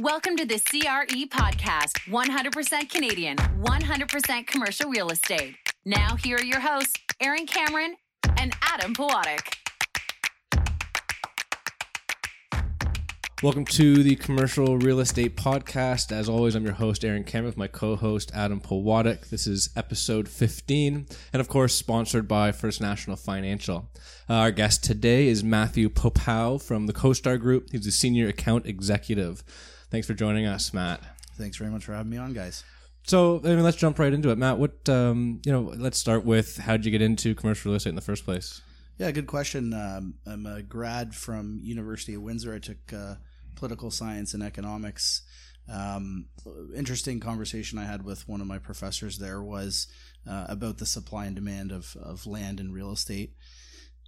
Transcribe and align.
Welcome 0.00 0.38
to 0.38 0.46
the 0.46 0.58
CRE 0.58 1.26
podcast 1.28 1.98
100% 2.08 2.90
Canadian, 2.90 3.36
100% 3.36 4.46
commercial 4.46 4.88
real 4.88 5.10
estate. 5.10 5.54
Now, 5.84 6.16
here 6.16 6.38
are 6.38 6.42
your 6.42 6.60
hosts, 6.60 6.94
Aaron 7.20 7.46
Cameron 7.46 7.96
and 8.38 8.56
Adam 8.62 8.94
Pawatic. 8.94 9.58
Welcome 13.42 13.66
to 13.66 14.02
the 14.02 14.16
Commercial 14.16 14.78
Real 14.78 15.00
Estate 15.00 15.36
Podcast. 15.36 16.10
As 16.10 16.26
always, 16.26 16.54
I'm 16.54 16.64
your 16.64 16.72
host, 16.72 17.04
Aaron 17.04 17.24
Cameron, 17.24 17.48
with 17.48 17.58
my 17.58 17.66
co 17.66 17.94
host, 17.94 18.30
Adam 18.32 18.62
Polwadek. 18.62 19.28
This 19.28 19.46
is 19.46 19.68
episode 19.76 20.26
15, 20.26 21.06
and 21.34 21.40
of 21.40 21.48
course, 21.48 21.74
sponsored 21.74 22.26
by 22.26 22.50
First 22.50 22.80
National 22.80 23.16
Financial. 23.16 23.90
Uh, 24.30 24.34
our 24.34 24.52
guest 24.52 24.84
today 24.84 25.28
is 25.28 25.44
Matthew 25.44 25.90
Popow 25.90 26.62
from 26.62 26.86
the 26.86 26.94
CoStar 26.94 27.38
Group. 27.38 27.72
He's 27.72 27.86
a 27.86 27.92
senior 27.92 28.28
account 28.28 28.64
executive. 28.64 29.44
Thanks 29.92 30.06
for 30.06 30.14
joining 30.14 30.46
us, 30.46 30.72
Matt. 30.72 31.02
Thanks 31.36 31.58
very 31.58 31.70
much 31.70 31.84
for 31.84 31.92
having 31.92 32.08
me 32.08 32.16
on, 32.16 32.32
guys. 32.32 32.64
So, 33.02 33.40
I 33.44 33.48
mean, 33.48 33.62
let's 33.62 33.76
jump 33.76 33.98
right 33.98 34.10
into 34.10 34.30
it. 34.30 34.38
Matt, 34.38 34.56
what, 34.56 34.88
um, 34.88 35.42
you 35.44 35.52
know, 35.52 35.70
let's 35.76 35.98
start 35.98 36.24
with 36.24 36.56
how 36.56 36.78
did 36.78 36.86
you 36.86 36.90
get 36.90 37.02
into 37.02 37.34
commercial 37.34 37.70
real 37.70 37.76
estate 37.76 37.90
in 37.90 37.96
the 37.96 38.00
first 38.00 38.24
place? 38.24 38.62
Yeah, 38.96 39.10
good 39.10 39.26
question. 39.26 39.74
Um, 39.74 40.14
I'm 40.24 40.46
a 40.46 40.62
grad 40.62 41.14
from 41.14 41.60
University 41.62 42.14
of 42.14 42.22
Windsor. 42.22 42.54
I 42.54 42.58
took 42.58 42.90
uh, 42.90 43.16
political 43.54 43.90
science 43.90 44.32
and 44.32 44.42
economics. 44.42 45.24
Um, 45.70 46.28
interesting 46.74 47.20
conversation 47.20 47.78
I 47.78 47.84
had 47.84 48.02
with 48.02 48.26
one 48.26 48.40
of 48.40 48.46
my 48.46 48.56
professors 48.56 49.18
there 49.18 49.42
was 49.42 49.88
uh, 50.26 50.46
about 50.48 50.78
the 50.78 50.86
supply 50.86 51.26
and 51.26 51.34
demand 51.34 51.70
of, 51.70 51.94
of 52.02 52.26
land 52.26 52.60
and 52.60 52.72
real 52.72 52.92
estate. 52.92 53.34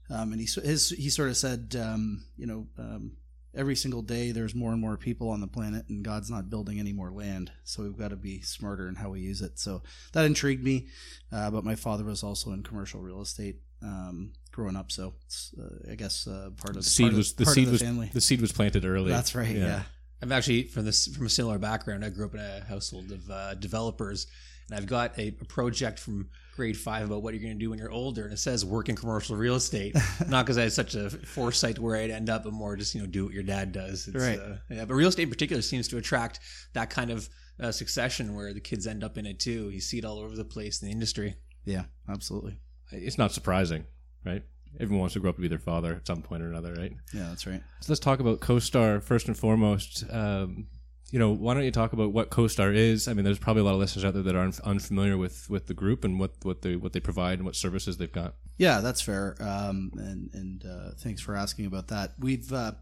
Um, 0.09 0.33
and 0.33 0.41
he, 0.41 0.47
his, 0.47 0.89
he 0.89 1.11
sort 1.11 1.29
of 1.29 1.37
said, 1.37 1.77
um, 1.79 2.25
you 2.39 2.47
know, 2.47 2.69
um, 2.79 3.19
every 3.57 3.77
single 3.77 4.03
day 4.03 4.33
there's 4.33 4.55
more 4.55 4.73
and 4.73 4.81
more 4.81 4.97
people 4.97 5.31
on 5.31 5.41
the 5.41 5.47
planet 5.47 5.85
and 5.89 6.05
God's 6.05 6.31
not 6.31 6.51
building 6.51 6.79
any 6.79 6.93
more 6.93 7.11
land. 7.11 7.53
So 7.65 7.83
we've 7.83 7.97
got 7.97 8.09
to 8.09 8.17
be 8.17 8.41
smarter 8.41 8.89
in 8.89 8.97
how 8.97 9.11
we 9.11 9.21
use 9.21 9.41
it. 9.43 9.59
So 9.59 9.83
that 10.13 10.25
intrigued 10.25 10.65
me. 10.65 10.89
Uh, 11.33 11.51
but 11.51 11.65
my 11.65 11.75
father 11.75 12.05
was 12.05 12.23
also 12.23 12.53
in 12.53 12.63
commercial 12.63 13.01
real 13.01 13.23
estate. 13.23 13.61
Um, 13.83 14.33
growing 14.51 14.77
up. 14.77 14.91
So 14.91 15.15
uh, 15.61 15.93
I 15.93 15.95
guess 15.95 16.27
uh, 16.27 16.51
part 16.57 16.71
of 16.71 16.77
the 16.77 16.83
seed 16.85 17.07
part 17.07 17.17
was 17.17 17.33
of, 17.33 17.37
the 17.39 17.47
seed 17.47 17.67
the 17.67 17.73
was 17.73 17.83
family. 17.83 18.11
the 18.15 18.21
seed 18.21 18.41
was 18.41 18.53
planted 18.53 18.87
early. 18.87 19.11
That's 19.11 19.35
right. 19.35 19.55
Yeah. 19.55 19.83
I'm 20.23 20.33
actually 20.33 20.63
from 20.65 20.87
this 20.87 21.07
from 21.09 21.27
a 21.27 21.29
similar 21.29 21.59
background. 21.59 22.05
I 22.05 22.09
grew 22.09 22.25
up 22.25 22.35
in 22.35 22.41
a 22.41 22.65
household 22.67 23.13
of 23.13 23.31
uh, 23.31 23.55
developers, 23.57 24.27
and 24.71 24.79
I've 24.79 24.87
got 24.87 25.19
a, 25.19 25.29
a, 25.29 25.45
project 25.45 25.99
from 25.99 26.31
grade 26.55 26.77
five 26.77 27.07
about 27.07 27.23
what 27.23 27.35
you're 27.35 27.43
going 27.43 27.59
to 27.59 27.59
do 27.59 27.71
when 27.71 27.79
you're 27.79 27.91
older, 27.91 28.25
and 28.25 28.33
it 28.33 28.39
says 28.39 28.65
work 28.65 28.89
in 28.89 28.97
commercial 28.97 29.37
real 29.37 29.57
estate. 29.57 29.97
Not 30.29 30.45
because 30.45 30.59
I 30.59 30.63
had 30.63 30.73
such 30.73 30.95
a 30.95 31.11
foresight 31.11 31.79
where 31.79 31.97
I'd 31.97 32.11
end 32.11 32.31
up, 32.31 32.45
but 32.45 32.53
more 32.53 32.77
just 32.77 32.95
you 32.95 33.01
know 33.01 33.07
do 33.07 33.25
what 33.25 33.35
your 33.35 33.43
dad 33.43 33.73
does. 33.73 34.09
It's, 34.09 34.17
right. 34.17 34.39
Uh, 34.39 34.57
yeah, 34.71 34.85
but 34.85 34.95
real 34.95 35.09
estate 35.09 35.25
in 35.25 35.31
particular 35.31 35.63
seems 35.63 35.89
to 35.89 35.99
attract 35.99 36.41
that 36.73 36.91
kind 36.91 37.11
of 37.11 37.29
uh, 37.61 37.73
succession 37.73 38.35
where 38.35 38.53
the 38.53 38.61
kids 38.61 38.87
end 38.87 39.05
up 39.05 39.19
in 39.19 39.27
it 39.27 39.41
too. 39.41 39.71
You 39.71 39.81
see 39.81 39.99
it 39.99 40.05
all 40.05 40.19
over 40.19 40.37
the 40.37 40.45
place 40.45 40.83
in 40.83 40.89
the 40.89 40.93
industry. 40.93 41.37
Yeah, 41.65 41.85
absolutely. 42.09 42.59
It's 42.93 43.19
not 43.19 43.33
surprising, 43.33 43.85
right? 44.25 44.43
everyone 44.81 45.01
wants 45.01 45.15
to 45.15 45.21
grow 45.21 45.31
up 45.31 45.37
to 45.37 45.43
be 45.43 45.49
their 45.49 45.59
father 45.59 45.95
at 45.95 46.07
some 46.07 46.23
point 46.23 46.43
or 46.43 46.49
another, 46.49 46.75
right? 46.75 46.93
Yeah, 47.13 47.29
that's 47.29 47.47
right. 47.47 47.63
So 47.81 47.93
let's 47.93 48.01
talk 48.01 48.21
about 48.21 48.41
CoStar 48.41 49.03
first 49.03 49.29
and 49.29 49.37
foremost. 49.37 50.05
Um, 50.11 50.67
you 51.11 51.19
know, 51.19 51.31
why 51.31 51.55
don't 51.55 51.65
you 51.65 51.71
talk 51.71 51.93
about 51.93 52.13
what 52.13 52.31
CoStar 52.31 52.75
is? 52.75 53.07
I 53.09 53.15
mean, 53.15 53.25
there's 53.25 53.39
probably 53.39 53.61
a 53.63 53.65
lot 53.65 53.75
of 53.75 53.79
listeners 53.79 54.05
out 54.05 54.15
there 54.15 54.23
that 54.23 54.35
are 54.35 54.43
un- 54.43 54.53
unfamiliar 54.65 55.17
with 55.17 55.49
with 55.49 55.67
the 55.67 55.75
group 55.75 56.05
and 56.05 56.19
what 56.19 56.33
what 56.43 56.63
they 56.63 56.77
what 56.77 56.93
they 56.93 57.01
provide 57.01 57.39
and 57.39 57.45
what 57.45 57.57
services 57.57 57.99
they've 57.99 58.11
got. 58.11 58.35
Yeah, 58.57 58.81
that's 58.81 59.01
fair. 59.01 59.37
Um, 59.41 59.93
and 59.97 60.31
and 60.33 60.65
uh, 60.65 60.91
thanks 60.99 61.21
for 61.21 61.37
asking 61.37 61.67
about 61.67 61.89
that. 61.89 62.13
We've 62.19 62.53
uh, 62.53 62.73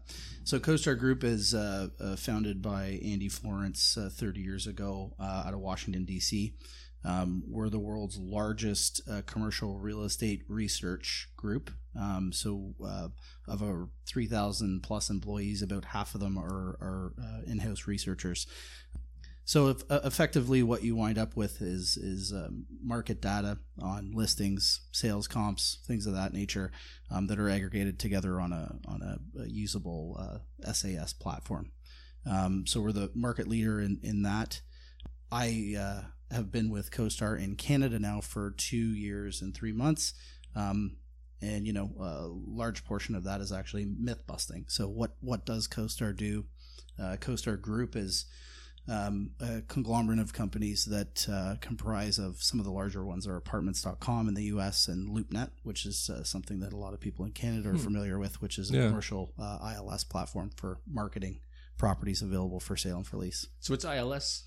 so 0.43 0.59
CoStar 0.59 0.97
Group 0.97 1.23
is 1.23 1.53
uh, 1.53 1.89
uh 1.99 2.15
founded 2.15 2.61
by 2.61 2.99
Andy 3.03 3.29
Florance 3.29 3.97
uh, 3.97 4.09
30 4.09 4.39
years 4.39 4.67
ago 4.67 5.13
uh, 5.19 5.43
out 5.45 5.53
of 5.53 5.59
Washington 5.59 6.05
D.C. 6.05 6.55
Um, 7.05 7.43
we're 7.47 7.69
the 7.69 7.79
world's 7.79 8.17
largest 8.17 9.01
uh, 9.09 9.21
commercial 9.25 9.77
real 9.79 10.03
estate 10.03 10.43
research 10.47 11.29
group. 11.35 11.71
Um, 11.99 12.31
so, 12.31 12.73
uh, 12.83 13.09
of 13.47 13.61
our 13.61 13.89
3,000 14.07 14.81
plus 14.81 15.09
employees, 15.09 15.61
about 15.61 15.85
half 15.85 16.15
of 16.15 16.21
them 16.21 16.37
are, 16.37 16.77
are 16.81 17.13
uh, 17.21 17.41
in 17.45 17.59
house 17.59 17.87
researchers. 17.87 18.47
So, 19.45 19.67
if, 19.67 19.83
uh, 19.91 19.99
effectively, 20.05 20.63
what 20.63 20.83
you 20.83 20.95
wind 20.95 21.17
up 21.17 21.35
with 21.35 21.61
is 21.61 21.97
is 21.97 22.31
um, 22.31 22.65
market 22.81 23.21
data 23.21 23.57
on 23.81 24.13
listings, 24.13 24.87
sales 24.93 25.27
comps, 25.27 25.79
things 25.85 26.07
of 26.07 26.13
that 26.13 26.33
nature 26.33 26.71
um, 27.11 27.27
that 27.27 27.37
are 27.37 27.49
aggregated 27.49 27.99
together 27.99 28.39
on 28.39 28.53
a 28.53 28.75
on 28.87 29.01
a, 29.01 29.41
a 29.41 29.49
usable 29.49 30.41
SAS 30.63 31.13
uh, 31.13 31.21
platform. 31.21 31.71
Um, 32.25 32.65
so, 32.65 32.79
we're 32.79 32.93
the 32.93 33.11
market 33.13 33.49
leader 33.49 33.81
in 33.81 33.99
in 34.01 34.21
that. 34.21 34.61
I 35.29 35.75
uh, 35.77 36.01
have 36.33 36.51
been 36.51 36.69
with 36.69 36.91
CoStar 36.91 37.41
in 37.41 37.55
Canada 37.55 37.99
now 37.99 38.21
for 38.21 38.51
two 38.51 38.77
years 38.77 39.41
and 39.41 39.55
three 39.55 39.71
months. 39.71 40.13
Um, 40.55 40.97
and 41.41 41.67
you 41.67 41.73
know, 41.73 41.91
a 41.99 42.27
large 42.29 42.85
portion 42.85 43.15
of 43.15 43.23
that 43.25 43.41
is 43.41 43.51
actually 43.51 43.85
myth 43.85 44.25
busting. 44.25 44.65
So, 44.69 44.87
what 44.87 45.15
what 45.19 45.45
does 45.45 45.67
CoStar 45.67 46.15
do? 46.15 46.45
Uh, 46.99 47.17
CoStar 47.19 47.59
Group 47.59 47.95
is 47.95 48.25
um, 48.87 49.31
a 49.39 49.61
conglomerate 49.61 50.19
of 50.19 50.33
companies 50.33 50.85
that 50.85 51.27
uh, 51.29 51.55
comprise 51.61 52.19
of 52.19 52.41
some 52.41 52.59
of 52.59 52.65
the 52.65 52.71
larger 52.71 53.03
ones 53.03 53.25
are 53.27 53.35
Apartments.com 53.35 54.27
in 54.27 54.33
the 54.33 54.43
U.S. 54.45 54.87
and 54.87 55.09
LoopNet, 55.09 55.51
which 55.63 55.85
is 55.85 56.09
uh, 56.09 56.23
something 56.23 56.59
that 56.59 56.73
a 56.73 56.77
lot 56.77 56.93
of 56.93 56.99
people 56.99 57.25
in 57.25 57.31
Canada 57.31 57.69
are 57.69 57.73
hmm. 57.73 57.77
familiar 57.77 58.19
with, 58.19 58.41
which 58.41 58.57
is 58.57 58.71
a 58.71 58.77
yeah. 58.77 58.87
commercial 58.87 59.33
uh, 59.39 59.73
ILS 59.75 60.03
platform 60.03 60.51
for 60.55 60.79
marketing 60.89 61.39
properties 61.77 62.21
available 62.21 62.59
for 62.59 62.77
sale 62.77 62.97
and 62.97 63.07
for 63.07 63.17
lease. 63.17 63.47
So, 63.59 63.73
it's 63.73 63.85
ILS 63.85 64.43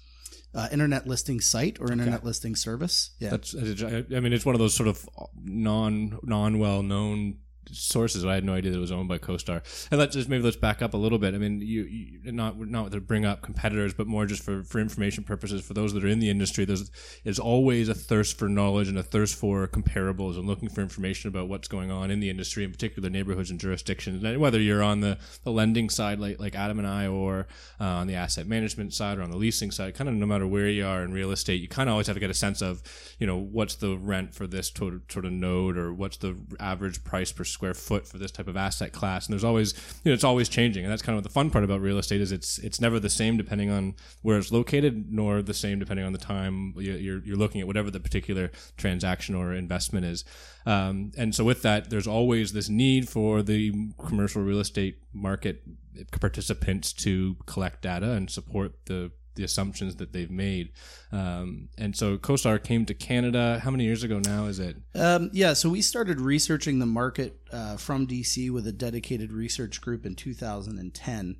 uh, 0.54 0.68
internet 0.72 1.06
listing 1.06 1.40
site 1.40 1.78
or 1.80 1.92
internet 1.92 2.16
okay. 2.16 2.26
listing 2.26 2.56
service. 2.56 3.10
Yeah, 3.18 3.30
that's. 3.30 3.54
I 3.54 4.20
mean, 4.20 4.32
it's 4.32 4.46
one 4.46 4.54
of 4.54 4.58
those 4.58 4.74
sort 4.74 4.88
of 4.88 5.08
non 5.42 6.18
non 6.22 6.58
well 6.58 6.82
known 6.82 7.38
sources. 7.72 8.24
I 8.24 8.34
had 8.34 8.44
no 8.44 8.54
idea 8.54 8.70
that 8.72 8.78
it 8.78 8.80
was 8.80 8.92
owned 8.92 9.08
by 9.08 9.18
CoStar. 9.18 9.62
And 9.90 9.98
let's 9.98 10.14
just 10.14 10.28
maybe 10.28 10.44
let's 10.44 10.56
back 10.56 10.82
up 10.82 10.94
a 10.94 10.96
little 10.96 11.18
bit. 11.18 11.34
I 11.34 11.38
mean, 11.38 11.60
you, 11.60 11.82
you 11.82 12.32
not 12.32 12.58
not 12.58 12.92
to 12.92 13.00
bring 13.00 13.24
up 13.24 13.42
competitors, 13.42 13.94
but 13.94 14.06
more 14.06 14.26
just 14.26 14.42
for, 14.42 14.62
for 14.62 14.80
information 14.80 15.24
purposes 15.24 15.64
for 15.66 15.74
those 15.74 15.92
that 15.94 16.04
are 16.04 16.08
in 16.08 16.20
the 16.20 16.30
industry. 16.30 16.64
There's 16.64 16.90
is 17.24 17.38
always 17.38 17.88
a 17.88 17.94
thirst 17.94 18.38
for 18.38 18.48
knowledge 18.48 18.88
and 18.88 18.98
a 18.98 19.02
thirst 19.02 19.34
for 19.34 19.66
comparables 19.66 20.36
and 20.36 20.46
looking 20.46 20.68
for 20.68 20.80
information 20.80 21.28
about 21.28 21.48
what's 21.48 21.68
going 21.68 21.90
on 21.90 22.10
in 22.10 22.20
the 22.20 22.30
industry, 22.30 22.64
in 22.64 22.70
particular 22.70 23.10
neighborhoods 23.10 23.50
and 23.50 23.60
jurisdictions. 23.60 24.22
And 24.22 24.40
whether 24.40 24.60
you're 24.60 24.82
on 24.82 25.00
the, 25.00 25.18
the 25.44 25.50
lending 25.50 25.90
side, 25.90 26.18
like 26.18 26.38
like 26.40 26.54
Adam 26.54 26.78
and 26.78 26.86
I, 26.86 27.06
or 27.06 27.46
uh, 27.80 27.84
on 27.84 28.06
the 28.06 28.14
asset 28.14 28.46
management 28.46 28.94
side 28.94 29.18
or 29.18 29.22
on 29.22 29.30
the 29.30 29.36
leasing 29.36 29.70
side, 29.70 29.94
kind 29.94 30.08
of 30.08 30.14
no 30.14 30.26
matter 30.26 30.46
where 30.46 30.68
you 30.68 30.86
are 30.86 31.02
in 31.02 31.12
real 31.12 31.30
estate, 31.30 31.60
you 31.60 31.68
kind 31.68 31.88
of 31.88 31.92
always 31.92 32.06
have 32.06 32.16
to 32.16 32.20
get 32.20 32.30
a 32.30 32.34
sense 32.34 32.62
of, 32.62 32.82
you 33.18 33.26
know, 33.26 33.36
what's 33.36 33.76
the 33.76 33.96
rent 33.96 34.34
for 34.34 34.46
this 34.46 34.68
sort 34.76 34.94
of, 34.94 35.32
node 35.32 35.76
or 35.76 35.92
what's 35.92 36.18
the 36.18 36.36
average 36.60 37.02
price 37.02 37.32
per 37.32 37.44
square 37.56 37.74
foot 37.74 38.06
for 38.06 38.18
this 38.18 38.30
type 38.30 38.48
of 38.48 38.56
asset 38.56 38.92
class. 38.92 39.26
And 39.26 39.32
there's 39.32 39.42
always, 39.42 39.72
you 40.04 40.10
know, 40.10 40.14
it's 40.14 40.24
always 40.24 40.48
changing. 40.48 40.84
And 40.84 40.92
that's 40.92 41.02
kind 41.02 41.16
of 41.16 41.24
the 41.24 41.30
fun 41.30 41.50
part 41.50 41.64
about 41.64 41.80
real 41.80 41.98
estate 41.98 42.20
is 42.20 42.30
it's 42.30 42.58
it's 42.58 42.80
never 42.80 43.00
the 43.00 43.08
same 43.10 43.36
depending 43.36 43.70
on 43.70 43.94
where 44.22 44.38
it's 44.38 44.52
located, 44.52 45.06
nor 45.10 45.42
the 45.42 45.54
same 45.54 45.78
depending 45.78 46.04
on 46.04 46.12
the 46.12 46.18
time 46.18 46.74
you're, 46.76 47.24
you're 47.24 47.36
looking 47.36 47.60
at 47.62 47.66
whatever 47.66 47.90
the 47.90 47.98
particular 47.98 48.50
transaction 48.76 49.34
or 49.34 49.54
investment 49.54 50.04
is. 50.04 50.24
Um, 50.66 51.12
and 51.16 51.34
so 51.34 51.44
with 51.44 51.62
that, 51.62 51.90
there's 51.90 52.06
always 52.06 52.52
this 52.52 52.68
need 52.68 53.08
for 53.08 53.42
the 53.42 53.72
commercial 53.98 54.42
real 54.42 54.60
estate 54.60 54.98
market 55.14 55.62
participants 56.20 56.92
to 56.92 57.36
collect 57.46 57.82
data 57.82 58.12
and 58.12 58.30
support 58.30 58.72
the 58.84 59.10
the 59.36 59.44
assumptions 59.44 59.96
that 59.96 60.12
they've 60.12 60.30
made. 60.30 60.72
Um, 61.12 61.68
and 61.78 61.96
so 61.96 62.18
CoStar 62.18 62.62
came 62.62 62.84
to 62.86 62.94
Canada. 62.94 63.60
How 63.62 63.70
many 63.70 63.84
years 63.84 64.02
ago 64.02 64.18
now 64.18 64.46
is 64.46 64.58
it? 64.58 64.76
Um, 64.94 65.30
yeah, 65.32 65.52
so 65.52 65.70
we 65.70 65.82
started 65.82 66.20
researching 66.20 66.78
the 66.78 66.86
market 66.86 67.40
uh, 67.52 67.76
from 67.76 68.06
DC 68.06 68.50
with 68.50 68.66
a 68.66 68.72
dedicated 68.72 69.32
research 69.32 69.80
group 69.80 70.04
in 70.04 70.14
2010. 70.14 71.36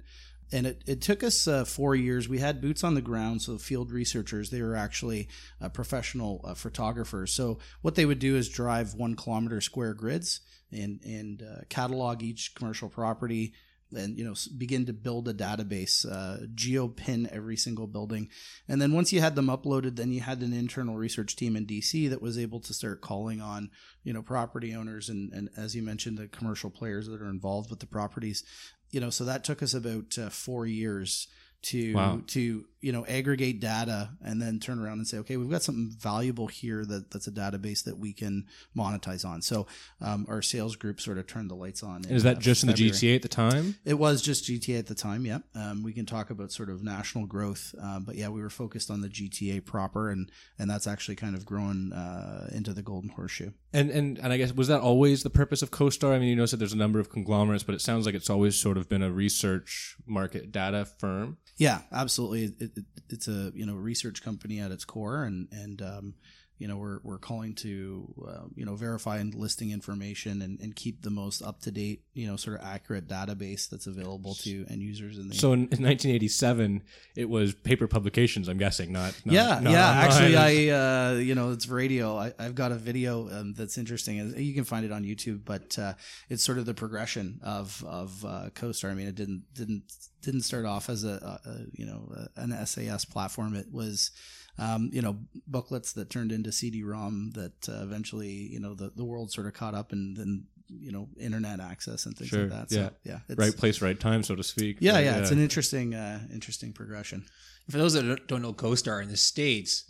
And 0.53 0.67
it, 0.67 0.83
it 0.87 1.01
took 1.01 1.25
us 1.25 1.49
uh, 1.49 1.65
four 1.65 1.97
years. 1.97 2.29
We 2.29 2.39
had 2.39 2.61
boots 2.61 2.85
on 2.85 2.95
the 2.95 3.01
ground, 3.01 3.43
so 3.43 3.59
field 3.59 3.91
researchers, 3.91 4.51
they 4.51 4.63
were 4.63 4.77
actually 4.77 5.29
uh, 5.61 5.69
professional 5.69 6.41
uh, 6.45 6.55
photographers. 6.55 7.33
So 7.33 7.59
what 7.83 7.97
they 7.97 8.07
would 8.07 8.21
do 8.21 8.37
is 8.37 8.49
drive 8.49 8.95
one 8.95 9.17
kilometer 9.17 9.61
square 9.61 9.93
grids 9.93 10.41
and, 10.71 11.01
and 11.05 11.43
uh, 11.43 11.61
catalog 11.69 12.23
each 12.23 12.55
commercial 12.55 12.89
property, 12.89 13.55
and 13.95 14.19
you 14.19 14.25
know 14.25 14.35
begin 14.57 14.87
to 14.87 14.93
build 14.93 15.29
a 15.29 15.35
database 15.35 16.05
uh, 16.11 16.47
geopin 16.55 17.27
every 17.31 17.57
single 17.57 17.87
building 17.87 18.29
and 18.69 18.81
then 18.81 18.93
once 18.93 19.13
you 19.13 19.21
had 19.21 19.37
them 19.37 19.47
uploaded 19.47 19.97
then 19.97 20.13
you 20.13 20.21
had 20.21 20.41
an 20.41 20.53
internal 20.53 20.97
research 20.97 21.37
team 21.37 21.57
in 21.57 21.67
dc 21.67 22.09
that 22.11 22.23
was 22.23 22.39
able 22.39 22.61
to 22.61 22.75
start 22.75 23.01
calling 23.01 23.41
on 23.41 23.71
you 24.03 24.13
know 24.13 24.23
property 24.23 24.75
owners 24.75 25.09
and, 25.09 25.33
and 25.33 25.49
as 25.57 25.75
you 25.77 25.83
mentioned 25.83 26.19
the 26.19 26.29
commercial 26.29 26.71
players 26.71 27.07
that 27.07 27.23
are 27.23 27.31
involved 27.31 27.71
with 27.71 27.81
the 27.81 27.87
properties 27.87 28.43
you 28.91 29.01
know 29.01 29.11
so 29.11 29.25
that 29.25 29.45
took 29.45 29.63
us 29.63 29.75
about 29.75 30.19
uh, 30.19 30.29
four 30.29 30.67
years 30.67 31.29
to 31.63 31.95
wow. 31.95 32.21
to 32.27 32.65
you 32.87 32.93
know 32.93 33.05
aggregate 33.07 33.59
data 33.59 34.11
and 34.25 34.41
then 34.41 34.61
turn 34.61 34.79
around 34.79 34.99
and 34.99 35.09
say 35.09 35.19
okay 35.19 35.37
we've 35.37 35.51
got 35.51 35.63
something 35.63 35.91
valuable 35.99 36.47
here 36.47 36.85
that 36.85 37.11
that's 37.11 37.27
a 37.27 37.33
database 37.33 37.83
that 37.83 37.99
we 37.99 38.13
can 38.13 38.47
monetize 38.77 39.25
on 39.25 39.43
so 39.43 39.67
um, 40.01 40.25
our 40.29 40.41
sales 40.41 40.77
group 40.77 41.01
sort 41.01 41.19
of 41.19 41.27
turned 41.27 41.51
the 41.51 41.55
lights 41.55 41.83
on 41.83 41.97
And 41.97 42.13
is 42.13 42.23
that 42.23 42.37
uh, 42.37 42.41
just 42.41 42.63
in 42.63 42.69
the 42.69 42.75
GTA 42.75 43.17
at 43.17 43.23
the 43.23 43.29
time? 43.29 43.77
It 43.85 43.95
was 43.95 44.23
just 44.23 44.45
GTA 44.45 44.79
at 44.79 44.87
the 44.87 44.95
time. 44.95 45.27
Yeah, 45.27 45.39
um, 45.55 45.83
we 45.83 45.93
can 45.93 46.07
talk 46.07 46.31
about 46.31 46.53
sort 46.53 46.71
of 46.71 46.85
national 46.85 47.27
growth, 47.27 47.75
um, 47.81 48.05
but 48.05 48.15
yeah, 48.15 48.29
we 48.29 48.41
were 48.41 48.51
focused 48.51 48.91
on 48.91 49.01
the 49.01 49.09
GTA 49.09 49.65
proper, 49.65 50.11
and 50.11 50.31
and 50.59 50.71
that's 50.71 50.87
actually 50.87 51.17
kind 51.17 51.35
of 51.35 51.45
grown 51.45 51.93
uh, 51.93 52.49
into 52.53 52.73
the 52.73 52.83
Golden 52.83 53.11
Horseshoe. 53.11 53.51
And, 53.73 53.91
and 53.91 54.19
and 54.19 54.33
I 54.33 54.37
guess 54.37 54.53
was 54.53 54.69
that 54.69 54.81
always 54.81 55.23
the 55.23 55.31
purpose 55.31 55.63
of 55.63 55.71
CoStar? 55.71 56.15
I 56.15 56.19
mean, 56.19 56.29
you 56.29 56.37
know, 56.37 56.47
said 56.47 56.59
there's 56.59 56.73
a 56.73 56.77
number 56.79 57.01
of 57.01 57.11
conglomerates, 57.11 57.65
but 57.65 57.75
it 57.75 57.81
sounds 57.81 58.07
like 58.07 58.15
it's 58.15 58.31
always 58.31 58.57
sort 58.57 58.77
of 58.77 58.89
been 58.89 59.03
a 59.03 59.11
research 59.11 59.97
market 60.07 60.53
data 60.53 60.85
firm. 60.85 61.39
Yeah, 61.57 61.81
absolutely. 61.93 62.55
It, 62.59 62.76
it's 63.09 63.29
a 63.29 63.51
you 63.55 63.67
know 63.67 63.75
research 63.75 64.23
company 64.23 64.61
at 64.61 64.71
its 64.71 64.85
core, 64.85 65.25
and 65.25 65.49
and 65.53 65.83
um, 65.83 66.15
you 66.59 66.67
know 66.69 66.77
we're 66.77 67.01
we're 67.03 67.19
calling 67.19 67.55
to 67.55 68.15
uh, 68.27 68.45
you 68.55 68.65
know 68.65 68.75
verify 68.75 69.19
and 69.19 69.35
listing 69.35 69.71
information 69.71 70.43
and, 70.43 70.59
and 70.61 70.75
keep 70.75 71.03
the 71.03 71.11
most 71.11 71.43
up 71.43 71.61
to 71.61 71.71
date 71.71 72.03
you 72.15 72.27
know 72.27 72.37
sort 72.37 72.59
of 72.59 72.67
accurate 72.67 73.07
database 73.07 73.69
that's 73.69 73.87
available 73.87 74.35
to 74.35 74.65
end 74.71 74.83
users 74.83 75.19
in 75.19 75.29
the 75.29 75.35
So 75.35 75.53
in, 75.53 75.61
in 75.61 75.85
1987, 75.85 76.83
it 77.15 77.29
was 77.29 77.55
paper 77.55 77.87
publications. 77.87 78.49
I'm 78.49 78.59
guessing, 78.59 78.93
not, 78.93 79.15
not 79.25 79.35
yeah, 79.35 79.61
not 79.61 79.73
yeah. 79.73 79.91
online. 79.91 80.05
Actually, 80.05 80.37
I, 80.37 80.69
uh, 81.11 81.15
you 81.15 81.35
know, 81.35 81.53
it's 81.53 81.69
radio. 81.69 82.17
I, 82.17 82.33
I've 82.39 82.55
got 82.55 82.73
a 82.73 82.77
video 82.77 83.29
um, 83.31 83.55
that's 83.55 83.79
interesting. 83.79 84.35
You 84.37 84.55
can 84.55 84.65
find 84.65 84.85
it 84.85 84.93
on 84.93 85.05
YouTube, 85.05 85.45
but 85.45 85.79
uh, 85.79 85.95
it's 86.29 86.43
sort 86.43 86.59
of 86.59 86.67
the 86.67 86.75
progression 86.75 87.41
of 87.43 87.85
of 87.87 88.25
uh, 88.25 88.51
CoStar. 88.55 88.91
I 88.91 88.95
mean, 88.95 89.07
it 89.07 89.15
didn't 89.15 89.45
didn't 89.55 89.85
didn't 90.23 90.43
start 90.43 90.65
off 90.65 90.89
as 90.89 91.05
a, 91.05 91.41
a, 91.45 91.51
a 91.51 91.59
you 91.73 91.87
know 91.87 92.29
an 92.37 92.67
SAS 92.67 93.05
platform. 93.05 93.55
It 93.55 93.67
was. 93.71 94.11
Um, 94.59 94.91
you 94.93 95.03
know, 95.03 95.19
booklets 95.47 95.93
that 95.93 96.09
turned 96.09 96.33
into 96.33 96.51
CD-ROM 96.51 97.33
that 97.35 97.69
uh, 97.69 97.83
eventually, 97.83 98.31
you 98.31 98.59
know, 98.59 98.75
the, 98.75 98.91
the 98.97 99.05
world 99.05 99.31
sort 99.31 99.47
of 99.47 99.53
caught 99.53 99.75
up 99.75 99.93
and 99.93 100.17
then, 100.17 100.45
you 100.69 100.93
know, 100.93 101.09
internet 101.21 101.61
access 101.61 102.07
and 102.07 102.17
things 102.17 102.31
Sure, 102.31 102.47
like 102.47 102.51
that. 102.51 102.71
So, 102.71 102.81
yeah. 102.81 102.91
yeah. 103.05 103.19
It's, 103.29 103.39
right 103.39 103.55
place, 103.57 103.83
right 103.83 103.99
time, 104.01 104.23
so 104.23 104.35
to 104.35 104.43
speak. 104.43 104.79
Yeah, 104.81 104.95
Right, 104.95 105.05
yeah. 105.05 105.19
It's 105.19 105.31
an 105.31 105.43
interesting, 105.43 105.95
uh, 105.95 106.21
interesting 106.33 106.73
progression. 106.73 107.27
For 107.71 107.77
those 107.77 107.93
that 107.93 108.27
don't 108.29 108.41
know 108.43 108.55
CoStar 108.55 109.03
in 109.03 109.09
the 109.09 109.17
States, 109.19 109.85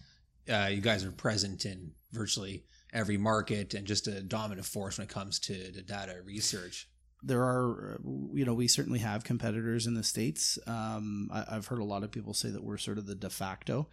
uh, 0.51 0.69
you 0.71 0.81
guys 0.81 1.05
are 1.05 1.13
present 1.13 1.65
in 1.65 1.93
virtually 2.13 2.65
every 2.93 3.19
market 3.19 3.75
and 3.75 3.87
just 3.87 4.09
a 4.09 4.21
dominant 4.23 4.67
force 4.67 4.99
when 4.99 5.05
it 5.07 5.11
comes 5.11 5.39
to, 5.41 5.73
to 5.73 5.83
data 5.83 6.17
research. 6.25 6.89
there 7.23 7.43
are, 7.43 7.95
uh, 7.95 7.99
you 8.35 8.45
know, 8.45 8.55
we 8.55 8.69
certainly 8.69 8.99
have 9.01 9.25
competitors 9.25 9.87
in 9.87 9.95
the 9.95 10.03
states. 10.03 10.59
Um, 10.67 11.29
I, 11.33 11.45
I've 11.53 11.67
heard 11.67 11.81
a 11.81 11.85
lot 11.85 12.03
of 12.05 12.11
people 12.11 12.35
say 12.35 12.51
that 12.51 12.63
we're 12.65 12.79
sort 12.79 12.99
of 12.99 13.07
the 13.07 13.15
de 13.15 13.31
facto. 13.31 13.89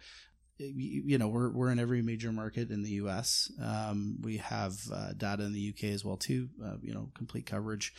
You 0.58 1.18
know, 1.18 1.26
we're 1.26 1.50
we're 1.50 1.70
in 1.70 1.80
every 1.80 2.00
major 2.00 2.30
market 2.30 2.70
in 2.70 2.84
the 2.84 2.90
U.S. 2.90 3.50
Um, 3.60 4.18
we 4.22 4.36
have 4.36 4.74
uh, 4.92 5.12
data 5.16 5.42
in 5.42 5.52
the 5.52 5.60
U.K. 5.60 5.90
as 5.90 6.04
well 6.04 6.16
too. 6.16 6.48
Uh, 6.64 6.76
you 6.80 6.94
know, 6.94 7.10
complete 7.14 7.44
coverage, 7.44 7.92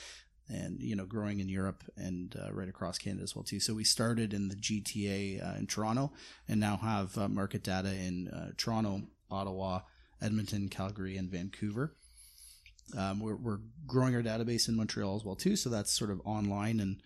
and 0.47 0.81
you 0.81 0.95
know, 0.95 1.05
growing 1.05 1.41
in 1.41 1.49
Europe 1.49 1.83
and 1.97 2.33
uh, 2.41 2.53
right 2.53 2.69
across 2.69 2.97
Canada 2.97 3.23
as 3.23 3.35
well 3.35 3.43
too. 3.43 3.59
So 3.59 3.73
we 3.73 3.83
started 3.83 4.33
in 4.33 4.47
the 4.47 4.55
GTA 4.55 5.45
uh, 5.45 5.57
in 5.57 5.67
Toronto, 5.67 6.13
and 6.47 6.61
now 6.61 6.77
have 6.77 7.17
uh, 7.17 7.27
market 7.27 7.61
data 7.61 7.89
in 7.93 8.29
uh, 8.29 8.51
Toronto, 8.55 9.01
Ottawa, 9.29 9.81
Edmonton, 10.21 10.69
Calgary, 10.69 11.17
and 11.17 11.29
Vancouver. 11.29 11.93
Um, 12.97 13.19
we're, 13.19 13.35
we're 13.35 13.59
growing 13.85 14.15
our 14.15 14.21
database 14.23 14.69
in 14.69 14.77
Montreal 14.77 15.17
as 15.17 15.25
well 15.25 15.35
too, 15.35 15.57
so 15.57 15.69
that's 15.69 15.91
sort 15.91 16.11
of 16.11 16.21
online 16.23 16.79
and 16.79 17.01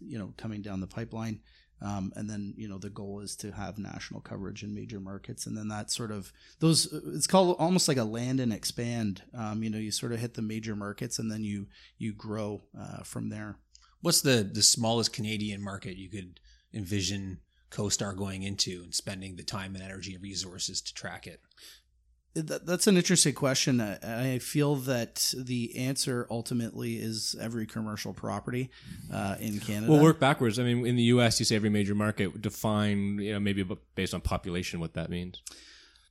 you 0.00 0.18
know 0.18 0.32
coming 0.38 0.62
down 0.62 0.80
the 0.80 0.86
pipeline. 0.86 1.40
Um, 1.84 2.12
and 2.14 2.30
then 2.30 2.54
you 2.56 2.68
know 2.68 2.78
the 2.78 2.90
goal 2.90 3.20
is 3.20 3.34
to 3.36 3.50
have 3.52 3.76
national 3.78 4.20
coverage 4.20 4.62
in 4.62 4.74
major 4.74 5.00
markets, 5.00 5.46
and 5.46 5.56
then 5.56 5.68
that 5.68 5.90
sort 5.90 6.12
of 6.12 6.32
those 6.60 6.92
it's 6.92 7.26
called 7.26 7.56
almost 7.58 7.88
like 7.88 7.96
a 7.96 8.04
land 8.04 8.38
and 8.38 8.52
expand. 8.52 9.22
Um, 9.36 9.62
you 9.62 9.70
know, 9.70 9.78
you 9.78 9.90
sort 9.90 10.12
of 10.12 10.20
hit 10.20 10.34
the 10.34 10.42
major 10.42 10.76
markets, 10.76 11.18
and 11.18 11.30
then 11.30 11.42
you 11.42 11.66
you 11.98 12.12
grow 12.12 12.62
uh, 12.78 13.02
from 13.02 13.30
there. 13.30 13.56
What's 14.00 14.20
the, 14.20 14.48
the 14.52 14.62
smallest 14.62 15.12
Canadian 15.12 15.62
market 15.62 15.96
you 15.96 16.10
could 16.10 16.40
envision 16.74 17.38
CoStar 17.70 18.16
going 18.16 18.42
into 18.42 18.82
and 18.82 18.94
spending 18.94 19.36
the 19.36 19.44
time 19.44 19.74
and 19.74 19.82
energy 19.82 20.14
and 20.14 20.22
resources 20.22 20.80
to 20.82 20.92
track 20.92 21.26
it? 21.26 21.40
That, 22.34 22.64
that's 22.64 22.86
an 22.86 22.96
interesting 22.96 23.34
question. 23.34 23.80
I, 23.80 24.34
I 24.34 24.38
feel 24.38 24.76
that 24.76 25.34
the 25.36 25.76
answer 25.76 26.26
ultimately 26.30 26.94
is 26.96 27.36
every 27.38 27.66
commercial 27.66 28.14
property 28.14 28.70
uh, 29.12 29.36
in 29.38 29.60
Canada. 29.60 29.92
Well, 29.92 30.02
work 30.02 30.18
backwards. 30.18 30.58
I 30.58 30.62
mean, 30.62 30.86
in 30.86 30.96
the 30.96 31.02
U.S., 31.04 31.38
you 31.40 31.44
say 31.44 31.56
every 31.56 31.68
major 31.68 31.94
market. 31.94 32.40
Define, 32.40 33.18
you 33.18 33.34
know, 33.34 33.40
maybe 33.40 33.62
based 33.94 34.14
on 34.14 34.22
population, 34.22 34.80
what 34.80 34.94
that 34.94 35.10
means. 35.10 35.42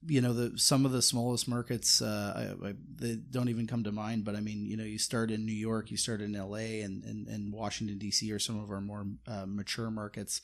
you 0.07 0.21
know 0.21 0.33
the 0.33 0.57
some 0.57 0.85
of 0.85 0.91
the 0.91 1.01
smallest 1.01 1.47
markets 1.47 2.01
uh, 2.01 2.55
I, 2.63 2.69
I, 2.69 2.73
they 2.95 3.15
don't 3.15 3.49
even 3.49 3.67
come 3.67 3.83
to 3.83 3.91
mind 3.91 4.25
but 4.25 4.35
i 4.35 4.39
mean 4.41 4.65
you 4.65 4.75
know 4.75 4.83
you 4.83 4.97
start 4.97 5.29
in 5.29 5.45
new 5.45 5.53
york 5.53 5.91
you 5.91 5.97
start 5.97 6.21
in 6.21 6.33
la 6.33 6.55
and, 6.55 7.03
and, 7.03 7.27
and 7.27 7.53
washington 7.53 7.99
d.c 7.99 8.31
are 8.31 8.39
some 8.39 8.59
of 8.59 8.71
our 8.71 8.81
more 8.81 9.05
uh, 9.27 9.45
mature 9.47 9.91
markets 9.91 10.41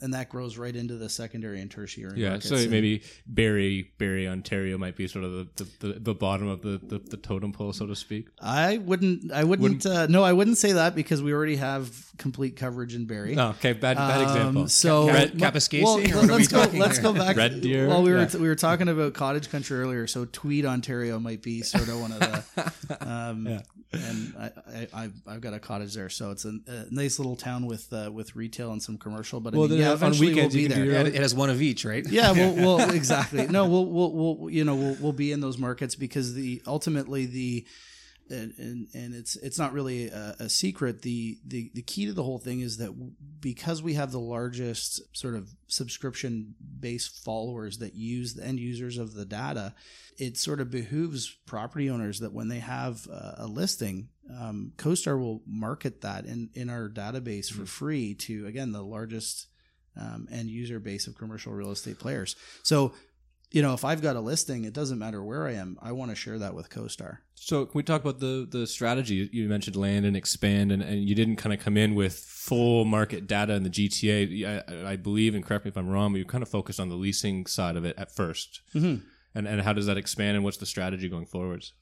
and 0.00 0.12
that 0.14 0.28
grows 0.28 0.56
right 0.58 0.74
into 0.74 0.96
the 0.96 1.08
secondary 1.08 1.60
and 1.60 1.70
tertiary 1.70 2.20
Yeah, 2.20 2.30
markets. 2.30 2.48
so 2.48 2.56
And- 2.56 2.70
maybe 2.70 3.02
Barrie, 3.26 3.90
Barrie, 3.98 4.28
Ontario 4.28 4.76
might 4.78 4.96
be 4.96 5.08
sort 5.08 5.24
of 5.24 5.32
the, 5.32 5.46
the, 5.56 5.86
the, 5.88 5.98
the 6.00 6.14
bottom 6.14 6.48
of 6.48 6.62
the, 6.62 6.78
the, 6.82 6.98
the 6.98 7.16
totem 7.16 7.52
pole, 7.52 7.72
so 7.72 7.86
to 7.86 7.96
speak. 7.96 8.28
I 8.40 8.78
wouldn't. 8.78 9.32
I 9.32 9.44
wouldn't. 9.44 9.86
Uh, 9.86 10.06
no, 10.08 10.22
I 10.22 10.32
wouldn't 10.32 10.58
say 10.58 10.72
that 10.72 10.94
because 10.94 11.22
we 11.22 11.32
already 11.32 11.56
have 11.56 11.90
complete 12.18 12.56
coverage 12.56 12.94
in 12.94 13.06
Barrie. 13.06 13.34
No, 13.34 13.50
okay, 13.50 13.72
bad, 13.72 13.96
bad 13.96 14.20
Um, 14.20 14.28
example. 14.28 14.68
So 14.68 15.06
Red- 15.08 15.40
well, 15.40 15.52
well, 15.52 15.98
or 15.98 16.00
what 16.00 16.14
are 16.14 16.20
we 16.20 16.28
let's 16.32 16.48
go. 16.48 16.58
Let's 16.78 16.96
here? 16.98 17.02
go 17.02 17.12
back. 17.12 17.36
Red 17.36 17.60
Deer? 17.60 17.88
Well, 17.88 18.02
we 18.02 18.10
were 18.12 18.18
Yeah. 18.20 18.36
we 18.36 18.48
were 18.48 18.54
talking 18.54 18.88
about 18.88 19.14
cottage 19.14 19.50
country 19.50 19.78
earlier. 19.78 20.06
So 20.06 20.24
Tweed, 20.26 20.64
Ontario, 20.66 21.18
might 21.18 21.42
be 21.42 21.62
sort 21.62 21.88
of 21.88 22.00
one 22.00 22.12
of 22.12 22.20
the. 22.20 22.72
Um, 23.00 23.46
Yeah. 23.46 23.60
And 23.92 24.34
I, 24.38 24.50
I, 24.68 24.88
I've, 24.92 25.12
I've 25.26 25.40
got 25.40 25.54
a 25.54 25.58
cottage 25.60 25.94
there, 25.94 26.08
so 26.10 26.30
it's 26.32 26.44
a, 26.44 26.58
a 26.66 26.84
nice 26.90 27.18
little 27.18 27.36
town 27.36 27.66
with 27.66 27.90
uh, 27.92 28.10
with 28.12 28.34
retail 28.36 28.72
and 28.72 28.82
some 28.82 28.98
commercial. 28.98 29.40
But 29.40 29.54
I 29.54 29.58
Well, 29.58 29.68
mean, 29.68 29.78
then 29.78 29.85
yeah, 29.86 30.06
on 30.06 30.18
weekends 30.18 30.54
we'll 30.54 30.64
be 30.64 30.66
there. 30.68 30.84
your 30.84 30.94
it 30.94 31.14
has 31.14 31.34
one 31.34 31.50
of 31.50 31.62
each, 31.62 31.84
right? 31.84 32.04
Yeah, 32.08 32.32
we'll, 32.32 32.54
we'll 32.78 32.90
exactly. 32.90 33.46
No, 33.46 33.66
we'll, 33.66 33.86
we'll, 33.86 34.12
we'll, 34.12 34.50
you 34.50 34.64
know, 34.64 34.74
we'll, 34.74 34.96
we'll 35.00 35.12
be 35.12 35.32
in 35.32 35.40
those 35.40 35.58
markets 35.58 35.94
because 35.94 36.34
the 36.34 36.62
ultimately 36.66 37.26
the, 37.26 37.66
and 38.30 38.54
and, 38.58 38.88
and 38.94 39.14
it's 39.14 39.36
it's 39.36 39.58
not 39.58 39.72
really 39.72 40.08
a, 40.08 40.36
a 40.40 40.48
secret. 40.48 41.02
The, 41.02 41.38
the 41.46 41.70
the 41.74 41.82
key 41.82 42.06
to 42.06 42.12
the 42.12 42.22
whole 42.22 42.38
thing 42.38 42.60
is 42.60 42.78
that 42.78 42.90
because 43.40 43.82
we 43.82 43.94
have 43.94 44.12
the 44.12 44.20
largest 44.20 45.16
sort 45.16 45.34
of 45.34 45.50
subscription 45.68 46.54
based 46.80 47.24
followers 47.24 47.78
that 47.78 47.94
use 47.94 48.34
the 48.34 48.44
end 48.44 48.58
users 48.58 48.98
of 48.98 49.14
the 49.14 49.24
data, 49.24 49.74
it 50.18 50.36
sort 50.36 50.60
of 50.60 50.70
behooves 50.70 51.36
property 51.46 51.88
owners 51.88 52.20
that 52.20 52.32
when 52.32 52.48
they 52.48 52.58
have 52.58 53.06
a, 53.06 53.34
a 53.38 53.46
listing, 53.46 54.08
um, 54.38 54.72
CoStar 54.76 55.18
will 55.18 55.42
market 55.46 56.00
that 56.00 56.24
in 56.24 56.50
in 56.54 56.68
our 56.68 56.88
database 56.88 57.50
for 57.50 57.66
free 57.66 58.14
to 58.14 58.46
again 58.46 58.72
the 58.72 58.82
largest 58.82 59.48
um, 60.00 60.28
end 60.30 60.50
user 60.50 60.78
base 60.80 61.06
of 61.06 61.16
commercial 61.16 61.52
real 61.52 61.70
estate 61.70 61.98
players. 61.98 62.36
So, 62.62 62.92
you 63.50 63.62
know, 63.62 63.74
if 63.74 63.84
I've 63.84 64.02
got 64.02 64.16
a 64.16 64.20
listing, 64.20 64.64
it 64.64 64.72
doesn't 64.72 64.98
matter 64.98 65.22
where 65.22 65.46
I 65.46 65.52
am. 65.54 65.78
I 65.80 65.92
want 65.92 66.10
to 66.10 66.14
share 66.16 66.38
that 66.38 66.54
with 66.54 66.68
CoStar. 66.68 67.18
So 67.34 67.64
can 67.66 67.78
we 67.78 67.82
talk 67.82 68.00
about 68.02 68.18
the 68.18 68.46
the 68.50 68.66
strategy? 68.66 69.28
You 69.32 69.48
mentioned 69.48 69.76
land 69.76 70.04
and 70.04 70.16
expand, 70.16 70.72
and, 70.72 70.82
and 70.82 71.04
you 71.04 71.14
didn't 71.14 71.36
kind 71.36 71.52
of 71.52 71.60
come 71.60 71.76
in 71.76 71.94
with 71.94 72.14
full 72.18 72.84
market 72.84 73.26
data 73.26 73.54
in 73.54 73.62
the 73.62 73.70
GTA. 73.70 74.86
I, 74.86 74.92
I 74.92 74.96
believe, 74.96 75.34
and 75.34 75.44
correct 75.44 75.64
me 75.64 75.68
if 75.70 75.76
I'm 75.76 75.88
wrong, 75.88 76.12
but 76.12 76.18
you 76.18 76.24
kind 76.24 76.42
of 76.42 76.48
focused 76.48 76.80
on 76.80 76.88
the 76.88 76.96
leasing 76.96 77.46
side 77.46 77.76
of 77.76 77.84
it 77.84 77.94
at 77.96 78.14
1st 78.14 78.60
Mhm. 78.74 79.02
And 79.34 79.46
and 79.46 79.60
how 79.60 79.72
does 79.74 79.86
that 79.86 79.96
expand, 79.98 80.34
and 80.36 80.44
what's 80.44 80.56
the 80.56 80.66
strategy 80.66 81.08
going 81.08 81.26
forwards? 81.26 81.72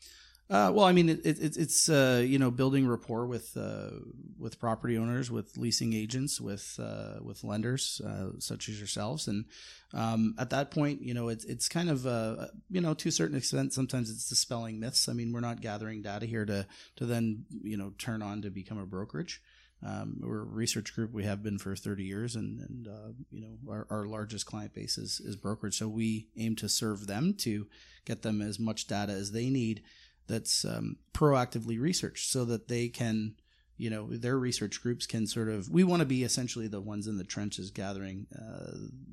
Uh, 0.51 0.71
well, 0.75 0.85
I 0.85 0.93
mean, 0.93 1.09
it, 1.09 1.25
it, 1.25 1.57
it's 1.57 1.89
uh, 1.89 2.23
you 2.25 2.39
know 2.39 2.51
building 2.51 2.87
rapport 2.87 3.27
with 3.27 3.57
uh, 3.57 3.91
with 4.39 4.61
property 4.61 4.99
owners, 4.99 5.31
with 5.31 5.57
leasing 5.57 5.95
agents, 5.95 6.39
with 6.39 6.79
uh, 6.83 7.15
with 7.23 7.45
lenders 7.45 8.03
uh, 8.07 8.39
such 8.39 8.69
as 8.69 8.79
yourselves, 8.79 9.27
and 9.27 9.47
um, 9.95 10.35
at 10.39 10.51
that 10.51 10.71
point, 10.71 11.01
you 11.01 11.15
know, 11.15 11.29
it's 11.29 11.47
it's 11.47 11.67
kind 11.67 11.89
of 11.89 12.07
uh, 12.07 12.49
you 12.69 12.83
know 12.83 12.93
to 12.93 13.09
a 13.09 13.13
certain 13.13 13.39
extent, 13.39 13.73
sometimes 13.73 14.11
it's 14.11 14.29
dispelling 14.29 14.79
myths. 14.79 15.09
I 15.09 15.15
mean, 15.15 15.33
we're 15.33 15.41
not 15.41 15.63
gathering 15.63 16.03
data 16.03 16.27
here 16.27 16.45
to 16.45 16.67
to 16.97 17.07
then 17.07 17.47
you 17.63 17.79
know 17.79 17.95
turn 17.97 18.21
on 18.21 18.43
to 18.43 18.51
become 18.51 18.79
a 18.79 18.87
brokerage. 18.87 19.41
Um, 19.87 20.21
we're 20.21 20.41
a 20.41 20.45
research 20.45 20.95
group. 20.95 21.13
We 21.13 21.25
have 21.25 21.43
been 21.43 21.59
for 21.59 21.77
30 21.77 22.05
years, 22.05 22.37
and 22.37 22.61
and 22.61 22.89
uh, 22.89 23.13
you 23.31 23.41
know 23.41 23.73
our, 23.73 23.87
our 23.89 24.07
largest 24.07 24.47
client 24.47 24.75
base 24.75 24.99
is 24.99 25.21
is 25.21 25.37
brokerage. 25.37 25.79
So 25.79 25.89
we 25.89 26.29
aim 26.37 26.57
to 26.57 26.69
serve 26.69 27.07
them 27.07 27.35
to 27.39 27.67
get 28.05 28.23
them 28.23 28.43
as 28.43 28.59
much 28.59 28.87
data 28.87 29.13
as 29.13 29.33
they 29.33 29.49
need 29.49 29.83
that's 30.26 30.64
um, 30.64 30.97
proactively 31.12 31.81
researched 31.81 32.31
so 32.31 32.45
that 32.45 32.69
they 32.69 32.88
can 32.88 33.35
you 33.76 33.90
know 33.90 34.07
their 34.09 34.38
research 34.38 34.81
groups 34.83 35.07
can 35.07 35.26
sort 35.26 35.49
of 35.49 35.69
we 35.69 35.83
want 35.83 36.00
to 36.00 36.07
be 36.07 36.23
essentially 36.23 36.69
the 36.69 36.81
ones 36.81 37.07
in 37.07 37.19
the 37.19 37.25
trenches 37.25 37.71
gathering 37.71 38.26
uh, 38.35 38.73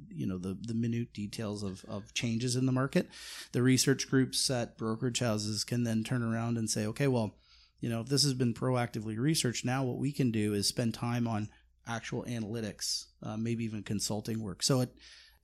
you 0.10 0.28
know 0.28 0.38
the 0.38 0.56
the 0.62 0.74
minute 0.74 1.14
details 1.14 1.64
of, 1.64 1.84
of 1.88 2.14
changes 2.14 2.56
in 2.56 2.68
the 2.68 2.72
market 2.72 3.08
the 3.54 3.64
research 3.64 4.10
groups 4.10 4.50
at 4.52 4.78
brokerage 4.78 5.20
houses 5.20 5.64
can 5.64 5.84
then 5.84 6.04
turn 6.04 6.22
around 6.22 6.58
and 6.58 6.70
say 6.70 6.86
okay 6.86 7.08
well 7.08 7.36
you 7.80 7.90
know 7.90 8.02
if 8.02 8.08
this 8.08 8.24
has 8.24 8.36
been 8.36 8.54
proactively 8.54 9.18
researched 9.18 9.66
now 9.66 9.84
what 9.84 9.98
we 9.98 10.12
can 10.12 10.30
do 10.30 10.54
is 10.54 10.68
spend 10.68 10.94
time 10.94 11.28
on 11.28 11.50
actual 11.88 12.24
analytics, 12.24 13.06
uh, 13.24 13.38
maybe 13.38 13.64
even 13.64 13.84
consulting 13.84 14.42
work. 14.42 14.64
So 14.64 14.82
it 14.82 14.94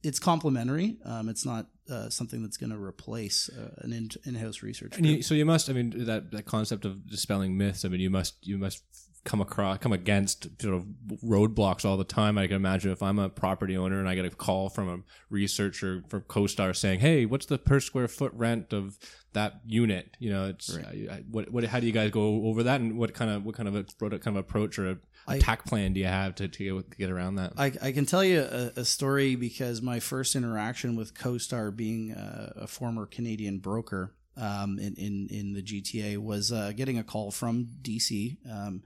it's 0.03 0.19
complementary. 0.19 0.97
Um, 1.05 1.29
it's 1.29 1.45
not 1.45 1.67
uh, 1.89 2.09
something 2.09 2.41
that's 2.41 2.57
going 2.57 2.69
to 2.71 2.81
replace 2.81 3.49
uh, 3.49 3.71
an 3.79 3.93
in- 3.93 4.09
in-house 4.25 4.61
research. 4.61 4.97
And 4.97 5.05
you, 5.05 5.21
so 5.21 5.33
you 5.33 5.45
must. 5.45 5.69
I 5.69 5.73
mean, 5.73 6.05
that 6.05 6.31
that 6.31 6.45
concept 6.45 6.85
of 6.85 7.09
dispelling 7.09 7.57
myths. 7.57 7.85
I 7.85 7.89
mean, 7.89 8.01
you 8.01 8.09
must 8.09 8.35
you 8.45 8.57
must 8.57 8.83
come 9.23 9.41
across 9.41 9.77
come 9.79 9.91
against 9.91 10.47
sort 10.61 10.73
of 10.73 10.85
roadblocks 11.21 11.83
all 11.83 11.97
the 11.97 12.05
time. 12.05 12.37
I 12.37 12.47
can 12.47 12.55
imagine 12.55 12.91
if 12.91 13.03
I'm 13.03 13.19
a 13.19 13.27
property 13.27 13.75
owner 13.75 13.99
and 13.99 14.07
I 14.07 14.15
get 14.15 14.25
a 14.25 14.29
call 14.29 14.69
from 14.69 14.87
a 14.87 14.97
researcher 15.29 16.03
from 16.07 16.21
CoStar 16.21 16.75
saying, 16.75 16.99
"Hey, 17.01 17.25
what's 17.25 17.45
the 17.45 17.57
per 17.57 17.79
square 17.79 18.07
foot 18.07 18.31
rent 18.33 18.71
of 18.71 18.97
that 19.33 19.61
unit?" 19.65 20.15
You 20.19 20.31
know, 20.31 20.45
it's 20.45 20.75
Right. 20.75 21.09
I, 21.09 21.13
I, 21.15 21.23
what 21.29 21.51
what 21.51 21.63
how 21.65 21.79
do 21.79 21.87
you 21.87 21.93
guys 21.93 22.11
go 22.11 22.45
over 22.45 22.63
that, 22.63 22.79
and 22.79 22.97
what 22.97 23.13
kind 23.13 23.31
of 23.31 23.43
what 23.43 23.55
kind 23.55 23.67
of 23.67 23.75
a 23.75 23.85
what 23.99 24.11
kind 24.21 24.37
of 24.37 24.41
approach 24.45 24.79
or 24.79 24.91
a 24.91 24.97
I- 25.27 25.35
attack 25.35 25.65
plan 25.65 25.93
do 25.93 25.99
you 25.99 26.07
have 26.07 26.35
to 26.35 26.47
to 26.47 26.63
get, 26.63 26.91
to 26.91 26.97
get 26.97 27.09
around 27.09 27.35
that? 27.35 27.53
I, 27.57 27.73
I 27.81 27.91
can 27.91 28.05
tell 28.05 28.23
you 28.23 28.41
a, 28.41 28.71
a 28.77 28.85
story 28.85 29.35
because 29.35 29.81
my 29.81 29.99
first 29.99 30.35
interaction 30.35 30.95
with 30.95 31.13
CoStar, 31.13 31.75
being 31.75 32.11
a, 32.11 32.53
a 32.55 32.67
former 32.67 33.05
Canadian 33.05 33.59
broker 33.59 34.13
um, 34.35 34.79
in, 34.79 34.93
in 34.95 35.27
in 35.29 35.53
the 35.53 35.61
GTA, 35.61 36.17
was 36.17 36.51
uh, 36.51 36.71
getting 36.75 36.97
a 36.97 37.03
call 37.03 37.31
from 37.31 37.67
DC, 37.81 38.37
um, 38.49 38.83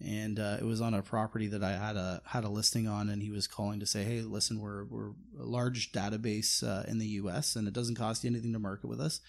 and 0.00 0.38
uh, 0.38 0.56
it 0.60 0.64
was 0.64 0.80
on 0.80 0.94
a 0.94 1.02
property 1.02 1.48
that 1.48 1.62
I 1.62 1.72
had 1.72 1.96
a 1.96 2.22
had 2.26 2.44
a 2.44 2.48
listing 2.48 2.88
on, 2.88 3.08
and 3.08 3.22
he 3.22 3.30
was 3.30 3.46
calling 3.46 3.80
to 3.80 3.86
say, 3.86 4.04
"Hey, 4.04 4.22
listen, 4.22 4.60
we're 4.60 4.84
we're 4.84 5.10
a 5.38 5.44
large 5.44 5.92
database 5.92 6.62
uh, 6.62 6.84
in 6.88 6.98
the 6.98 7.06
U.S. 7.06 7.56
and 7.56 7.68
it 7.68 7.74
doesn't 7.74 7.96
cost 7.96 8.24
you 8.24 8.30
anything 8.30 8.52
to 8.52 8.58
market 8.58 8.86
with 8.86 9.00
us." 9.00 9.20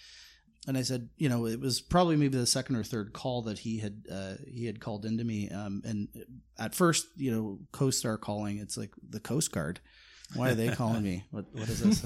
And 0.68 0.78
I 0.78 0.82
said, 0.82 1.10
you 1.18 1.30
know, 1.30 1.46
it 1.46 1.60
was 1.60 1.80
probably 1.80 2.16
maybe 2.16 2.38
the 2.38 2.46
second 2.46 2.76
or 2.76 2.84
third 2.84 3.14
call 3.14 3.44
that 3.44 3.60
he 3.60 3.80
had 3.80 4.04
uh, 4.12 4.34
he 4.48 4.66
had 4.66 4.80
called 4.80 5.06
into 5.06 5.24
me. 5.24 5.50
Um, 5.50 5.82
and 5.86 6.08
at 6.58 6.74
first, 6.74 7.08
you 7.16 7.32
know, 7.32 7.60
CoStar 7.72 8.20
calling, 8.20 8.58
it's 8.58 8.78
like 8.78 8.92
the 9.08 9.20
Coast 9.20 9.52
Guard. 9.52 9.80
Why 10.34 10.50
are 10.50 10.56
they 10.56 10.70
calling 10.70 11.04
me? 11.04 11.24
What 11.32 11.46
what 11.54 11.70
is 11.70 11.82
this? 11.82 12.04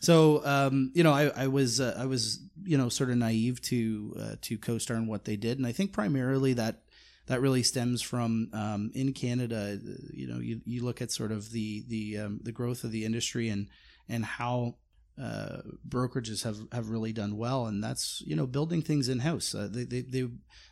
so 0.00 0.44
um, 0.44 0.90
you 0.94 1.04
know, 1.04 1.12
I, 1.12 1.28
I 1.28 1.46
was 1.46 1.80
uh, 1.80 1.96
I 1.96 2.06
was 2.06 2.40
you 2.64 2.76
know 2.76 2.88
sort 2.88 3.10
of 3.10 3.16
naive 3.16 3.62
to 3.62 4.16
uh, 4.18 4.34
to 4.42 4.58
CoStar 4.58 4.96
and 4.96 5.08
what 5.08 5.24
they 5.24 5.36
did, 5.36 5.58
and 5.58 5.66
I 5.66 5.72
think 5.72 5.92
primarily 5.92 6.52
that 6.54 6.82
that 7.26 7.40
really 7.40 7.62
stems 7.62 8.02
from 8.02 8.50
um, 8.52 8.90
in 8.94 9.12
Canada. 9.12 9.78
You 10.12 10.26
know, 10.26 10.40
you, 10.40 10.60
you 10.64 10.84
look 10.84 11.00
at 11.00 11.12
sort 11.12 11.30
of 11.30 11.52
the 11.52 11.84
the 11.86 12.18
um, 12.18 12.40
the 12.42 12.52
growth 12.52 12.82
of 12.82 12.90
the 12.90 13.04
industry 13.04 13.48
and 13.48 13.68
and 14.08 14.24
how 14.24 14.74
uh, 15.20 15.58
brokerages 15.88 16.44
have, 16.44 16.58
have 16.72 16.90
really 16.90 17.12
done 17.12 17.36
well, 17.36 17.66
and 17.66 17.82
that's 17.82 18.22
you 18.26 18.36
know 18.36 18.46
building 18.46 18.82
things 18.82 19.08
in 19.08 19.20
house. 19.20 19.54
Uh, 19.54 19.68
they, 19.70 19.84
they 19.84 20.00
they 20.00 20.28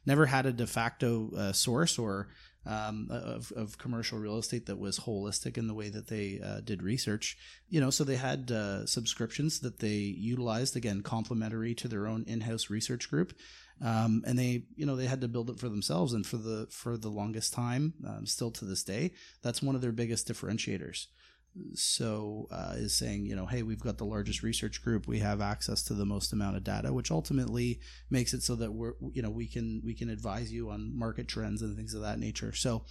never 0.06 0.26
had 0.26 0.46
a 0.46 0.52
de 0.52 0.66
facto 0.66 1.30
uh, 1.36 1.52
source 1.52 1.98
or 1.98 2.28
um, 2.66 3.08
of, 3.10 3.52
of 3.52 3.78
commercial 3.78 4.18
real 4.18 4.38
estate 4.38 4.66
that 4.66 4.78
was 4.78 5.00
holistic 5.00 5.56
in 5.56 5.66
the 5.68 5.74
way 5.74 5.88
that 5.88 6.08
they 6.08 6.40
uh, 6.44 6.60
did 6.60 6.82
research. 6.82 7.36
You 7.68 7.80
know, 7.80 7.90
so 7.90 8.04
they 8.04 8.16
had 8.16 8.50
uh, 8.50 8.86
subscriptions 8.86 9.60
that 9.60 9.80
they 9.80 9.96
utilized 9.96 10.76
again, 10.76 11.02
complementary 11.02 11.74
to 11.76 11.88
their 11.88 12.06
own 12.06 12.24
in 12.26 12.42
house 12.42 12.68
research 12.68 13.10
group. 13.10 13.34
Um, 13.80 14.24
and 14.26 14.38
they, 14.38 14.64
you 14.76 14.86
know, 14.86 14.96
they 14.96 15.06
had 15.06 15.20
to 15.20 15.28
build 15.28 15.50
it 15.50 15.60
for 15.60 15.68
themselves, 15.68 16.12
and 16.12 16.26
for 16.26 16.36
the 16.36 16.66
for 16.70 16.96
the 16.96 17.10
longest 17.10 17.52
time, 17.52 17.94
um, 18.06 18.26
still 18.26 18.50
to 18.50 18.64
this 18.64 18.82
day, 18.82 19.12
that's 19.42 19.62
one 19.62 19.76
of 19.76 19.80
their 19.80 19.92
biggest 19.92 20.26
differentiators 20.26 21.06
so 21.74 22.46
uh, 22.50 22.74
is 22.76 22.96
saying 22.96 23.26
you 23.26 23.36
know 23.36 23.46
hey 23.46 23.62
we've 23.62 23.80
got 23.80 23.98
the 23.98 24.04
largest 24.04 24.42
research 24.42 24.82
group. 24.82 25.06
We 25.06 25.18
have 25.20 25.40
access 25.40 25.82
to 25.84 25.94
the 25.94 26.06
most 26.06 26.32
amount 26.32 26.56
of 26.56 26.64
data 26.64 26.92
which 26.92 27.10
ultimately 27.10 27.80
makes 28.10 28.32
it 28.34 28.42
so 28.42 28.54
that 28.56 28.72
we're 28.72 28.94
you 29.12 29.22
know 29.22 29.30
we 29.30 29.46
can 29.46 29.82
we 29.84 29.94
can 29.94 30.10
advise 30.10 30.52
you 30.52 30.70
on 30.70 30.96
market 30.98 31.28
trends 31.28 31.62
and 31.62 31.76
things 31.76 31.94
of 31.94 32.02
that 32.02 32.18
nature. 32.18 32.52
So 32.52 32.84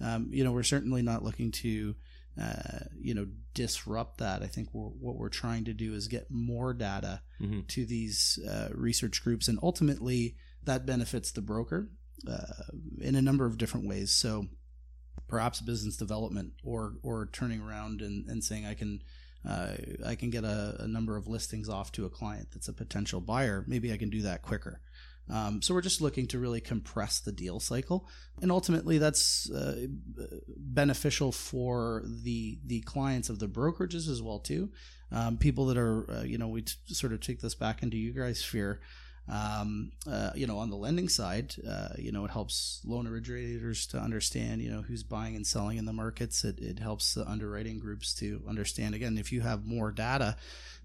um, 0.00 0.28
you 0.30 0.44
know 0.44 0.52
we're 0.52 0.62
certainly 0.62 1.02
not 1.02 1.22
looking 1.24 1.50
to 1.52 1.94
uh, 2.40 2.80
you 3.00 3.14
know 3.14 3.26
disrupt 3.54 4.18
that. 4.18 4.42
I 4.42 4.46
think 4.48 4.68
we're, 4.72 4.88
what 4.88 5.16
we're 5.16 5.28
trying 5.28 5.64
to 5.66 5.72
do 5.72 5.94
is 5.94 6.08
get 6.08 6.26
more 6.30 6.74
data 6.74 7.22
Mhm. 7.40 7.66
to 7.68 7.84
these 7.84 8.38
uh, 8.48 8.68
research 8.72 9.22
groups. 9.24 9.48
And 9.48 9.58
ultimately 9.62 10.36
that 10.64 10.86
benefits 10.86 11.30
the 11.32 11.42
broker 11.42 11.90
uh, 12.28 12.64
in 13.00 13.14
a 13.16 13.22
number 13.22 13.44
of 13.46 13.58
different 13.58 13.86
ways. 13.88 14.10
So 14.12 14.46
perhaps 15.28 15.60
business 15.60 15.96
development 15.96 16.52
or 16.64 16.94
or 17.02 17.28
turning 17.32 17.60
around 17.60 18.00
and, 18.00 18.26
and 18.28 18.42
saying 18.42 18.66
I 18.66 18.74
can 18.74 19.02
uh, 19.48 19.72
I 20.06 20.14
can 20.14 20.30
get 20.30 20.44
a, 20.44 20.76
a 20.80 20.88
number 20.88 21.16
of 21.16 21.28
listings 21.28 21.68
off 21.68 21.92
to 21.92 22.06
a 22.06 22.10
client 22.10 22.48
that's 22.52 22.68
a 22.68 22.72
potential 22.72 23.20
buyer. 23.20 23.64
Maybe 23.66 23.92
I 23.92 23.96
can 23.96 24.10
do 24.10 24.22
that 24.22 24.42
quicker. 24.42 24.80
Um, 25.30 25.62
so 25.62 25.72
we're 25.72 25.80
just 25.80 26.02
looking 26.02 26.26
to 26.28 26.38
really 26.38 26.60
compress 26.60 27.18
the 27.18 27.32
deal 27.32 27.58
cycle, 27.58 28.06
and 28.42 28.52
ultimately 28.52 28.98
that's 28.98 29.50
uh, 29.50 29.86
beneficial 30.56 31.32
for 31.32 32.02
the 32.04 32.58
the 32.66 32.80
clients 32.82 33.30
of 33.30 33.38
the 33.38 33.48
brokerages 33.48 34.08
as 34.08 34.20
well 34.20 34.38
too. 34.38 34.70
Um, 35.10 35.38
people 35.38 35.66
that 35.66 35.78
are 35.78 36.10
uh, 36.10 36.22
you 36.22 36.36
know 36.36 36.48
we 36.48 36.62
t- 36.62 36.74
sort 36.88 37.12
of 37.14 37.20
take 37.20 37.40
this 37.40 37.54
back 37.54 37.82
into 37.82 37.96
you 37.96 38.12
guys' 38.12 38.40
sphere 38.40 38.80
um, 39.28 39.92
uh, 40.06 40.30
you 40.34 40.46
know, 40.46 40.58
on 40.58 40.70
the 40.70 40.76
lending 40.76 41.08
side, 41.08 41.54
uh, 41.68 41.88
you 41.98 42.12
know, 42.12 42.24
it 42.24 42.30
helps 42.30 42.80
loan 42.84 43.06
originators 43.06 43.86
to 43.88 43.98
understand, 43.98 44.60
you 44.60 44.70
know, 44.70 44.82
who's 44.82 45.02
buying 45.02 45.34
and 45.34 45.46
selling 45.46 45.78
in 45.78 45.86
the 45.86 45.92
markets. 45.92 46.44
It, 46.44 46.58
it 46.60 46.78
helps 46.78 47.14
the 47.14 47.26
underwriting 47.28 47.78
groups 47.78 48.14
to 48.16 48.42
understand. 48.48 48.94
Again, 48.94 49.16
if 49.16 49.32
you 49.32 49.40
have 49.40 49.64
more 49.64 49.90
data, 49.92 50.36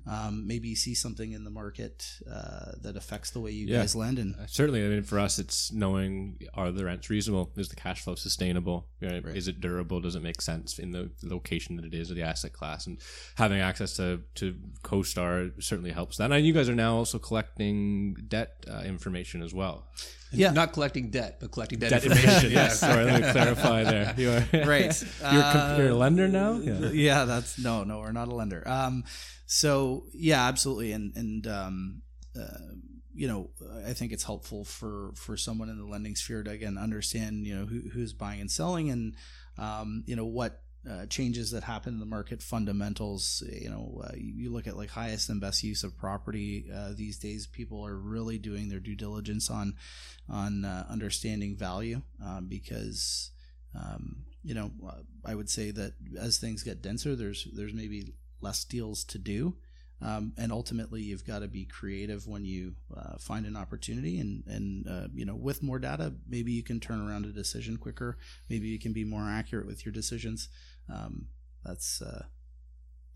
um, 0.08 0.48
maybe 0.48 0.70
you 0.70 0.78
see 0.78 0.96
something 0.96 1.34
in 1.34 1.44
the 1.44 1.50
market 1.50 2.08
uh, 2.32 2.72
that 2.82 2.96
affects 2.96 3.32
the 3.32 3.42
way 3.42 3.52
you 3.52 3.68
Yeah. 3.68 3.80
guys 3.80 3.94
lend. 3.96 4.18
And 4.18 4.34
Uh, 4.36 4.48
Certainly, 4.48 4.86
I 4.86 4.88
mean, 4.88 5.04
for 5.04 5.20
us, 5.20 5.38
it's 5.38 5.74
knowing 5.74 6.40
are 6.54 6.72
the 6.72 6.86
rents 6.86 7.10
reasonable? 7.10 7.52
Is 7.58 7.68
the 7.68 7.76
cash 7.76 8.02
flow 8.02 8.16
sustainable? 8.16 8.88
Right? 9.02 9.24
Right. 9.24 9.36
Is 9.36 9.50
it 9.50 9.60
durable? 9.60 10.00
Does 10.00 10.16
it 10.16 10.22
make 10.24 10.42
sense 10.42 10.80
in 10.80 10.92
the 10.92 11.12
location 11.22 11.76
that 11.76 11.84
it 11.86 11.94
is 11.94 12.10
or 12.10 12.14
the 12.14 12.24
asset 12.24 12.54
class? 12.54 12.88
And 12.88 13.00
having 13.36 13.60
access 13.60 13.98
to 13.98 14.22
to 14.36 14.56
CoStar 14.84 15.62
certainly 15.62 15.92
helps 15.92 16.16
that. 16.18 16.32
And 16.32 16.46
you 16.46 16.54
guys 16.54 16.70
are 16.70 16.76
now 16.76 16.96
also 16.96 17.20
collecting 17.20 18.16
debt 18.30 18.66
uh, 18.72 18.82
information 18.86 19.42
as 19.44 19.54
well. 19.54 19.88
yeah, 20.32 20.52
Not 20.52 20.74
collecting 20.74 21.10
debt, 21.10 21.38
but 21.40 21.52
collecting 21.52 21.80
debt, 21.80 21.90
Debt 21.90 22.04
information. 22.04 22.30
information. 22.30 22.52
yes. 22.52 22.80
Sorry, 22.80 23.04
let 23.06 23.22
me 23.22 23.32
clarify 23.32 23.84
there. 23.84 24.14
You 24.18 24.30
are 24.32 24.66
right. 24.66 25.04
You're, 25.32 25.42
a 25.42 25.52
comp- 25.54 25.78
you're 25.78 25.90
a 25.90 25.94
Uh, 25.94 25.98
lender 25.98 26.28
now. 26.28 26.54
yeah. 26.94 27.26
that's 27.26 27.58
no, 27.60 27.84
no, 27.84 28.00
we're 28.00 28.12
not 28.12 28.28
a 28.28 28.36
lender. 28.36 28.62
Um, 28.68 29.04
so 29.46 30.06
yeah, 30.14 30.48
absolutely, 30.48 30.92
and 30.92 31.16
and 31.16 31.48
um, 31.48 32.02
uh, 32.40 32.76
you 33.14 33.28
know, 33.28 33.50
I 33.86 33.94
think 33.94 34.12
it's 34.14 34.24
helpful 34.24 34.64
for 34.64 35.12
for 35.16 35.36
someone 35.38 35.70
in 35.70 35.78
the 35.78 35.86
lending 35.86 36.16
sphere 36.16 36.44
to 36.44 36.52
again 36.52 36.78
understand 36.78 37.46
you 37.48 37.56
know 37.56 37.66
who, 37.66 37.90
who's 37.90 38.14
buying 38.14 38.40
and 38.42 38.52
selling, 38.52 38.90
and 38.92 39.16
um, 39.58 40.04
you 40.06 40.16
know 40.16 40.26
what. 40.26 40.62
Uh, 40.90 41.06
changes 41.08 41.52
that 41.52 41.64
happen 41.64 41.94
in 41.94 42.00
the 42.00 42.06
market 42.06 42.42
fundamentals 42.42 43.44
you 43.52 43.70
know 43.70 44.02
uh, 44.06 44.14
you, 44.16 44.50
look 44.50 44.66
at 44.66 44.78
like 44.78 44.90
highest 44.90 45.28
and 45.28 45.42
best 45.42 45.62
use 45.62 45.84
of 45.84 45.98
property 45.98 46.72
uh, 46.74 46.92
these 46.96 47.20
days 47.20 47.46
people 47.48 47.86
are 47.86 47.98
really 47.98 48.38
doing 48.38 48.70
their 48.70 48.80
due 48.80 48.96
diligence 48.96 49.50
on 49.50 49.74
on 50.30 50.64
uh, 50.64 50.86
understanding 50.90 51.54
value 51.54 52.02
um, 52.26 52.48
because 52.48 53.32
um, 53.76 54.24
you 54.44 54.54
know, 54.54 54.72
uh, 54.88 55.02
I 55.26 55.36
would 55.36 55.50
say 55.50 55.72
that 55.72 55.94
as 56.20 56.38
things 56.38 56.64
get 56.64 56.82
denser, 56.82 57.16
there's 57.16 57.48
there's 57.54 57.74
maybe 57.74 58.14
less 58.42 58.64
deals 58.64 59.04
to 59.06 59.18
do, 59.18 59.56
um, 60.02 60.34
and 60.38 60.52
ultimately 60.52 61.02
you've 61.02 61.28
got 61.28 61.40
to 61.40 61.48
be 61.48 61.66
creative 61.66 62.26
when 62.26 62.46
you 62.46 62.76
find 63.20 63.46
an 63.46 63.56
opportunity, 63.56 64.20
and 64.20 64.44
and 64.48 65.10
you 65.14 65.26
know, 65.26 65.36
with 65.36 65.62
more 65.62 65.80
data, 65.80 66.14
maybe 66.28 66.52
you 66.52 66.64
can 66.64 66.80
turn 66.80 67.06
around 67.06 67.26
a 67.26 67.32
decision 67.32 67.78
quicker. 67.78 68.18
Maybe 68.50 68.68
you 68.68 68.80
can 68.80 68.94
be 68.94 69.04
more 69.04 69.30
accurate 69.30 69.68
with 69.68 69.86
your 69.86 69.94
decisions. 69.94 70.50
Um, 70.92 71.28
that's 71.64 72.02
uh, 72.02 72.26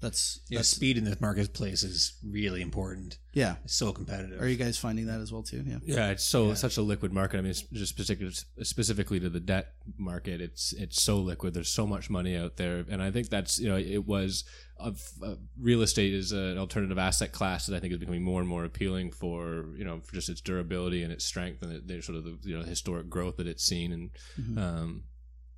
that's 0.01 0.41
Yeah, 0.49 0.59
that's 0.59 0.67
speed 0.67 0.97
in 0.97 1.05
this 1.05 1.21
marketplace 1.21 1.81
is 1.83 2.17
really 2.25 2.61
important. 2.61 3.19
yeah. 3.33 3.55
It's 3.63 3.73
so 3.75 3.93
competitive. 3.93 4.41
Are 4.41 4.47
you 4.49 4.57
guys 4.57 4.77
finding 4.77 5.05
that 5.05 5.21
as 5.21 5.31
well 5.31 5.43
too? 5.43 5.63
Yeah. 5.65 5.77
Yeah, 5.85 6.09
it's 6.09 6.25
so 6.25 6.49
Yeah. 6.49 6.53
such 6.55 6.75
a 6.75 6.81
liquid 6.81 7.13
market. 7.13 7.37
I 7.37 7.41
mean, 7.41 7.51
it's 7.51 7.61
just 7.61 7.93
specific, 7.93 8.33
specifically 8.63 9.21
to 9.21 9.29
the 9.29 9.39
debt 9.39 9.75
market. 9.97 10.41
It's 10.41 10.73
it's 10.73 11.01
so 11.01 11.19
liquid. 11.19 11.53
There's 11.53 11.69
so 11.69 11.87
much 11.87 12.09
money 12.09 12.35
out 12.35 12.57
there, 12.57 12.85
and 12.89 13.01
I 13.01 13.11
think 13.11 13.29
that's 13.29 13.59
you 13.59 13.69
know 13.69 13.77
it 13.77 14.05
was 14.05 14.43
of 14.77 15.01
uh, 15.23 15.35
real 15.57 15.81
estate 15.81 16.13
is 16.13 16.33
an 16.33 16.57
alternative 16.57 16.97
asset 16.97 17.31
class 17.31 17.67
that 17.67 17.75
I 17.75 17.79
think 17.79 17.93
is 17.93 17.99
becoming 17.99 18.23
more 18.23 18.41
and 18.41 18.49
more 18.49 18.65
appealing 18.65 19.11
for 19.11 19.67
you 19.77 19.85
know 19.85 20.01
for 20.01 20.13
just 20.15 20.27
its 20.27 20.41
durability 20.41 21.01
and 21.03 21.13
its 21.13 21.23
strength 21.23 21.61
and 21.63 21.71
the, 21.71 21.79
there's 21.79 22.05
sort 22.05 22.17
of 22.17 22.25
the 22.25 22.37
you 22.43 22.57
know 22.57 22.65
historic 22.65 23.07
growth 23.09 23.37
that 23.37 23.47
it's 23.47 23.63
seen 23.63 23.93
and 23.93 24.09
Mhm. 24.37 24.57
um, 24.57 25.03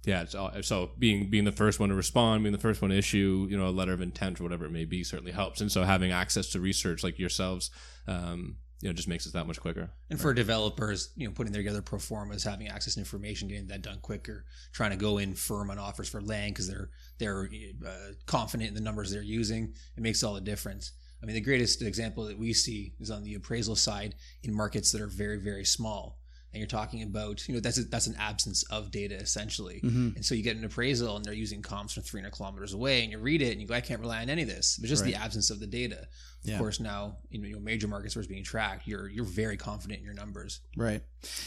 yeah, 0.06 0.26
so 0.62 0.92
being 1.00 1.30
being 1.30 1.46
the 1.46 1.52
first 1.52 1.80
one 1.80 1.90
to 1.90 1.96
respond, 1.96 2.44
being 2.44 2.54
the 2.54 2.60
first 2.60 2.82
one 2.82 2.92
to 2.92 2.98
issue, 2.98 3.48
you 3.50 3.58
know, 3.58 3.68
a 3.68 3.70
letter 3.70 3.94
of 3.94 4.02
intent 4.02 4.40
or 4.40 4.44
whatever 4.44 4.66
it 4.66 4.72
may 4.72 4.86
be, 4.86 5.04
certainly 5.04 5.32
helps. 5.32 5.62
And 5.62 5.72
so 5.72 5.84
having 5.84 6.12
access 6.12 6.50
to 6.52 6.60
research 6.60 7.04
like 7.04 7.18
yourselves, 7.18 7.72
um, 8.08 8.58
you 8.82 8.90
know, 8.90 8.94
just 8.94 9.08
makes 9.08 9.26
it 9.26 9.34
that 9.34 9.48
much 9.48 9.60
quicker. 9.60 9.90
And 10.12 10.22
for 10.22 10.32
developers, 10.34 11.10
you 11.16 11.28
know, 11.28 11.34
putting 11.34 11.54
together 11.54 11.82
pro 11.82 11.98
formas, 11.98 12.44
having 12.44 12.68
access 12.68 12.94
to 12.94 13.00
information, 13.00 13.48
getting 13.48 13.68
that 13.68 13.82
done 13.82 14.00
quicker, 14.00 14.46
trying 14.74 14.92
to 14.92 14.98
go 14.98 15.18
in 15.18 15.34
firm 15.34 15.72
on 15.72 15.80
offers 15.80 16.08
for 16.08 16.22
land 16.22 16.54
because 16.54 16.68
they're 16.68 16.92
they're 17.18 17.50
uh, 17.86 18.12
confident 18.28 18.70
in 18.70 18.76
the 18.76 18.82
numbers 18.82 19.12
they're 19.12 19.24
using, 19.24 19.74
it 19.98 20.04
makes 20.04 20.24
all 20.24 20.36
the 20.36 20.42
difference. 20.42 20.92
I 21.24 21.26
mean, 21.26 21.34
the 21.34 21.42
greatest 21.42 21.82
example 21.82 22.26
that 22.26 22.38
we 22.38 22.54
see 22.54 22.94
is 23.00 23.10
on 23.10 23.24
the 23.24 23.34
appraisal 23.34 23.76
side 23.76 24.14
in 24.44 24.54
markets 24.54 24.92
that 24.92 25.02
are 25.02 25.08
very 25.08 25.38
very 25.38 25.66
small. 25.66 26.20
And 26.56 26.62
you're 26.62 26.68
talking 26.68 27.04
about 27.04 27.46
you 27.50 27.54
know 27.54 27.60
that's 27.60 27.78
a, 27.78 27.84
that's 27.84 28.08
an 28.08 28.16
absence 28.18 28.64
of 28.72 28.90
data 28.92 29.16
essentially. 29.16 29.82
Mm-hmm. 29.84 30.10
And 30.16 30.26
so 30.26 30.34
you 30.36 30.42
get 30.42 30.56
an 30.56 30.64
appraisal 30.64 31.18
and 31.18 31.26
they're 31.26 31.34
using 31.34 31.62
comps 31.62 31.94
from 31.94 32.04
300 32.04 32.32
kilometers 32.32 32.72
away, 32.74 33.04
and 33.04 33.12
you 33.12 33.20
read 33.20 33.42
it 33.42 33.52
and 33.52 33.62
you 33.62 33.68
go, 33.68 33.74
I 33.76 33.82
can't 33.82 34.00
rely 34.00 34.22
on 34.22 34.30
any 34.30 34.44
of 34.44 34.48
this. 34.48 34.80
It's 34.80 34.88
just 34.90 35.04
the 35.04 35.16
absence 35.16 35.50
of 35.50 35.60
the 35.60 35.68
data. 35.68 36.08
Of 36.46 36.50
Yeah. 36.52 36.58
course, 36.60 36.80
now 36.80 37.18
you 37.30 37.42
know 37.42 37.48
your 37.48 37.60
major 37.60 37.88
markets 37.90 38.16
where 38.16 38.22
it's 38.22 38.30
being 38.32 38.44
tracked, 38.44 38.88
you're 38.88 39.10
you're 39.10 39.26
very 39.26 39.58
confident 39.58 40.00
in 40.00 40.06
your 40.06 40.14
numbers. 40.14 40.62
Right. 40.78 41.04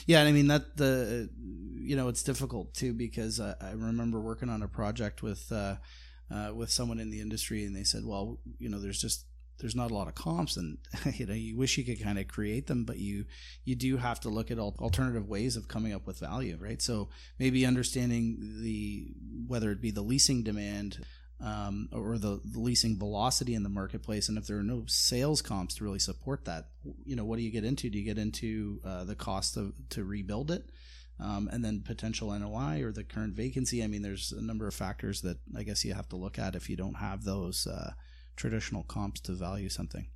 Yeah, 0.06 0.20
and 0.20 0.28
I 0.28 0.32
mean 0.32 0.48
that 0.48 0.76
the 0.76 1.30
you 1.74 1.96
know 1.96 2.08
it's 2.08 2.22
difficult 2.22 2.74
too 2.74 2.92
because 2.92 3.40
I, 3.40 3.54
I 3.60 3.70
remember 3.70 4.20
working 4.20 4.50
on 4.50 4.62
a 4.62 4.68
project 4.68 5.22
with 5.22 5.50
uh, 5.50 5.76
uh, 6.30 6.52
with 6.54 6.70
someone 6.70 6.98
in 7.00 7.10
the 7.10 7.20
industry 7.20 7.64
and 7.64 7.74
they 7.74 7.84
said, 7.84 8.04
well, 8.04 8.38
you 8.58 8.68
know, 8.68 8.78
there's 8.78 9.00
just 9.00 9.24
there's 9.58 9.74
not 9.74 9.90
a 9.90 9.94
lot 9.94 10.08
of 10.08 10.14
comps 10.14 10.56
and 10.56 10.78
you 11.14 11.26
know 11.26 11.34
you 11.34 11.56
wish 11.56 11.76
you 11.78 11.84
could 11.84 12.02
kind 12.02 12.18
of 12.18 12.28
create 12.28 12.66
them 12.66 12.84
but 12.84 12.98
you 12.98 13.24
you 13.64 13.74
do 13.74 13.96
have 13.96 14.20
to 14.20 14.28
look 14.28 14.50
at 14.50 14.58
alternative 14.58 15.28
ways 15.28 15.56
of 15.56 15.68
coming 15.68 15.92
up 15.92 16.06
with 16.06 16.18
value 16.18 16.56
right 16.60 16.82
so 16.82 17.08
maybe 17.38 17.66
understanding 17.66 18.36
the 18.62 19.08
whether 19.46 19.70
it 19.70 19.80
be 19.80 19.90
the 19.90 20.02
leasing 20.02 20.42
demand 20.42 21.04
um, 21.40 21.88
or 21.92 22.18
the, 22.18 22.40
the 22.44 22.58
leasing 22.58 22.98
velocity 22.98 23.54
in 23.54 23.62
the 23.62 23.68
marketplace 23.68 24.28
and 24.28 24.36
if 24.36 24.46
there 24.46 24.58
are 24.58 24.64
no 24.64 24.84
sales 24.86 25.40
comps 25.40 25.76
to 25.76 25.84
really 25.84 25.98
support 25.98 26.44
that 26.44 26.68
you 27.04 27.14
know 27.14 27.24
what 27.24 27.36
do 27.36 27.42
you 27.42 27.52
get 27.52 27.64
into 27.64 27.88
do 27.88 27.98
you 27.98 28.04
get 28.04 28.18
into 28.18 28.80
uh, 28.84 29.04
the 29.04 29.14
cost 29.14 29.56
of 29.56 29.72
to 29.90 30.04
rebuild 30.04 30.50
it 30.50 30.70
um, 31.20 31.48
and 31.52 31.64
then 31.64 31.82
potential 31.84 32.30
NOI 32.30 32.82
or 32.82 32.92
the 32.92 33.02
current 33.02 33.34
vacancy. 33.34 33.82
I 33.82 33.88
mean, 33.88 34.02
there's 34.02 34.32
a 34.32 34.40
number 34.40 34.68
of 34.68 34.74
factors 34.74 35.22
that 35.22 35.38
I 35.56 35.64
guess 35.64 35.84
you 35.84 35.94
have 35.94 36.08
to 36.10 36.16
look 36.16 36.38
at 36.38 36.54
if 36.54 36.70
you 36.70 36.76
don't 36.76 36.94
have 36.94 37.24
those 37.24 37.66
uh, 37.66 37.92
traditional 38.38 38.84
comps 38.84 39.20
to 39.22 39.32
value 39.32 39.68
something. 39.68 40.06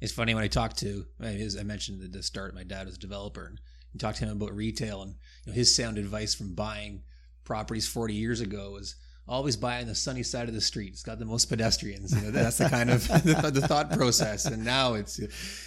It's 0.00 0.12
funny 0.12 0.34
when 0.34 0.44
I 0.44 0.48
talk 0.48 0.74
to, 0.78 1.06
as 1.20 1.56
I 1.56 1.62
mentioned 1.62 2.02
at 2.02 2.12
the 2.12 2.22
start, 2.22 2.54
my 2.54 2.64
dad 2.64 2.86
was 2.86 2.96
a 2.96 3.00
developer, 3.00 3.46
and 3.46 3.58
you 3.94 3.98
talk 3.98 4.14
to 4.16 4.24
him 4.26 4.36
about 4.36 4.54
retail, 4.54 5.00
and 5.00 5.14
you 5.44 5.52
know, 5.52 5.54
his 5.54 5.74
sound 5.74 5.96
advice 5.96 6.34
from 6.34 6.54
buying 6.54 7.02
properties 7.44 7.88
40 7.88 8.12
years 8.12 8.40
ago 8.40 8.72
was 8.72 8.96
always 9.28 9.56
buy 9.56 9.80
on 9.80 9.86
the 9.86 9.94
sunny 9.94 10.22
side 10.22 10.48
of 10.48 10.54
the 10.54 10.60
street. 10.60 10.92
It's 10.92 11.02
got 11.02 11.18
the 11.18 11.24
most 11.24 11.46
pedestrians. 11.46 12.14
You 12.14 12.22
know, 12.22 12.30
that's 12.30 12.58
the 12.58 12.68
kind 12.68 12.90
of 12.90 13.06
the, 13.24 13.50
the 13.52 13.66
thought 13.66 13.90
process. 13.90 14.44
And 14.44 14.64
now 14.64 14.94
it's, 14.94 15.18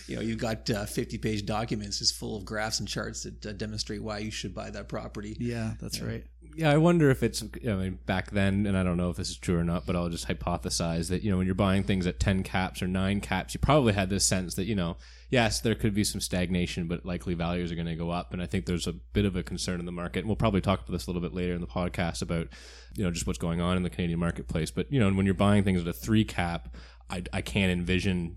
you 0.08 0.16
know, 0.16 0.22
you've 0.22 0.38
got 0.38 0.70
uh, 0.70 0.86
50 0.86 1.18
page 1.18 1.46
documents 1.46 2.00
just 2.00 2.16
full 2.16 2.38
of 2.38 2.46
graphs 2.46 2.80
and 2.80 2.88
charts 2.88 3.24
that 3.24 3.46
uh, 3.46 3.52
demonstrate 3.54 4.02
why 4.02 4.20
you 4.20 4.32
should 4.32 4.54
buy 4.54 4.70
that 4.70 4.88
property. 4.88 5.36
Yeah, 5.40 5.74
that's 5.82 6.00
right. 6.00 6.24
Yeah, 6.60 6.72
I 6.72 6.78
wonder 6.78 7.10
if 7.10 7.24
it's. 7.24 7.42
I 7.42 7.74
mean, 7.74 8.00
back 8.06 8.32
then, 8.32 8.66
and 8.66 8.78
I 8.78 8.84
don't 8.84 8.98
know 8.98 9.10
if 9.10 9.16
this 9.16 9.30
is 9.30 9.38
true 9.38 9.58
or 9.58 9.64
not, 9.64 9.86
but 9.86 9.96
I'll 9.96 10.10
just 10.10 10.28
hypothesize 10.28 11.08
that 11.08 11.24
you 11.24 11.32
know 11.32 11.38
when 11.38 11.46
you're 11.46 11.56
buying 11.56 11.84
things 11.84 12.06
at 12.06 12.20
ten 12.20 12.44
caps 12.44 12.82
or 12.82 12.88
nine 12.88 13.22
caps, 13.22 13.54
you 13.54 13.62
probably 13.62 13.94
had 13.94 14.10
this 14.10 14.26
sense 14.26 14.56
that 14.56 14.66
you 14.66 14.76
know, 14.76 14.98
yes, 15.30 15.62
there 15.62 15.74
could 15.74 15.94
be 15.94 16.04
some 16.04 16.20
stagnation, 16.20 16.90
but 16.90 17.06
likely 17.06 17.34
values 17.34 17.72
are 17.72 17.76
going 17.76 17.88
to 17.88 17.96
go 17.96 18.10
up, 18.10 18.34
and 18.34 18.42
I 18.42 18.46
think 18.46 18.66
there's 18.66 18.88
a 18.88 18.92
bit 18.92 19.24
of 19.24 19.38
a 19.38 19.42
concern 19.42 19.80
in 19.80 19.86
the 19.86 19.94
market. 19.94 20.20
And 20.20 20.28
we'll 20.28 20.36
probably 20.36 20.60
talk 20.60 20.82
about 20.82 20.92
this 20.92 21.08
a 21.08 21.10
little 21.10 21.22
bit 21.22 21.34
later 21.34 21.54
in 21.54 21.62
the 21.62 21.66
podcast 21.66 22.22
about 22.22 22.50
you 22.94 23.06
know 23.06 23.12
just 23.12 23.26
what's 23.26 23.40
going 23.40 23.62
on 23.62 23.78
in 23.78 23.84
the 23.84 23.90
Canadian 23.90 24.20
marketplace. 24.20 24.70
But 24.70 24.92
you 24.92 25.00
know, 25.00 25.10
when 25.14 25.26
you're 25.26 25.36
buying 25.36 25.64
things 25.64 25.80
at 25.80 25.88
a 25.88 25.94
three 25.94 26.26
cap, 26.26 26.76
I, 27.10 27.24
I 27.32 27.40
can't 27.42 27.72
envision 27.72 28.36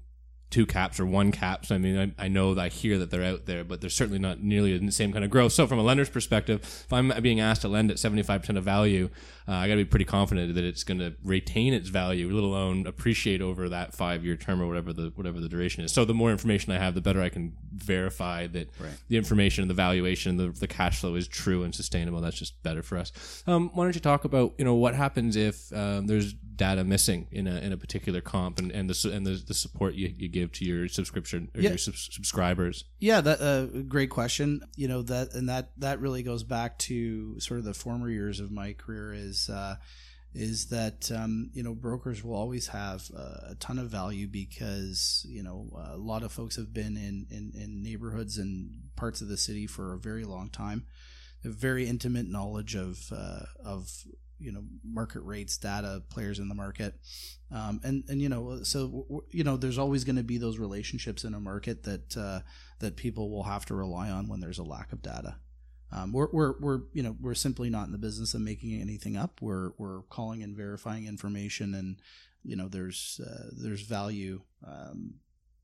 two 0.52 0.66
caps 0.66 1.00
or 1.00 1.06
one 1.06 1.32
caps. 1.32 1.71
I 1.71 1.78
mean, 1.78 2.14
I, 2.18 2.25
I 2.26 2.28
know 2.28 2.54
that 2.54 2.61
I 2.61 2.68
hear 2.68 2.99
that 2.99 3.11
they're 3.11 3.25
out 3.25 3.47
there, 3.47 3.64
but 3.64 3.80
they're 3.80 3.90
certainly 3.90 4.18
not 4.18 4.40
nearly 4.40 4.76
the 4.76 4.92
same 4.92 5.12
kind 5.12 5.25
of 5.25 5.30
growth. 5.30 5.52
So, 5.52 5.66
from 5.66 5.78
a 5.78 5.82
lender's 5.82 6.11
perspective, 6.11 6.61
if 6.62 6.92
I'm 6.92 7.12
being 7.23 7.40
asked 7.40 7.62
to 7.62 7.68
lend 7.68 7.90
at 7.90 7.97
75% 7.97 8.56
of 8.56 8.62
value, 8.62 9.09
uh, 9.49 9.52
I 9.52 9.66
got 9.66 9.75
to 9.75 9.78
be 9.78 9.85
pretty 9.87 10.04
confident 10.04 10.54
that 10.54 10.62
it's 10.62 10.85
going 10.85 11.00
to 11.00 11.14
retain 11.25 11.73
its 11.73 11.88
value, 11.88 12.32
let 12.32 12.44
alone 12.44 12.87
appreciate 12.87 13.40
over 13.40 13.68
that 13.71 13.94
five 13.94 14.25
year 14.25 14.37
term 14.37 14.61
or 14.61 14.68
whatever 14.68 14.92
the 14.92 15.12
whatever 15.16 15.40
the 15.40 15.49
duration 15.49 15.82
is. 15.82 15.92
So, 15.92 16.04
the 16.04 16.14
more 16.14 16.30
information 16.30 16.73
I 16.73 16.78
have, 16.78 16.94
the 16.94 17.00
better 17.00 17.23
I 17.23 17.30
can 17.30 17.56
verify 17.75 18.47
that 18.49 18.68
the 19.09 19.16
information, 19.16 19.66
the 19.68 19.75
valuation, 19.75 20.37
the, 20.37 20.49
the 20.49 20.68
cash 20.68 21.00
flow 21.00 21.14
is 21.14 21.26
true 21.26 21.62
and 21.64 21.75
sustainable. 21.75 22.21
That's 22.21 22.38
just 22.38 22.62
better 22.62 22.82
for 22.82 22.99
us. 22.99 23.42
Um, 23.47 23.71
why 23.73 23.85
don't 23.85 23.94
you 23.94 24.00
talk 24.00 24.25
about 24.25 24.52
you 24.59 24.64
know 24.64 24.75
what 24.75 24.94
happens 24.94 25.35
if 25.35 25.73
um, 25.73 26.06
there's 26.06 26.35
data 26.66 26.83
missing 26.85 27.21
in 27.38 27.47
a 27.47 27.57
in 27.66 27.71
a 27.73 27.76
particular 27.85 28.21
comp 28.33 28.54
and 28.61 28.71
and 28.78 28.85
the 28.90 28.97
and 29.16 29.23
the, 29.28 29.35
the 29.50 29.54
support 29.64 29.95
you, 30.00 30.09
you 30.23 30.28
give 30.28 30.49
to 30.59 30.64
your 30.71 30.88
subscription 30.99 31.40
or 31.54 31.61
Yeah. 31.61 31.71
your 31.71 31.78
sub- 31.87 31.97
subscribers. 32.19 32.85
Yeah, 32.99 33.21
that 33.28 33.40
uh, 33.50 33.66
great 33.97 34.11
question. 34.11 34.49
You 34.76 34.88
know 34.92 35.02
that, 35.12 35.26
and 35.35 35.49
that 35.49 35.64
that 35.78 35.97
really 36.04 36.23
goes 36.23 36.45
back 36.45 36.71
to 36.88 37.38
sort 37.40 37.59
of 37.61 37.64
the 37.71 37.75
former 37.85 38.09
years 38.11 38.40
of 38.40 38.49
my 38.50 38.69
career. 38.83 39.12
Is 39.14 39.49
uh, 39.49 39.76
is 40.35 40.66
that 40.69 41.11
um, 41.21 41.50
you 41.57 41.62
know 41.64 41.75
brokers 41.75 42.19
will 42.25 42.37
always 42.42 42.66
have 42.69 43.00
uh, 43.25 43.52
a 43.52 43.57
ton 43.59 43.78
of 43.78 43.88
value 43.90 44.26
because 44.42 45.26
you 45.28 45.42
know 45.42 45.59
a 45.94 45.96
lot 46.12 46.22
of 46.22 46.33
folks 46.33 46.57
have 46.57 46.72
been 46.72 46.96
in, 46.96 47.27
in 47.37 47.53
in 47.62 47.83
neighborhoods 47.83 48.38
and 48.38 48.53
parts 48.96 49.20
of 49.22 49.29
the 49.29 49.37
city 49.37 49.66
for 49.66 49.92
a 49.94 49.98
very 49.98 50.25
long 50.25 50.48
time. 50.51 50.81
a 51.44 51.48
very 51.68 51.85
intimate 51.94 52.29
knowledge 52.37 52.75
of 52.87 52.94
uh, 53.22 53.44
of 53.75 53.83
you 54.42 54.52
know 54.52 54.64
market 54.85 55.20
rates, 55.22 55.57
data, 55.57 56.02
players 56.11 56.38
in 56.38 56.48
the 56.48 56.55
market, 56.55 56.94
um, 57.50 57.81
and 57.85 58.05
and 58.09 58.20
you 58.20 58.28
know 58.28 58.62
so 58.62 59.24
you 59.31 59.44
know 59.44 59.57
there's 59.57 59.78
always 59.78 60.05
going 60.05 60.16
to 60.16 60.22
be 60.22 60.38
those 60.38 60.59
relationships 60.59 61.24
in 61.24 61.35
a 61.35 61.40
market 61.40 61.85
that 61.85 62.16
uh, 62.16 62.40
that 62.81 62.96
people 62.96 63.31
will 63.31 63.44
have 63.44 63.64
to 63.66 63.74
rely 63.74 64.11
on 64.11 64.28
when 64.28 64.40
there's 64.40 64.59
a 64.59 64.64
lack 64.64 64.92
of 64.92 65.02
data. 65.02 65.37
Um, 65.92 66.12
we're, 66.12 66.28
we're, 66.33 66.55
we're, 66.59 66.81
you 66.94 67.02
know, 67.02 67.16
we're 67.20 67.35
simply 67.35 67.68
not 67.68 67.87
in 67.87 67.92
the 67.92 67.98
business 67.98 68.33
of 68.33 68.40
making 68.40 68.81
anything 68.81 69.16
up. 69.16 69.42
We're, 69.42 69.72
we're 69.76 70.02
calling 70.02 70.42
and 70.42 70.57
verifying 70.57 71.07
information, 71.07 71.74
and 71.74 72.00
you 72.42 72.57
know, 72.57 72.68
there's, 72.68 73.20
uh, 73.24 73.50
there's 73.52 73.83
value, 73.83 74.40
um, 74.66 75.14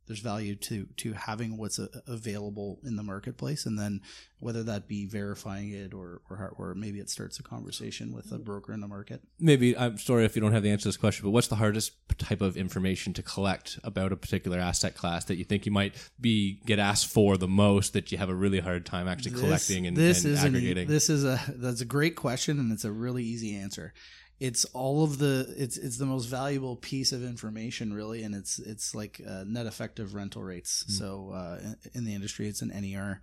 there's 0.09 0.21
value 0.21 0.57
to 0.57 0.87
to 0.97 1.12
having 1.12 1.57
what's 1.57 1.79
a, 1.79 1.88
available 2.07 2.81
in 2.83 2.97
the 2.97 3.03
marketplace, 3.03 3.66
and 3.66 3.79
then 3.79 4.01
whether 4.40 4.62
that 4.62 4.88
be 4.88 5.07
verifying 5.07 5.71
it 5.71 5.92
or 5.94 6.23
or, 6.31 6.37
how- 6.38 6.55
or 6.57 6.75
maybe 6.75 6.99
it 6.99 7.11
starts 7.11 7.38
a 7.38 7.42
conversation 7.42 8.12
with 8.12 8.27
a 8.33 8.35
mm-hmm. 8.35 8.44
broker 8.44 8.73
in 8.73 8.81
the 8.81 8.88
market. 8.88 9.21
Maybe 9.38 9.77
I'm 9.77 9.99
sorry 9.99 10.25
if 10.25 10.35
you 10.35 10.42
don't 10.42 10.53
have 10.53 10.62
the 10.62 10.71
answer 10.71 10.85
to 10.85 10.88
this 10.88 10.97
question, 10.97 11.25
but 11.25 11.31
what's 11.31 11.49
the 11.49 11.57
hardest 11.57 11.92
type 12.18 12.40
of 12.40 12.57
information 12.57 13.12
to 13.12 13.23
collect 13.23 13.79
about 13.85 14.11
a 14.11 14.16
particular 14.16 14.59
asset 14.59 14.97
class 14.97 15.25
that 15.27 15.37
you 15.37 15.44
think 15.44 15.66
you 15.66 15.73
might 15.73 15.94
be 16.21 16.61
get 16.66 16.79
asked 16.79 17.07
for 17.07 17.37
the 17.37 17.49
most 17.49 17.92
that 17.92 18.11
you 18.11 18.18
have 18.18 18.31
a 18.31 18.35
really 18.35 18.61
hard 18.61 18.87
time 18.87 19.07
actually 19.07 19.38
collecting 19.38 19.87
and, 19.87 19.97
this 19.97 20.25
and 20.25 20.35
is 20.35 20.42
an 20.42 20.49
aggregating? 20.49 20.88
this 20.88 21.11
is 21.11 21.25
a 21.25 21.40
that's 21.57 21.81
a 21.83 21.87
great 21.87 22.16
question, 22.16 22.59
and 22.59 22.73
it's 22.73 22.85
a 22.85 22.92
really 22.92 23.23
easy 23.23 23.55
answer. 23.55 23.92
It's 24.40 24.64
all 24.66 25.03
of 25.03 25.18
the 25.18 25.53
it's 25.57 25.77
it's 25.77 25.98
the 25.98 26.07
most 26.07 26.27
valuable 26.27 26.77
piece 26.77 27.12
of 27.12 27.24
information, 27.24 27.92
really, 27.92 28.22
and 28.22 28.35
it's 28.35 28.59
it's 28.59 28.94
like 28.94 29.20
uh, 29.27 29.44
net 29.46 29.66
effective 29.66 30.14
rental 30.14 30.42
rates. 30.42 30.85
Hmm. 30.87 30.92
So 30.92 31.31
uh, 31.35 31.59
in, 31.62 31.77
in 31.94 32.05
the 32.05 32.14
industry, 32.14 32.48
it's 32.48 32.62
an 32.62 32.68
NER. 32.68 33.20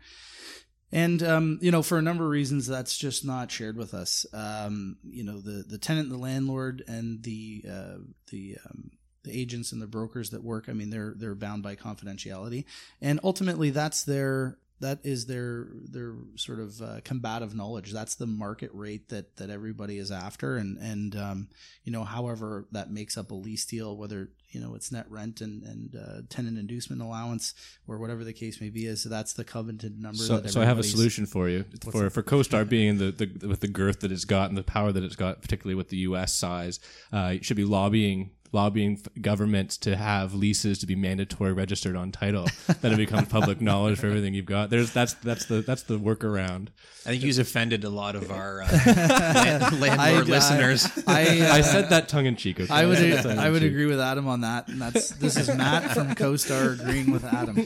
And 0.91 1.23
um, 1.23 1.59
you 1.61 1.71
know, 1.71 1.81
for 1.81 1.97
a 1.97 2.01
number 2.01 2.23
of 2.23 2.29
reasons, 2.29 2.67
that's 2.67 2.97
just 2.97 3.25
not 3.25 3.51
shared 3.51 3.77
with 3.77 3.93
us. 3.93 4.25
Um, 4.33 4.97
you 5.03 5.23
know, 5.23 5.39
the 5.39 5.63
the 5.67 5.77
tenant, 5.77 6.09
the 6.09 6.17
landlord, 6.17 6.83
and 6.87 7.23
the 7.23 7.65
uh, 7.69 7.97
the 8.31 8.57
um, 8.65 8.91
the 9.23 9.37
agents 9.37 9.71
and 9.71 9.81
the 9.81 9.87
brokers 9.87 10.29
that 10.29 10.43
work. 10.43 10.69
I 10.69 10.73
mean, 10.73 10.91
they're 10.91 11.13
they're 11.17 11.35
bound 11.35 11.63
by 11.63 11.75
confidentiality, 11.75 12.65
and 13.01 13.19
ultimately, 13.23 13.71
that's 13.71 14.03
their 14.03 14.57
that 14.81 14.99
is 15.03 15.25
their 15.25 15.67
their 15.89 16.15
sort 16.35 16.59
of 16.59 16.81
uh, 16.81 16.99
combative 17.03 17.55
knowledge. 17.55 17.91
That's 17.93 18.15
the 18.15 18.27
market 18.27 18.71
rate 18.73 19.09
that 19.09 19.37
that 19.37 19.49
everybody 19.49 19.97
is 19.97 20.11
after, 20.11 20.57
and 20.57 20.77
and 20.77 21.15
um, 21.15 21.47
you 21.83 21.91
know, 21.91 22.03
however 22.03 22.67
that 22.71 22.91
makes 22.91 23.17
up 23.17 23.31
a 23.31 23.35
lease 23.35 23.65
deal, 23.65 23.95
whether 23.95 24.29
you 24.49 24.59
know 24.59 24.75
it's 24.75 24.91
net 24.91 25.09
rent 25.09 25.39
and 25.39 25.63
and 25.63 25.95
uh, 25.95 26.21
tenant 26.29 26.57
inducement 26.57 27.01
allowance 27.01 27.53
or 27.87 27.99
whatever 27.99 28.25
the 28.25 28.33
case 28.33 28.59
may 28.59 28.69
be, 28.69 28.85
is 28.85 29.01
so 29.01 29.09
that's 29.09 29.33
the 29.33 29.45
coveted 29.45 29.99
number. 29.99 30.17
So, 30.17 30.39
that 30.39 30.51
so 30.51 30.61
I 30.61 30.65
have 30.65 30.79
a 30.79 30.83
solution 30.83 31.25
for 31.25 31.47
you 31.47 31.63
for 31.91 32.09
for 32.09 32.21
CoStar 32.21 32.67
being 32.67 32.97
the, 32.97 33.11
the 33.11 33.47
with 33.47 33.61
the 33.61 33.69
girth 33.69 34.01
that 34.01 34.11
it's 34.11 34.25
got 34.25 34.49
and 34.49 34.57
the 34.57 34.63
power 34.63 34.91
that 34.91 35.03
it's 35.03 35.15
got, 35.15 35.41
particularly 35.41 35.75
with 35.75 35.89
the 35.89 35.97
U.S. 35.97 36.33
size. 36.33 36.81
Uh, 37.13 37.33
you 37.35 37.43
should 37.43 37.57
be 37.57 37.65
lobbying 37.65 38.31
lobbying 38.55 38.93
f- 38.93 39.21
governments 39.21 39.77
to 39.77 39.95
have 39.95 40.33
leases 40.33 40.79
to 40.79 40.87
be 40.87 40.95
mandatory 40.95 41.53
registered 41.53 41.95
on 41.95 42.11
title. 42.11 42.47
then 42.81 42.93
it 42.93 42.97
becomes 42.97 43.27
public 43.27 43.61
knowledge 43.61 43.99
for 43.99 44.07
everything 44.07 44.33
you've 44.33 44.45
got. 44.45 44.69
There's 44.69 44.91
that's 44.91 45.13
that's 45.15 45.45
the 45.45 45.61
that's 45.61 45.83
the 45.83 45.99
workaround. 45.99 46.69
I 47.05 47.09
think 47.09 47.23
you've 47.23 47.37
offended 47.37 47.83
a 47.83 47.89
lot 47.89 48.15
of 48.15 48.31
our 48.31 48.63
uh, 48.63 48.67
land, 48.87 49.79
landlord 49.79 49.99
I- 49.99 50.31
listeners. 50.31 50.89
I, 51.05 51.41
uh, 51.41 51.53
I 51.53 51.61
said 51.61 51.89
that 51.89 52.07
tongue 52.09 52.25
in 52.25 52.35
cheek. 52.35 52.59
Okay? 52.59 52.73
I 52.73 52.85
would 52.85 52.97
I 52.97 53.49
would 53.51 53.61
agree 53.61 53.85
with 53.85 53.99
Adam 53.99 54.27
on 54.27 54.41
that, 54.41 54.69
and 54.69 54.81
that's 54.81 55.09
this 55.09 55.37
is 55.37 55.53
Matt 55.53 55.91
from 55.91 56.15
CoStar 56.15 56.79
agreeing 56.79 57.11
with 57.11 57.25
Adam. 57.25 57.57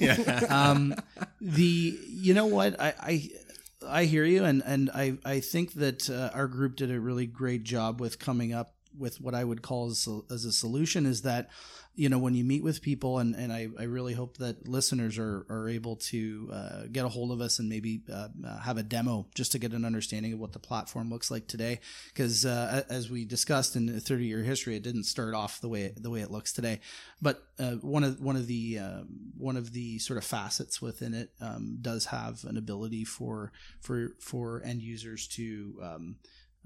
Um, 0.49 0.95
the 1.39 1.97
you 2.09 2.33
know 2.33 2.47
what 2.47 2.81
I. 2.81 2.93
I 2.99 3.29
I 3.87 4.03
hear 4.03 4.25
you, 4.25 4.43
and, 4.43 4.61
and 4.65 4.91
I, 4.93 5.17
I 5.23 5.39
think 5.39 5.73
that 5.75 6.09
uh, 6.09 6.29
our 6.33 6.47
group 6.47 6.75
did 6.75 6.91
a 6.91 6.99
really 6.99 7.25
great 7.25 7.63
job 7.63 8.01
with 8.01 8.19
coming 8.19 8.53
up 8.53 8.73
with 8.97 9.21
what 9.21 9.35
I 9.35 9.43
would 9.43 9.61
call 9.61 9.89
as 9.89 10.07
a, 10.07 10.21
as 10.33 10.45
a 10.45 10.51
solution 10.51 11.05
is 11.05 11.21
that 11.23 11.49
you 11.95 12.07
know 12.07 12.17
when 12.17 12.33
you 12.33 12.43
meet 12.43 12.63
with 12.63 12.81
people 12.81 13.19
and, 13.19 13.35
and 13.35 13.51
I, 13.51 13.67
I 13.77 13.83
really 13.83 14.13
hope 14.13 14.37
that 14.37 14.67
listeners 14.67 15.17
are, 15.17 15.45
are 15.49 15.67
able 15.67 15.97
to 15.97 16.49
uh, 16.51 16.81
get 16.91 17.05
a 17.05 17.09
hold 17.09 17.31
of 17.31 17.41
us 17.41 17.59
and 17.59 17.67
maybe 17.67 18.01
uh, 18.11 18.29
uh 18.45 18.59
have 18.59 18.77
a 18.77 18.83
demo 18.83 19.27
just 19.35 19.51
to 19.51 19.59
get 19.59 19.73
an 19.73 19.85
understanding 19.85 20.33
of 20.33 20.39
what 20.39 20.53
the 20.53 20.59
platform 20.59 21.09
looks 21.09 21.29
like 21.29 21.47
today. 21.47 21.79
Because 22.07 22.45
uh, 22.45 22.83
as 22.89 23.09
we 23.09 23.25
discussed 23.25 23.75
in 23.75 23.85
the 23.87 23.99
30 23.99 24.25
year 24.25 24.43
history 24.43 24.75
it 24.75 24.83
didn't 24.83 25.03
start 25.03 25.33
off 25.33 25.61
the 25.61 25.69
way 25.69 25.93
the 25.95 26.09
way 26.09 26.21
it 26.21 26.31
looks 26.31 26.53
today. 26.53 26.79
But 27.21 27.43
uh, 27.59 27.73
one 27.81 28.03
of 28.03 28.19
one 28.21 28.35
of 28.35 28.47
the 28.47 28.79
uh, 28.79 29.01
one 29.37 29.57
of 29.57 29.73
the 29.73 29.99
sort 29.99 30.17
of 30.17 30.23
facets 30.23 30.81
within 30.81 31.13
it 31.13 31.31
um, 31.41 31.77
does 31.81 32.05
have 32.05 32.43
an 32.45 32.57
ability 32.57 33.03
for 33.03 33.51
for 33.81 34.15
for 34.19 34.61
end 34.63 34.81
users 34.81 35.27
to 35.29 35.79
um, 35.81 36.15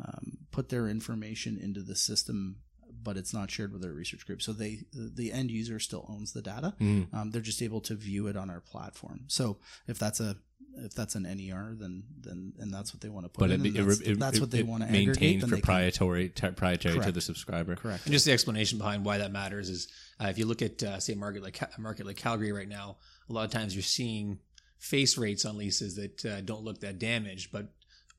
um, 0.04 0.38
put 0.52 0.70
their 0.70 0.88
information 0.88 1.58
into 1.58 1.82
the 1.82 1.96
system 1.96 2.58
but 3.04 3.18
it's 3.18 3.34
not 3.34 3.52
shared 3.52 3.74
with 3.74 3.82
their 3.82 3.92
research 3.92 4.26
group. 4.26 4.42
So 4.42 4.54
they 4.54 4.84
the 4.94 5.32
end 5.32 5.52
user 5.52 5.80
still 5.80 6.06
owns 6.10 6.32
the 6.32 6.42
data. 6.42 6.74
Mm. 6.80 7.14
Um, 7.14 7.32
they're 7.32 7.42
just 7.42 7.62
able 7.62 7.82
to 7.82 7.96
view 7.96 8.28
it 8.28 8.38
on 8.38 8.50
our 8.50 8.62
platform. 8.62 9.26
So 9.28 9.58
if 9.88 10.00
that's 10.00 10.20
a 10.20 10.38
if 10.76 10.94
that's 10.94 11.16
an 11.16 11.24
NER, 11.24 11.76
then 11.78 12.04
then 12.20 12.54
and 12.60 12.74
that's 12.74 12.94
what 12.94 13.02
they 13.02 13.10
want 13.10 13.26
to 13.26 13.30
put 13.30 13.42
But 13.42 13.52
in. 13.52 13.66
it, 13.66 13.76
and 13.76 13.90
that's, 13.90 14.00
it, 14.00 14.08
it, 14.12 14.20
that's 14.20 14.40
what 14.40 14.52
they 14.52 14.60
it 14.60 14.68
want 14.68 14.84
to 14.84 14.90
aggregate. 14.90 15.08
maintains 15.20 15.42
then 15.42 15.50
they 15.50 15.56
can- 15.58 15.62
proprietary 15.62 16.30
proprietary 16.30 17.00
to 17.00 17.12
the 17.12 17.22
subscriber. 17.22 17.76
Correct. 17.76 18.06
And 18.06 18.14
just 18.14 18.26
the 18.26 18.32
explanation 18.32 18.78
behind 18.78 19.06
why 19.06 19.18
that 19.20 19.32
matters 19.32 19.70
is 19.70 19.88
uh, 20.24 20.28
if 20.28 20.38
you 20.38 20.46
look 20.46 20.62
at 20.62 20.82
uh, 20.82 21.00
say 21.00 21.14
a 21.14 21.16
market 21.16 21.44
like 21.44 21.62
a 21.62 21.82
market 21.82 22.06
like 22.06 22.18
Calgary 22.18 22.52
right 22.52 22.70
now, 22.70 22.98
a 23.30 23.34
lot 23.34 23.46
of 23.46 23.52
times 23.52 23.76
you're 23.76 23.84
seeing 23.84 24.40
face 24.78 25.18
rates 25.18 25.46
on 25.46 25.58
leases 25.58 25.96
that 25.96 26.26
uh, 26.26 26.42
don't 26.42 26.64
look 26.64 26.80
that 26.82 27.00
damaged, 27.00 27.52
but 27.52 27.68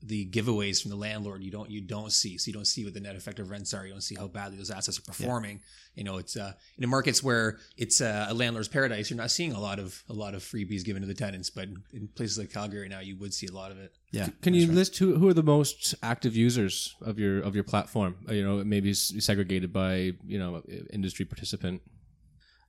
the 0.06 0.26
giveaways 0.26 0.82
from 0.82 0.90
the 0.90 0.96
landlord 0.96 1.42
you 1.42 1.50
don't 1.50 1.70
you 1.70 1.80
don't 1.80 2.12
see 2.12 2.36
so 2.36 2.48
you 2.48 2.52
don't 2.52 2.66
see 2.66 2.84
what 2.84 2.92
the 2.92 3.00
net 3.00 3.16
effective 3.16 3.48
rents 3.50 3.72
are 3.72 3.86
you 3.86 3.92
don't 3.92 4.02
see 4.02 4.14
how 4.14 4.26
badly 4.26 4.56
those 4.58 4.70
assets 4.70 4.98
are 4.98 5.02
performing 5.02 5.60
you 5.94 6.04
know 6.04 6.18
it's 6.18 6.36
uh 6.36 6.52
in 6.76 6.82
the 6.82 6.86
markets 6.86 7.22
where 7.22 7.58
it's 7.78 8.00
uh, 8.00 8.26
a 8.28 8.34
landlord's 8.34 8.68
paradise 8.68 9.08
you're 9.08 9.16
not 9.16 9.30
seeing 9.30 9.52
a 9.52 9.60
lot 9.60 9.78
of 9.78 10.02
a 10.10 10.12
lot 10.12 10.34
of 10.34 10.42
freebies 10.42 10.84
given 10.84 11.00
to 11.00 11.08
the 11.08 11.14
tenants 11.14 11.48
but 11.48 11.68
in 11.92 12.06
places 12.16 12.36
like 12.38 12.52
calgary 12.52 12.88
now 12.88 13.00
you 13.00 13.16
would 13.16 13.32
see 13.32 13.46
a 13.46 13.52
lot 13.52 13.70
of 13.70 13.78
it 13.78 13.92
Yeah. 14.12 14.28
Can 14.42 14.52
you 14.54 14.66
right. 14.66 14.74
list 14.76 14.98
who 14.98 15.16
who 15.18 15.26
are 15.28 15.34
the 15.34 15.42
most 15.42 15.94
active 16.02 16.36
users 16.36 16.94
of 17.00 17.18
your 17.18 17.40
of 17.40 17.54
your 17.54 17.64
platform? 17.64 18.14
Uh, 18.28 18.34
You 18.34 18.44
know, 18.46 18.62
maybe 18.64 18.90
s- 18.90 19.12
segregated 19.18 19.72
by 19.72 20.12
you 20.32 20.38
know 20.38 20.62
industry 20.92 21.24
participant. 21.24 21.80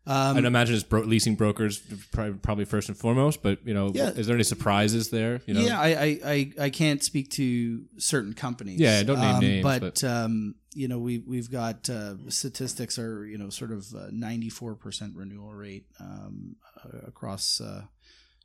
Um, 0.08 0.38
I'd 0.38 0.46
imagine 0.46 0.76
it's 0.76 0.84
bro- 0.84 1.02
leasing 1.02 1.36
brokers 1.36 1.80
probably, 2.12 2.66
first 2.66 2.90
and 2.90 2.98
foremost. 2.98 3.42
But 3.42 3.66
you 3.66 3.74
know, 3.74 3.92
Yeah. 3.94 4.10
is 4.10 4.28
there 4.28 4.36
any 4.36 4.44
surprises 4.44 5.10
there? 5.10 5.42
You 5.48 5.56
know, 5.56 5.62
yeah, 5.62 5.80
I, 5.80 5.88
I, 5.88 6.20
I, 6.26 6.52
I 6.66 6.70
can't 6.70 7.04
speak 7.04 7.32
to 7.32 7.86
certain 7.98 8.34
companies. 8.34 8.80
Yeah, 8.80 9.02
don't 9.04 9.20
name 9.20 9.36
um, 9.36 9.42
names, 9.42 9.64
But, 9.64 9.82
but- 9.82 10.04
Um, 10.04 10.56
you 10.78 10.88
know, 10.90 11.00
we 11.00 11.20
we've 11.20 11.50
got 11.50 11.90
uh, 11.90 12.16
statistics 12.30 13.00
are 13.00 13.26
you 13.26 13.38
know 13.38 13.50
sort 13.50 13.72
of 13.72 13.86
ninety 14.12 14.50
four 14.50 14.76
percent 14.76 15.16
renewal 15.16 15.54
rate 15.54 15.86
um, 16.02 16.58
uh, 16.84 17.08
across 17.08 17.62
uh, 17.62 17.84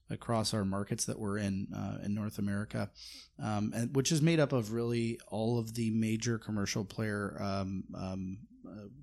across 0.08 0.54
our 0.54 0.64
markets 0.64 1.04
that 1.06 1.18
we're 1.18 1.38
in 1.38 1.66
uh, 1.74 1.98
in 2.04 2.14
North 2.14 2.38
America, 2.38 2.88
um, 3.42 3.72
and 3.74 3.94
which 3.96 4.12
is 4.12 4.22
made 4.22 4.38
up 4.38 4.52
of 4.52 4.72
really 4.72 5.18
all 5.28 5.58
of 5.58 5.74
the 5.74 5.90
major 5.90 6.38
commercial 6.38 6.84
player 6.84 7.36
um, 7.42 7.82
um, 7.96 8.38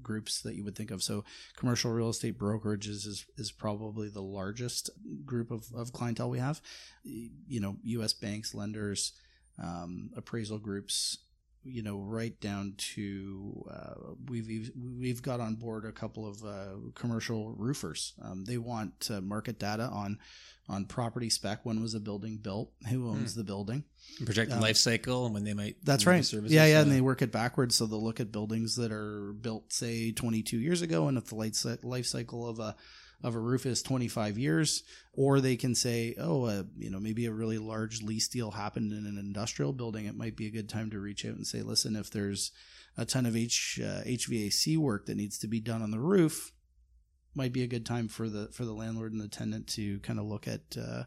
groups 0.01 0.41
that 0.41 0.55
you 0.55 0.63
would 0.63 0.75
think 0.75 0.91
of. 0.91 1.03
So, 1.03 1.23
commercial 1.55 1.91
real 1.91 2.09
estate 2.09 2.37
brokerages 2.37 3.05
is 3.05 3.25
is 3.37 3.51
probably 3.51 4.09
the 4.09 4.21
largest 4.21 4.89
group 5.25 5.51
of, 5.51 5.65
of 5.75 5.93
clientele 5.93 6.29
we 6.29 6.39
have. 6.39 6.61
You 7.03 7.59
know, 7.59 7.77
U.S. 7.83 8.13
banks, 8.13 8.53
lenders, 8.53 9.13
um, 9.61 10.11
appraisal 10.15 10.59
groups. 10.59 11.19
You 11.69 11.83
know, 11.83 11.97
right 11.97 12.39
down 12.39 12.73
to 12.95 13.65
uh, 13.69 13.93
we've 14.27 14.47
we've- 14.47 15.21
got 15.21 15.39
on 15.39 15.55
board 15.55 15.85
a 15.85 15.91
couple 15.91 16.25
of 16.27 16.43
uh, 16.43 16.75
commercial 16.95 17.51
roofers. 17.53 18.13
Um, 18.21 18.45
they 18.45 18.57
want 18.57 19.09
uh, 19.11 19.19
market 19.21 19.59
data 19.59 19.83
on 19.83 20.17
on 20.69 20.85
property 20.85 21.29
spec. 21.29 21.65
When 21.65 21.81
was 21.81 21.93
a 21.93 21.99
building 21.99 22.37
built? 22.37 22.71
Who 22.89 23.09
owns 23.09 23.35
the 23.35 23.43
building? 23.43 23.83
project 24.25 24.49
the 24.51 24.55
Um, 24.57 24.61
life 24.61 24.77
cycle 24.77 25.25
and 25.25 25.33
when 25.33 25.43
they 25.43 25.53
might 25.53 25.77
That's 25.83 26.05
right. 26.05 26.23
services, 26.23 26.53
yeah, 26.53 26.65
yeah, 26.65 26.79
uh, 26.79 26.81
and 26.83 26.91
they 26.91 27.01
work 27.01 27.21
it 27.21 27.31
backwards, 27.31 27.75
so 27.75 27.85
they'll 27.85 28.03
look 28.03 28.19
at 28.19 28.31
buildings 28.31 28.75
that 28.77 28.91
are 28.91 29.33
built, 29.33 29.73
say, 29.73 30.11
22 30.11 30.57
years 30.59 30.81
ago, 30.81 31.07
and 31.07 31.17
if 31.17 31.25
the 31.25 31.35
life 31.35 31.55
life 31.83 32.05
cycle 32.05 32.47
of 32.47 32.59
a 32.59 32.75
of 33.23 33.35
a 33.35 33.39
roof 33.39 33.65
is 33.65 33.81
25 33.81 34.37
years, 34.37 34.83
or 35.13 35.41
they 35.41 35.55
can 35.55 35.73
say, 35.73 36.15
oh, 36.19 36.45
uh, 36.45 36.63
you 36.77 36.89
know, 36.89 36.99
maybe 36.99 37.25
a 37.25 37.31
really 37.31 37.57
large 37.57 38.03
lease 38.03 38.27
deal 38.27 38.51
happened 38.51 38.91
in 38.91 39.05
an 39.05 39.17
industrial 39.17 39.73
building. 39.73 40.05
It 40.05 40.15
might 40.15 40.35
be 40.35 40.45
a 40.45 40.51
good 40.51 40.69
time 40.69 40.91
to 40.91 40.99
reach 40.99 41.25
out 41.25 41.33
and 41.33 41.47
say, 41.47 41.61
listen, 41.61 41.95
if 41.95 42.11
there's 42.11 42.51
a 42.95 43.05
ton 43.05 43.25
of 43.25 43.35
H 43.35 43.79
uh, 43.83 44.01
HVAC 44.05 44.77
work 44.77 45.07
that 45.07 45.17
needs 45.17 45.39
to 45.39 45.47
be 45.47 45.59
done 45.59 45.81
on 45.81 45.91
the 45.91 45.99
roof, 45.99 46.51
might 47.33 47.53
be 47.53 47.63
a 47.63 47.67
good 47.67 47.85
time 47.85 48.07
for 48.07 48.29
the 48.29 48.49
for 48.51 48.65
the 48.65 48.73
landlord 48.73 49.13
and 49.13 49.21
the 49.21 49.27
tenant 49.27 49.67
to 49.69 49.99
kind 49.99 50.19
of 50.19 50.25
look 50.25 50.47
at. 50.47 50.61
Uh, 50.77 51.03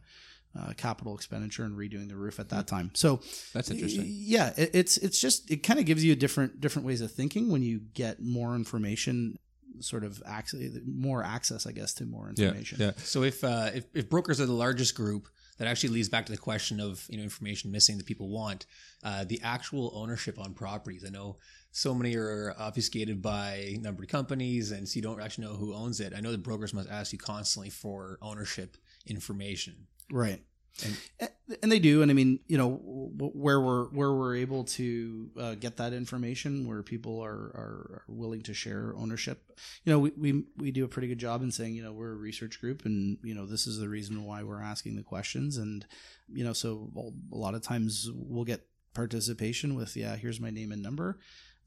uh, 0.58 0.72
capital 0.76 1.14
expenditure 1.14 1.62
and 1.62 1.78
redoing 1.78 2.08
the 2.08 2.16
roof 2.16 2.40
at 2.40 2.48
that 2.48 2.66
time. 2.66 2.90
So 2.94 3.20
that's 3.52 3.70
interesting. 3.70 4.04
yeah, 4.08 4.52
it, 4.56 4.70
it's 4.74 4.96
it's 4.96 5.20
just 5.20 5.48
it 5.48 5.58
kind 5.58 5.78
of 5.78 5.86
gives 5.86 6.04
you 6.04 6.16
different 6.16 6.60
different 6.60 6.86
ways 6.86 7.00
of 7.00 7.12
thinking 7.12 7.50
when 7.52 7.62
you 7.62 7.80
get 7.94 8.20
more 8.20 8.56
information, 8.56 9.38
sort 9.78 10.04
of 10.04 10.22
access, 10.26 10.60
more 10.86 11.22
access, 11.22 11.66
I 11.66 11.72
guess, 11.72 11.94
to 11.94 12.04
more 12.06 12.32
Yeah, 12.36 12.48
information. 12.48 12.78
yeah. 12.80 12.92
So 12.98 13.22
if, 13.22 13.42
uh, 13.44 13.70
if 13.74 13.84
if 13.94 14.10
brokers 14.10 14.40
are 14.40 14.46
the 14.46 14.52
largest 14.52 14.94
group, 14.94 15.28
that 15.58 15.68
actually 15.68 15.90
leads 15.90 16.08
back 16.08 16.24
to 16.26 16.32
the 16.32 16.38
question 16.38 16.80
of 16.80 17.06
you 17.10 17.18
know 17.18 17.22
information 17.22 17.70
missing 17.70 17.98
that 17.98 18.06
people 18.06 18.28
want, 18.30 18.66
uh, 19.04 19.24
the 19.24 19.40
actual 19.42 19.92
ownership 19.94 20.38
on 20.38 20.54
properties. 20.54 21.04
I 21.06 21.10
know 21.10 21.36
so 21.70 21.94
many 21.94 22.16
are 22.16 22.54
obfuscated 22.58 23.22
by 23.22 23.76
numbered 23.80 24.08
companies, 24.08 24.70
and 24.72 24.88
so 24.88 24.96
you 24.96 25.02
don't 25.02 25.20
actually 25.20 25.46
know 25.46 25.54
who 25.54 25.74
owns 25.74 26.00
it. 26.00 26.12
I 26.16 26.20
know 26.20 26.32
the 26.32 26.38
brokers 26.38 26.72
must 26.74 26.88
ask 26.90 27.12
you 27.12 27.18
constantly 27.18 27.70
for 27.70 28.18
ownership 28.22 28.76
information. 29.06 29.86
Right. 30.10 30.42
And- 30.84 30.96
And, 31.18 31.30
and 31.64 31.72
they 31.72 31.80
do, 31.80 32.00
and 32.02 32.10
I 32.10 32.14
mean, 32.14 32.38
you 32.46 32.56
know, 32.56 32.70
where 32.76 33.60
we're 33.60 33.86
where 33.86 34.12
we're 34.12 34.36
able 34.36 34.64
to 34.64 35.30
uh, 35.38 35.54
get 35.56 35.76
that 35.78 35.92
information, 35.92 36.66
where 36.68 36.82
people 36.82 37.20
are, 37.20 37.30
are, 37.32 37.86
are 37.92 38.04
willing 38.08 38.42
to 38.42 38.54
share 38.54 38.94
ownership, 38.96 39.42
you 39.84 39.92
know, 39.92 39.98
we, 39.98 40.12
we 40.16 40.44
we 40.56 40.70
do 40.70 40.84
a 40.84 40.88
pretty 40.88 41.08
good 41.08 41.18
job 41.18 41.42
in 41.42 41.50
saying, 41.50 41.74
you 41.74 41.82
know, 41.82 41.92
we're 41.92 42.12
a 42.12 42.16
research 42.16 42.60
group, 42.60 42.84
and 42.84 43.18
you 43.24 43.34
know, 43.34 43.46
this 43.46 43.66
is 43.66 43.78
the 43.78 43.88
reason 43.88 44.24
why 44.24 44.42
we're 44.44 44.62
asking 44.62 44.94
the 44.96 45.02
questions, 45.02 45.56
and 45.56 45.86
you 46.32 46.44
know, 46.44 46.52
so 46.52 46.90
a 47.32 47.36
lot 47.36 47.54
of 47.54 47.62
times 47.62 48.08
we'll 48.14 48.44
get 48.44 48.66
participation 48.94 49.74
with, 49.74 49.96
yeah, 49.96 50.16
here's 50.16 50.40
my 50.40 50.50
name 50.50 50.70
and 50.72 50.82
number. 50.82 51.18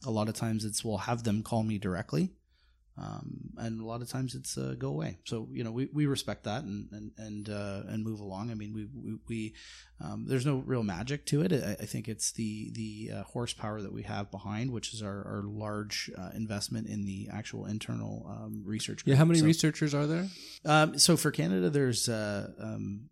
A 0.06 0.12
lot 0.12 0.30
of 0.30 0.36
times 0.36 0.66
it's 0.66 0.84
we'll 0.84 0.98
have 1.00 1.24
them 1.24 1.44
call 1.44 1.64
me 1.64 1.78
directly 1.78 2.32
um, 2.98 3.50
and 3.58 3.82
a 3.82 3.86
lot 3.86 4.02
of 4.04 4.10
times 4.10 4.36
it's 4.36 4.58
uh, 4.58 4.76
go 4.78 4.90
away. 4.90 5.18
So 5.26 5.48
you 5.52 5.64
know 5.64 5.72
we, 5.72 5.90
we 5.92 6.06
respect 6.06 6.44
that 6.44 6.64
and 6.64 6.90
and 6.92 7.12
and 7.18 7.50
uh, 7.50 7.82
and 7.88 8.04
move 8.04 8.20
along. 8.20 8.52
I 8.52 8.54
mean 8.54 8.74
we 8.74 8.86
we, 8.94 9.18
we 9.28 9.54
um, 10.00 10.26
there's 10.28 10.46
no 10.46 10.58
real 10.66 10.84
magic 10.84 11.26
to 11.28 11.42
it. 11.42 11.54
I, 11.54 11.72
I 11.84 11.86
think 11.86 12.08
it's 12.08 12.32
the 12.34 12.72
the 12.74 13.12
uh, 13.20 13.24
horsepower 13.24 13.82
that 13.82 13.94
we 13.94 14.04
have 14.04 14.30
behind, 14.32 14.72
which 14.72 14.94
is 14.94 15.02
our, 15.02 15.26
our 15.26 15.44
large 15.46 16.12
uh, 16.18 16.30
investment 16.36 16.88
in 16.88 17.06
the 17.06 17.30
actual 17.32 17.66
internal 17.66 18.26
um, 18.30 18.62
research. 18.66 19.02
Yeah, 19.06 19.16
how 19.16 19.26
many 19.26 19.40
So- 19.40 19.46
researchers 19.46 19.94
are 19.94 20.06
there? 20.06 20.28
um, 20.66 21.00
so 21.00 21.18
for 21.18 21.32
Canada, 21.32 21.70
there's 21.70 22.08
uh, 22.10 22.52
um, 22.60 23.10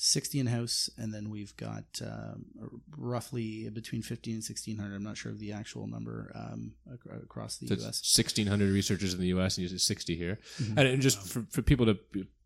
60 0.00 0.38
in 0.38 0.46
house, 0.46 0.88
and 0.96 1.12
then 1.12 1.28
we've 1.28 1.56
got 1.56 1.84
um, 2.00 2.46
roughly 2.96 3.68
between 3.68 4.00
50 4.00 4.30
and 4.30 4.36
1600. 4.38 4.94
I'm 4.94 5.02
not 5.02 5.16
sure 5.16 5.32
of 5.32 5.40
the 5.40 5.52
actual 5.52 5.88
number 5.88 6.30
um, 6.36 6.72
ac- 6.86 7.18
across 7.20 7.56
the 7.56 7.66
So 7.66 7.74
U.S. 7.74 8.16
1,600 8.16 8.72
researchers 8.72 9.12
in 9.12 9.18
the 9.18 9.26
U.S. 9.28 9.58
and 9.58 9.62
you 9.62 9.68
said 9.68 9.80
60 9.80 10.16
here. 10.16 10.38
Mm-hmm. 10.62 10.78
And, 10.78 10.88
and 10.88 11.02
just 11.02 11.18
for, 11.20 11.44
for 11.50 11.62
people 11.62 11.84
to 11.86 11.98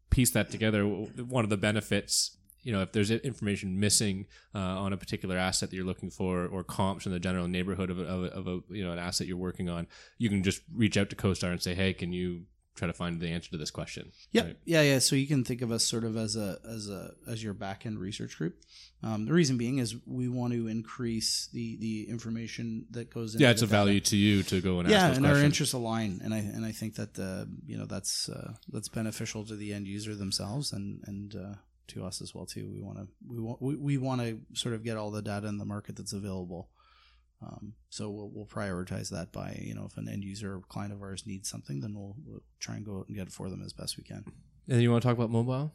piece 0.09 0.31
that 0.31 0.51
together, 0.51 0.85
one 0.85 1.45
of 1.45 1.51
the 1.51 1.59
benefits, 1.59 2.39
you 2.63 2.73
know, 2.73 2.81
if 2.81 2.93
there's 2.93 3.11
information 3.11 3.79
missing 3.79 4.29
uh, 4.55 4.59
on 4.59 4.95
a 4.95 4.97
particular 4.97 5.37
asset 5.37 5.69
that 5.69 5.77
you're 5.77 5.85
looking 5.85 6.11
for, 6.11 6.47
or 6.47 6.65
comps 6.65 7.05
in 7.05 7.13
the 7.13 7.21
general 7.21 7.49
neighborhood 7.49 7.91
of 7.91 7.99
a, 7.99 8.05
of, 8.05 8.25
a, 8.25 8.27
of 8.29 8.47
a 8.47 8.61
you 8.71 8.83
know 8.83 8.93
an 8.93 8.99
asset 8.99 9.27
you're 9.27 9.37
working 9.37 9.69
on, 9.69 9.87
you 10.17 10.31
can 10.31 10.43
just 10.43 10.63
reach 10.75 10.97
out 10.97 11.11
to 11.11 11.17
CoStar 11.17 11.51
and 11.51 11.61
say, 11.61 11.75
hey, 11.75 11.93
can 11.93 12.15
you 12.15 12.45
try 12.75 12.87
to 12.87 12.93
find 12.93 13.21
the 13.21 13.29
answer 13.29 13.51
to 13.51 13.57
this 13.57 13.71
question? 13.71 14.13
Yeah, 14.31 14.45
Right. 14.45 14.57
yeah, 14.65 14.83
yeah. 14.83 14.99
So 14.99 15.17
you 15.17 15.27
can 15.27 15.45
think 15.45 15.63
of 15.63 15.71
us 15.71 15.85
sort 15.85 16.05
of 16.05 16.17
as 16.17 16.37
a 16.37 16.59
as 16.69 16.89
a 16.89 17.15
as 17.27 17.43
your 17.43 17.55
back 17.55 17.87
end 17.87 17.99
research 17.99 18.37
group. 18.39 18.57
Um, 19.03 19.25
the 19.27 19.33
reason 19.33 19.59
being 19.59 19.79
is 19.79 19.97
we 20.07 20.29
want 20.29 20.53
to 20.53 20.69
increase 20.69 21.49
the 21.53 21.77
the 21.77 22.09
information 22.09 22.87
that 22.91 23.13
goes 23.13 23.35
into 23.35 23.45
Yeah, 23.45 23.51
it's 23.51 23.63
a 23.63 23.67
value 23.67 24.01
to 24.01 24.17
you 24.17 24.43
to 24.45 24.61
go 24.61 24.79
and 24.79 24.89
yeah, 24.89 24.97
ask 24.97 25.09
those 25.09 25.17
and 25.19 25.27
our 25.27 25.43
interests 25.43 25.75
align, 25.75 26.21
and 26.23 26.33
I 26.33 26.39
and 26.39 26.65
I 26.65 26.73
think 26.73 26.95
that 26.97 27.15
the 27.15 27.49
you 27.67 27.77
know 27.77 27.87
that's 27.87 28.29
uh, 28.29 28.55
that's 28.69 28.89
beneficial 28.89 29.45
to 29.47 29.57
the 29.57 29.73
end 29.73 29.87
user 29.87 30.15
themselves 30.15 30.73
and 30.73 31.03
and 31.07 31.35
uh, 31.35 31.55
to 31.89 32.05
us 32.05 32.23
as 32.23 32.35
well 32.35 32.47
too. 32.47 32.71
We 32.73 32.81
want 32.81 32.99
to 32.99 33.09
we 33.27 33.41
want 33.41 33.61
we, 33.61 33.77
we 33.77 33.99
want 33.99 34.21
to 34.21 34.41
sort 34.55 34.75
of 34.75 34.85
get 34.85 34.97
all 34.97 35.11
the 35.11 35.23
data 35.23 35.47
in 35.49 35.59
the 35.59 35.65
market 35.65 35.97
that's 35.97 36.13
available. 36.13 36.69
Um, 37.45 37.75
so 37.91 38.09
we'll, 38.11 38.31
we'll 38.33 38.47
prioritize 38.47 39.11
that 39.11 39.33
by 39.33 39.61
you 39.63 39.75
know 39.75 39.85
if 39.85 39.97
an 39.97 40.09
end 40.09 40.25
user 40.25 40.55
or 40.55 40.61
client 40.69 40.93
of 40.93 41.03
ours 41.03 41.25
needs 41.27 41.49
something, 41.49 41.81
then 41.81 41.95
we'll, 41.95 42.15
we'll 42.25 42.43
try 42.61 42.77
and 42.77 42.85
go 42.85 42.99
out 42.99 43.09
and 43.09 43.17
get 43.17 43.27
it 43.27 43.33
for 43.33 43.51
them 43.51 43.63
as 43.65 43.73
best 43.73 43.97
we 43.97 44.05
can. 44.05 44.25
and 44.69 44.83
you 44.83 44.91
want 44.91 45.03
to 45.03 45.09
talk 45.09 45.17
about 45.17 45.31
mobile? 45.31 45.73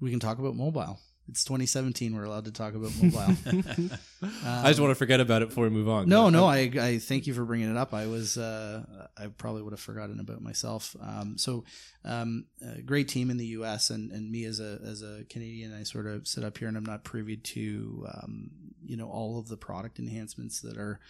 We 0.00 0.10
can 0.10 0.20
talk 0.20 0.38
about 0.38 0.54
mobile. 0.54 1.00
it's 1.28 1.44
2017. 1.44 2.14
We're 2.14 2.24
allowed 2.24 2.44
to 2.44 2.52
talk 2.52 2.74
about 2.74 2.92
mobile. 3.02 3.18
I 4.44 4.68
just 4.68 4.80
want 4.80 4.92
to 4.92 4.94
forget 4.94 5.20
about 5.20 5.42
it 5.42 5.48
before 5.48 5.64
we 5.64 5.70
move 5.70 5.88
on. 5.88 6.08
No, 6.08 6.30
no, 6.30 6.46
I, 6.46 6.70
I 6.80 6.98
thank 6.98 7.26
you 7.26 7.34
for 7.34 7.44
bringing 7.44 7.68
it 7.68 7.76
up. 7.76 7.92
I 7.92 8.06
was, 8.06 8.38
uh, 8.38 8.84
I 9.16 9.26
probably 9.26 9.62
would 9.62 9.72
have 9.72 9.80
forgotten 9.80 10.20
about 10.20 10.40
myself. 10.40 10.94
Um, 11.02 11.36
so, 11.36 11.64
um, 12.04 12.46
a 12.62 12.80
great 12.80 13.08
team 13.08 13.28
in 13.30 13.36
the 13.38 13.46
U.S. 13.46 13.90
and, 13.90 14.12
and 14.12 14.30
me 14.30 14.44
as 14.44 14.60
a 14.60 14.78
as 14.84 15.02
a 15.02 15.24
Canadian, 15.28 15.74
I 15.74 15.82
sort 15.82 16.06
of 16.06 16.28
sit 16.28 16.44
up 16.44 16.56
here 16.58 16.68
and 16.68 16.76
I'm 16.76 16.86
not 16.86 17.02
privy 17.02 17.36
to, 17.36 18.06
um, 18.14 18.50
you 18.84 18.96
know, 18.96 19.08
all 19.08 19.38
of 19.38 19.48
the 19.48 19.56
product 19.56 19.98
enhancements 19.98 20.60
that 20.60 20.76
are 20.76 21.00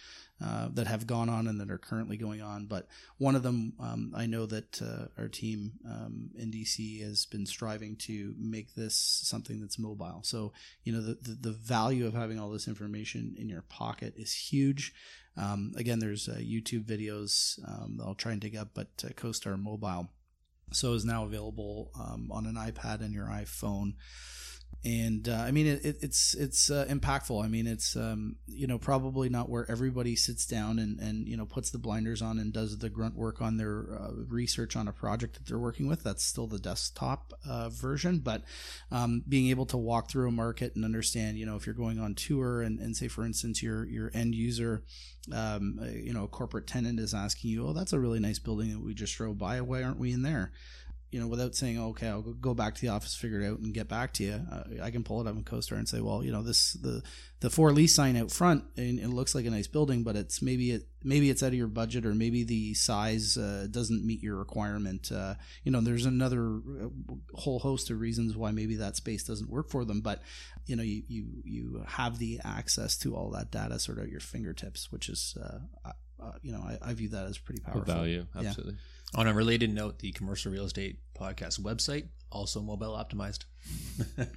uh, 0.41 0.69
that 0.73 0.87
have 0.87 1.05
gone 1.05 1.29
on 1.29 1.47
and 1.47 1.59
that 1.59 1.69
are 1.69 1.77
currently 1.77 2.17
going 2.17 2.41
on. 2.41 2.65
But 2.65 2.87
one 3.17 3.35
of 3.35 3.43
them, 3.43 3.73
um, 3.79 4.13
I 4.15 4.25
know 4.25 4.45
that 4.45 4.81
uh, 4.81 5.07
our 5.17 5.27
team 5.27 5.73
um, 5.85 6.29
in 6.37 6.51
DC 6.51 7.03
has 7.03 7.25
been 7.25 7.45
striving 7.45 7.95
to 7.97 8.33
make 8.37 8.73
this 8.75 8.95
something 8.95 9.59
that's 9.59 9.77
mobile. 9.77 10.21
So, 10.23 10.53
you 10.83 10.93
know, 10.93 11.01
the, 11.01 11.17
the, 11.21 11.37
the 11.49 11.51
value 11.51 12.05
of 12.05 12.13
having 12.13 12.39
all 12.39 12.51
this 12.51 12.67
information 12.67 13.35
in 13.37 13.49
your 13.49 13.63
pocket 13.63 14.13
is 14.17 14.33
huge. 14.33 14.93
Um, 15.35 15.73
again, 15.75 15.99
there's 15.99 16.29
uh, 16.29 16.39
YouTube 16.39 16.85
videos 16.85 17.59
um, 17.67 17.99
I'll 18.03 18.15
try 18.15 18.31
and 18.31 18.41
dig 18.41 18.55
up, 18.55 18.69
but 18.73 18.87
uh, 19.03 19.09
CoStar 19.09 19.61
Mobile 19.61 20.09
so 20.71 20.93
is 20.93 21.05
now 21.05 21.25
available 21.25 21.91
um, 21.99 22.29
on 22.31 22.45
an 22.45 22.55
iPad 22.55 23.01
and 23.01 23.13
your 23.13 23.27
iPhone 23.27 23.93
and 24.85 25.27
uh, 25.27 25.33
I 25.33 25.51
mean 25.51 25.67
it, 25.67 25.83
it, 25.83 25.97
it's 26.01 26.33
it's 26.35 26.71
uh, 26.71 26.85
impactful. 26.89 27.43
I 27.43 27.47
mean 27.49 27.67
it's 27.67 27.97
um, 27.97 28.37
you 28.47 28.65
know 28.65 28.77
probably 28.77 29.27
not 29.27 29.49
where 29.49 29.69
everybody 29.69 30.15
sits 30.15 30.45
down 30.45 30.79
and 30.79 30.99
and 30.99 31.27
you 31.27 31.35
know 31.35 31.45
puts 31.45 31.69
the 31.69 31.77
blinders 31.77 32.21
on 32.21 32.39
and 32.39 32.53
does 32.53 32.77
the 32.77 32.89
grunt 32.89 33.15
work 33.15 33.41
on 33.41 33.57
their 33.57 33.99
uh, 33.99 34.11
research 34.29 34.77
on 34.77 34.87
a 34.87 34.93
project 34.93 35.35
that 35.35 35.45
they're 35.45 35.59
working 35.59 35.87
with. 35.87 36.03
That's 36.03 36.23
still 36.23 36.47
the 36.47 36.59
desktop 36.59 37.33
uh, 37.47 37.67
version, 37.69 38.19
but 38.19 38.43
um, 38.89 39.21
being 39.27 39.49
able 39.49 39.65
to 39.67 39.77
walk 39.77 40.09
through 40.09 40.29
a 40.29 40.31
market 40.31 40.75
and 40.75 40.85
understand 40.85 41.37
you 41.37 41.45
know 41.45 41.57
if 41.57 41.65
you're 41.65 41.75
going 41.75 41.99
on 41.99 42.15
tour 42.15 42.61
and, 42.61 42.79
and 42.79 42.95
say 42.95 43.09
for 43.09 43.25
instance 43.25 43.61
your 43.61 43.85
your 43.85 44.11
end 44.13 44.33
user 44.33 44.83
um, 45.33 45.79
uh, 45.81 45.87
you 45.87 46.13
know 46.13 46.23
a 46.23 46.27
corporate 46.29 46.67
tenant 46.67 46.99
is 46.99 47.13
asking 47.13 47.51
you, 47.51 47.67
oh 47.67 47.73
that's 47.73 47.93
a 47.93 47.99
really 47.99 48.19
nice 48.19 48.39
building 48.39 48.71
that 48.71 48.79
we 48.79 48.93
just 48.93 49.15
drove 49.15 49.37
by. 49.37 49.59
Why 49.59 49.83
aren't 49.83 49.99
we 49.99 50.13
in 50.13 50.21
there? 50.21 50.53
You 51.11 51.19
know, 51.19 51.27
without 51.27 51.55
saying, 51.55 51.79
okay, 51.79 52.07
I'll 52.07 52.21
go 52.21 52.53
back 52.53 52.75
to 52.75 52.81
the 52.81 52.89
office, 52.89 53.15
figure 53.15 53.41
it 53.41 53.47
out, 53.47 53.59
and 53.59 53.73
get 53.73 53.87
back 53.87 54.13
to 54.13 54.23
you. 54.23 54.41
Uh, 54.51 54.83
I 54.83 54.91
can 54.91 55.03
pull 55.03 55.21
it 55.21 55.27
up 55.27 55.35
in 55.35 55.43
CoStar 55.43 55.77
and 55.77 55.89
say, 55.89 56.01
well, 56.01 56.23
you 56.23 56.31
know, 56.31 56.43
this 56.43 56.73
the 56.73 57.01
the 57.39 57.49
for 57.49 57.71
lease 57.71 57.95
sign 57.95 58.15
out 58.15 58.31
front, 58.31 58.65
and 58.77 58.99
it 58.99 59.07
looks 59.07 59.33
like 59.33 59.45
a 59.45 59.49
nice 59.49 59.67
building, 59.67 60.03
but 60.03 60.15
it's 60.15 60.41
maybe 60.41 60.71
it 60.71 60.87
maybe 61.03 61.29
it's 61.29 61.41
out 61.41 61.47
of 61.47 61.53
your 61.55 61.67
budget, 61.67 62.05
or 62.05 62.13
maybe 62.13 62.43
the 62.43 62.73
size 62.75 63.37
uh, 63.37 63.67
doesn't 63.71 64.05
meet 64.05 64.21
your 64.21 64.35
requirement. 64.35 65.11
Uh, 65.11 65.35
you 65.63 65.71
know, 65.71 65.81
there's 65.81 66.05
another 66.05 66.57
uh, 66.57 66.89
whole 67.33 67.59
host 67.59 67.89
of 67.89 67.99
reasons 67.99 68.37
why 68.37 68.51
maybe 68.51 68.75
that 68.75 68.95
space 68.95 69.23
doesn't 69.23 69.49
work 69.49 69.69
for 69.69 69.85
them, 69.85 70.01
but 70.01 70.21
you 70.67 70.75
know, 70.75 70.83
you 70.83 71.01
you 71.07 71.25
you 71.43 71.85
have 71.87 72.19
the 72.19 72.39
access 72.45 72.97
to 72.97 73.15
all 73.15 73.31
that 73.31 73.49
data 73.51 73.79
sort 73.79 73.97
of 73.97 74.03
at 74.05 74.11
your 74.11 74.19
fingertips, 74.19 74.91
which 74.91 75.09
is, 75.09 75.35
uh, 75.41 75.91
uh, 76.21 76.31
you 76.41 76.51
know, 76.51 76.59
I, 76.59 76.89
I, 76.89 76.93
view 76.93 77.09
that 77.09 77.25
as 77.25 77.37
pretty 77.37 77.61
powerful 77.61 77.81
value, 77.81 78.25
absolutely. 78.35 78.73
Yeah. 78.73 78.79
On 79.15 79.27
a 79.27 79.33
related 79.33 79.73
note, 79.73 79.99
the 79.99 80.11
commercial 80.11 80.51
real 80.51 80.65
estate 80.65 80.99
podcast 81.17 81.59
website 81.59 82.09
also 82.31 82.61
mobile 82.61 82.93
optimized. 82.93 83.45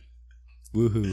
Woohoo! 0.74 1.12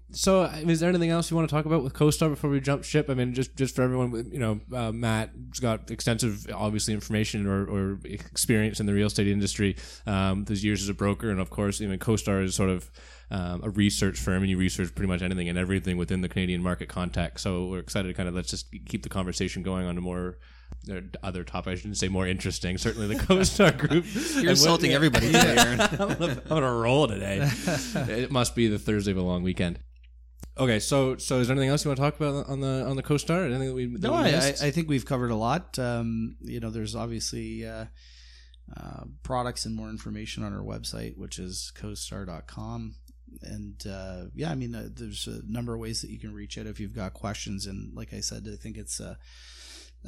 so, 0.10 0.42
is 0.42 0.80
there 0.80 0.88
anything 0.88 1.10
else 1.10 1.30
you 1.30 1.36
want 1.36 1.48
to 1.48 1.54
talk 1.54 1.64
about 1.64 1.84
with 1.84 1.92
CoStar 1.92 2.28
before 2.28 2.50
we 2.50 2.60
jump 2.60 2.82
ship? 2.82 3.08
I 3.08 3.14
mean, 3.14 3.32
just 3.34 3.54
just 3.54 3.76
for 3.76 3.82
everyone, 3.82 4.30
you 4.32 4.40
know, 4.40 4.60
uh, 4.74 4.90
Matt's 4.90 5.60
got 5.60 5.92
extensive, 5.92 6.44
obviously, 6.52 6.92
information 6.92 7.46
or, 7.46 7.64
or 7.64 8.00
experience 8.04 8.80
in 8.80 8.86
the 8.86 8.92
real 8.92 9.06
estate 9.06 9.28
industry. 9.28 9.76
Um, 10.08 10.44
his 10.44 10.64
years 10.64 10.82
as 10.82 10.88
a 10.88 10.94
broker, 10.94 11.30
and 11.30 11.38
of 11.38 11.50
course, 11.50 11.80
even 11.80 12.00
CoStar 12.00 12.42
is 12.42 12.56
sort 12.56 12.70
of 12.70 12.90
um, 13.30 13.60
a 13.62 13.70
research 13.70 14.18
firm, 14.18 14.42
and 14.42 14.50
you 14.50 14.58
research 14.58 14.92
pretty 14.92 15.08
much 15.08 15.22
anything 15.22 15.48
and 15.48 15.56
everything 15.56 15.96
within 15.96 16.20
the 16.20 16.28
Canadian 16.28 16.64
market 16.64 16.88
context. 16.88 17.44
So, 17.44 17.66
we're 17.66 17.78
excited 17.78 18.08
to 18.08 18.14
kind 18.14 18.28
of 18.28 18.34
let's 18.34 18.50
just 18.50 18.74
keep 18.86 19.04
the 19.04 19.08
conversation 19.08 19.62
going 19.62 19.86
on 19.86 19.96
a 19.96 20.00
more 20.00 20.38
other 21.22 21.44
topic. 21.44 21.72
I 21.72 21.74
shouldn't 21.76 21.96
say 21.96 22.08
more 22.08 22.26
interesting. 22.26 22.78
Certainly 22.78 23.08
the 23.08 23.22
CoStar 23.22 23.76
group. 23.88 24.04
You're 24.42 24.50
insulting 24.50 24.90
yeah. 24.90 24.96
everybody 24.96 25.26
today, 25.26 25.56
Aaron. 25.56 25.80
I'm, 26.20 26.40
on 26.50 26.62
a 26.62 26.72
roll 26.72 27.08
today. 27.08 27.48
it 27.94 28.30
must 28.30 28.54
be 28.54 28.68
the 28.68 28.78
Thursday 28.78 29.12
of 29.12 29.16
a 29.18 29.22
long 29.22 29.42
weekend. 29.42 29.78
Okay, 30.56 30.78
so 30.78 31.16
so 31.16 31.40
is 31.40 31.48
there 31.48 31.56
anything 31.56 31.70
else 31.70 31.84
you 31.84 31.88
want 31.88 31.96
to 31.96 32.02
talk 32.02 32.16
about 32.16 32.48
on 32.48 32.60
the 32.60 32.84
on 32.86 32.96
the 32.96 33.02
CoStar? 33.02 33.46
Anything 33.46 33.68
that 33.68 33.74
we 33.74 33.86
that 33.86 34.02
no, 34.02 34.12
we 34.12 34.28
I, 34.28 34.48
I 34.48 34.70
think 34.70 34.88
we've 34.88 35.04
covered 35.04 35.32
a 35.32 35.36
lot. 35.36 35.78
Um, 35.80 36.36
you 36.40 36.60
know, 36.60 36.70
there's 36.70 36.94
obviously 36.94 37.66
uh, 37.66 37.86
uh, 38.76 39.04
products 39.24 39.66
and 39.66 39.74
more 39.74 39.90
information 39.90 40.44
on 40.44 40.54
our 40.54 40.62
website, 40.62 41.18
which 41.18 41.40
is 41.40 41.72
CoStar.com. 41.76 42.94
And 43.42 43.84
uh, 43.84 44.26
yeah, 44.34 44.50
I 44.50 44.54
mean, 44.54 44.76
uh, 44.76 44.88
there's 44.92 45.26
a 45.26 45.40
number 45.44 45.74
of 45.74 45.80
ways 45.80 46.02
that 46.02 46.10
you 46.10 46.20
can 46.20 46.32
reach 46.32 46.56
out 46.56 46.66
if 46.66 46.78
you've 46.78 46.94
got 46.94 47.14
questions. 47.14 47.66
And 47.66 47.92
like 47.94 48.14
I 48.14 48.20
said, 48.20 48.46
I 48.50 48.56
think 48.56 48.76
it's 48.76 49.00
uh, 49.00 49.16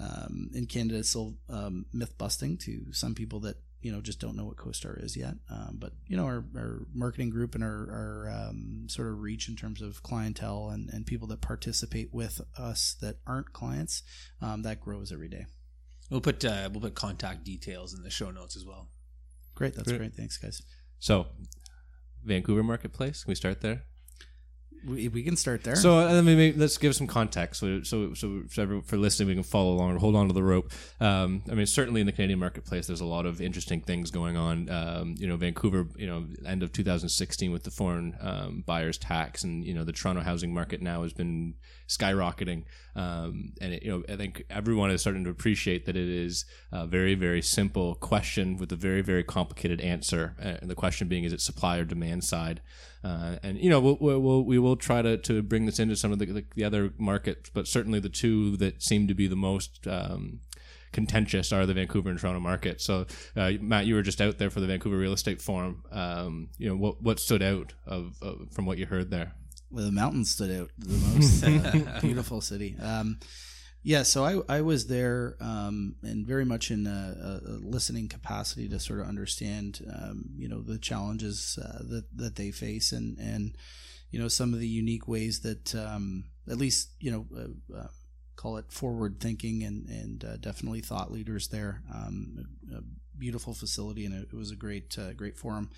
um, 0.00 0.50
in 0.54 0.66
Canada, 0.66 0.98
it's 0.98 1.10
still 1.10 1.34
um, 1.48 1.86
myth 1.92 2.16
busting 2.18 2.58
to 2.58 2.92
some 2.92 3.14
people 3.14 3.40
that 3.40 3.56
you 3.80 3.92
know 3.92 4.00
just 4.00 4.20
don't 4.20 4.36
know 4.36 4.44
what 4.44 4.56
CoStar 4.56 5.02
is 5.02 5.16
yet. 5.16 5.34
Um, 5.50 5.76
but 5.78 5.92
you 6.06 6.16
know, 6.16 6.24
our, 6.24 6.44
our, 6.56 6.86
marketing 6.92 7.30
group 7.30 7.54
and 7.54 7.62
our, 7.62 7.70
our 7.70 8.48
um, 8.48 8.86
sort 8.88 9.08
of 9.08 9.20
reach 9.20 9.48
in 9.48 9.56
terms 9.56 9.80
of 9.80 10.02
clientele 10.02 10.70
and, 10.70 10.90
and 10.90 11.06
people 11.06 11.28
that 11.28 11.40
participate 11.40 12.12
with 12.12 12.40
us 12.58 12.96
that 13.00 13.16
aren't 13.26 13.52
clients, 13.52 14.02
um, 14.42 14.62
that 14.62 14.80
grows 14.80 15.12
every 15.12 15.28
day. 15.28 15.46
We'll 16.10 16.20
put 16.20 16.44
uh, 16.44 16.68
we'll 16.72 16.82
put 16.82 16.94
contact 16.94 17.44
details 17.44 17.94
in 17.94 18.02
the 18.02 18.10
show 18.10 18.30
notes 18.30 18.56
as 18.56 18.64
well. 18.64 18.88
Great, 19.54 19.74
that's 19.74 19.88
great. 19.88 19.98
great. 19.98 20.14
Thanks, 20.14 20.36
guys. 20.36 20.62
So, 20.98 21.26
Vancouver 22.24 22.62
Marketplace. 22.62 23.24
Can 23.24 23.30
we 23.30 23.34
start 23.34 23.60
there? 23.60 23.84
We, 24.86 25.08
we 25.08 25.22
can 25.22 25.36
start 25.36 25.64
there. 25.64 25.76
So 25.76 25.98
I 25.98 26.20
mean, 26.20 26.54
let's 26.56 26.78
give 26.78 26.94
some 26.94 27.06
context. 27.06 27.60
So 27.60 27.82
so 27.82 28.14
so, 28.14 28.42
so 28.50 28.82
for 28.82 28.96
listening, 28.96 29.28
we 29.28 29.34
can 29.34 29.42
follow 29.42 29.72
along 29.72 29.96
or 29.96 29.98
hold 29.98 30.14
on 30.14 30.28
to 30.28 30.34
the 30.34 30.42
rope. 30.42 30.70
Um, 31.00 31.42
I 31.50 31.54
mean, 31.54 31.66
certainly 31.66 32.00
in 32.00 32.06
the 32.06 32.12
Canadian 32.12 32.38
marketplace, 32.38 32.86
there's 32.86 33.00
a 33.00 33.06
lot 33.06 33.26
of 33.26 33.40
interesting 33.40 33.80
things 33.80 34.10
going 34.10 34.36
on. 34.36 34.70
Um, 34.70 35.14
you 35.18 35.26
know, 35.26 35.36
Vancouver, 35.36 35.86
you 35.96 36.06
know, 36.06 36.26
end 36.46 36.62
of 36.62 36.72
2016 36.72 37.50
with 37.50 37.64
the 37.64 37.70
foreign 37.70 38.16
um, 38.20 38.62
buyers 38.66 38.98
tax, 38.98 39.42
and 39.42 39.64
you 39.64 39.74
know, 39.74 39.84
the 39.84 39.92
Toronto 39.92 40.22
housing 40.22 40.54
market 40.54 40.80
now 40.80 41.02
has 41.02 41.12
been 41.12 41.54
skyrocketing. 41.88 42.64
Um, 42.94 43.52
and 43.60 43.74
it, 43.74 43.82
you 43.82 43.90
know, 43.90 44.02
I 44.08 44.16
think 44.16 44.44
everyone 44.50 44.90
is 44.90 45.00
starting 45.00 45.24
to 45.24 45.30
appreciate 45.30 45.86
that 45.86 45.96
it 45.96 46.08
is 46.08 46.44
a 46.72 46.86
very 46.86 47.14
very 47.14 47.42
simple 47.42 47.94
question 47.96 48.56
with 48.56 48.70
a 48.72 48.76
very 48.76 49.02
very 49.02 49.24
complicated 49.24 49.80
answer. 49.80 50.36
Uh, 50.40 50.58
and 50.60 50.70
the 50.70 50.74
question 50.74 51.08
being, 51.08 51.24
is 51.24 51.32
it 51.32 51.40
supply 51.40 51.78
or 51.78 51.84
demand 51.84 52.24
side? 52.24 52.60
Uh, 53.04 53.36
and 53.42 53.58
you 53.58 53.70
know 53.70 53.80
we'll, 53.80 53.98
we'll, 54.00 54.44
we 54.44 54.58
will 54.58 54.76
try 54.76 55.02
to, 55.02 55.16
to 55.16 55.42
bring 55.42 55.66
this 55.66 55.78
into 55.78 55.94
some 55.96 56.12
of 56.12 56.18
the, 56.18 56.26
the, 56.26 56.44
the 56.54 56.64
other 56.64 56.92
markets, 56.98 57.50
but 57.52 57.68
certainly 57.68 58.00
the 58.00 58.08
two 58.08 58.56
that 58.56 58.82
seem 58.82 59.06
to 59.06 59.14
be 59.14 59.26
the 59.26 59.36
most 59.36 59.86
um, 59.86 60.40
contentious 60.92 61.52
are 61.52 61.66
the 61.66 61.74
Vancouver 61.74 62.10
and 62.10 62.18
Toronto 62.18 62.40
market. 62.40 62.80
So 62.80 63.06
uh, 63.36 63.52
Matt, 63.60 63.86
you 63.86 63.94
were 63.94 64.02
just 64.02 64.20
out 64.20 64.38
there 64.38 64.50
for 64.50 64.60
the 64.60 64.66
Vancouver 64.66 64.96
Real 64.96 65.12
Estate 65.12 65.42
Forum. 65.42 65.84
Um, 65.92 66.48
you 66.58 66.68
know 66.68 66.76
what 66.76 67.02
what 67.02 67.20
stood 67.20 67.42
out 67.42 67.74
of, 67.86 68.16
of, 68.22 68.52
from 68.52 68.66
what 68.66 68.78
you 68.78 68.86
heard 68.86 69.10
there? 69.10 69.34
Well, 69.70 69.84
the 69.84 69.92
mountains 69.92 70.30
stood 70.30 70.50
out 70.50 70.70
the 70.78 70.94
most. 70.94 71.44
uh, 71.44 71.98
beautiful 72.00 72.40
city. 72.40 72.76
Um, 72.80 73.18
yeah, 73.86 74.02
so 74.02 74.24
I, 74.24 74.56
I 74.56 74.62
was 74.62 74.88
there 74.88 75.36
um, 75.40 75.94
and 76.02 76.26
very 76.26 76.44
much 76.44 76.72
in 76.72 76.88
a, 76.88 77.40
a, 77.46 77.50
listening 77.64 78.08
capacity 78.08 78.68
to 78.68 78.80
sort 78.80 78.98
of 78.98 79.06
understand, 79.06 79.86
um, 79.88 80.30
you 80.36 80.48
know, 80.48 80.60
the 80.60 80.76
challenges 80.76 81.56
uh, 81.62 81.84
that 81.88 82.04
that 82.16 82.34
they 82.34 82.50
face 82.50 82.90
and 82.90 83.16
and 83.20 83.56
you 84.10 84.18
know 84.18 84.26
some 84.26 84.52
of 84.52 84.58
the 84.58 84.66
unique 84.66 85.06
ways 85.06 85.38
that 85.42 85.72
um, 85.76 86.24
at 86.50 86.58
least 86.58 86.88
you 86.98 87.12
know 87.12 87.26
uh, 87.38 87.78
uh, 87.78 87.86
call 88.34 88.56
it 88.56 88.72
forward 88.72 89.20
thinking 89.20 89.62
and 89.62 89.88
and 89.88 90.24
uh, 90.24 90.36
definitely 90.38 90.80
thought 90.80 91.12
leaders 91.12 91.46
there. 91.46 91.82
Um, 91.94 92.44
a, 92.72 92.78
a, 92.78 92.80
beautiful 93.18 93.54
facility 93.54 94.04
and 94.04 94.14
it, 94.14 94.34
was 94.34 94.50
a 94.50 94.56
great 94.56 94.98
uh, 94.98 95.12
great 95.12 95.38
forum, 95.38 95.70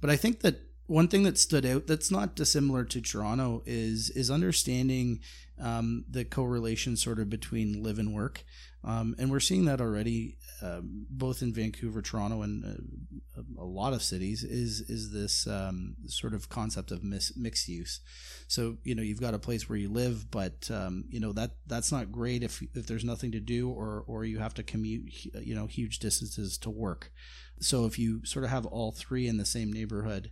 but 0.00 0.08
I 0.08 0.16
think 0.16 0.40
that 0.40 0.62
one 0.86 1.06
thing 1.06 1.22
that 1.22 1.38
stood 1.38 1.64
out 1.64 1.86
that's 1.86 2.10
not 2.10 2.34
dissimilar 2.34 2.84
to 2.84 3.00
Toronto 3.02 3.62
is 3.66 4.08
is 4.10 4.30
understanding 4.30 5.20
um, 5.60 6.04
the 6.08 6.24
correlation 6.24 6.96
sort 6.96 7.18
of 7.18 7.28
between 7.28 7.82
live 7.82 7.98
and 7.98 8.14
work. 8.14 8.44
Um, 8.82 9.14
and 9.18 9.30
we're 9.30 9.40
seeing 9.40 9.66
that 9.66 9.80
already, 9.80 10.38
um, 10.62 11.04
both 11.10 11.42
in 11.42 11.52
Vancouver, 11.52 12.00
Toronto, 12.00 12.40
and 12.40 12.64
uh, 12.64 13.42
a 13.58 13.64
lot 13.64 13.92
of 13.92 14.02
cities. 14.02 14.42
Is 14.42 14.80
is 14.80 15.12
this 15.12 15.46
um, 15.46 15.96
sort 16.06 16.32
of 16.32 16.48
concept 16.48 16.90
of 16.90 17.04
mis- 17.04 17.36
mixed 17.36 17.68
use? 17.68 18.00
So 18.48 18.78
you 18.82 18.94
know 18.94 19.02
you've 19.02 19.20
got 19.20 19.34
a 19.34 19.38
place 19.38 19.68
where 19.68 19.78
you 19.78 19.90
live, 19.90 20.30
but 20.30 20.70
um, 20.70 21.04
you 21.10 21.20
know 21.20 21.32
that 21.32 21.56
that's 21.66 21.92
not 21.92 22.10
great 22.10 22.42
if 22.42 22.62
if 22.74 22.86
there's 22.86 23.04
nothing 23.04 23.32
to 23.32 23.40
do, 23.40 23.68
or 23.68 24.02
or 24.06 24.24
you 24.24 24.38
have 24.38 24.54
to 24.54 24.62
commute, 24.62 25.26
you 25.42 25.54
know, 25.54 25.66
huge 25.66 25.98
distances 25.98 26.56
to 26.58 26.70
work. 26.70 27.12
So 27.60 27.84
if 27.84 27.98
you 27.98 28.24
sort 28.24 28.46
of 28.46 28.50
have 28.50 28.64
all 28.64 28.92
three 28.92 29.26
in 29.26 29.36
the 29.36 29.44
same 29.44 29.70
neighborhood, 29.70 30.30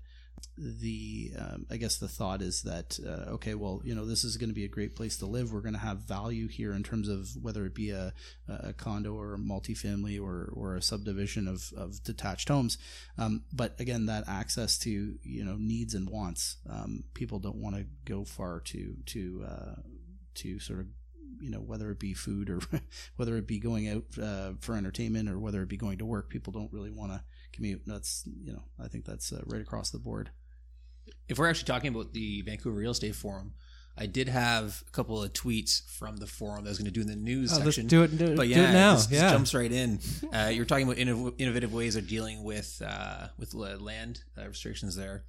the 0.57 1.33
um, 1.39 1.67
I 1.71 1.77
guess 1.77 1.99
the 1.99 2.09
thought 2.09 2.43
is 2.43 2.63
that 2.63 2.99
uh, 3.05 3.31
okay, 3.33 3.55
well, 3.55 3.81
you 3.85 3.95
know, 3.95 4.05
this 4.05 4.25
is 4.25 4.37
going 4.37 4.51
to 4.51 4.55
be 4.55 4.65
a 4.65 4.69
great 4.69 4.97
place 4.97 5.17
to 5.19 5.27
live. 5.27 5.53
We're 5.53 5.61
going 5.61 5.75
to 5.75 5.81
have 5.81 5.99
value 5.99 6.49
here 6.49 6.73
in 6.73 6.83
terms 6.83 7.09
of 7.09 7.31
whether 7.41 7.65
it 7.65 7.75
be 7.75 7.91
a, 7.91 8.13
a 8.49 8.73
condo 8.73 9.15
or 9.15 9.35
a 9.35 9.39
multifamily 9.39 10.21
or 10.21 10.53
or 10.55 10.77
a 10.77 10.83
subdivision 10.83 11.47
of, 11.47 11.73
of 11.77 12.03
detached 12.03 12.49
homes. 12.49 12.79
Um, 13.17 13.45
but 13.53 13.79
again, 13.81 14.07
that 14.07 14.25
access 14.27 14.79
to 14.81 14.91
you 14.91 15.45
know 15.45 15.57
needs 15.59 15.95
and 15.95 16.09
wants, 16.09 16.57
um, 16.69 17.05
people 17.15 17.39
don't 17.39 17.61
want 17.63 17.77
to 17.77 17.87
go 18.05 18.25
far 18.25 18.61
to 18.61 18.97
to 19.07 19.45
uh, 19.49 19.75
to 20.37 20.59
sort 20.59 20.81
of 20.81 20.87
you 21.41 21.51
know 21.51 21.61
whether 21.61 21.91
it 21.91 21.99
be 21.99 22.15
food 22.15 22.51
or 22.51 22.61
whether 23.17 23.37
it 23.37 23.47
be 23.47 23.59
going 23.59 23.89
out 23.89 24.05
uh, 24.21 24.53
for 24.61 24.75
entertainment 24.75 25.29
or 25.29 25.39
whether 25.39 25.63
it 25.63 25.69
be 25.69 25.77
going 25.77 25.99
to 25.99 26.05
work 26.05 26.29
people 26.31 26.53
don't 26.53 26.73
really 26.73 26.91
want 26.91 27.13
to 27.13 27.23
commute 27.53 27.83
that's 27.87 28.25
you 28.45 28.53
know 28.53 28.63
i 28.83 28.87
think 28.89 29.05
that's 29.05 29.33
uh, 29.33 29.41
right 29.47 29.61
across 29.63 29.91
the 29.91 29.99
board 29.99 30.31
if 31.29 31.39
we're 31.39 31.49
actually 31.49 31.67
talking 31.67 31.95
about 31.95 32.13
the 32.13 32.43
Vancouver 32.43 32.77
Real 32.77 32.91
Estate 32.91 33.15
Forum, 33.15 33.53
I 33.97 34.05
did 34.05 34.29
have 34.29 34.83
a 34.87 34.91
couple 34.91 35.23
of 35.23 35.33
tweets 35.33 35.83
from 35.91 36.19
the 36.19 36.27
forum 36.27 36.65
that 36.65 36.69
I 36.69 36.73
was 36.73 36.79
going 36.79 36.85
to 36.87 36.91
do 36.93 37.01
in 37.01 37.07
the 37.07 37.17
news 37.17 37.51
Oh, 37.51 37.57
let's 37.57 37.77
section. 37.77 37.87
do 37.87 38.03
it- 38.03 38.17
do 38.19 38.27
it- 38.27 38.37
but 38.37 38.43
do 38.45 38.49
yeah, 38.51 38.69
it 38.71 38.73
now. 38.75 38.95
This, 38.95 39.11
Yeah. 39.11 39.31
jumps 39.31 39.55
right 39.55 39.73
in. 39.73 40.01
Uh, 40.33 40.51
you're 40.53 40.67
talking 40.67 40.85
about 40.87 40.99
innov- 40.99 41.35
innovative 41.39 41.73
ways 41.73 41.97
of 41.97 42.07
dealing 42.09 42.45
with 42.45 42.83
uh, 42.85 43.29
with 43.39 43.55
land 43.55 44.23
uh, 44.37 44.47
restrictions. 44.49 44.97
There, 44.97 45.25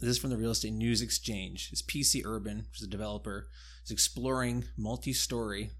this 0.00 0.08
is 0.10 0.18
from 0.18 0.30
the 0.30 0.38
Real 0.38 0.50
Estate 0.52 0.72
News 0.72 1.02
Exchange. 1.02 1.68
It's 1.72 1.82
PC 1.82 2.22
Urban, 2.24 2.66
which 2.70 2.80
is 2.80 2.86
a 2.86 2.90
developer, 2.90 3.48
is 3.84 3.90
exploring 3.90 4.64
multi-story 4.78 5.70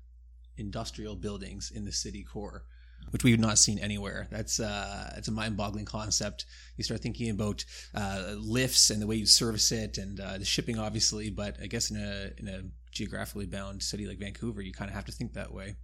industrial 0.59 1.17
buildings 1.17 1.71
in 1.75 1.85
the 1.87 1.93
city 1.93 2.23
core 2.23 2.65
which 3.11 3.25
we've 3.25 3.39
not 3.39 3.59
seen 3.59 3.79
anywhere. 3.79 4.29
That's 4.31 4.61
uh, 4.61 5.15
it's 5.17 5.29
a 5.29 5.33
mind-boggling 5.33 5.85
concept. 5.85 6.47
You 6.77 6.85
start 6.85 7.01
thinking 7.01 7.31
about 7.31 7.65
uh, 7.95 8.35
lifts 8.39 8.91
and 8.91 9.01
the 9.01 9.07
way 9.07 9.17
you 9.17 9.27
service 9.27 9.71
it, 9.73 9.99
and 9.99 10.19
uh, 10.21 10.39
the 10.39 10.45
shipping, 10.45 10.79
obviously. 10.79 11.31
But 11.31 11.57
I 11.63 11.67
guess 11.67 11.91
in 11.91 11.97
a 11.97 12.31
in 12.39 12.49
a 12.49 12.63
geographically 12.91 13.47
bound 13.47 13.83
city 13.83 14.07
like 14.07 14.19
Vancouver, 14.19 14.63
you 14.63 14.73
kind 14.73 14.91
of 14.91 14.95
have 14.95 15.07
to 15.07 15.13
think 15.13 15.35
that 15.35 15.53
way. 15.53 15.77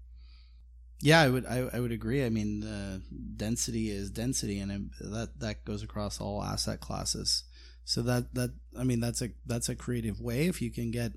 Yeah, 1.01 1.21
I 1.21 1.29
would 1.29 1.47
I, 1.47 1.69
I 1.73 1.81
would 1.81 1.93
agree. 1.93 2.25
I 2.25 2.29
mean, 2.29 2.65
uh, 2.65 2.99
density 3.37 3.91
is 3.91 4.11
density, 4.11 4.59
and 4.59 4.91
that 5.01 5.39
that 5.39 5.65
goes 5.65 5.83
across 5.83 6.21
all 6.21 6.43
asset 6.43 6.81
classes. 6.81 7.45
So 7.85 8.03
that 8.03 8.35
that 8.35 8.51
I 8.79 8.85
mean, 8.85 9.01
that's 9.01 9.23
a 9.23 9.31
that's 9.47 9.69
a 9.69 9.77
creative 9.77 10.21
way 10.21 10.47
if 10.47 10.61
you 10.61 10.71
can 10.71 10.91
get 10.91 11.13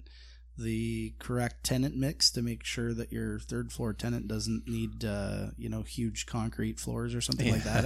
the 0.57 1.13
correct 1.19 1.63
tenant 1.63 1.95
mix 1.95 2.29
to 2.31 2.41
make 2.41 2.63
sure 2.63 2.93
that 2.93 3.11
your 3.11 3.39
third 3.39 3.71
floor 3.71 3.93
tenant 3.93 4.27
doesn't 4.27 4.67
need 4.67 5.03
uh, 5.05 5.47
you 5.57 5.69
know 5.69 5.81
huge 5.81 6.25
concrete 6.25 6.79
floors 6.79 7.15
or 7.15 7.21
something 7.21 7.51
like 7.51 7.63
that. 7.63 7.85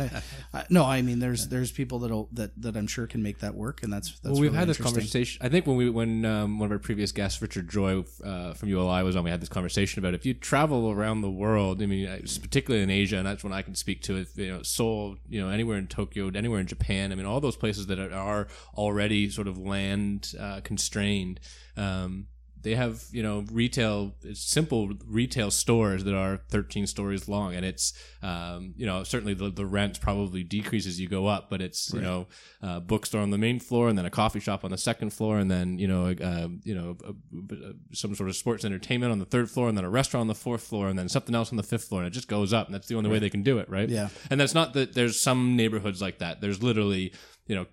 I, 0.53 0.59
I, 0.59 0.65
no, 0.69 0.83
I 0.83 1.01
mean 1.01 1.19
there's 1.19 1.47
there's 1.47 1.71
people 1.71 1.99
that'll 1.99 2.29
that 2.33 2.59
that 2.61 2.75
I'm 2.75 2.87
sure 2.87 3.07
can 3.07 3.23
make 3.23 3.39
that 3.39 3.55
work, 3.55 3.83
and 3.83 3.93
that's 3.93 4.19
that's 4.19 4.33
well, 4.33 4.33
we've 4.33 4.51
really 4.51 4.57
had 4.57 4.67
this 4.67 4.77
conversation. 4.77 5.45
I 5.45 5.49
think 5.49 5.67
when 5.67 5.77
we 5.77 5.89
when 5.89 6.25
um, 6.25 6.59
one 6.59 6.67
of 6.67 6.71
our 6.71 6.79
previous 6.79 7.11
guests, 7.11 7.41
Richard 7.41 7.69
Joy 7.69 8.03
uh, 8.23 8.53
from 8.53 8.69
ULI, 8.69 9.03
was 9.03 9.15
on, 9.15 9.23
we 9.23 9.29
had 9.29 9.41
this 9.41 9.49
conversation 9.49 9.99
about 9.99 10.13
if 10.13 10.25
you 10.25 10.33
travel 10.33 10.91
around 10.91 11.21
the 11.21 11.31
world. 11.31 11.81
I 11.81 11.85
mean, 11.85 12.07
particularly 12.41 12.83
in 12.83 12.89
Asia, 12.89 13.17
and 13.17 13.27
that's 13.27 13.43
when 13.43 13.53
I 13.53 13.61
can 13.61 13.75
speak 13.75 14.01
to 14.03 14.17
it. 14.17 14.27
You 14.35 14.51
know, 14.51 14.63
Seoul, 14.63 15.17
you 15.29 15.41
know, 15.41 15.49
anywhere 15.49 15.77
in 15.77 15.87
Tokyo, 15.87 16.29
anywhere 16.33 16.59
in 16.59 16.67
Japan. 16.67 17.11
I 17.11 17.15
mean, 17.15 17.25
all 17.25 17.39
those 17.39 17.57
places 17.57 17.87
that 17.87 17.99
are 17.99 18.47
already 18.75 19.29
sort 19.29 19.47
of 19.47 19.57
land 19.57 20.33
uh, 20.39 20.61
constrained. 20.61 21.39
Um, 21.77 22.27
they 22.65 22.73
have 22.73 23.03
you 23.11 23.21
know 23.21 23.45
retail 23.51 24.15
simple 24.33 24.89
retail 25.07 25.51
stores 25.51 26.03
that 26.03 26.15
are 26.15 26.41
13 26.49 26.87
stories 26.87 27.29
long 27.29 27.53
and 27.53 27.63
it's 27.63 27.93
um, 28.23 28.73
you 28.75 28.87
know 28.87 29.03
certainly 29.03 29.35
the, 29.35 29.51
the 29.51 29.65
rent 29.65 30.01
probably 30.01 30.43
decreases 30.43 30.99
you 30.99 31.07
go 31.07 31.27
up 31.27 31.47
but 31.49 31.61
it's 31.61 31.93
you 31.93 32.01
know 32.01 32.27
a 32.63 32.81
bookstore 32.81 33.21
on 33.21 33.29
the 33.29 33.37
main 33.37 33.59
floor 33.59 33.87
and 33.87 33.97
then 33.97 34.05
a 34.05 34.09
coffee 34.09 34.39
shop 34.39 34.65
on 34.65 34.71
the 34.71 34.77
second 34.79 35.13
floor 35.13 35.37
and 35.37 35.49
then 35.49 35.77
you 35.77 35.87
know 35.87 36.07
uh, 36.07 36.47
you 36.63 36.73
know 36.73 36.97
uh, 37.07 37.71
some 37.93 38.15
sort 38.15 38.29
of 38.29 38.35
sports 38.35 38.65
entertainment 38.65 39.11
on 39.11 39.19
the 39.19 39.25
third 39.25 39.49
floor 39.49 39.69
and 39.69 39.77
then 39.77 39.85
a 39.85 39.89
restaurant 39.89 40.21
on 40.21 40.27
the 40.27 40.33
fourth 40.33 40.63
floor 40.63 40.89
and 40.89 40.97
then 40.97 41.07
something 41.07 41.35
else 41.35 41.51
on 41.51 41.57
the 41.57 41.63
fifth 41.63 41.85
floor 41.85 42.01
and 42.01 42.07
it 42.07 42.13
just 42.13 42.27
goes 42.27 42.51
up 42.51 42.65
and 42.65 42.73
that's 42.73 42.87
the 42.87 42.95
only 42.95 43.11
way 43.11 43.19
they 43.19 43.29
can 43.29 43.43
do 43.43 43.59
it 43.59 43.69
right? 43.69 43.89
Yeah. 43.89 44.09
and 44.31 44.41
that's 44.41 44.55
not 44.55 44.73
that 44.73 44.95
there's 44.95 45.19
some 45.19 45.55
neighborhoods 45.55 46.01
like 46.01 46.17
that. 46.17 46.41
There's 46.41 46.63
literally 46.63 47.13
you 47.45 47.55
know 47.55 47.67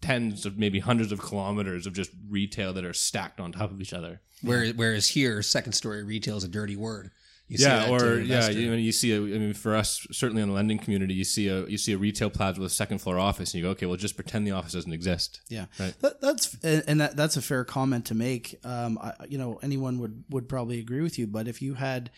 tens 0.00 0.46
of 0.46 0.58
maybe 0.58 0.78
hundreds 0.80 1.12
of 1.12 1.20
kilometers 1.20 1.86
of 1.86 1.92
just 1.92 2.10
retail 2.28 2.72
that 2.72 2.84
are 2.84 2.92
stacked 2.92 3.40
on 3.40 3.52
top 3.52 3.70
of 3.70 3.80
each 3.80 3.92
other. 3.92 4.20
Whereas, 4.42 4.74
whereas 4.74 5.08
here, 5.08 5.42
second 5.42 5.72
story 5.72 6.04
retail 6.04 6.36
is 6.36 6.44
a 6.44 6.48
dirty 6.48 6.76
word. 6.76 7.10
You 7.48 7.56
yeah, 7.60 7.88
or 7.88 7.96
an 8.14 8.26
yeah, 8.26 8.34
investor. 8.36 8.60
you, 8.60 8.72
you 8.74 8.92
see. 8.92 9.10
A, 9.12 9.16
I 9.16 9.38
mean, 9.38 9.54
for 9.54 9.74
us, 9.74 10.06
certainly 10.12 10.42
in 10.42 10.48
the 10.48 10.54
lending 10.54 10.78
community, 10.78 11.14
you 11.14 11.24
see 11.24 11.48
a 11.48 11.64
you 11.66 11.78
see 11.78 11.94
a 11.94 11.98
retail 11.98 12.28
plaza 12.28 12.60
with 12.60 12.70
a 12.70 12.74
second 12.74 12.98
floor 12.98 13.18
office, 13.18 13.54
and 13.54 13.58
you 13.58 13.66
go, 13.66 13.70
okay, 13.70 13.86
well, 13.86 13.96
just 13.96 14.16
pretend 14.16 14.46
the 14.46 14.50
office 14.50 14.74
doesn't 14.74 14.92
exist. 14.92 15.40
Yeah, 15.48 15.64
Right. 15.80 15.94
that, 16.00 16.20
that's 16.20 16.62
and 16.62 17.00
that, 17.00 17.16
that's 17.16 17.38
a 17.38 17.42
fair 17.42 17.64
comment 17.64 18.04
to 18.06 18.14
make. 18.14 18.60
Um, 18.64 18.98
I, 18.98 19.14
you 19.30 19.38
know, 19.38 19.58
anyone 19.62 19.98
would 19.98 20.24
would 20.28 20.46
probably 20.46 20.78
agree 20.78 21.00
with 21.00 21.18
you, 21.18 21.26
but 21.26 21.48
if 21.48 21.62
you 21.62 21.72
had, 21.72 22.10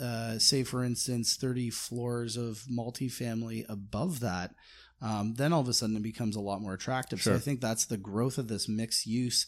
uh, 0.00 0.38
say, 0.38 0.62
for 0.62 0.84
instance, 0.84 1.34
thirty 1.34 1.68
floors 1.68 2.36
of 2.36 2.62
multifamily 2.70 3.64
above 3.68 4.20
that. 4.20 4.54
Um, 5.02 5.34
then 5.34 5.52
all 5.52 5.60
of 5.60 5.68
a 5.68 5.74
sudden 5.74 5.96
it 5.96 6.02
becomes 6.02 6.36
a 6.36 6.40
lot 6.40 6.62
more 6.62 6.72
attractive. 6.72 7.20
So 7.20 7.34
I 7.34 7.38
think 7.38 7.60
that's 7.60 7.84
the 7.84 7.98
growth 7.98 8.38
of 8.38 8.48
this 8.48 8.66
mixed 8.66 9.06
use, 9.06 9.46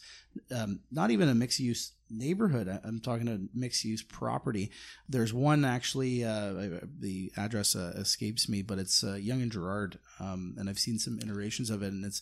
um, 0.55 0.81
not 0.91 1.09
even 1.09 1.27
a 1.27 1.33
mixed 1.33 1.59
use 1.59 1.93
neighborhood. 2.09 2.67
I'm 2.83 2.99
talking 2.99 3.27
a 3.27 3.39
mixed 3.57 3.83
use 3.83 4.03
property. 4.03 4.69
There's 5.07 5.33
one 5.33 5.65
actually, 5.65 6.23
uh, 6.23 6.81
the 6.99 7.31
address 7.35 7.75
uh, 7.75 7.93
escapes 7.95 8.47
me, 8.47 8.61
but 8.61 8.77
it's 8.77 9.03
uh, 9.03 9.15
Yonge 9.15 9.41
and 9.41 9.51
Gerrard, 9.51 9.97
um, 10.19 10.55
and 10.57 10.69
I've 10.69 10.79
seen 10.79 10.99
some 10.99 11.19
iterations 11.19 11.71
of 11.71 11.81
it, 11.81 11.93
and 11.93 12.05
it's 12.05 12.21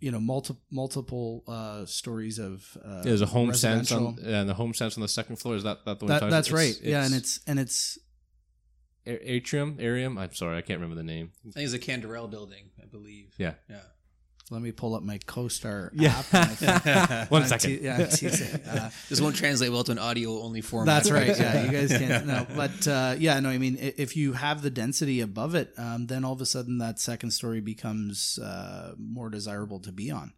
you 0.00 0.10
know 0.10 0.20
multiple 0.20 0.60
multiple 0.70 1.44
uh, 1.46 1.84
stories 1.86 2.38
of 2.38 2.76
uh, 2.84 3.02
There's 3.02 3.22
a 3.22 3.26
HomeSense 3.26 3.94
on 3.94 4.18
and 4.24 4.48
the 4.48 4.54
HomeSense 4.54 4.96
on 4.96 5.02
the 5.02 5.08
second 5.08 5.36
floor. 5.36 5.54
Is 5.54 5.64
that 5.64 5.84
that 5.84 5.98
the 5.98 6.06
one? 6.06 6.18
That, 6.18 6.30
that's 6.30 6.48
it's- 6.48 6.52
right. 6.52 6.78
yeah, 6.82 7.04
and 7.04 7.14
it's 7.14 7.40
and 7.46 7.58
it's 7.58 7.98
atrium, 9.06 9.76
arium. 9.78 10.18
I'm 10.18 10.34
sorry, 10.34 10.56
I 10.58 10.62
can't 10.62 10.80
remember 10.80 10.96
the 10.96 11.06
name. 11.06 11.32
I 11.48 11.50
think 11.52 11.64
it's 11.64 11.74
a 11.74 11.78
Canderel 11.78 12.30
building, 12.30 12.70
I 12.82 12.86
believe. 12.86 13.34
Yeah. 13.38 13.54
Yeah. 13.68 13.80
let 14.50 14.60
me 14.62 14.72
pull 14.72 14.94
up 14.94 15.02
my 15.02 15.18
CoStar 15.18 15.90
Yeah. 15.94 16.22
app. 16.32 16.62
and 16.62 16.88
I- 16.88 17.26
One 17.30 17.42
I'm 17.42 17.48
second. 17.48 17.70
te- 17.78 17.84
yeah, 17.84 17.96
I'm 17.98 18.08
teasing. 18.08 18.60
Uh, 18.68 18.90
This 19.08 19.20
won't 19.20 19.36
translate 19.36 19.70
well 19.72 19.84
to 19.84 19.92
an 19.92 19.98
audio 19.98 20.40
only 20.42 20.60
format. 20.60 20.94
That's 20.94 21.10
right. 21.10 21.28
Yeah, 21.38 21.64
you 21.64 21.70
guys 21.72 21.90
can't. 21.98 22.26
No, 22.26 22.46
but 22.54 22.86
uh, 22.88 23.14
yeah, 23.18 23.40
no. 23.40 23.48
I 23.48 23.58
mean, 23.58 23.78
if 23.80 24.16
you 24.16 24.34
have 24.34 24.60
the 24.62 24.70
density 24.70 25.20
above 25.20 25.54
it, 25.54 25.72
um, 25.78 26.06
then 26.06 26.24
all 26.24 26.32
of 26.34 26.40
a 26.40 26.46
sudden 26.46 26.78
that 26.78 26.98
second 26.98 27.30
story 27.30 27.60
becomes 27.60 28.38
uh, 28.38 28.94
more 28.98 29.30
desirable 29.30 29.80
to 29.80 29.92
be 29.92 30.10
on. 30.10 30.32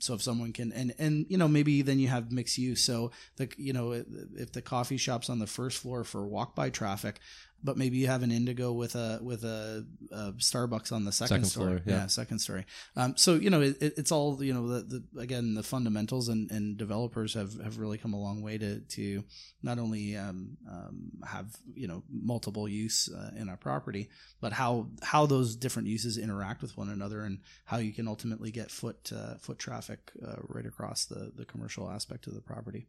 So 0.00 0.14
if 0.14 0.22
someone 0.22 0.52
can, 0.52 0.72
and 0.72 0.92
and 0.98 1.26
you 1.28 1.38
know, 1.38 1.46
maybe 1.46 1.80
then 1.82 2.00
you 2.00 2.08
have 2.08 2.32
mixed 2.32 2.58
use. 2.58 2.82
So 2.82 3.12
the 3.36 3.48
you 3.56 3.72
know, 3.72 3.92
if 3.92 4.50
the 4.50 4.60
coffee 4.60 4.96
shop's 4.96 5.30
on 5.30 5.38
the 5.38 5.46
first 5.46 5.78
floor 5.78 6.02
for 6.02 6.26
walk 6.26 6.56
by 6.56 6.70
traffic, 6.70 7.20
but 7.64 7.76
maybe 7.76 7.96
you 7.96 8.06
have 8.08 8.22
an 8.22 8.30
Indigo 8.32 8.72
with 8.72 8.94
a 8.94 9.18
with 9.22 9.44
a, 9.44 9.86
a 10.10 10.32
Starbucks 10.32 10.90
on 10.92 11.04
the 11.04 11.12
second, 11.12 11.28
Second 11.28 11.44
story. 11.46 11.80
floor, 11.80 11.82
yeah. 11.86 12.06
second 12.06 12.38
story. 12.40 12.64
Um, 12.96 13.16
so 13.16 13.34
you 13.34 13.50
know, 13.50 13.60
it, 13.60 13.80
it- 13.82 13.94
it's 13.96 14.10
all 14.12 14.42
you 14.42 14.52
know. 14.52 14.66
The, 14.68 15.02
the 15.14 15.20
again, 15.20 15.54
the 15.54 15.62
fundamentals 15.62 16.28
and, 16.28 16.50
and 16.50 16.76
developers 16.76 17.34
have, 17.34 17.54
have 17.62 17.78
really 17.78 17.98
come 17.98 18.14
a 18.14 18.20
long 18.20 18.42
way 18.42 18.58
to 18.58 18.80
to 18.80 19.24
not 19.62 19.78
only 19.78 20.16
um, 20.16 20.56
um, 20.70 21.10
have 21.26 21.56
you 21.74 21.86
know 21.88 22.02
multiple 22.10 22.68
use 22.68 23.08
uh, 23.14 23.30
in 23.40 23.48
our 23.48 23.56
property, 23.56 24.08
but 24.40 24.52
how 24.52 24.88
how 25.02 25.26
those 25.26 25.54
different 25.56 25.88
uses 25.88 26.18
interact 26.18 26.62
with 26.62 26.76
one 26.76 26.88
another 26.88 27.22
and 27.24 27.38
how 27.64 27.78
you 27.78 27.92
can 27.92 28.08
ultimately 28.08 28.50
get 28.50 28.70
foot 28.70 29.12
uh, 29.14 29.34
foot 29.36 29.58
traffic 29.58 30.10
uh, 30.26 30.36
right 30.48 30.66
across 30.66 31.04
the 31.04 31.32
the 31.36 31.44
commercial 31.44 31.90
aspect 31.90 32.26
of 32.26 32.34
the 32.34 32.40
property. 32.40 32.86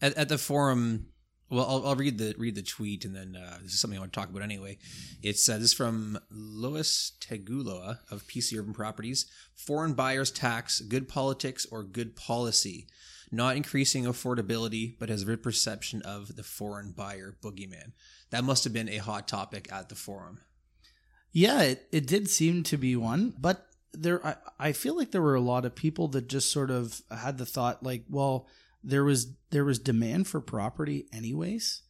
at, 0.00 0.16
at 0.16 0.28
the 0.28 0.38
forum 0.38 1.06
well 1.52 1.66
I'll, 1.68 1.88
I'll 1.88 1.96
read 1.96 2.18
the 2.18 2.34
read 2.38 2.54
the 2.54 2.62
tweet 2.62 3.04
and 3.04 3.14
then 3.14 3.36
uh, 3.36 3.58
this 3.62 3.74
is 3.74 3.80
something 3.80 3.98
i 3.98 4.00
want 4.00 4.12
to 4.12 4.18
talk 4.18 4.30
about 4.30 4.42
anyway. 4.42 4.78
It's 5.22 5.48
uh, 5.48 5.58
this 5.58 5.66
is 5.66 5.72
from 5.74 6.18
lois 6.30 7.12
teguloa 7.20 7.98
of 8.10 8.26
pc 8.26 8.58
urban 8.58 8.72
properties. 8.72 9.26
Foreign 9.54 9.92
buyers 9.92 10.30
tax 10.30 10.80
good 10.80 11.08
politics 11.08 11.66
or 11.70 11.84
good 11.84 12.16
policy. 12.16 12.86
Not 13.30 13.56
increasing 13.56 14.04
affordability 14.04 14.98
but 14.98 15.10
has 15.10 15.28
a 15.28 15.36
perception 15.36 16.02
of 16.02 16.36
the 16.36 16.42
foreign 16.42 16.92
buyer 16.92 17.36
boogeyman. 17.42 17.92
That 18.30 18.44
must 18.44 18.64
have 18.64 18.72
been 18.72 18.88
a 18.88 18.96
hot 18.96 19.28
topic 19.28 19.70
at 19.70 19.90
the 19.90 19.94
forum. 19.94 20.40
Yeah, 21.32 21.62
it, 21.62 21.88
it 21.92 22.06
did 22.06 22.28
seem 22.28 22.62
to 22.64 22.76
be 22.76 22.96
one, 22.96 23.34
but 23.38 23.66
there 23.92 24.24
I, 24.26 24.36
I 24.58 24.72
feel 24.72 24.96
like 24.96 25.10
there 25.10 25.22
were 25.22 25.34
a 25.34 25.40
lot 25.40 25.64
of 25.64 25.74
people 25.74 26.08
that 26.08 26.28
just 26.28 26.50
sort 26.50 26.70
of 26.70 27.02
had 27.10 27.38
the 27.38 27.46
thought 27.46 27.82
like, 27.82 28.04
well, 28.08 28.46
there 28.82 29.04
was 29.04 29.32
there 29.50 29.64
was 29.64 29.78
demand 29.78 30.26
for 30.26 30.40
property 30.40 31.06
anyways. 31.12 31.82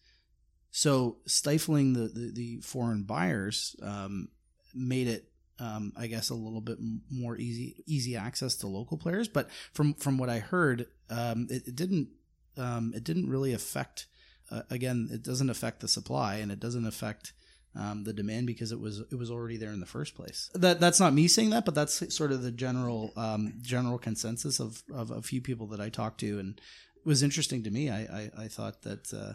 So 0.70 1.18
stifling 1.26 1.92
the, 1.92 2.08
the, 2.08 2.32
the 2.32 2.60
foreign 2.60 3.02
buyers 3.02 3.76
um, 3.82 4.28
made 4.74 5.06
it 5.06 5.28
um, 5.58 5.92
I 5.96 6.06
guess 6.06 6.30
a 6.30 6.34
little 6.34 6.60
bit 6.60 6.78
more 7.10 7.36
easy 7.36 7.84
easy 7.86 8.16
access 8.16 8.56
to 8.56 8.66
local 8.66 8.96
players. 8.96 9.28
But 9.28 9.50
from 9.72 9.94
from 9.94 10.18
what 10.18 10.28
I 10.28 10.38
heard, 10.38 10.86
um, 11.10 11.46
it, 11.50 11.68
it 11.68 11.76
didn't 11.76 12.08
um, 12.56 12.92
it 12.94 13.04
didn't 13.04 13.28
really 13.28 13.52
affect. 13.52 14.06
Uh, 14.50 14.62
again, 14.70 15.08
it 15.12 15.22
doesn't 15.22 15.50
affect 15.50 15.80
the 15.80 15.88
supply, 15.88 16.36
and 16.36 16.50
it 16.50 16.60
doesn't 16.60 16.86
affect 16.86 17.32
um, 17.74 18.04
the 18.04 18.12
demand 18.12 18.46
because 18.46 18.72
it 18.72 18.80
was 18.80 19.00
it 19.00 19.18
was 19.18 19.30
already 19.30 19.56
there 19.56 19.72
in 19.72 19.80
the 19.80 19.86
first 19.86 20.14
place. 20.14 20.50
That 20.54 20.80
that's 20.80 21.00
not 21.00 21.14
me 21.14 21.28
saying 21.28 21.50
that, 21.50 21.64
but 21.64 21.74
that's 21.74 22.14
sort 22.14 22.32
of 22.32 22.42
the 22.42 22.50
general 22.50 23.12
um, 23.16 23.54
general 23.62 23.98
consensus 23.98 24.60
of, 24.60 24.82
of 24.92 25.10
a 25.10 25.22
few 25.22 25.40
people 25.40 25.66
that 25.68 25.80
I 25.80 25.88
talked 25.88 26.20
to, 26.20 26.38
and 26.38 26.60
it 26.96 27.06
was 27.06 27.22
interesting 27.22 27.62
to 27.64 27.70
me. 27.70 27.90
I 27.90 28.00
I, 28.00 28.30
I 28.44 28.48
thought 28.48 28.82
that. 28.82 29.12
Uh, 29.12 29.34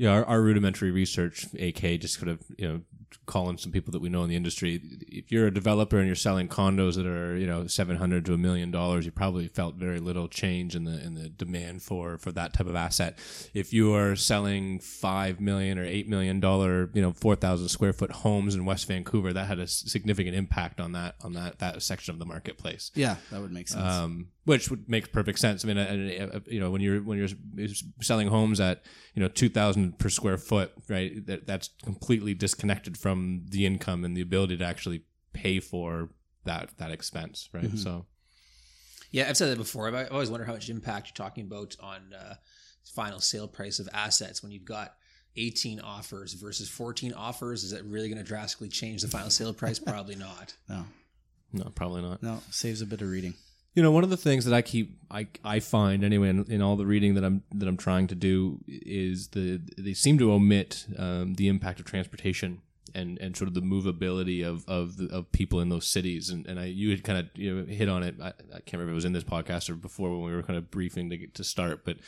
yeah, 0.00 0.12
our, 0.12 0.24
our 0.24 0.40
rudimentary 0.40 0.90
research, 0.90 1.44
AK, 1.52 2.00
just 2.00 2.18
kind 2.18 2.30
of 2.30 2.42
you 2.56 2.66
know 2.66 2.80
calling 3.26 3.58
some 3.58 3.70
people 3.70 3.92
that 3.92 4.00
we 4.00 4.08
know 4.08 4.22
in 4.22 4.30
the 4.30 4.34
industry. 4.34 4.80
If 5.02 5.30
you're 5.30 5.46
a 5.46 5.52
developer 5.52 5.98
and 5.98 6.06
you're 6.06 6.16
selling 6.16 6.48
condos 6.48 6.94
that 6.94 7.04
are 7.04 7.36
you 7.36 7.46
know 7.46 7.66
seven 7.66 7.96
hundred 7.96 8.24
to 8.24 8.32
a 8.32 8.38
million 8.38 8.70
dollars, 8.70 9.04
you 9.04 9.12
probably 9.12 9.46
felt 9.46 9.74
very 9.74 10.00
little 10.00 10.26
change 10.26 10.74
in 10.74 10.84
the 10.84 11.04
in 11.04 11.16
the 11.16 11.28
demand 11.28 11.82
for 11.82 12.16
for 12.16 12.32
that 12.32 12.54
type 12.54 12.66
of 12.66 12.74
asset. 12.74 13.18
If 13.52 13.74
you 13.74 13.94
are 13.94 14.16
selling 14.16 14.80
five 14.80 15.38
million 15.38 15.78
or 15.78 15.84
eight 15.84 16.08
million 16.08 16.40
dollar 16.40 16.88
you 16.94 17.02
know 17.02 17.12
four 17.12 17.36
thousand 17.36 17.68
square 17.68 17.92
foot 17.92 18.10
homes 18.10 18.54
in 18.54 18.64
West 18.64 18.88
Vancouver, 18.88 19.34
that 19.34 19.48
had 19.48 19.58
a 19.58 19.66
significant 19.66 20.34
impact 20.34 20.80
on 20.80 20.92
that 20.92 21.16
on 21.20 21.34
that 21.34 21.58
that 21.58 21.82
section 21.82 22.14
of 22.14 22.18
the 22.18 22.24
marketplace. 22.24 22.90
Yeah, 22.94 23.16
that 23.30 23.42
would 23.42 23.52
make 23.52 23.68
sense. 23.68 23.84
Um, 23.84 24.28
which 24.44 24.70
would 24.70 24.88
make 24.88 25.12
perfect 25.12 25.38
sense. 25.38 25.64
I 25.64 25.68
mean, 25.68 25.78
uh, 25.78 26.30
uh, 26.34 26.40
you 26.46 26.58
know, 26.58 26.70
when 26.70 26.80
you're 26.80 27.00
when 27.02 27.18
you're 27.18 27.68
selling 28.00 28.28
homes 28.28 28.58
at 28.58 28.84
you 29.14 29.22
know 29.22 29.28
two 29.28 29.48
thousand 29.48 29.89
per 29.98 30.08
square 30.08 30.38
foot, 30.38 30.72
right? 30.88 31.24
That 31.26 31.46
that's 31.46 31.70
completely 31.82 32.34
disconnected 32.34 32.96
from 32.96 33.46
the 33.48 33.66
income 33.66 34.04
and 34.04 34.16
the 34.16 34.20
ability 34.20 34.56
to 34.58 34.64
actually 34.64 35.04
pay 35.32 35.60
for 35.60 36.10
that 36.44 36.76
that 36.78 36.90
expense, 36.90 37.48
right? 37.52 37.64
Mm-hmm. 37.64 37.76
So, 37.76 38.06
yeah, 39.10 39.28
I've 39.28 39.36
said 39.36 39.50
that 39.50 39.58
before. 39.58 39.94
I 39.94 40.06
always 40.06 40.30
wonder 40.30 40.46
how 40.46 40.52
much 40.52 40.68
impact 40.68 41.08
you're 41.08 41.26
talking 41.26 41.44
about 41.44 41.76
on 41.80 42.14
uh, 42.14 42.34
final 42.94 43.20
sale 43.20 43.48
price 43.48 43.78
of 43.78 43.88
assets 43.92 44.42
when 44.42 44.52
you've 44.52 44.64
got 44.64 44.94
18 45.36 45.80
offers 45.80 46.34
versus 46.34 46.68
14 46.68 47.12
offers. 47.12 47.64
Is 47.64 47.70
that 47.70 47.84
really 47.84 48.08
going 48.08 48.18
to 48.18 48.24
drastically 48.24 48.68
change 48.68 49.02
the 49.02 49.08
final 49.08 49.30
sale 49.30 49.52
price? 49.52 49.78
Probably 49.86 50.16
not. 50.16 50.54
No, 50.68 50.84
no, 51.52 51.64
probably 51.74 52.02
not. 52.02 52.22
No, 52.22 52.40
saves 52.50 52.80
a 52.80 52.86
bit 52.86 53.02
of 53.02 53.08
reading. 53.08 53.34
You 53.74 53.82
know, 53.82 53.92
one 53.92 54.02
of 54.02 54.10
the 54.10 54.16
things 54.16 54.44
that 54.44 54.54
I 54.54 54.62
keep 54.62 54.98
I 55.10 55.28
I 55.44 55.60
find 55.60 56.02
anyway 56.02 56.30
in, 56.30 56.44
in 56.50 56.62
all 56.62 56.76
the 56.76 56.86
reading 56.86 57.14
that 57.14 57.24
I'm 57.24 57.42
that 57.54 57.68
I'm 57.68 57.76
trying 57.76 58.08
to 58.08 58.14
do 58.14 58.60
is 58.66 59.28
the 59.28 59.60
they 59.78 59.94
seem 59.94 60.18
to 60.18 60.32
omit 60.32 60.86
um, 60.98 61.34
the 61.34 61.48
impact 61.48 61.78
of 61.78 61.86
transportation 61.86 62.62
and 62.94 63.18
and 63.18 63.36
sort 63.36 63.46
of 63.46 63.54
the 63.54 63.60
movability 63.60 64.44
of 64.44 64.64
of 64.68 64.98
of 65.10 65.30
people 65.30 65.60
in 65.60 65.68
those 65.68 65.86
cities. 65.86 66.30
And 66.30 66.46
and 66.46 66.58
I 66.58 66.64
you 66.64 66.90
had 66.90 67.04
kind 67.04 67.18
of 67.18 67.26
you 67.34 67.54
know 67.54 67.64
hit 67.64 67.88
on 67.88 68.02
it. 68.02 68.16
I, 68.20 68.28
I 68.28 68.60
can't 68.60 68.74
remember 68.74 68.90
if 68.90 68.92
it 68.92 68.94
was 68.94 69.04
in 69.04 69.12
this 69.12 69.24
podcast 69.24 69.70
or 69.70 69.76
before 69.76 70.10
when 70.10 70.22
we 70.28 70.34
were 70.34 70.42
kind 70.42 70.58
of 70.58 70.70
briefing 70.70 71.10
to 71.10 71.26
to 71.28 71.44
start 71.44 71.84
but 71.84 71.98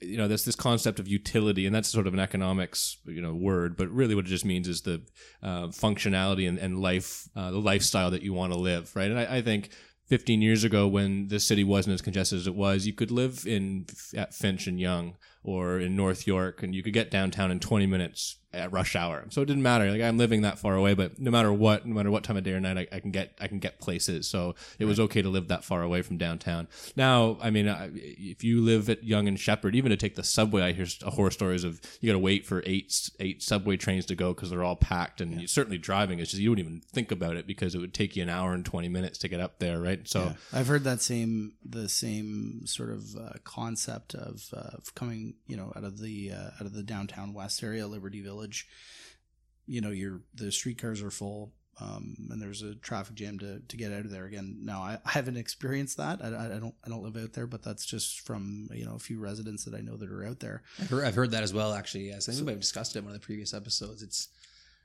you 0.00 0.16
know 0.16 0.28
there's 0.28 0.44
this 0.44 0.54
concept 0.54 1.00
of 1.00 1.08
utility 1.08 1.66
and 1.66 1.74
that's 1.74 1.88
sort 1.88 2.06
of 2.06 2.14
an 2.14 2.20
economics 2.20 2.98
you 3.04 3.20
know 3.20 3.34
word 3.34 3.76
but 3.76 3.88
really 3.90 4.14
what 4.14 4.24
it 4.24 4.28
just 4.28 4.44
means 4.44 4.68
is 4.68 4.82
the 4.82 5.02
uh, 5.42 5.66
functionality 5.66 6.48
and, 6.48 6.58
and 6.58 6.80
life 6.80 7.28
uh, 7.34 7.50
the 7.50 7.58
lifestyle 7.58 8.10
that 8.10 8.22
you 8.22 8.32
want 8.32 8.52
to 8.52 8.58
live 8.58 8.94
right? 8.94 9.10
And 9.10 9.18
I, 9.18 9.36
I 9.36 9.42
think 9.42 9.70
15 10.08 10.40
years 10.40 10.64
ago 10.64 10.88
when 10.88 11.28
the 11.28 11.38
city 11.38 11.62
wasn't 11.62 11.94
as 11.94 12.02
congested 12.02 12.38
as 12.38 12.46
it 12.46 12.54
was, 12.54 12.86
you 12.86 12.92
could 12.92 13.10
live 13.10 13.46
in 13.46 13.86
at 14.16 14.34
Finch 14.34 14.66
and 14.66 14.80
Yonge 14.80 15.14
or 15.42 15.78
in 15.78 15.94
North 15.94 16.26
York 16.26 16.62
and 16.62 16.74
you 16.74 16.82
could 16.82 16.94
get 16.94 17.10
downtown 17.10 17.50
in 17.50 17.60
20 17.60 17.86
minutes 17.86 18.38
at 18.52 18.72
rush 18.72 18.96
hour. 18.96 19.24
So 19.30 19.42
it 19.42 19.46
didn't 19.46 19.62
matter. 19.62 19.90
Like 19.90 20.00
I'm 20.00 20.18
living 20.18 20.42
that 20.42 20.58
far 20.58 20.74
away, 20.74 20.94
but 20.94 21.18
no 21.18 21.30
matter 21.30 21.52
what, 21.52 21.86
no 21.86 21.94
matter 21.94 22.10
what 22.10 22.24
time 22.24 22.36
of 22.36 22.44
day 22.44 22.52
or 22.52 22.60
night, 22.60 22.78
I, 22.78 22.96
I 22.96 23.00
can 23.00 23.10
get 23.10 23.36
I 23.40 23.46
can 23.46 23.58
get 23.58 23.78
places. 23.78 24.26
So 24.26 24.54
it 24.78 24.86
was 24.86 24.98
okay 25.00 25.22
to 25.22 25.28
live 25.28 25.48
that 25.48 25.64
far 25.64 25.82
away 25.82 26.02
from 26.02 26.16
downtown. 26.16 26.68
Now, 26.96 27.38
I 27.40 27.50
mean, 27.50 27.66
if 27.94 28.42
you 28.42 28.60
live 28.62 28.88
at 28.88 29.04
Yonge 29.04 29.28
and 29.28 29.38
Sheppard, 29.38 29.74
even 29.74 29.90
to 29.90 29.96
take 29.96 30.14
the 30.14 30.24
subway, 30.24 30.62
I 30.62 30.72
hear 30.72 30.86
horror 31.02 31.30
stories 31.30 31.64
of 31.64 31.80
you 32.00 32.08
got 32.08 32.14
to 32.14 32.18
wait 32.18 32.46
for 32.46 32.62
eight 32.64 33.10
eight 33.20 33.42
subway 33.42 33.76
trains 33.76 34.06
to 34.06 34.14
go 34.14 34.32
because 34.32 34.50
they're 34.50 34.64
all 34.64 34.76
packed, 34.76 35.20
and 35.20 35.42
yeah. 35.42 35.46
certainly 35.46 35.78
driving 35.78 36.18
is 36.18 36.30
just 36.30 36.42
you 36.42 36.50
wouldn't 36.50 36.66
even 36.66 36.80
think 36.80 37.10
about 37.10 37.36
it 37.36 37.46
because 37.46 37.74
it 37.74 37.78
would 37.78 37.94
take 37.94 38.16
you 38.16 38.22
an 38.22 38.28
hour 38.28 38.54
and 38.54 38.64
20 38.64 38.88
minutes 38.88 39.18
to 39.18 39.28
get 39.28 39.40
up 39.40 39.58
there, 39.58 39.80
right? 39.80 40.08
So 40.08 40.24
yeah. 40.24 40.32
I've 40.52 40.68
heard 40.68 40.84
that 40.84 41.00
same 41.00 41.52
the 41.64 41.88
same 41.88 42.66
sort 42.66 42.90
of 42.90 43.16
uh, 43.16 43.32
concept 43.44 44.14
of, 44.14 44.48
uh, 44.54 44.76
of 44.76 44.94
coming, 44.94 45.34
you 45.46 45.56
know, 45.56 45.72
out 45.76 45.84
of 45.84 46.00
the 46.00 46.32
uh, 46.32 46.50
out 46.60 46.66
of 46.66 46.72
the 46.72 46.82
downtown 46.82 47.34
west 47.34 47.62
area, 47.62 47.86
Liberty 47.86 48.22
Village 48.22 48.47
you 49.66 49.80
know, 49.80 49.90
your 49.90 50.22
the 50.34 50.50
streetcars 50.50 51.02
are 51.02 51.10
full. 51.10 51.52
Um, 51.80 52.16
and 52.30 52.42
there's 52.42 52.62
a 52.62 52.74
traffic 52.74 53.14
jam 53.14 53.38
to, 53.38 53.60
to 53.60 53.76
get 53.76 53.92
out 53.92 54.04
of 54.04 54.10
there 54.10 54.24
again. 54.24 54.58
Now 54.62 54.82
I, 54.82 54.98
I 55.04 55.10
haven't 55.10 55.36
experienced 55.36 55.96
that. 55.98 56.18
I, 56.20 56.26
I, 56.26 56.58
don't 56.58 56.74
I 56.84 56.88
don't 56.88 57.04
live 57.04 57.16
out 57.16 57.34
there, 57.34 57.46
but 57.46 57.62
that's 57.62 57.86
just 57.86 58.20
from 58.22 58.68
you 58.72 58.84
know 58.84 58.96
a 58.96 58.98
few 58.98 59.20
residents 59.20 59.64
that 59.64 59.74
I 59.74 59.80
know 59.80 59.96
that 59.96 60.10
are 60.10 60.26
out 60.26 60.40
there. 60.40 60.62
I've 60.80 60.90
heard, 60.90 61.04
I've 61.04 61.14
heard 61.14 61.30
that 61.30 61.44
as 61.44 61.54
well. 61.54 61.72
Actually, 61.72 62.08
yes, 62.08 62.28
I 62.28 62.32
think 62.32 62.46
so, 62.48 62.52
we've 62.52 62.58
discussed 62.58 62.96
it 62.96 63.00
in 63.00 63.04
one 63.04 63.14
of 63.14 63.20
the 63.20 63.24
previous 63.24 63.54
episodes. 63.54 64.02
It's 64.02 64.28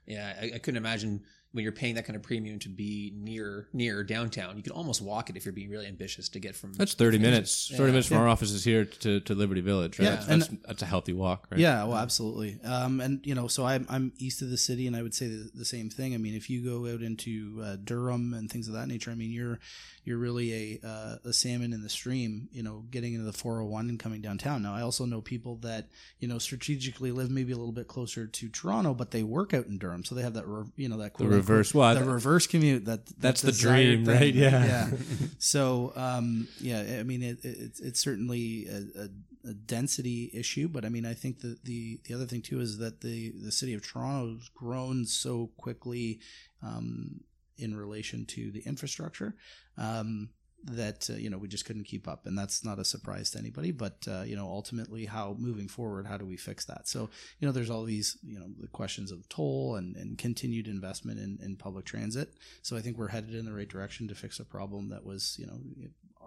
yeah, 0.05 0.35
I, 0.39 0.51
I 0.55 0.57
couldn't 0.59 0.77
imagine 0.77 1.23
when 1.53 1.61
you're 1.63 1.71
paying 1.71 1.93
that 1.95 2.05
kind 2.05 2.15
of 2.15 2.23
premium 2.23 2.57
to 2.57 2.67
be 2.67 3.13
near 3.15 3.67
near 3.73 4.03
downtown, 4.03 4.57
you 4.57 4.63
could 4.63 4.71
almost 4.71 5.01
walk 5.01 5.29
it 5.29 5.37
if 5.37 5.45
you're 5.45 5.53
being 5.53 5.69
really 5.69 5.85
ambitious 5.85 6.27
to 6.29 6.39
get 6.39 6.55
from. 6.55 6.73
That's 6.73 6.95
thirty 6.95 7.19
minutes. 7.19 7.69
Thirty 7.69 7.83
yeah. 7.83 7.87
minutes 7.89 8.07
from 8.07 8.17
yeah. 8.17 8.23
our 8.23 8.27
offices 8.27 8.63
here 8.63 8.85
to, 8.85 9.19
to 9.19 9.35
Liberty 9.35 9.61
Village. 9.61 9.99
Right? 9.99 10.05
Yeah, 10.05 10.15
that's, 10.15 10.47
that's, 10.47 10.65
that's, 10.65 10.81
a 10.81 10.87
healthy 10.87 11.13
walk. 11.13 11.47
Right? 11.51 11.59
Yeah, 11.59 11.83
well, 11.83 11.97
absolutely. 11.97 12.59
Um, 12.63 12.99
and 12.99 13.23
you 13.23 13.35
know, 13.35 13.47
so 13.47 13.65
I'm 13.65 13.85
I'm 13.87 14.13
east 14.17 14.41
of 14.41 14.49
the 14.49 14.57
city, 14.57 14.87
and 14.87 14.95
I 14.95 15.03
would 15.03 15.13
say 15.13 15.27
the, 15.27 15.51
the 15.53 15.65
same 15.65 15.91
thing. 15.91 16.15
I 16.15 16.17
mean, 16.17 16.33
if 16.33 16.49
you 16.49 16.63
go 16.63 16.91
out 16.91 17.01
into 17.01 17.61
uh, 17.63 17.75
Durham 17.83 18.33
and 18.33 18.49
things 18.49 18.67
of 18.67 18.73
that 18.73 18.87
nature, 18.87 19.11
I 19.11 19.15
mean, 19.15 19.31
you're 19.31 19.59
you're 20.05 20.17
really 20.17 20.79
a 20.83 20.87
uh, 20.87 21.15
a 21.23 21.33
salmon 21.33 21.71
in 21.71 21.83
the 21.83 21.89
stream. 21.89 22.49
You 22.51 22.63
know, 22.63 22.83
getting 22.89 23.13
into 23.13 23.25
the 23.25 23.33
401 23.33 23.89
and 23.89 23.99
coming 23.99 24.21
downtown. 24.21 24.63
Now, 24.63 24.73
I 24.73 24.81
also 24.81 25.05
know 25.05 25.21
people 25.21 25.57
that 25.57 25.89
you 26.19 26.27
know 26.27 26.39
strategically 26.39 27.11
live 27.11 27.29
maybe 27.29 27.51
a 27.51 27.57
little 27.57 27.71
bit 27.71 27.87
closer 27.87 28.25
to 28.25 28.49
Toronto, 28.49 28.95
but 28.95 29.11
they 29.11 29.21
work 29.21 29.53
out 29.53 29.67
in 29.67 29.77
Durham, 29.77 30.03
so 30.03 30.15
they 30.15 30.23
have 30.23 30.33
that 30.33 30.47
re- 30.47 30.65
you 30.77 30.89
know 30.89 30.97
that 30.97 31.15
the 31.15 31.42
reverse. 31.43 31.73
Well, 31.73 31.95
the 31.95 32.03
reverse 32.03 32.47
commute. 32.47 32.85
That, 32.85 33.05
that 33.05 33.19
that's 33.19 33.41
the 33.41 33.51
dream, 33.51 34.05
thing. 34.05 34.15
right? 34.15 34.33
Yeah, 34.33 34.65
yeah. 34.65 34.89
so, 35.37 35.93
um, 35.95 36.47
yeah, 36.59 36.97
I 36.99 37.03
mean, 37.03 37.21
it, 37.21 37.43
it, 37.43 37.79
it's 37.81 37.99
certainly 37.99 38.67
a, 38.67 39.03
a, 39.03 39.49
a, 39.49 39.53
density 39.53 40.31
issue, 40.33 40.67
but 40.67 40.85
I 40.85 40.89
mean, 40.89 41.05
I 41.05 41.13
think 41.13 41.41
that 41.41 41.63
the 41.63 41.99
the 42.05 42.13
other 42.13 42.25
thing 42.25 42.41
too 42.41 42.59
is 42.59 42.77
that 42.77 43.01
the 43.01 43.33
the 43.43 43.51
city 43.51 43.73
of 43.73 43.85
Toronto 43.85 44.33
has 44.33 44.49
grown 44.49 45.05
so 45.05 45.51
quickly 45.57 46.19
um, 46.61 47.21
in 47.57 47.75
relation 47.75 48.25
to 48.27 48.51
the 48.51 48.61
infrastructure. 48.61 49.35
Um, 49.77 50.29
that 50.63 51.09
uh, 51.09 51.13
you 51.13 51.29
know 51.29 51.37
we 51.37 51.47
just 51.47 51.65
couldn't 51.65 51.83
keep 51.83 52.07
up 52.07 52.25
and 52.25 52.37
that's 52.37 52.63
not 52.63 52.79
a 52.79 52.85
surprise 52.85 53.31
to 53.31 53.39
anybody 53.39 53.71
but 53.71 53.97
uh, 54.07 54.21
you 54.21 54.35
know 54.35 54.47
ultimately 54.47 55.05
how 55.05 55.35
moving 55.37 55.67
forward 55.67 56.07
how 56.07 56.17
do 56.17 56.25
we 56.25 56.37
fix 56.37 56.65
that? 56.65 56.87
So 56.87 57.09
you 57.39 57.47
know 57.47 57.51
there's 57.51 57.69
all 57.69 57.83
these 57.83 58.17
you 58.23 58.39
know 58.39 58.47
the 58.59 58.67
questions 58.67 59.11
of 59.11 59.27
toll 59.29 59.75
and, 59.75 59.95
and 59.95 60.17
continued 60.17 60.67
investment 60.67 61.19
in, 61.19 61.39
in 61.43 61.55
public 61.55 61.85
transit. 61.85 62.33
So 62.61 62.77
i 62.77 62.81
think 62.81 62.97
we're 62.97 63.09
headed 63.09 63.35
in 63.35 63.45
the 63.45 63.53
right 63.53 63.67
direction 63.67 64.07
to 64.07 64.15
fix 64.15 64.39
a 64.39 64.45
problem 64.45 64.89
that 64.89 65.05
was 65.05 65.35
you 65.39 65.47
know 65.47 65.59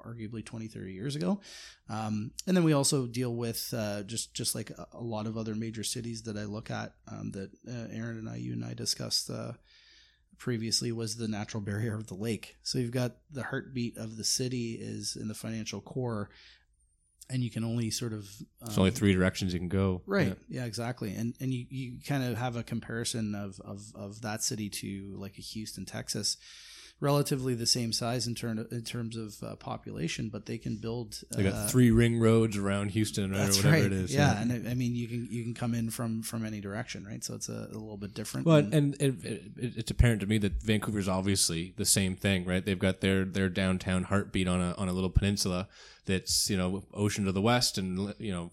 arguably 0.07 0.45
20 0.45 0.69
30 0.69 0.93
years 0.93 1.17
ago. 1.17 1.41
Um, 1.89 2.31
and 2.47 2.57
then 2.57 2.65
we 2.65 2.73
also 2.73 3.07
deal 3.07 3.35
with 3.35 3.73
uh, 3.77 4.03
just 4.03 4.35
just 4.35 4.55
like 4.55 4.71
a, 4.71 5.03
lot 5.03 5.27
of 5.27 5.37
other 5.37 5.55
major 5.55 5.85
cities 5.85 6.23
that 6.23 6.37
i 6.37 6.45
look 6.45 6.71
at 6.71 6.95
um, 7.09 7.31
that 7.33 7.51
uh, 7.69 7.87
aaron 7.93 8.19
and 8.19 8.29
i 8.29 8.37
you 8.37 8.53
and 8.53 8.65
i 8.65 8.75
discussed 8.75 9.31
uh, 9.31 9.53
previously 10.39 10.93
was 10.93 11.17
the 11.17 11.29
natural 11.29 11.61
barrier 11.61 11.95
of 11.95 12.07
the 12.07 12.15
lake. 12.15 12.57
So 12.63 12.79
you've 12.79 12.91
got 12.91 13.17
the 13.31 13.45
heartbeat 13.45 13.97
of 13.97 14.17
the 14.17 14.25
city 14.25 14.79
is 14.81 15.17
in 15.17 15.29
the 15.29 15.35
financial 15.35 15.81
core, 15.81 16.31
and 17.29 17.43
you 17.43 17.51
can 17.51 17.65
only 17.65 17.91
sort 17.91 18.13
of 18.13 18.29
um, 18.63 18.69
it's 18.69 18.79
only 18.79 18.91
three 18.91 19.13
directions 19.13 19.53
you 19.53 19.59
can 19.59 19.69
go. 19.69 20.03
Right. 20.07 20.29
Yeah, 20.29 20.61
yeah 20.61 20.65
exactly. 20.65 21.15
And 21.15 21.35
and 21.41 21.53
you, 21.53 21.67
you 21.69 21.99
kind 22.07 22.25
of 22.25 22.37
have 22.39 22.57
a 22.57 22.63
comparison 22.63 23.35
of, 23.35 23.61
of 23.65 23.93
of 23.95 24.23
that 24.23 24.43
city 24.43 24.69
to 24.71 25.15
like 25.19 25.39
a 25.39 25.43
Houston, 25.43 25.85
Texas 25.85 26.37
relatively 27.01 27.55
the 27.55 27.67
same 27.67 27.93
size 27.93 28.27
in 28.27 28.35
turn 28.35 28.67
in 28.71 28.83
terms 28.83 29.17
of 29.17 29.43
uh, 29.43 29.55
population, 29.57 30.29
but 30.31 30.47
they 30.47 30.57
can 30.57 30.77
build. 30.77 31.21
They 31.31 31.43
got 31.43 31.53
uh, 31.53 31.67
three 31.67 31.91
ring 31.91 32.19
roads 32.19 32.57
around 32.57 32.91
Houston, 32.93 33.33
right, 33.33 33.41
or 33.41 33.47
whatever 33.49 33.71
right. 33.71 33.85
it 33.85 33.93
is. 33.93 34.15
Yeah, 34.15 34.35
yeah. 34.35 34.43
and 34.43 34.69
I, 34.69 34.71
I, 34.71 34.75
mean 34.75 34.95
you 34.95 35.07
can 35.07 35.29
you 35.31 35.43
can 35.43 35.55
come 35.55 35.75
in 35.75 35.91
from 35.91 36.23
from 36.23 36.45
any 36.45 36.61
direction, 36.61 37.05
right? 37.05 37.23
So 37.23 37.35
it's 37.35 37.49
a, 37.49 37.69
a 37.71 37.77
little 37.77 37.99
bit 37.99 38.15
different. 38.15 38.47
Well, 38.47 38.57
and, 38.57 38.73
and 38.75 38.95
it, 39.01 39.25
it, 39.25 39.43
it's 39.77 39.91
apparent 39.91 40.21
to 40.21 40.27
me 40.27 40.39
that 40.39 40.63
Vancouver's 40.63 41.09
obviously 41.09 41.75
the 41.77 41.85
same 41.85 42.17
thing, 42.17 42.45
right? 42.45 42.65
They've 42.65 42.79
got 42.79 43.01
their 43.01 43.25
their 43.25 43.49
downtown 43.49 44.05
heartbeat 44.05 44.49
on 44.49 44.61
a 44.61 44.75
on 44.79 44.89
a 44.89 44.93
little 44.93 45.11
peninsula 45.11 45.69
that's 46.07 46.49
you 46.49 46.57
know 46.57 46.85
ocean 46.95 47.25
to 47.27 47.33
the 47.33 47.43
west 47.43 47.79
and 47.79 48.15
you 48.19 48.33
know 48.33 48.51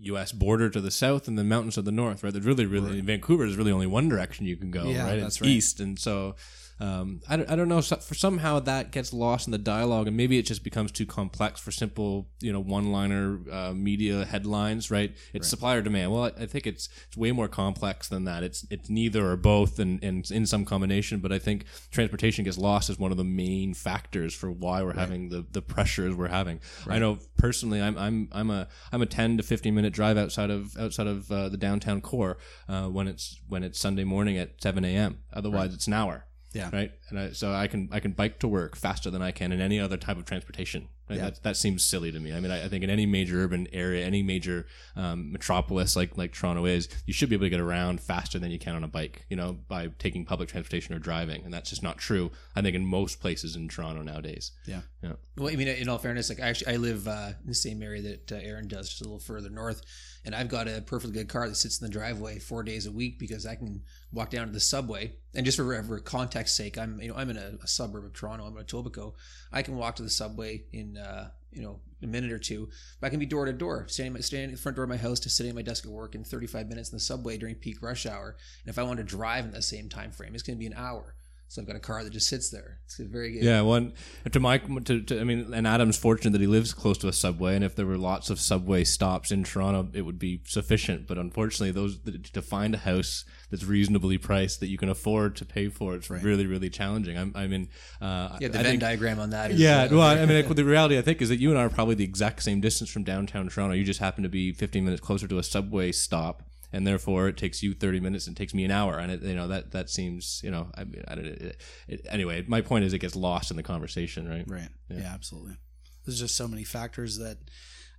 U.S. 0.00 0.32
border 0.32 0.70
to 0.70 0.80
the 0.80 0.90
south 0.90 1.28
and 1.28 1.36
the 1.36 1.44
mountains 1.44 1.74
to 1.74 1.82
the 1.82 1.92
north, 1.92 2.22
right? 2.22 2.32
There's 2.32 2.46
really, 2.46 2.66
really 2.66 2.96
right. 2.96 3.04
Vancouver 3.04 3.44
is 3.44 3.56
really 3.56 3.72
only 3.72 3.86
one 3.86 4.08
direction 4.08 4.46
you 4.46 4.56
can 4.56 4.70
go, 4.70 4.84
yeah, 4.84 5.04
right? 5.04 5.18
It's 5.18 5.40
right. 5.40 5.50
east, 5.50 5.80
and 5.80 5.98
so 5.98 6.36
um, 6.80 7.20
I, 7.28 7.36
don't, 7.36 7.50
I 7.50 7.56
don't 7.56 7.68
know 7.68 7.80
so, 7.80 7.96
for 7.96 8.14
somehow 8.14 8.60
that 8.60 8.92
gets 8.92 9.12
lost 9.12 9.48
in 9.48 9.50
the 9.50 9.58
dialogue 9.58 10.06
and 10.06 10.16
maybe 10.16 10.38
it 10.38 10.42
just 10.42 10.62
becomes 10.62 10.92
too 10.92 11.06
complex 11.06 11.60
for 11.60 11.72
simple 11.72 12.28
you 12.40 12.52
know 12.52 12.60
one 12.60 12.92
liner 12.92 13.40
uh, 13.50 13.72
media 13.72 14.24
headlines 14.24 14.90
right? 14.90 15.16
It's 15.32 15.48
supply 15.48 15.74
or 15.74 15.82
demand. 15.82 16.12
Well 16.12 16.24
I, 16.24 16.42
I 16.42 16.46
think 16.46 16.66
it's 16.66 16.88
it's 17.08 17.16
way 17.16 17.32
more 17.32 17.48
complex 17.48 18.08
than 18.08 18.24
that. 18.24 18.42
It's 18.42 18.66
it's 18.70 18.88
neither 18.88 19.28
or 19.28 19.36
both 19.36 19.78
and, 19.78 20.02
and 20.04 20.28
in 20.30 20.46
some 20.46 20.64
combination 20.64 21.18
but 21.18 21.32
I 21.32 21.38
think 21.38 21.64
transportation 21.90 22.44
gets 22.44 22.58
lost 22.58 22.90
as 22.90 22.98
one 22.98 23.10
of 23.10 23.16
the 23.16 23.24
main 23.24 23.74
factors 23.74 24.34
for 24.34 24.50
why 24.50 24.82
we're 24.82 24.94
having 24.94 25.30
the 25.30 25.44
the 25.50 25.62
pressures 25.62 26.14
we're 26.14 26.28
having. 26.28 26.60
I 26.86 26.98
know 26.98 27.18
personally 27.36 27.82
I'm 27.82 27.98
I'm 27.98 28.28
I'm 28.32 28.50
a 28.50 28.68
I'm 28.92 29.02
a 29.02 29.06
10 29.06 29.38
to 29.38 29.42
15 29.42 29.74
minute 29.74 29.92
drive 29.92 30.16
outside 30.16 30.50
of 30.50 30.76
outside 30.78 31.06
of 31.06 31.30
uh, 31.30 31.48
the 31.48 31.56
downtown 31.56 32.00
core 32.00 32.38
uh, 32.68 32.86
when 32.86 33.08
it's 33.08 33.40
when 33.48 33.64
it's 33.64 33.78
Sunday 33.78 34.04
morning 34.04 34.36
at 34.38 34.62
7 34.62 34.84
a.m. 34.84 35.18
Otherwise, 35.32 35.74
it's 35.74 35.86
an 35.86 35.92
hour. 35.92 36.24
Yeah. 36.52 36.70
Right. 36.72 36.92
And 37.10 37.18
I, 37.18 37.32
so 37.32 37.52
I 37.52 37.66
can 37.66 37.88
I 37.92 38.00
can 38.00 38.12
bike 38.12 38.38
to 38.40 38.48
work 38.48 38.76
faster 38.76 39.10
than 39.10 39.22
I 39.22 39.32
can 39.32 39.52
in 39.52 39.60
any 39.60 39.78
other 39.78 39.96
type 39.96 40.16
of 40.16 40.24
transportation. 40.24 40.88
Right? 41.08 41.16
Yeah. 41.16 41.24
That 41.24 41.42
that 41.42 41.56
seems 41.56 41.84
silly 41.84 42.10
to 42.12 42.20
me. 42.20 42.32
I 42.32 42.40
mean, 42.40 42.50
I, 42.50 42.64
I 42.64 42.68
think 42.68 42.84
in 42.84 42.90
any 42.90 43.06
major 43.06 43.42
urban 43.42 43.66
area, 43.72 44.04
any 44.04 44.22
major 44.22 44.66
um, 44.96 45.32
metropolis 45.32 45.94
like 45.94 46.16
like 46.16 46.32
Toronto 46.32 46.64
is, 46.64 46.88
you 47.06 47.12
should 47.12 47.28
be 47.28 47.34
able 47.34 47.46
to 47.46 47.50
get 47.50 47.60
around 47.60 48.00
faster 48.00 48.38
than 48.38 48.50
you 48.50 48.58
can 48.58 48.74
on 48.74 48.84
a 48.84 48.88
bike. 48.88 49.26
You 49.28 49.36
know, 49.36 49.58
by 49.68 49.88
taking 49.98 50.24
public 50.24 50.48
transportation 50.48 50.94
or 50.94 50.98
driving, 50.98 51.44
and 51.44 51.52
that's 51.52 51.70
just 51.70 51.82
not 51.82 51.98
true. 51.98 52.30
I 52.56 52.62
think 52.62 52.74
in 52.74 52.84
most 52.84 53.20
places 53.20 53.54
in 53.54 53.68
Toronto 53.68 54.02
nowadays. 54.02 54.52
Yeah. 54.66 54.80
Yeah. 55.02 55.12
Well, 55.36 55.52
I 55.52 55.56
mean, 55.56 55.68
in 55.68 55.88
all 55.88 55.98
fairness, 55.98 56.28
like 56.28 56.40
I 56.40 56.48
actually 56.48 56.74
I 56.74 56.76
live 56.76 57.06
uh, 57.06 57.32
in 57.42 57.46
the 57.46 57.54
same 57.54 57.82
area 57.82 58.02
that 58.02 58.32
uh, 58.32 58.36
Aaron 58.42 58.68
does, 58.68 58.88
just 58.88 59.02
a 59.02 59.04
little 59.04 59.20
further 59.20 59.50
north, 59.50 59.82
and 60.28 60.34
I've 60.34 60.48
got 60.50 60.68
a 60.68 60.82
perfectly 60.82 61.14
good 61.14 61.30
car 61.30 61.48
that 61.48 61.54
sits 61.54 61.80
in 61.80 61.86
the 61.86 61.90
driveway 61.90 62.38
four 62.38 62.62
days 62.62 62.84
a 62.84 62.92
week 62.92 63.18
because 63.18 63.46
I 63.46 63.54
can 63.54 63.80
walk 64.12 64.28
down 64.28 64.46
to 64.46 64.52
the 64.52 64.60
subway. 64.60 65.14
And 65.34 65.46
just 65.46 65.56
for, 65.56 65.82
for 65.84 65.98
context 66.00 66.54
sake, 66.54 66.76
I'm 66.76 67.00
you 67.00 67.08
know 67.08 67.14
I'm 67.16 67.30
in 67.30 67.38
a, 67.38 67.54
a 67.62 67.66
suburb 67.66 68.04
of 68.04 68.12
Toronto. 68.12 68.44
I'm 68.44 68.54
in 68.54 68.62
Etobicoke. 68.62 69.14
I 69.50 69.62
can 69.62 69.78
walk 69.78 69.96
to 69.96 70.02
the 70.02 70.10
subway 70.10 70.64
in 70.70 70.98
uh, 70.98 71.30
you 71.50 71.62
know 71.62 71.80
a 72.02 72.06
minute 72.06 72.30
or 72.30 72.38
two. 72.38 72.68
But 73.00 73.06
I 73.06 73.10
can 73.10 73.20
be 73.20 73.24
door 73.24 73.46
to 73.46 73.54
door, 73.54 73.86
standing 73.88 74.20
standing 74.20 74.50
at 74.50 74.56
the 74.56 74.62
front 74.62 74.76
door 74.76 74.84
of 74.84 74.90
my 74.90 74.98
house 74.98 75.18
to 75.20 75.30
sitting 75.30 75.48
at 75.48 75.56
my 75.56 75.62
desk 75.62 75.86
at 75.86 75.90
work 75.90 76.14
in 76.14 76.24
35 76.24 76.68
minutes 76.68 76.90
in 76.90 76.96
the 76.96 77.00
subway 77.00 77.38
during 77.38 77.54
peak 77.54 77.80
rush 77.80 78.04
hour. 78.04 78.36
And 78.66 78.70
if 78.70 78.78
I 78.78 78.82
want 78.82 78.98
to 78.98 79.04
drive 79.04 79.46
in 79.46 79.52
the 79.52 79.62
same 79.62 79.88
time 79.88 80.10
frame, 80.10 80.34
it's 80.34 80.42
going 80.42 80.58
to 80.58 80.60
be 80.60 80.66
an 80.66 80.74
hour. 80.76 81.14
So 81.50 81.62
I've 81.62 81.66
got 81.66 81.76
a 81.76 81.80
car 81.80 82.04
that 82.04 82.12
just 82.12 82.28
sits 82.28 82.50
there. 82.50 82.78
It's 82.84 82.98
very 82.98 83.32
good. 83.32 83.42
Yeah, 83.42 83.62
one 83.62 83.94
to 84.30 84.38
my 84.38 84.58
to, 84.58 85.00
to 85.00 85.18
I 85.18 85.24
mean, 85.24 85.54
and 85.54 85.66
Adam's 85.66 85.96
fortunate 85.96 86.32
that 86.32 86.42
he 86.42 86.46
lives 86.46 86.74
close 86.74 86.98
to 86.98 87.08
a 87.08 87.12
subway, 87.12 87.54
and 87.54 87.64
if 87.64 87.74
there 87.74 87.86
were 87.86 87.96
lots 87.96 88.28
of 88.28 88.38
subway 88.38 88.84
stops 88.84 89.30
in 89.30 89.44
Toronto, 89.44 89.88
it 89.94 90.02
would 90.02 90.18
be 90.18 90.42
sufficient. 90.44 91.06
But 91.06 91.16
unfortunately, 91.16 91.70
those 91.70 91.98
to 92.32 92.42
find 92.42 92.74
a 92.74 92.78
house 92.78 93.24
that's 93.50 93.64
reasonably 93.64 94.18
priced 94.18 94.60
that 94.60 94.66
you 94.68 94.76
can 94.76 94.90
afford 94.90 95.36
to 95.36 95.46
pay 95.46 95.68
for, 95.70 95.94
it's 95.94 96.10
really 96.10 96.44
really 96.46 96.68
challenging. 96.68 97.16
I'm 97.16 97.32
I 97.34 97.46
mean, 97.46 97.70
uh, 98.02 98.36
Yeah, 98.40 98.48
the 98.48 98.58
I 98.58 98.62
Venn 98.62 98.70
think- 98.72 98.80
diagram 98.82 99.18
on 99.18 99.30
that 99.30 99.50
is 99.50 99.58
yeah, 99.58 99.84
uh, 99.84 99.88
well, 99.90 100.02
I 100.02 100.26
mean, 100.26 100.46
the 100.54 100.64
reality 100.64 100.98
I 100.98 101.02
think 101.02 101.22
is 101.22 101.30
that 101.30 101.40
you 101.40 101.48
and 101.48 101.58
I 101.58 101.62
are 101.62 101.70
probably 101.70 101.94
the 101.94 102.04
exact 102.04 102.42
same 102.42 102.60
distance 102.60 102.90
from 102.90 103.04
downtown 103.04 103.48
Toronto. 103.48 103.74
You 103.74 103.84
just 103.84 104.00
happen 104.00 104.22
to 104.22 104.28
be 104.28 104.52
15 104.52 104.84
minutes 104.84 105.00
closer 105.00 105.26
to 105.26 105.38
a 105.38 105.42
subway 105.42 105.92
stop, 105.92 106.42
and 106.72 106.86
therefore 106.86 107.28
it 107.28 107.36
takes 107.36 107.62
you 107.62 107.74
30 107.74 108.00
minutes 108.00 108.26
and 108.26 108.36
it 108.36 108.38
takes 108.38 108.54
me 108.54 108.64
an 108.64 108.70
hour. 108.70 108.98
And 108.98 109.12
it, 109.12 109.22
you 109.22 109.34
know 109.34 109.48
that 109.48 109.72
that 109.72 109.90
seems, 109.90 110.40
you 110.44 110.50
know, 110.50 110.70
I, 110.74 110.84
mean, 110.84 111.02
I 111.08 111.14
don't. 111.14 111.26
It, 111.26 111.60
it, 111.88 112.06
anyway, 112.10 112.44
my 112.46 112.60
point 112.60 112.84
is 112.84 112.92
it 112.92 112.98
gets 112.98 113.16
lost 113.16 113.50
in 113.50 113.56
the 113.56 113.62
conversation, 113.62 114.28
right? 114.28 114.44
Right. 114.46 114.68
Yeah. 114.88 115.10
absolutely. 115.12 115.56
There's 116.04 116.20
just 116.20 116.36
so 116.36 116.48
many 116.48 116.64
factors 116.64 117.18
that, 117.18 117.38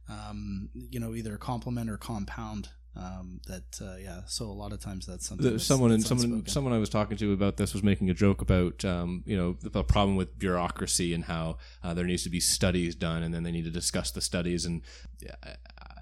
um, 0.09 0.69
you 0.73 0.99
know, 0.99 1.13
either 1.13 1.37
complement 1.37 1.89
or 1.89 1.97
compound. 1.97 2.69
Um, 2.95 3.39
that 3.47 3.79
uh, 3.81 3.97
yeah. 3.97 4.21
So 4.25 4.45
a 4.45 4.51
lot 4.51 4.73
of 4.73 4.79
times 4.81 5.05
that's 5.05 5.27
something. 5.27 5.43
The, 5.43 5.51
that's- 5.51 5.65
someone 5.65 5.91
that's 5.91 6.07
someone 6.07 6.25
unspoken. 6.25 6.51
someone 6.51 6.73
I 6.73 6.79
was 6.79 6.89
talking 6.89 7.17
to 7.17 7.33
about 7.33 7.55
this 7.55 7.73
was 7.73 7.83
making 7.83 8.09
a 8.09 8.13
joke 8.15 8.41
about 8.41 8.83
um, 8.83 9.23
you 9.27 9.37
know 9.37 9.55
the 9.61 9.83
problem 9.83 10.17
with 10.17 10.37
bureaucracy 10.39 11.13
and 11.13 11.23
how 11.23 11.57
uh, 11.83 11.93
there 11.93 12.05
needs 12.05 12.23
to 12.23 12.29
be 12.29 12.39
studies 12.39 12.95
done 12.95 13.21
and 13.21 13.33
then 13.33 13.43
they 13.43 13.51
need 13.51 13.65
to 13.65 13.69
discuss 13.69 14.09
the 14.11 14.21
studies 14.21 14.65
and 14.65 14.81
yeah, 15.21 15.35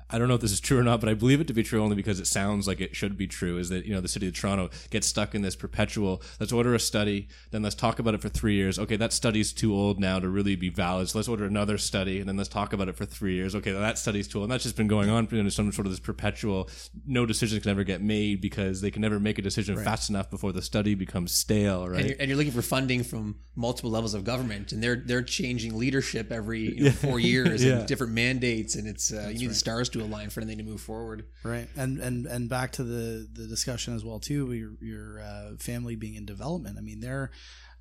I, 0.10 0.18
don't 0.18 0.28
know 0.28 0.36
if 0.36 0.41
this 0.41 0.51
is 0.51 0.60
true 0.60 0.80
or 0.80 0.84
not, 0.84 0.99
but 0.99 1.10
I 1.10 1.14
believe 1.14 1.41
it 1.41 1.47
to 1.47 1.53
be 1.53 1.64
true 1.64 1.82
only 1.82 1.95
because 1.95 2.20
it 2.20 2.28
sounds 2.28 2.68
like 2.68 2.80
it 2.82 2.95
should 2.95 3.18
be 3.18 3.28
true. 3.28 3.58
Is 3.58 3.70
that 3.70 3.86
you 3.86 3.93
know 3.93 4.01
the 4.01 4.08
city 4.08 4.28
of 4.28 4.34
Toronto 4.34 4.70
gets 4.89 5.08
stuck 5.08 5.36
in 5.36 5.41
this 5.41 5.55
perpetual 5.55 6.22
let's 6.39 6.51
order 6.51 6.74
a 6.76 6.80
study, 6.80 7.28
then 7.51 7.62
let's 7.64 7.76
talk 7.76 7.99
about 7.99 8.14
it 8.14 8.22
for 8.22 8.30
three 8.30 8.55
years. 8.55 8.80
Okay, 8.80 8.95
that 8.95 9.14
study's 9.14 9.53
too 9.53 9.74
old 9.74 9.99
now 9.99 10.20
to 10.20 10.30
really 10.30 10.55
be 10.55 10.70
valid, 10.70 11.10
so 11.10 11.18
let's 11.20 11.28
order 11.28 11.45
another 11.45 11.78
study, 11.78 12.20
and 12.20 12.28
then 12.28 12.38
let's 12.38 12.49
talk 12.49 12.74
about 12.74 12.88
it 12.89 12.95
for 12.95 13.05
three 13.05 13.36
years. 13.36 13.55
Okay, 13.55 13.72
that 13.72 13.97
study's 13.97 14.28
too 14.28 14.39
old, 14.39 14.45
and 14.45 14.51
that's 14.51 14.64
just 14.64 14.76
been 14.78 14.88
going 14.88 15.10
on. 15.10 15.28
You 15.32 15.43
know, 15.43 15.49
some 15.49 15.72
sort 15.72 15.86
of 15.88 15.91
this 15.91 15.99
perpetual 15.99 16.70
no 17.05 17.26
decisions 17.26 17.62
can 17.62 17.72
ever 17.72 17.84
get 17.84 18.01
made 18.01 18.41
because 18.41 18.82
they 18.82 18.91
can 18.91 19.01
never 19.01 19.20
make 19.20 19.38
a 19.38 19.41
decision 19.41 19.78
fast 19.84 20.10
enough 20.10 20.30
before 20.30 20.51
the 20.51 20.62
study 20.62 20.95
becomes 20.95 21.32
stale, 21.32 21.88
right? 21.88 21.99
and, 21.99 22.10
you're, 22.10 22.18
and 22.20 22.30
you're 22.30 22.38
looking 22.38 22.51
for 22.53 22.62
funding 22.62 23.03
from 23.03 23.36
multiple 23.55 23.91
levels 23.91 24.14
of 24.14 24.24
government, 24.24 24.72
and 24.72 24.82
they're 24.84 25.03
they're 25.05 25.22
changing 25.22 25.78
leadership 25.78 26.32
every 26.32 26.76
you 26.78 26.84
know, 26.86 26.91
four 27.08 27.20
years 27.20 27.64
Yeah. 27.64 27.80
and 27.80 27.88
different 27.88 28.14
mandates, 28.14 28.76
and 28.76 28.88
it's 28.88 29.12
uh, 29.12 29.30
you 29.32 29.39
need 29.39 29.49
the 29.49 29.55
stars 29.55 29.89
to 29.89 29.97
align 30.04 30.30
for 30.30 30.41
anything 30.41 30.58
to 30.58 30.64
move 30.64 30.82
forward. 30.82 31.26
right 31.43 31.68
and 31.76 32.00
and 32.00 32.26
and 32.26 32.50
back 32.50 32.72
to 32.74 32.84
the 32.84 33.28
the 33.32 33.48
discussion 33.48 33.95
as 33.95 34.04
well 34.04 34.20
too 34.20 34.54
your 34.54 34.72
your 34.82 35.22
uh, 35.22 35.52
family 35.60 35.95
being 35.95 36.16
in 36.16 36.26
development 36.26 36.78
i 36.78 36.82
mean 36.82 37.00
they're 37.00 37.32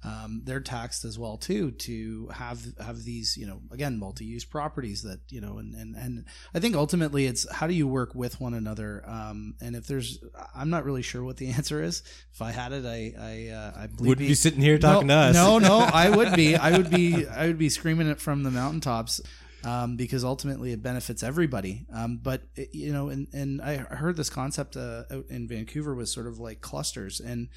um, 0.05 0.43
they're 0.45 0.61
taxed 0.61 1.05
as 1.05 1.19
well 1.19 1.37
too 1.37 1.73
to 1.73 2.29
have 2.29 2.61
have 2.79 3.03
these 3.03 3.37
you 3.37 3.47
know 3.47 3.61
again 3.73 3.99
multi-use 3.99 4.45
properties 4.45 5.03
that 5.03 5.21
you 5.31 5.41
know 5.41 5.59
and 5.59 5.75
and 5.75 5.97
and 5.97 6.25
I 6.55 6.61
think 6.61 6.77
ultimately 6.77 7.27
it's 7.27 7.51
how 7.51 7.67
do 7.67 7.75
you 7.75 7.89
work 7.89 8.15
with 8.15 8.41
one 8.41 8.55
another 8.55 9.03
um, 9.07 9.55
and 9.61 9.75
if 9.75 9.87
there's 9.87 10.23
I'm 10.55 10.71
not 10.71 10.85
really 10.85 11.03
sure 11.03 11.25
what 11.25 11.39
the 11.39 11.49
answer 11.53 11.83
is 11.83 12.03
if 12.33 12.41
I 12.41 12.53
had 12.53 12.73
it 12.73 12.85
I 12.85 13.15
I 13.19 13.49
uh, 13.55 13.73
I 13.77 13.87
believe 13.89 14.11
Would 14.11 14.19
be 14.19 14.35
sitting 14.35 14.61
here 14.61 14.79
talking 14.79 15.09
no, 15.09 15.15
to 15.15 15.29
us. 15.29 15.35
No, 15.35 15.59
no, 15.59 15.79
I 15.79 16.11
would 16.11 16.35
be. 16.35 16.55
I 16.57 16.77
would 16.77 16.91
be. 16.91 17.27
I 17.27 17.47
would 17.47 17.59
be 17.59 17.69
screaming 17.69 18.09
it 18.09 18.21
from 18.21 18.43
the 18.43 18.51
mountaintops. 18.51 19.21
Um, 19.67 19.97
because 19.97 20.23
ultimately 20.23 20.71
it 20.73 20.81
benefits 20.83 21.23
everybody. 21.25 21.87
Um, 21.93 22.19
but 22.23 22.43
it- 22.55 22.69
you 22.73 22.93
know, 22.93 23.09
and, 23.09 23.27
and 23.33 23.61
I 23.61 23.79
heard 23.79 24.17
this 24.17 24.31
concept 24.31 24.77
uh, 24.77 25.03
out 25.11 25.25
in 25.29 25.49
Vancouver 25.49 25.93
was 25.95 26.13
sort 26.13 26.29
of 26.29 26.39
like 26.39 26.61
clusters, 26.61 27.19
and 27.21 27.49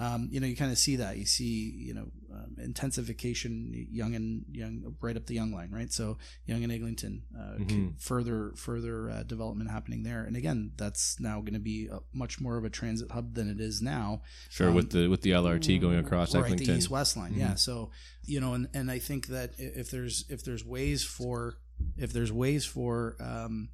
um, 0.00 0.28
you 0.32 0.40
know, 0.40 0.46
you 0.46 0.56
kind 0.56 0.72
of 0.72 0.78
see 0.78 0.96
that. 0.96 1.18
You 1.18 1.26
see, 1.26 1.74
you 1.76 1.92
know, 1.92 2.06
um, 2.32 2.56
intensification, 2.56 3.86
Yonge 3.90 4.14
and 4.16 4.44
Yonge, 4.50 4.82
right 5.02 5.14
up 5.14 5.26
the 5.26 5.34
Yonge 5.34 5.52
line, 5.52 5.70
right? 5.70 5.92
So 5.92 6.16
Yonge 6.46 6.64
and 6.64 6.72
Eglinton, 6.72 7.22
uh, 7.38 7.58
c- 7.68 7.90
further 7.98 8.52
further 8.56 9.10
uh, 9.10 9.22
development 9.24 9.70
happening 9.70 10.02
there. 10.02 10.22
And 10.22 10.36
again, 10.36 10.72
that's 10.78 11.20
now 11.20 11.40
going 11.40 11.52
to 11.52 11.60
be 11.60 11.88
a, 11.92 11.98
much 12.14 12.40
more 12.40 12.56
of 12.56 12.64
a 12.64 12.70
transit 12.70 13.10
hub 13.10 13.34
than 13.34 13.50
it 13.50 13.60
is 13.60 13.82
now. 13.82 14.22
Sure, 14.48 14.72
with 14.72 14.90
the 14.90 15.08
with 15.08 15.20
the 15.20 15.32
LRT 15.32 15.78
going 15.82 15.98
across 15.98 16.34
right, 16.34 16.56
the 16.56 16.72
east 16.72 16.88
west 16.88 17.18
line. 17.18 17.34
Yeah. 17.36 17.56
So 17.56 17.90
you 18.24 18.40
know, 18.40 18.54
and 18.54 18.68
and 18.72 18.90
I 18.90 19.00
think 19.00 19.26
that 19.26 19.52
if 19.58 19.90
there's 19.90 20.24
if 20.30 20.42
there's 20.42 20.64
ways 20.64 21.04
for 21.04 21.58
if 21.98 22.14
there's 22.14 22.32
ways 22.32 22.64
for 22.64 23.16
um, 23.20 23.68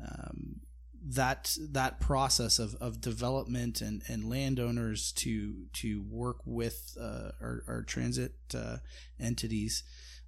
um, 0.00 0.60
that 1.04 1.56
that 1.70 2.00
process 2.00 2.58
of, 2.58 2.74
of 2.76 3.00
development 3.00 3.80
and, 3.80 4.02
and 4.08 4.28
landowners 4.28 5.12
to 5.12 5.66
to 5.74 6.02
work 6.08 6.38
with 6.44 6.96
uh, 7.00 7.30
our, 7.40 7.64
our 7.66 7.82
transit 7.82 8.34
uh, 8.54 8.76
entities, 9.18 9.82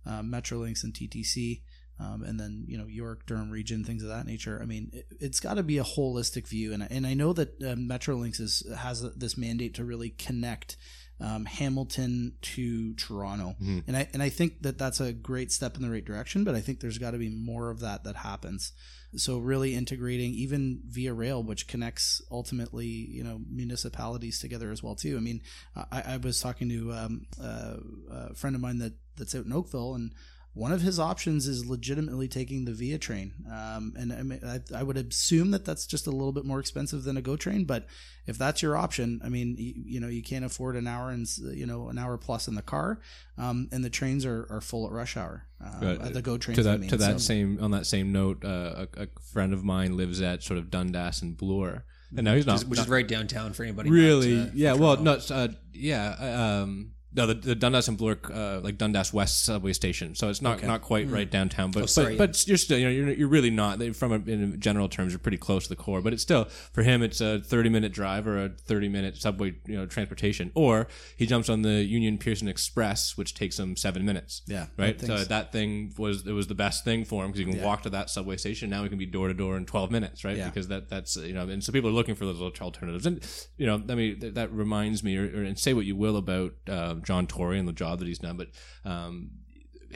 uh, 0.07 0.20
Metrolinx 0.22 0.83
and 0.85 0.93
TTC, 0.93 1.62
um, 2.01 2.22
and 2.22 2.39
then 2.41 2.64
you 2.66 2.77
know 2.79 2.87
York, 2.87 3.27
Durham 3.27 3.51
region, 3.51 3.85
things 3.85 4.03
of 4.03 4.09
that 4.09 4.27
nature. 4.27 4.59
I 4.61 4.66
mean, 4.66 4.91
it, 4.93 5.07
it's 5.20 5.41
got 5.41 5.55
to 5.55 5.62
be 5.62 5.79
a 5.79 5.85
holistic 5.85 6.49
view, 6.49 6.72
and 6.72 6.83
I- 6.83 6.89
and 6.91 7.07
I 7.07 7.14
know 7.14 7.33
that 7.33 7.62
um, 7.62 7.89
Metrolinx 7.89 8.41
is 8.41 8.62
has 8.77 9.03
this 9.14 9.37
mandate 9.37 9.75
to 9.75 9.85
really 9.85 10.11
connect 10.11 10.77
um, 11.20 11.45
Hamilton 11.45 12.35
to 12.43 12.95
Toronto, 12.95 13.55
and 13.87 13.97
I 13.97 14.09
and 14.12 14.22
I 14.22 14.29
think 14.29 14.62
that 14.62 14.79
that's 14.79 15.01
a 15.01 15.12
great 15.12 15.53
step 15.53 15.77
in 15.77 15.83
the 15.83 15.91
right 15.91 16.05
direction. 16.05 16.43
But 16.43 16.57
I 16.57 16.61
think 16.61 16.81
there's 16.81 16.99
got 16.99 17.12
to 17.12 17.18
be 17.18 17.29
more 17.31 17.70
of 17.70 17.81
that 17.81 18.03
that 18.05 18.16
happens. 18.16 18.72
So 19.17 19.39
really 19.39 19.75
integrating 19.75 20.33
even 20.35 20.81
via 20.89 21.12
rail, 21.12 21.43
which 21.43 21.67
connects 21.67 22.23
ultimately, 22.31 22.87
you 22.87 23.23
know, 23.23 23.41
municipalities 23.51 24.39
together 24.41 24.71
as 24.71 24.83
well 24.83 24.95
too. 24.95 25.17
I 25.17 25.21
mean, 25.21 25.41
I, 25.77 26.03
I 26.07 26.17
was 26.17 26.41
talking 26.41 26.69
to 26.69 26.93
um, 26.93 27.27
uh, 27.41 27.77
a 28.11 28.35
friend 28.35 28.57
of 28.57 28.62
mine 28.62 28.79
that 28.79 28.95
that's 29.17 29.35
out 29.35 29.45
in 29.45 29.53
Oakville, 29.53 29.95
and 29.95 30.12
one 30.55 30.71
of 30.71 30.83
his 30.83 31.01
options 31.01 31.49
is 31.49 31.67
legitimately 31.67 32.29
taking 32.29 32.65
the 32.65 32.73
Via 32.73 32.97
train. 32.97 33.35
Um, 33.51 33.93
and 33.99 34.13
I, 34.13 34.23
mean, 34.23 34.41
I, 34.47 34.61
I 34.79 34.83
would 34.85 34.97
assume 34.97 35.51
that 35.51 35.65
that's 35.65 35.85
just 35.85 36.07
a 36.07 36.11
little 36.13 36.31
bit 36.31 36.45
more 36.45 36.61
expensive 36.61 37.03
than 37.03 37.17
a 37.17 37.23
GO 37.23 37.37
train, 37.37 37.65
but 37.65 37.87
if 38.27 38.39
that's 38.39 38.63
your 38.63 38.77
option, 38.77 39.21
I 39.25 39.29
mean, 39.29 39.57
you, 39.59 39.75
you 39.85 40.01
know, 40.01 40.07
you 40.07 40.23
can't 40.23 40.45
afford 40.45 40.77
an 40.77 40.87
hour 40.87 41.11
and 41.11 41.27
you 41.53 41.67
know 41.67 41.89
an 41.89 41.99
hour 41.99 42.17
plus 42.17 42.47
in 42.47 42.55
the 42.55 42.63
car, 42.63 43.01
um, 43.37 43.69
and 43.73 43.85
the 43.85 43.91
trains 43.91 44.25
are, 44.25 44.47
are 44.49 44.61
full 44.61 44.87
at 44.87 44.93
rush 44.93 45.17
hour. 45.17 45.47
Um, 45.61 45.99
uh, 46.01 46.09
the 46.11 46.23
GO 46.23 46.39
trains 46.39 46.59
to 46.59 46.63
that 46.63 46.75
I 46.75 46.77
mean. 46.79 46.91
to 46.91 46.97
that 46.99 47.13
So- 47.21 47.27
same 47.27 47.59
on 47.61 47.73
that 47.73 47.87
same 47.87 48.13
note, 48.13 48.45
uh, 48.45 48.87
a, 48.97 49.03
a 49.03 49.07
friend 49.33 49.53
of 49.53 49.65
mine 49.65 49.97
lives 49.97 50.21
at 50.23 50.43
sort 50.45 50.59
of 50.59 50.71
Dundas 50.71 51.21
and 51.21 51.37
Bloor, 51.37 51.85
and 52.17 52.25
now 52.25 52.35
he's 52.37 52.47
not 52.47 52.55
Which 52.55 52.63
is, 52.63 52.69
which 52.69 52.81
is 52.81 52.89
right 52.89 53.09
downtown 53.09 53.53
for 53.55 53.65
anybody. 53.65 53.91
really 53.91 54.37
not, 54.37 54.49
uh, 54.49 54.51
yeah 54.55 54.73
well 54.75 54.97
Toronto. 54.97 55.29
no 55.31 55.35
uh, 55.37 55.49
yeah 55.73 56.17
uh, 56.21 56.63
um 56.63 56.93
No, 57.17 57.27
the, 57.27 57.35
the 57.35 57.55
Dundas 57.55 57.87
and 57.89 57.97
Bloor, 57.97 58.19
uh, 58.33 58.61
like 58.61 58.77
Dundas 58.77 59.12
West 59.12 59.45
subway 59.45 59.73
station. 59.73 60.15
So 60.15 60.29
it's 60.29 60.43
not 60.43 60.62
not 60.62 60.83
quite 60.83 61.09
right 61.09 61.31
downtown, 61.31 61.71
but 61.71 61.85
Oh, 61.85 61.87
sorry, 61.87 62.17
but, 62.17 62.31
but 62.33 62.49
you're 62.49 62.57
still 62.57 62.79
you 62.79 62.87
know 62.87 62.91
you're, 62.91 63.11
you're 63.11 63.29
really 63.29 63.51
not 63.51 63.79
They- 63.79 63.91
from 63.91 64.12
a, 64.12 64.17
in 64.17 64.59
general 64.61 64.89
terms 64.89 65.12
you're 65.12 65.19
pretty 65.21 65.37
close 65.39 65.65
to 65.65 65.69
the 65.69 65.77
core. 65.77 66.01
But 66.01 66.12
it's 66.12 66.23
still 66.23 66.47
for 66.73 66.83
him 66.83 67.03
it's 67.03 67.21
a 67.21 67.41
30 67.41 67.69
minute 67.69 67.93
drive 67.93 68.27
or 68.27 68.45
a 68.45 68.49
30 68.49 68.89
minute 68.89 69.17
subway 69.17 69.55
you 69.67 69.77
know 69.77 69.87
transportation, 69.87 70.51
or 70.55 70.89
he 71.17 71.27
jumps 71.27 71.49
on 71.49 71.62
the 71.62 71.85
Union 71.85 72.19
Pearson 72.19 72.49
Express, 72.49 73.17
which 73.17 73.35
takes 73.35 73.59
him 73.59 73.77
seven 73.77 74.05
minutes. 74.05 74.43
Yeah, 74.47 74.67
right. 74.77 74.99
that 74.99 75.07
So 75.07 75.25
that 75.25 75.53
thing 75.53 75.95
was 75.97 76.27
it 76.27 76.33
was 76.33 76.49
the 76.49 76.55
best 76.57 76.85
thing 76.85 77.05
for 77.05 77.25
him 77.25 77.31
because 77.31 77.47
he 77.47 77.53
can 77.53 77.62
walk 77.62 77.83
to 77.83 77.91
that 77.91 78.11
subway 78.11 78.37
station. 78.37 78.71
Now 78.71 78.83
he 78.83 78.89
can 78.89 78.99
be 78.99 79.07
door 79.07 79.29
to 79.29 79.35
door 79.35 79.57
in 79.57 79.67
12 79.67 79.91
minutes, 79.91 80.25
right? 80.25 80.37
Yeah. 80.37 80.47
Because 80.49 80.69
that 80.69 80.89
that's 80.89 81.17
you 81.17 81.33
know 81.33 81.49
and 81.49 81.62
so 81.62 81.73
people 81.73 81.91
are 81.91 81.95
looking 81.95 82.15
for 82.17 82.25
those 82.25 82.41
alternatives 82.61 83.07
and 83.07 83.25
you 83.57 83.67
know 83.67 83.83
I 83.89 83.95
mean 83.95 84.19
th- 84.21 84.35
that 84.35 84.53
reminds 84.53 85.05
me 85.05 85.17
or, 85.17 85.25
or 85.27 85.45
and 85.45 85.57
say 85.59 85.75
what 85.75 85.85
you 85.87 85.95
will 85.95 86.17
about 86.17 86.55
uh, 86.69 86.95
John 87.05 87.27
Tory 87.27 87.59
and 87.59 87.69
the 87.69 87.73
job 87.73 87.99
that 87.99 88.09
he's 88.09 88.19
done 88.19 88.37
but 88.37 88.49
um, 88.85 89.31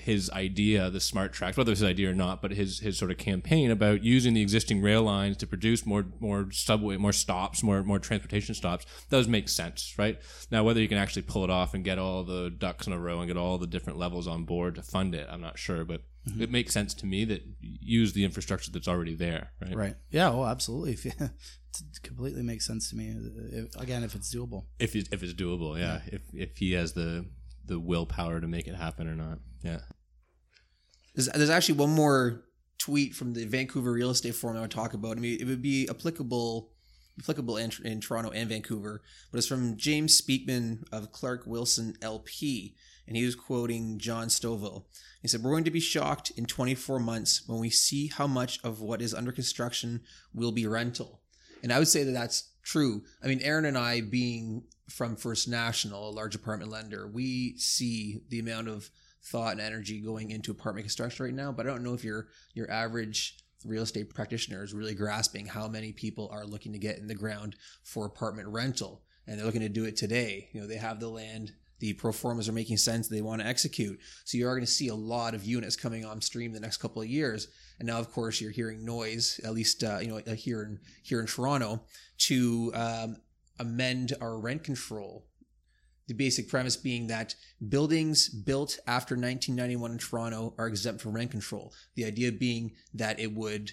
his 0.00 0.30
idea 0.30 0.90
the 0.90 1.00
smart 1.00 1.32
tracks 1.32 1.56
whether 1.56 1.72
it's 1.72 1.80
his 1.80 1.88
idea 1.88 2.10
or 2.10 2.14
not 2.14 2.42
but 2.42 2.50
his 2.50 2.80
his 2.80 2.98
sort 2.98 3.10
of 3.10 3.18
campaign 3.18 3.70
about 3.70 4.04
using 4.04 4.34
the 4.34 4.42
existing 4.42 4.82
rail 4.82 5.02
lines 5.02 5.36
to 5.36 5.46
produce 5.46 5.86
more 5.86 6.06
more 6.20 6.50
subway 6.50 6.96
more 6.96 7.12
stops 7.12 7.62
more 7.62 7.82
more 7.82 7.98
transportation 7.98 8.54
stops 8.54 8.84
does 9.10 9.26
make 9.26 9.48
sense 9.48 9.94
right 9.98 10.20
now 10.50 10.62
whether 10.62 10.80
you 10.80 10.88
can 10.88 10.98
actually 10.98 11.22
pull 11.22 11.44
it 11.44 11.50
off 11.50 11.74
and 11.74 11.84
get 11.84 11.98
all 11.98 12.24
the 12.24 12.50
ducks 12.50 12.86
in 12.86 12.92
a 12.92 12.98
row 12.98 13.20
and 13.20 13.28
get 13.28 13.36
all 13.36 13.58
the 13.58 13.66
different 13.66 13.98
levels 13.98 14.26
on 14.26 14.44
board 14.44 14.74
to 14.74 14.82
fund 14.82 15.14
it 15.14 15.26
I'm 15.30 15.40
not 15.40 15.58
sure 15.58 15.84
but 15.84 16.02
mm-hmm. 16.28 16.42
it 16.42 16.50
makes 16.50 16.72
sense 16.74 16.94
to 16.94 17.06
me 17.06 17.24
that 17.24 17.42
use 17.60 18.12
the 18.12 18.24
infrastructure 18.24 18.70
that's 18.70 18.88
already 18.88 19.14
there 19.14 19.52
right 19.60 19.74
Right. 19.78 19.94
Yeah. 20.10 20.30
Oh, 20.30 20.44
absolutely. 20.44 21.12
It 21.80 22.02
completely 22.02 22.42
makes 22.42 22.66
sense 22.66 22.90
to 22.90 22.96
me. 22.96 23.14
If, 23.52 23.76
again, 23.76 24.02
if 24.02 24.14
it's 24.14 24.34
doable. 24.34 24.64
if 24.78 24.96
it's, 24.96 25.08
if 25.12 25.22
it's 25.22 25.34
doable 25.34 25.78
yeah 25.78 26.00
if 26.06 26.22
if 26.32 26.56
he 26.56 26.72
has 26.72 26.94
the 26.94 27.26
the 27.68 27.78
willpower 27.78 28.40
to 28.40 28.48
make 28.48 28.66
it 28.66 28.74
happen 28.74 29.06
or 29.08 29.14
not 29.14 29.38
yeah 29.62 29.80
There's, 31.14 31.28
there's 31.28 31.50
actually 31.50 31.78
one 31.78 31.90
more 31.90 32.44
tweet 32.78 33.14
from 33.14 33.34
the 33.34 33.44
Vancouver 33.44 33.92
Real 33.92 34.10
Estate 34.10 34.34
Forum 34.34 34.56
I 34.56 34.62
would 34.62 34.70
talk 34.70 34.94
about. 34.94 35.18
I 35.18 35.20
mean, 35.20 35.38
it 35.40 35.46
would 35.46 35.62
be 35.62 35.88
applicable 35.90 36.70
applicable 37.20 37.56
in, 37.56 37.72
in 37.84 38.00
Toronto 38.00 38.30
and 38.30 38.48
Vancouver, 38.48 39.02
but 39.30 39.38
it's 39.38 39.46
from 39.48 39.76
James 39.76 40.20
Speakman 40.20 40.84
of 40.92 41.10
Clark 41.10 41.42
Wilson 41.46 41.94
LP, 42.00 42.76
and 43.08 43.16
he 43.16 43.24
was 43.24 43.34
quoting 43.34 43.98
Jon 43.98 44.28
Stovell. 44.28 44.84
He 45.20 45.28
said, 45.28 45.42
"We're 45.42 45.50
going 45.50 45.64
to 45.64 45.70
be 45.70 45.80
shocked 45.80 46.30
in 46.36 46.46
24 46.46 47.00
months 47.00 47.42
when 47.46 47.58
we 47.58 47.70
see 47.70 48.06
how 48.06 48.26
much 48.28 48.60
of 48.62 48.80
what 48.80 49.02
is 49.02 49.14
under 49.14 49.32
construction 49.32 50.02
will 50.32 50.52
be 50.52 50.66
rental." 50.66 51.22
And 51.62 51.72
I 51.72 51.80
would 51.80 51.88
say 51.88 52.04
that 52.04 52.12
that's 52.12 52.52
true. 52.62 53.02
I 53.22 53.26
mean, 53.26 53.40
Aaron 53.42 53.64
and 53.64 53.76
I, 53.76 54.00
being 54.00 54.62
from 54.88 55.16
First 55.16 55.48
National, 55.48 56.08
a 56.08 56.10
large 56.10 56.34
apartment 56.34 56.70
lender, 56.70 57.06
we 57.06 57.56
see 57.58 58.22
the 58.28 58.40
amount 58.40 58.68
of 58.68 58.90
thought 59.22 59.52
and 59.52 59.60
energy 59.60 60.00
going 60.00 60.30
into 60.30 60.50
apartment 60.50 60.84
construction 60.84 61.24
right 61.26 61.34
now. 61.34 61.52
But 61.52 61.66
I 61.66 61.70
don't 61.70 61.84
know 61.84 61.94
if 61.94 62.04
your 62.04 62.28
your 62.54 62.70
average 62.70 63.36
real 63.64 63.82
estate 63.82 64.14
practitioner 64.14 64.62
is 64.62 64.72
really 64.72 64.94
grasping 64.94 65.46
how 65.46 65.68
many 65.68 65.92
people 65.92 66.28
are 66.32 66.44
looking 66.44 66.72
to 66.72 66.78
get 66.78 66.98
in 66.98 67.08
the 67.08 67.14
ground 67.14 67.56
for 67.82 68.06
apartment 68.06 68.48
rental, 68.48 69.02
and 69.26 69.38
they're 69.38 69.46
looking 69.46 69.60
to 69.60 69.68
do 69.68 69.84
it 69.84 69.96
today. 69.96 70.48
You 70.52 70.60
know, 70.60 70.66
they 70.66 70.76
have 70.76 71.00
the 71.00 71.08
land. 71.08 71.52
The 71.80 71.92
pro 71.92 72.10
formas 72.10 72.48
are 72.48 72.52
making 72.52 72.78
sense. 72.78 73.06
They 73.06 73.20
want 73.20 73.40
to 73.40 73.46
execute. 73.46 74.00
So 74.24 74.36
you 74.36 74.48
are 74.48 74.54
going 74.54 74.66
to 74.66 74.70
see 74.70 74.88
a 74.88 74.94
lot 74.96 75.34
of 75.34 75.44
units 75.44 75.76
coming 75.76 76.04
on 76.04 76.20
stream 76.20 76.52
the 76.52 76.58
next 76.58 76.78
couple 76.78 77.00
of 77.00 77.06
years. 77.06 77.46
And 77.78 77.86
now, 77.86 78.00
of 78.00 78.10
course, 78.10 78.40
you're 78.40 78.50
hearing 78.50 78.84
noise, 78.84 79.40
at 79.44 79.54
least 79.54 79.84
uh, 79.84 79.98
you 80.00 80.08
know 80.08 80.34
here 80.34 80.64
in 80.64 80.80
here 81.04 81.20
in 81.20 81.26
Toronto, 81.26 81.82
to 82.18 82.72
um, 82.74 83.16
amend 83.58 84.14
our 84.20 84.38
rent 84.38 84.64
control 84.64 85.28
the 86.08 86.14
basic 86.14 86.48
premise 86.48 86.76
being 86.76 87.06
that 87.06 87.34
buildings 87.68 88.30
built 88.30 88.78
after 88.86 89.14
1991 89.14 89.92
in 89.92 89.98
Toronto 89.98 90.54
are 90.58 90.66
exempt 90.66 91.02
from 91.02 91.12
rent 91.12 91.30
control. 91.30 91.72
The 91.94 92.06
idea 92.06 92.32
being 92.32 92.72
that 92.94 93.20
it 93.20 93.32
would 93.34 93.72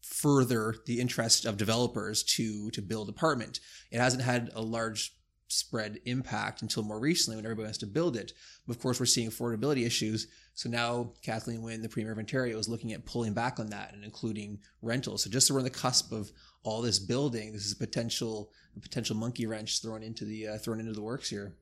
further 0.00 0.74
the 0.86 0.98
interest 0.98 1.44
of 1.44 1.58
developers 1.58 2.22
to 2.24 2.70
to 2.70 2.82
build 2.82 3.08
apartment. 3.08 3.60
It 3.90 4.00
hasn't 4.00 4.24
had 4.24 4.50
a 4.54 4.62
large 4.62 5.14
spread 5.48 6.00
impact 6.06 6.62
until 6.62 6.82
more 6.82 6.98
recently 6.98 7.36
when 7.36 7.44
everybody 7.44 7.68
has 7.68 7.78
to 7.78 7.86
build 7.86 8.16
it. 8.16 8.32
But 8.66 8.76
of 8.76 8.82
course, 8.82 8.98
we're 8.98 9.06
seeing 9.06 9.30
affordability 9.30 9.84
issues. 9.86 10.28
So 10.54 10.70
now 10.70 11.12
Kathleen 11.22 11.60
Wynne, 11.60 11.82
the 11.82 11.88
Premier 11.88 12.12
of 12.12 12.18
Ontario, 12.18 12.58
is 12.58 12.68
looking 12.68 12.94
at 12.94 13.04
pulling 13.04 13.34
back 13.34 13.60
on 13.60 13.66
that 13.66 13.92
and 13.92 14.02
including 14.02 14.60
rentals. 14.80 15.22
So 15.22 15.30
just 15.30 15.46
so 15.46 15.54
we're 15.54 15.60
on 15.60 15.64
the 15.64 15.70
cusp 15.70 16.12
of 16.12 16.32
all 16.64 16.82
this 16.82 16.98
building, 16.98 17.52
this 17.52 17.66
is 17.66 17.72
a 17.72 17.76
potential 17.76 18.50
a 18.76 18.80
potential 18.80 19.16
monkey 19.16 19.46
wrench 19.46 19.82
thrown 19.82 20.02
into 20.02 20.24
the 20.24 20.48
uh, 20.48 20.58
thrown 20.58 20.80
into 20.80 20.92
the 20.92 21.02
works 21.02 21.28
here. 21.28 21.56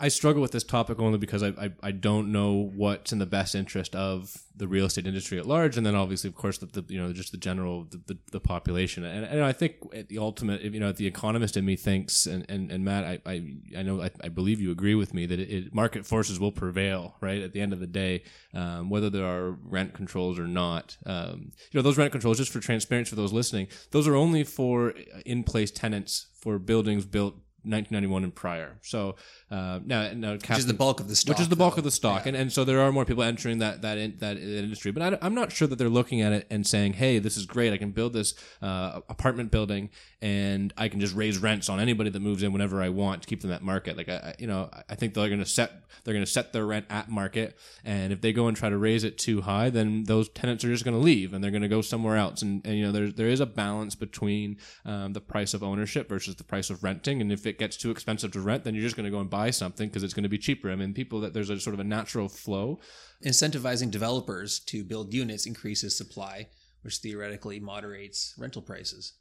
I 0.00 0.08
struggle 0.08 0.40
with 0.40 0.52
this 0.52 0.62
topic 0.62 1.00
only 1.00 1.18
because 1.18 1.42
I, 1.42 1.48
I, 1.48 1.72
I 1.82 1.90
don't 1.90 2.30
know 2.30 2.70
what's 2.74 3.12
in 3.12 3.18
the 3.18 3.26
best 3.26 3.56
interest 3.56 3.96
of 3.96 4.36
the 4.56 4.68
real 4.68 4.86
estate 4.86 5.06
industry 5.06 5.38
at 5.38 5.46
large, 5.46 5.76
and 5.76 5.84
then 5.84 5.96
obviously, 5.96 6.28
of 6.28 6.36
course, 6.36 6.58
the, 6.58 6.66
the 6.66 6.84
you 6.88 7.00
know 7.00 7.12
just 7.12 7.32
the 7.32 7.38
general 7.38 7.84
the, 7.84 8.00
the, 8.06 8.18
the 8.32 8.40
population, 8.40 9.04
and, 9.04 9.24
and 9.24 9.42
I 9.42 9.52
think 9.52 9.74
at 9.92 10.08
the 10.08 10.18
ultimate, 10.18 10.62
you 10.62 10.78
know, 10.78 10.92
the 10.92 11.06
economist 11.06 11.56
in 11.56 11.64
me 11.64 11.74
thinks, 11.74 12.26
and, 12.26 12.46
and, 12.48 12.70
and 12.70 12.84
Matt, 12.84 13.04
I, 13.04 13.18
I, 13.26 13.56
I 13.78 13.82
know 13.82 14.00
I, 14.00 14.10
I 14.22 14.28
believe 14.28 14.60
you 14.60 14.70
agree 14.70 14.94
with 14.94 15.14
me 15.14 15.26
that 15.26 15.40
it, 15.40 15.50
it, 15.50 15.74
market 15.74 16.06
forces 16.06 16.38
will 16.38 16.52
prevail, 16.52 17.16
right? 17.20 17.42
At 17.42 17.52
the 17.52 17.60
end 17.60 17.72
of 17.72 17.80
the 17.80 17.86
day, 17.86 18.22
um, 18.54 18.90
whether 18.90 19.10
there 19.10 19.26
are 19.26 19.50
rent 19.50 19.94
controls 19.94 20.38
or 20.38 20.46
not, 20.46 20.96
um, 21.06 21.50
you 21.72 21.78
know, 21.78 21.82
those 21.82 21.98
rent 21.98 22.12
controls, 22.12 22.38
just 22.38 22.52
for 22.52 22.60
transparency 22.60 23.10
for 23.10 23.16
those 23.16 23.32
listening, 23.32 23.66
those 23.90 24.06
are 24.06 24.14
only 24.14 24.44
for 24.44 24.94
in 25.26 25.42
place 25.42 25.72
tenants 25.72 26.28
for 26.40 26.60
buildings 26.60 27.04
built 27.04 27.34
1991 27.64 28.24
and 28.24 28.34
prior. 28.34 28.78
So 28.82 29.16
uh, 29.50 29.80
now, 29.84 30.12
now 30.12 30.32
Which 30.32 30.50
is 30.50 30.66
the 30.66 30.74
bulk 30.74 31.00
of 31.00 31.08
the 31.08 31.16
stock. 31.16 31.34
which 31.34 31.40
is 31.40 31.48
the 31.48 31.56
bulk 31.56 31.74
though. 31.74 31.80
of 31.80 31.84
the 31.84 31.90
stock, 31.90 32.26
and 32.26 32.36
and 32.36 32.52
so 32.52 32.64
there 32.64 32.80
are 32.80 32.92
more 32.92 33.04
people 33.04 33.22
entering 33.22 33.58
that 33.58 33.82
that 33.82 33.98
in, 33.98 34.16
that 34.18 34.36
industry. 34.36 34.92
But 34.92 35.20
I, 35.22 35.26
am 35.26 35.34
not 35.34 35.52
sure 35.52 35.66
that 35.66 35.76
they're 35.76 35.88
looking 35.88 36.20
at 36.20 36.32
it 36.32 36.46
and 36.50 36.66
saying, 36.66 36.94
"Hey, 36.94 37.18
this 37.18 37.36
is 37.36 37.46
great. 37.46 37.72
I 37.72 37.76
can 37.76 37.90
build 37.90 38.12
this 38.12 38.34
uh, 38.62 39.00
apartment 39.08 39.50
building, 39.50 39.90
and 40.22 40.72
I 40.76 40.88
can 40.88 41.00
just 41.00 41.14
raise 41.14 41.38
rents 41.38 41.68
on 41.68 41.80
anybody 41.80 42.10
that 42.10 42.20
moves 42.20 42.42
in 42.42 42.52
whenever 42.52 42.80
I 42.80 42.90
want 42.90 43.22
to 43.22 43.28
keep 43.28 43.40
them 43.40 43.52
at 43.52 43.62
market." 43.62 43.96
Like 43.96 44.08
I, 44.08 44.16
I 44.16 44.34
you 44.38 44.46
know, 44.46 44.70
I 44.88 44.94
think 44.94 45.14
they're 45.14 45.28
going 45.28 45.40
to 45.40 45.46
set 45.46 45.72
they're 46.04 46.14
going 46.14 46.24
to 46.24 46.30
set 46.30 46.52
their 46.52 46.64
rent 46.64 46.86
at 46.90 47.08
market, 47.08 47.58
and 47.84 48.12
if 48.12 48.20
they 48.20 48.32
go 48.32 48.46
and 48.46 48.56
try 48.56 48.68
to 48.68 48.78
raise 48.78 49.04
it 49.04 49.18
too 49.18 49.42
high, 49.42 49.70
then 49.70 50.04
those 50.04 50.28
tenants 50.28 50.64
are 50.64 50.68
just 50.68 50.84
going 50.84 50.96
to 50.96 51.02
leave 51.02 51.32
and 51.32 51.42
they're 51.42 51.50
going 51.50 51.62
to 51.62 51.68
go 51.68 51.82
somewhere 51.82 52.16
else. 52.16 52.42
And, 52.42 52.64
and 52.66 52.76
you 52.76 52.84
know, 52.84 52.92
there 52.92 53.10
there 53.10 53.28
is 53.28 53.40
a 53.40 53.46
balance 53.46 53.94
between 53.94 54.58
um, 54.84 55.12
the 55.12 55.20
price 55.20 55.54
of 55.54 55.62
ownership 55.62 56.08
versus 56.08 56.36
the 56.36 56.44
price 56.44 56.70
of 56.70 56.84
renting, 56.84 57.20
and 57.20 57.32
if 57.32 57.46
it 57.48 57.58
gets 57.58 57.76
too 57.76 57.90
expensive 57.90 58.32
to 58.32 58.40
rent, 58.40 58.64
then 58.64 58.74
you're 58.74 58.84
just 58.84 58.96
going 58.96 59.04
to 59.04 59.10
go 59.10 59.20
and 59.20 59.30
buy 59.30 59.50
something 59.50 59.88
because 59.88 60.02
it's 60.02 60.14
going 60.14 60.22
to 60.22 60.28
be 60.28 60.38
cheaper. 60.38 60.70
I 60.70 60.76
mean, 60.76 60.94
people 60.94 61.20
that 61.20 61.34
there's 61.34 61.50
a 61.50 61.58
sort 61.58 61.74
of 61.74 61.80
a 61.80 61.84
natural 61.84 62.28
flow. 62.28 62.78
Incentivizing 63.24 63.90
developers 63.90 64.60
to 64.60 64.84
build 64.84 65.12
units 65.12 65.46
increases 65.46 65.96
supply, 65.96 66.48
which 66.82 66.98
theoretically 66.98 67.58
moderates 67.58 68.34
rental 68.38 68.62
prices. 68.62 69.14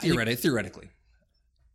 Theoretically, 0.00 0.36
theoretically. 0.36 0.90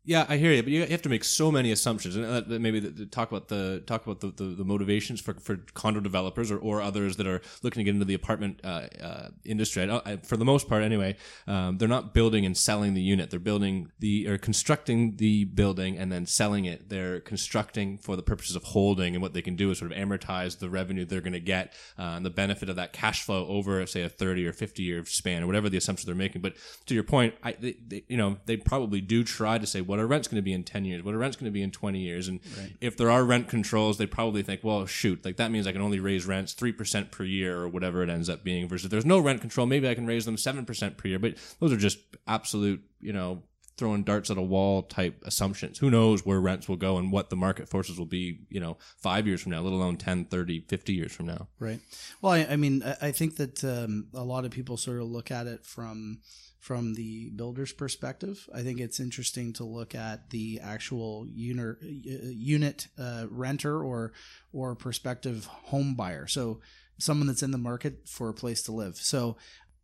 Yeah, 0.06 0.26
I 0.28 0.36
hear 0.36 0.51
you, 0.51 0.62
but 0.62 0.72
you 0.74 0.86
have 0.86 1.01
to 1.04 1.10
make 1.10 1.24
so 1.24 1.49
many 1.49 1.72
assumptions, 1.72 2.18
and 2.18 2.26
uh, 2.26 2.41
maybe 2.60 2.82
the, 2.82 2.89
the, 2.89 3.06
talk 3.06 3.32
about 3.32 3.47
the 3.47 3.82
talk 3.88 4.06
about 4.06 4.20
the, 4.20 4.32
the, 4.32 4.56
the 4.56 4.66
motivations 4.66 5.22
for, 5.22 5.34
for 5.36 5.56
condo 5.76 6.01
developers 6.01 6.51
or, 6.51 6.58
or 6.58 6.82
others 6.82 7.16
that 7.16 7.26
are 7.26 7.41
looking 7.62 7.80
to 7.80 7.86
get 7.86 7.93
into 7.93 8.04
the 8.04 8.14
apartment 8.14 8.60
uh, 8.66 8.88
uh, 9.01 9.30
industry. 9.45 9.89
I, 9.89 10.18
for 10.18 10.36
the 10.36 10.43
most 10.43 10.68
part, 10.68 10.84
anyway, 10.84 11.16
um, 11.47 11.78
they're 11.78 11.88
not 11.88 12.14
building 12.14 12.45
and 12.45 12.58
selling 12.58 12.95
the 12.95 13.01
unit. 13.01 13.30
They're 13.30 13.39
building 13.39 13.91
the 13.99 14.28
or 14.28 14.38
constructing 14.38 15.16
the 15.16 15.45
building 15.45 15.97
and 15.97 16.12
then 16.12 16.26
selling 16.26 16.66
it. 16.66 16.89
They're 16.89 17.22
constructing 17.22 17.97
for 17.97 18.18
the 18.18 18.24
purposes 18.24 18.58
of 18.58 18.64
holding, 18.64 19.16
and 19.16 19.22
what 19.22 19.34
they 19.34 19.41
can 19.41 19.56
do 19.56 19.72
is 19.72 19.80
sort 19.80 19.93
of 19.93 19.97
amortize 19.97 20.60
the 20.60 20.70
revenue 20.70 21.06
they're 21.06 21.22
going 21.22 21.32
to 21.32 21.39
get 21.39 21.72
uh, 21.97 22.16
and 22.18 22.26
the 22.26 22.30
benefit 22.30 22.68
of 22.68 22.76
that 22.76 22.91
cash 22.91 23.24
flow 23.24 23.47
over, 23.47 23.86
say, 23.86 24.04
a 24.04 24.10
thirty 24.10 24.45
or 24.45 24.51
fifty 24.51 24.84
year 24.84 25.06
span 25.06 25.43
or 25.43 25.47
whatever 25.47 25.70
the 25.70 25.78
assumption 25.78 26.08
they're 26.08 26.14
making. 26.14 26.41
But 26.41 26.56
to 26.88 26.93
your 26.93 27.06
point, 27.06 27.36
I, 27.41 27.54
they, 27.54 27.78
they, 27.88 28.04
you 28.10 28.18
know, 28.18 28.39
they 28.47 28.58
probably 28.58 28.99
do 28.99 29.24
try 29.24 29.58
to 29.58 29.66
say 29.66 29.80
what 29.94 30.00
are 30.00 30.08
rent's 30.08 30.28
going 30.28 30.38
to 30.38 30.41
be 30.41 30.54
in 30.54 30.64
10 30.64 30.86
years 30.86 31.04
what 31.04 31.14
are 31.14 31.20
rent's 31.20 31.38
going 31.38 31.46
to 31.46 31.52
be 31.52 31.62
in 31.62 31.70
20 31.70 32.00
years. 32.00 32.28
And 32.28 32.39
if 32.82 32.98
there 32.98 33.12
are 33.12 33.24
rent 33.24 33.48
controls 33.48 34.00
they 34.00 34.08
probably 34.08 34.41
think 34.41 34.64
well 34.64 34.88
shoot 34.88 35.24
like 35.24 35.38
that 35.38 35.52
means 35.52 35.68
i 35.68 35.72
can 35.72 35.82
only 35.82 36.00
raise 36.00 36.26
rents 36.26 36.56
3% 36.56 37.12
per 37.12 37.24
year 37.24 37.60
or 37.60 37.68
whatever 37.68 38.02
it 38.02 38.10
ends 38.10 38.28
up 38.28 38.44
being 38.44 38.68
versus 38.68 38.86
if 38.86 38.91
there's 38.91 39.06
no 39.06 39.20
rent 39.20 39.39
control 39.39 39.68
maybe 39.68 39.88
i 39.88 39.94
can 39.94 40.08
raise 40.08 40.26
them 40.26 40.36
7% 40.36 40.98
per 40.98 41.08
year. 41.08 41.20
But 41.20 41.36
those 41.60 41.72
are 41.72 41.78
just 41.78 42.00
absolute 42.26 42.82
you 43.00 43.14
know 43.14 43.44
throwing 43.78 44.04
darts 44.04 44.30
at 44.30 44.38
a 44.38 44.41
wall 44.41 44.84
type 44.84 45.22
assumptions. 45.26 45.80
Who 45.80 45.89
knows 45.89 46.26
where 46.26 46.39
rents 46.39 46.70
will 46.70 46.76
go 46.76 46.98
and 46.98 47.12
what 47.12 47.30
the 47.30 47.36
market 47.36 47.68
forces 47.68 48.00
will 48.00 48.06
be 48.06 48.39
you 48.50 48.60
know 48.60 48.78
five 48.98 49.28
years 49.28 49.41
from 49.41 49.52
now 49.52 49.62
let 49.62 49.74
alone 49.74 49.98
10 49.98 50.26
30 50.26 50.62
50 50.62 50.94
years 50.94 51.12
from 51.12 51.28
now. 51.28 51.48
Right. 51.60 51.80
Well, 52.22 52.34
I, 52.34 52.46
I 52.46 52.56
mean, 52.56 52.82
I 52.84 53.08
I 53.08 53.12
think 53.12 53.36
that 53.38 53.64
um, 53.64 54.08
a 54.14 54.24
lot 54.24 54.46
of 54.46 54.52
people 54.52 54.78
sort 54.78 55.00
of 55.00 55.08
look 55.08 55.30
at 55.30 55.48
it 55.48 55.66
from 55.66 56.20
from 56.64 56.93
the 56.93 57.30
builder's 57.32 57.74
perspective. 57.74 58.47
I 58.55 58.61
think 58.61 58.80
it's 58.80 58.97
interesting 58.97 59.51
to 59.53 59.66
look 59.66 59.93
at 59.93 60.30
the 60.30 60.61
actual 60.64 61.28
unit 61.30 61.76
unit 61.82 62.88
uh, 62.97 63.26
renter 63.30 63.84
or 63.84 64.14
or 64.53 64.74
prospective 64.74 65.45
home 65.45 65.93
buyer. 65.93 66.26
So 66.26 66.61
someone 66.97 67.28
that's 67.28 67.43
in 67.43 67.51
the 67.51 67.57
market 67.57 68.07
for 68.07 68.30
a 68.30 68.34
place 68.34 68.64
to 68.64 68.72
live. 68.72 68.95
So 68.95 69.36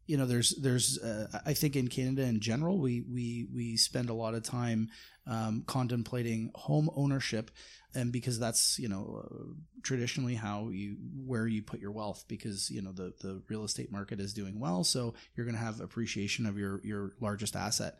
you 0.09 0.17
know, 0.17 0.25
there's 0.25 0.55
there's 0.59 0.97
uh, 0.97 1.27
I 1.45 1.53
think 1.53 1.75
in 1.75 1.87
Canada 1.87 2.23
in 2.23 2.39
general, 2.39 2.79
we 2.79 3.01
we 3.01 3.47
we 3.53 3.77
spend 3.77 4.09
a 4.09 4.13
lot 4.23 4.33
of 4.33 4.41
time 4.41 4.89
um, 5.27 5.63
contemplating 5.67 6.49
home 6.55 6.89
ownership, 6.95 7.51
and 7.93 8.11
because 8.11 8.39
that's 8.39 8.79
you 8.79 8.89
know 8.89 9.03
uh, 9.23 9.53
traditionally 9.83 10.33
how 10.33 10.69
you 10.69 10.97
where 11.31 11.45
you 11.45 11.61
put 11.61 11.79
your 11.79 11.91
wealth, 11.91 12.25
because 12.27 12.71
you 12.71 12.81
know 12.81 12.91
the 12.91 13.13
the 13.21 13.43
real 13.49 13.63
estate 13.63 13.91
market 13.91 14.19
is 14.19 14.33
doing 14.33 14.59
well, 14.59 14.83
so 14.83 15.13
you're 15.35 15.45
going 15.45 15.55
to 15.59 15.61
have 15.63 15.79
appreciation 15.79 16.47
of 16.47 16.57
your 16.57 16.81
your 16.83 17.13
largest 17.21 17.55
asset. 17.55 17.99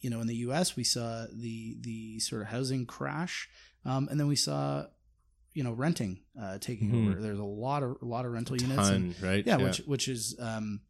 You 0.00 0.08
know, 0.10 0.20
in 0.22 0.26
the 0.28 0.36
U.S., 0.48 0.74
we 0.74 0.84
saw 0.84 1.26
the 1.30 1.76
the 1.80 2.18
sort 2.20 2.40
of 2.40 2.48
housing 2.48 2.86
crash, 2.86 3.50
um, 3.84 4.08
and 4.10 4.18
then 4.18 4.26
we 4.26 4.36
saw 4.36 4.86
you 5.52 5.64
know 5.64 5.72
renting 5.72 6.22
uh, 6.40 6.56
taking 6.58 6.90
Mhm. 6.92 7.10
over. 7.10 7.20
There's 7.20 7.38
a 7.38 7.44
lot 7.44 7.82
of 7.82 7.98
a 8.00 8.06
lot 8.06 8.24
of 8.24 8.32
rental 8.32 8.56
units, 8.58 8.88
Ton, 8.88 8.94
and 8.94 9.22
right? 9.22 9.46
yeah, 9.46 9.58
which 9.58 9.78
which 9.86 10.08
is 10.08 10.34
um, 10.40 10.80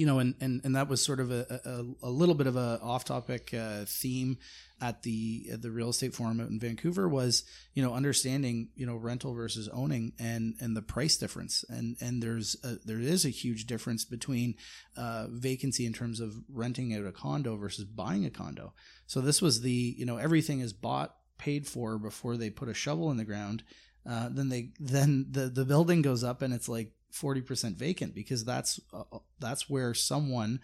you 0.00 0.06
know, 0.06 0.18
and 0.18 0.34
and 0.40 0.62
and 0.64 0.74
that 0.76 0.88
was 0.88 1.04
sort 1.04 1.20
of 1.20 1.30
a 1.30 1.60
a, 2.02 2.06
a 2.06 2.10
little 2.10 2.34
bit 2.34 2.46
of 2.46 2.56
a 2.56 2.80
off 2.82 3.04
topic 3.04 3.52
uh, 3.52 3.84
theme 3.86 4.38
at 4.80 5.02
the 5.02 5.46
at 5.52 5.60
the 5.60 5.70
real 5.70 5.90
estate 5.90 6.14
forum 6.14 6.40
in 6.40 6.58
Vancouver 6.58 7.06
was 7.06 7.44
you 7.74 7.82
know 7.82 7.92
understanding 7.92 8.70
you 8.74 8.86
know 8.86 8.96
rental 8.96 9.34
versus 9.34 9.68
owning 9.68 10.14
and 10.18 10.54
and 10.58 10.74
the 10.74 10.80
price 10.80 11.18
difference 11.18 11.66
and 11.68 11.98
and 12.00 12.22
there's 12.22 12.56
a, 12.64 12.76
there 12.82 12.98
is 12.98 13.26
a 13.26 13.28
huge 13.28 13.66
difference 13.66 14.06
between 14.06 14.54
uh, 14.96 15.26
vacancy 15.28 15.84
in 15.84 15.92
terms 15.92 16.18
of 16.18 16.34
renting 16.48 16.94
out 16.94 17.04
a 17.04 17.12
condo 17.12 17.56
versus 17.56 17.84
buying 17.84 18.24
a 18.24 18.30
condo. 18.30 18.72
So 19.06 19.20
this 19.20 19.42
was 19.42 19.60
the 19.60 19.94
you 19.98 20.06
know 20.06 20.16
everything 20.16 20.60
is 20.60 20.72
bought 20.72 21.14
paid 21.36 21.66
for 21.66 21.98
before 21.98 22.38
they 22.38 22.48
put 22.48 22.70
a 22.70 22.74
shovel 22.74 23.10
in 23.10 23.18
the 23.18 23.24
ground. 23.26 23.64
Uh, 24.08 24.30
then 24.30 24.48
they 24.48 24.70
then 24.80 25.26
the 25.30 25.50
the 25.50 25.66
building 25.66 26.00
goes 26.00 26.24
up 26.24 26.40
and 26.40 26.54
it's 26.54 26.70
like 26.70 26.94
forty 27.10 27.40
percent 27.40 27.76
vacant 27.76 28.14
because 28.14 28.44
that's 28.44 28.80
uh, 28.92 29.18
that's 29.38 29.68
where 29.68 29.94
someone 29.94 30.60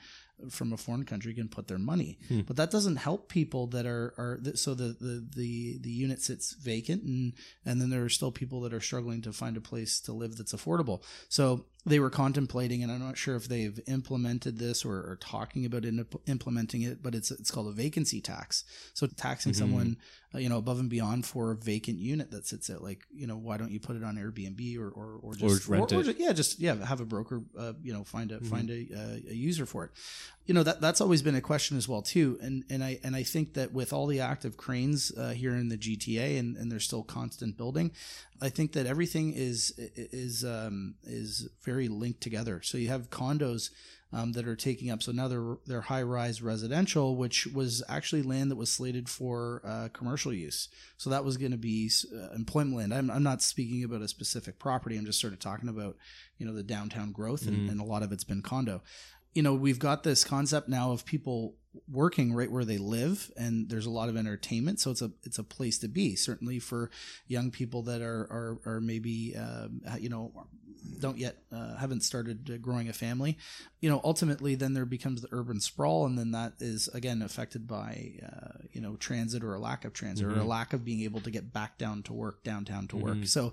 from 0.51 0.72
a 0.72 0.76
foreign 0.76 1.05
country 1.05 1.32
can 1.34 1.49
put 1.49 1.66
their 1.66 1.78
money. 1.78 2.18
Hmm. 2.28 2.40
But 2.40 2.57
that 2.57 2.70
doesn't 2.70 2.97
help 2.97 3.28
people 3.28 3.66
that 3.68 3.86
are 3.86 4.14
are 4.18 4.38
th- 4.42 4.59
so 4.59 4.74
the, 4.74 4.97
the 5.01 5.26
the 5.34 5.78
the 5.80 5.90
unit 5.90 6.20
sits 6.20 6.53
vacant 6.53 7.03
and 7.03 7.32
and 7.64 7.80
then 7.80 7.90
there 7.90 8.05
are 8.05 8.11
still 8.11 8.32
people 8.32 8.61
that 8.62 8.74
are 8.74 8.80
struggling 8.80 9.22
to 9.22 9.32
find 9.32 9.57
a 9.57 9.61
place 9.61 10.01
to 10.01 10.12
live 10.12 10.36
that's 10.36 10.55
affordable. 10.55 11.03
So 11.28 11.66
they 11.87 12.01
were 12.01 12.11
contemplating, 12.11 12.82
and 12.82 12.91
I'm 12.91 12.99
not 12.99 13.16
sure 13.16 13.37
if 13.37 13.47
they've 13.49 13.78
implemented 13.87 14.59
this 14.59 14.84
or 14.84 14.95
are 15.09 15.18
talking 15.20 15.64
about 15.64 15.84
in, 15.84 16.05
implementing 16.26 16.82
it, 16.82 17.01
but 17.03 17.14
it's 17.14 17.30
it's 17.30 17.51
called 17.51 17.68
a 17.68 17.72
vacancy 17.72 18.20
tax. 18.20 18.64
So 18.93 19.07
taxing 19.07 19.53
Mhm. 19.53 19.57
someone, 19.57 19.97
uh, 20.34 20.39
you 20.39 20.49
know, 20.49 20.59
above 20.59 20.80
and 20.80 20.91
beyond 20.91 21.26
for 21.26 21.53
a 21.53 21.57
vacant 21.57 21.99
unit 21.99 22.32
that 22.32 22.47
sits 22.47 22.68
at 22.70 22.82
like, 22.82 23.07
you 23.14 23.26
know, 23.28 23.37
why 23.37 23.57
don't 23.57 23.70
you 23.70 23.78
put 23.80 23.95
it 23.97 24.03
on 24.03 24.16
Airbnb 24.16 24.76
or 24.78 24.89
or, 24.91 25.18
or 25.22 25.34
just 25.37 25.68
rent 25.68 25.93
it. 25.93 26.03
ju- 26.05 26.14
yeah, 26.18 26.32
just 26.32 26.59
yeah, 26.59 26.74
have 26.84 27.01
a 27.01 27.05
broker, 27.07 27.43
uh, 27.57 27.74
you 27.82 27.93
know, 27.93 28.03
find 28.05 28.32
a 28.32 28.41
Mhm. 28.41 28.47
find 28.47 28.70
a, 28.70 28.80
uh, 28.93 29.30
a 29.30 29.34
user 29.34 29.64
for 29.64 29.84
it. 29.84 29.91
You 30.47 30.55
know 30.55 30.62
that 30.62 30.80
that's 30.80 31.01
always 31.01 31.22
been 31.22 31.34
a 31.34 31.41
question 31.41 31.76
as 31.76 31.89
well 31.89 32.03
too, 32.03 32.39
and 32.41 32.64
and 32.70 32.82
I 32.82 32.99
and 33.03 33.14
I 33.16 33.22
think 33.24 33.55
that 33.55 33.72
with 33.72 33.93
all 33.93 34.07
the 34.07 34.20
active 34.20 34.57
cranes 34.57 35.11
uh, 35.16 35.30
here 35.30 35.55
in 35.57 35.68
the 35.68 35.76
GTA 35.76 36.39
and 36.39 36.57
and 36.57 36.70
there's 36.70 36.84
still 36.84 37.03
constant 37.03 37.57
building, 37.57 37.91
I 38.41 38.49
think 38.49 38.72
that 38.72 38.87
everything 38.87 39.32
is 39.34 39.72
is 39.76 40.45
um, 40.45 40.95
is 41.03 41.49
very 41.64 41.76
linked 41.85 42.20
together. 42.20 42.61
So 42.62 42.79
you 42.79 42.89
have 42.89 43.11
condos 43.11 43.70
um, 44.12 44.33
that 44.33 44.47
are 44.47 44.57
taking 44.57 44.91
up. 44.91 45.03
So 45.03 45.12
now 45.12 45.29
they're 45.29 45.57
they're 45.66 45.81
high 45.83 46.03
rise 46.03 46.41
residential, 46.41 47.16
which 47.16 47.47
was 47.47 47.83
actually 47.89 48.22
land 48.22 48.51
that 48.51 48.57
was 48.57 48.70
slated 48.72 49.09
for 49.09 49.62
uh, 49.64 49.89
commercial 49.93 50.33
use. 50.33 50.68
So 50.97 51.11
that 51.11 51.24
was 51.24 51.37
going 51.37 51.51
to 51.53 51.59
be 51.59 51.91
uh, 52.14 52.33
employment 52.35 52.77
land. 52.77 52.95
I'm, 52.95 53.11
I'm 53.11 53.22
not 53.22 53.43
speaking 53.43 53.83
about 53.85 54.03
a 54.03 54.09
specific 54.09 54.59
property. 54.59 54.97
I'm 54.97 55.07
just 55.07 55.20
sort 55.20 55.33
of 55.33 55.39
talking 55.41 55.68
about 55.68 55.97
you 56.39 56.47
know 56.47 56.55
the 56.55 56.62
downtown 56.62 57.12
growth, 57.12 57.47
and, 57.47 57.68
Mhm. 57.68 57.72
and 57.72 57.81
a 57.81 57.85
lot 57.85 58.03
of 58.03 58.12
it's 58.12 58.24
been 58.24 58.43
condo. 58.43 58.83
You 59.35 59.43
know, 59.43 59.55
we've 59.55 59.79
got 59.81 60.03
this 60.03 60.24
concept 60.24 60.68
now 60.68 60.93
of 60.93 61.05
people 61.05 61.57
working 61.93 62.33
right 62.33 62.51
where 62.51 62.64
they 62.64 62.79
live 62.79 63.31
and 63.37 63.68
there's 63.68 63.85
a 63.85 63.91
lot 63.91 64.09
of 64.09 64.16
entertainment 64.16 64.81
so 64.81 64.91
it's 64.91 65.03
a 65.03 65.11
it's 65.24 65.39
a 65.39 65.45
place 65.45 65.77
to 65.79 65.87
be 65.89 66.16
certainly 66.16 66.59
for 66.59 66.91
young 67.27 67.51
people 67.51 67.83
that 67.83 68.01
are 68.01 68.22
are, 68.31 68.59
are 68.64 68.81
maybe 68.81 69.37
um, 69.37 69.83
you 70.01 70.09
know 70.09 70.33
don't 71.07 71.18
yet 71.26 71.36
uh, 71.52 71.76
haven't 71.82 72.02
started 72.11 72.38
uh, 72.52 72.57
growing 72.66 72.88
a 72.88 72.92
family 72.92 73.32
you 73.82 73.88
know 73.90 74.00
ultimately 74.11 74.54
then 74.57 74.72
there 74.74 74.84
becomes 74.96 75.20
the 75.22 75.28
urban 75.40 75.61
sprawl 75.61 76.00
and 76.09 76.16
then 76.18 76.30
that 76.32 76.52
is 76.61 76.88
again 76.98 77.22
affected 77.22 77.62
by 77.78 77.90
uh, 78.30 78.59
you 78.74 78.80
know 78.84 78.96
transit 78.96 79.42
or 79.46 79.52
a 79.54 79.59
lack 79.68 79.84
of 79.86 79.92
transit 80.00 80.26
or 80.26 80.30
a 80.38 80.44
Mhm. 80.44 80.54
lack 80.57 80.72
of 80.72 80.80
being 80.84 81.02
able 81.09 81.20
to 81.26 81.30
get 81.30 81.52
back 81.52 81.72
down 81.84 82.02
to 82.02 82.12
work 82.24 82.42
downtown 82.50 82.84
to 82.88 82.96
work 82.96 83.18
Mhm. 83.18 83.28
so 83.36 83.52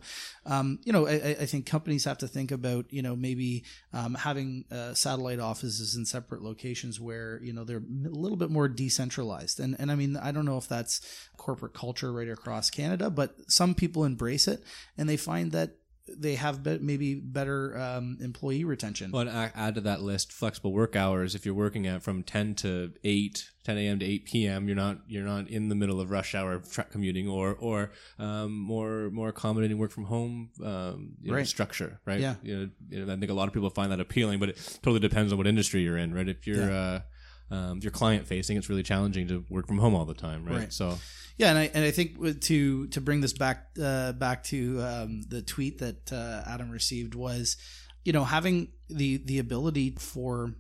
um, 0.54 0.80
you 0.88 0.93
know 0.95 1.04
I, 1.08 1.14
I- 1.30 1.38
I 1.43 1.45
think 1.51 1.66
companies 1.66 2.04
have 2.06 2.18
to 2.20 2.28
think 2.28 2.51
about 2.60 2.84
you 2.97 3.01
know 3.01 3.16
maybe 3.16 3.64
um, 3.99 4.16
having 4.16 4.66
uh, 4.72 4.93
satellite 5.06 5.39
offices 5.39 5.95
in 5.95 6.06
separate 6.06 6.41
locations 6.41 6.99
where 7.08 7.39
you 7.43 7.54
know 7.54 7.64
they're 7.68 7.84
a 8.14 8.18
little 8.24 8.38
bit 8.43 8.49
more 8.58 8.68
decentralized 8.68 9.60
and 9.64 9.76
and 9.80 9.91
I 9.91 9.95
mean 9.95 10.18
I 10.18 10.32
don't 10.32 10.45
know 10.45 10.58
if 10.64 10.68
that's 10.68 11.01
corporate 11.38 11.74
culture 11.74 12.12
right 12.20 12.30
across 12.30 12.70
Canada 12.70 13.10
but 13.10 13.30
some 13.47 13.74
people 13.76 14.04
embrace 14.06 14.47
it 14.47 14.64
and 14.97 15.08
they 15.10 15.18
find 15.18 15.51
that 15.51 15.70
they 16.08 16.36
have 16.36 16.64
be- 16.64 16.80
maybe 16.80 17.16
better 17.16 17.78
um, 17.78 18.18
employee 18.20 18.66
retention 18.66 19.12
Well, 19.12 19.28
and 19.28 19.51
add 19.56 19.76
to 19.76 19.82
that 19.82 20.01
list 20.01 20.34
flexible 20.34 20.74
work 20.74 20.95
hours. 20.95 21.34
If 21.34 21.45
you're 21.45 21.56
working 21.56 21.88
at 21.88 22.04
from 22.04 22.24
10 22.24 22.56
to 22.56 22.91
8, 23.04 23.49
10 23.64 23.78
a.m. 23.78 23.99
to 23.99 24.06
8 24.06 24.26
p.m., 24.26 24.68
you're 24.68 24.76
not 24.76 24.97
you're 25.08 25.24
not 25.24 25.47
in 25.47 25.70
the 25.70 25.76
middle 25.76 26.01
of 26.01 26.12
rush 26.12 26.36
hour 26.36 26.60
tra- 26.60 26.86
commuting 26.86 27.28
or 27.30 27.56
or 27.56 27.91
um, 28.20 28.58
more 28.58 29.10
more 29.12 29.30
accommodating 29.30 29.78
work 29.78 29.91
from 29.91 30.04
home 30.06 30.49
um, 30.64 31.14
you 31.22 31.32
know, 31.32 31.38
Right. 31.38 31.47
structure, 31.47 31.99
right? 32.06 32.20
Yeah. 32.20 32.36
You 32.43 32.58
know, 32.58 32.70
you 32.89 33.06
know, 33.06 33.14
I 33.14 33.18
think 33.18 33.32
a 33.32 33.34
lot 33.34 33.47
of 33.47 33.54
people 33.54 33.70
find 33.70 33.91
that 33.91 33.99
appealing, 34.01 34.39
but 34.39 34.49
it 34.49 34.80
totally 34.82 34.99
depends 34.99 35.32
on 35.32 35.38
what 35.38 35.47
industry 35.47 35.82
you're 35.82 35.97
in, 35.97 36.14
right? 36.14 36.28
If 36.28 36.45
you're 36.45 36.70
uh, 36.70 37.01
um, 37.49 37.78
if 37.78 37.84
you're 37.84 37.91
client 37.91 38.28
facing, 38.28 38.58
it's 38.58 38.68
really 38.70 38.84
challenging 38.84 39.28
to 39.30 39.45
work 39.49 39.68
from 39.68 39.78
home 39.78 39.95
all 39.95 40.06
the 40.06 40.14
time, 40.14 40.43
right? 40.45 40.58
Right. 40.60 40.74
So 40.74 40.97
Yeah, 41.38 41.50
and 41.50 41.58
I 41.58 41.72
and 41.74 41.84
I 41.84 41.92
think 41.92 42.42
to 42.42 42.88
to 42.88 43.02
bring 43.02 43.22
this 43.22 43.34
back 43.34 43.70
uh, 43.82 44.14
back 44.14 44.44
to 44.46 44.82
um, 44.82 45.22
the 45.28 45.42
tweet 45.42 45.80
that 45.80 46.14
uh, 46.14 46.44
Adam 46.46 46.70
received 46.70 47.16
was, 47.16 47.58
you 48.04 48.14
know, 48.14 48.24
having 48.24 48.70
the 48.90 49.18
the 49.18 49.40
ability 49.40 49.96
for 49.98 50.54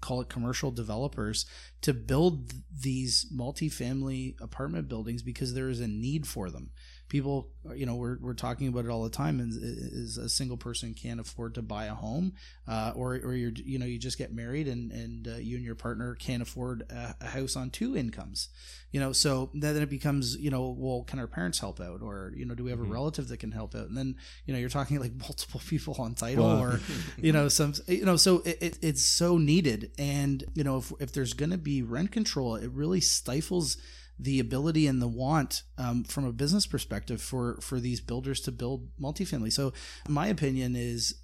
call 0.00 0.20
it 0.20 0.28
commercial 0.28 0.70
developers 0.70 1.46
to 1.80 1.94
build 1.94 2.52
these 2.80 3.26
multifamily 3.34 4.40
apartment 4.40 4.88
buildings 4.88 5.22
because 5.22 5.54
there 5.54 5.68
is 5.68 5.80
a 5.80 5.88
need 5.88 6.26
for 6.26 6.50
them. 6.50 6.70
People, 7.08 7.48
you 7.74 7.86
know, 7.86 7.94
we're, 7.94 8.18
we're 8.20 8.34
talking 8.34 8.66
about 8.68 8.84
it 8.84 8.90
all 8.90 9.04
the 9.04 9.10
time. 9.10 9.38
Is, 9.40 9.56
is 9.56 10.18
a 10.18 10.28
single 10.28 10.56
person 10.56 10.92
can't 10.92 11.20
afford 11.20 11.54
to 11.54 11.62
buy 11.62 11.84
a 11.86 11.94
home, 11.94 12.32
uh, 12.66 12.92
or 12.96 13.14
or 13.14 13.34
you're 13.34 13.52
you 13.54 13.78
know 13.78 13.86
you 13.86 13.98
just 13.98 14.18
get 14.18 14.32
married 14.32 14.66
and 14.66 14.90
and 14.90 15.28
uh, 15.28 15.36
you 15.36 15.56
and 15.56 15.64
your 15.64 15.76
partner 15.76 16.14
can't 16.16 16.42
afford 16.42 16.82
a, 16.90 17.14
a 17.20 17.26
house 17.26 17.54
on 17.54 17.70
two 17.70 17.96
incomes 17.96 18.48
you 18.92 19.00
know 19.00 19.12
so 19.12 19.50
then 19.52 19.76
it 19.76 19.90
becomes 19.90 20.36
you 20.36 20.48
know 20.50 20.74
well 20.78 21.02
can 21.02 21.18
our 21.18 21.26
parents 21.26 21.58
help 21.58 21.80
out 21.80 22.00
or 22.02 22.32
you 22.36 22.44
know 22.46 22.54
do 22.54 22.62
we 22.64 22.70
have 22.70 22.78
a 22.80 22.84
Mhm. 22.84 22.92
relative 22.92 23.26
that 23.28 23.38
can 23.38 23.50
help 23.50 23.74
out 23.74 23.88
and 23.88 23.96
then 23.96 24.14
you 24.46 24.54
know 24.54 24.60
you're 24.60 24.68
talking 24.68 24.98
like 25.00 25.12
multiple 25.18 25.60
people 25.68 25.94
on 25.98 26.14
title 26.14 26.44
Well- 26.46 26.60
or 26.62 26.80
you 27.18 27.32
know 27.32 27.48
some 27.48 27.74
you 27.88 28.04
know 28.04 28.16
so 28.16 28.38
it, 28.44 28.58
it, 28.62 28.78
it's 28.82 29.02
so 29.04 29.38
needed 29.38 29.90
and 29.98 30.42
you 30.54 30.62
know 30.64 30.78
if, 30.78 30.92
if 31.00 31.12
there's 31.12 31.32
going 31.34 31.50
to 31.50 31.58
be 31.58 31.82
rent 31.82 32.12
control 32.12 32.54
it 32.56 32.70
really 32.70 33.00
stifles 33.00 33.76
the 34.18 34.40
ability 34.40 34.86
and 34.86 35.00
the 35.00 35.08
want 35.08 35.62
um, 35.78 36.04
from 36.04 36.24
a 36.24 36.32
business 36.32 36.66
perspective 36.66 37.20
for 37.20 37.58
for 37.60 37.80
these 37.80 38.00
builders 38.00 38.40
to 38.40 38.52
build 38.52 38.88
multifamily. 39.00 39.52
So 39.52 39.72
my 40.08 40.28
opinion 40.28 40.74
is 40.76 41.14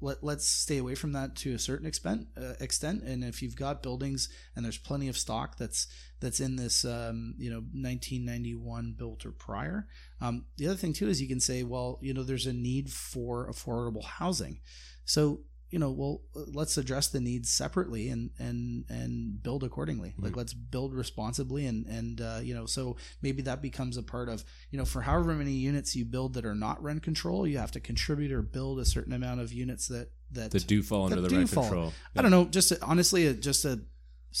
let, 0.00 0.22
let's 0.22 0.48
stay 0.48 0.78
away 0.78 0.94
from 0.94 1.12
that 1.12 1.34
to 1.36 1.54
a 1.54 1.58
certain 1.58 1.86
extent 1.86 2.28
uh, 2.36 2.54
extent. 2.60 3.02
And 3.02 3.24
if 3.24 3.42
you've 3.42 3.56
got 3.56 3.82
buildings 3.82 4.28
and 4.54 4.64
there's 4.64 4.78
plenty 4.78 5.08
of 5.08 5.18
stock 5.18 5.56
that's 5.56 5.88
that's 6.20 6.40
in 6.40 6.56
this 6.56 6.84
um, 6.84 7.34
you 7.38 7.50
know 7.50 7.58
1991 7.58 8.94
built 8.96 9.26
or 9.26 9.32
prior 9.32 9.86
um, 10.20 10.46
the 10.56 10.66
other 10.66 10.76
thing 10.76 10.92
too 10.92 11.08
is 11.08 11.20
you 11.20 11.28
can 11.28 11.40
say 11.40 11.62
well 11.62 11.98
you 12.00 12.14
know 12.14 12.22
there's 12.22 12.46
a 12.46 12.52
need 12.52 12.90
for 12.90 13.50
affordable 13.50 14.04
housing. 14.04 14.60
So 15.04 15.40
you 15.70 15.78
know 15.78 15.90
well 15.90 16.22
let's 16.34 16.76
address 16.78 17.08
the 17.08 17.20
needs 17.20 17.50
separately 17.52 18.08
and 18.08 18.30
and 18.38 18.84
and 18.88 19.42
build 19.42 19.62
accordingly 19.62 20.14
like 20.18 20.36
let's 20.36 20.54
build 20.54 20.94
responsibly 20.94 21.66
and 21.66 21.86
and 21.86 22.20
uh, 22.20 22.38
you 22.42 22.54
know 22.54 22.66
so 22.66 22.96
maybe 23.22 23.42
that 23.42 23.60
becomes 23.60 23.96
a 23.96 24.02
part 24.02 24.28
of 24.28 24.44
you 24.70 24.78
know 24.78 24.84
for 24.84 25.02
however 25.02 25.34
many 25.34 25.52
units 25.52 25.94
you 25.94 26.04
build 26.04 26.34
that 26.34 26.44
are 26.44 26.54
not 26.54 26.82
rent 26.82 27.02
control 27.02 27.46
you 27.46 27.58
have 27.58 27.70
to 27.70 27.80
contribute 27.80 28.32
or 28.32 28.42
build 28.42 28.78
a 28.78 28.84
certain 28.84 29.12
amount 29.12 29.40
of 29.40 29.52
units 29.52 29.88
that 29.88 30.10
that 30.30 30.50
that 30.50 30.66
do 30.66 30.82
fall 30.82 31.04
under 31.04 31.16
that 31.16 31.22
the 31.22 31.28
do 31.28 31.36
rent 31.36 31.50
fall. 31.50 31.64
control. 31.64 31.92
I 32.16 32.22
don't 32.22 32.30
know, 32.30 32.44
just 32.44 32.72
honestly, 32.82 33.32
just 33.34 33.64
a, 33.64 33.80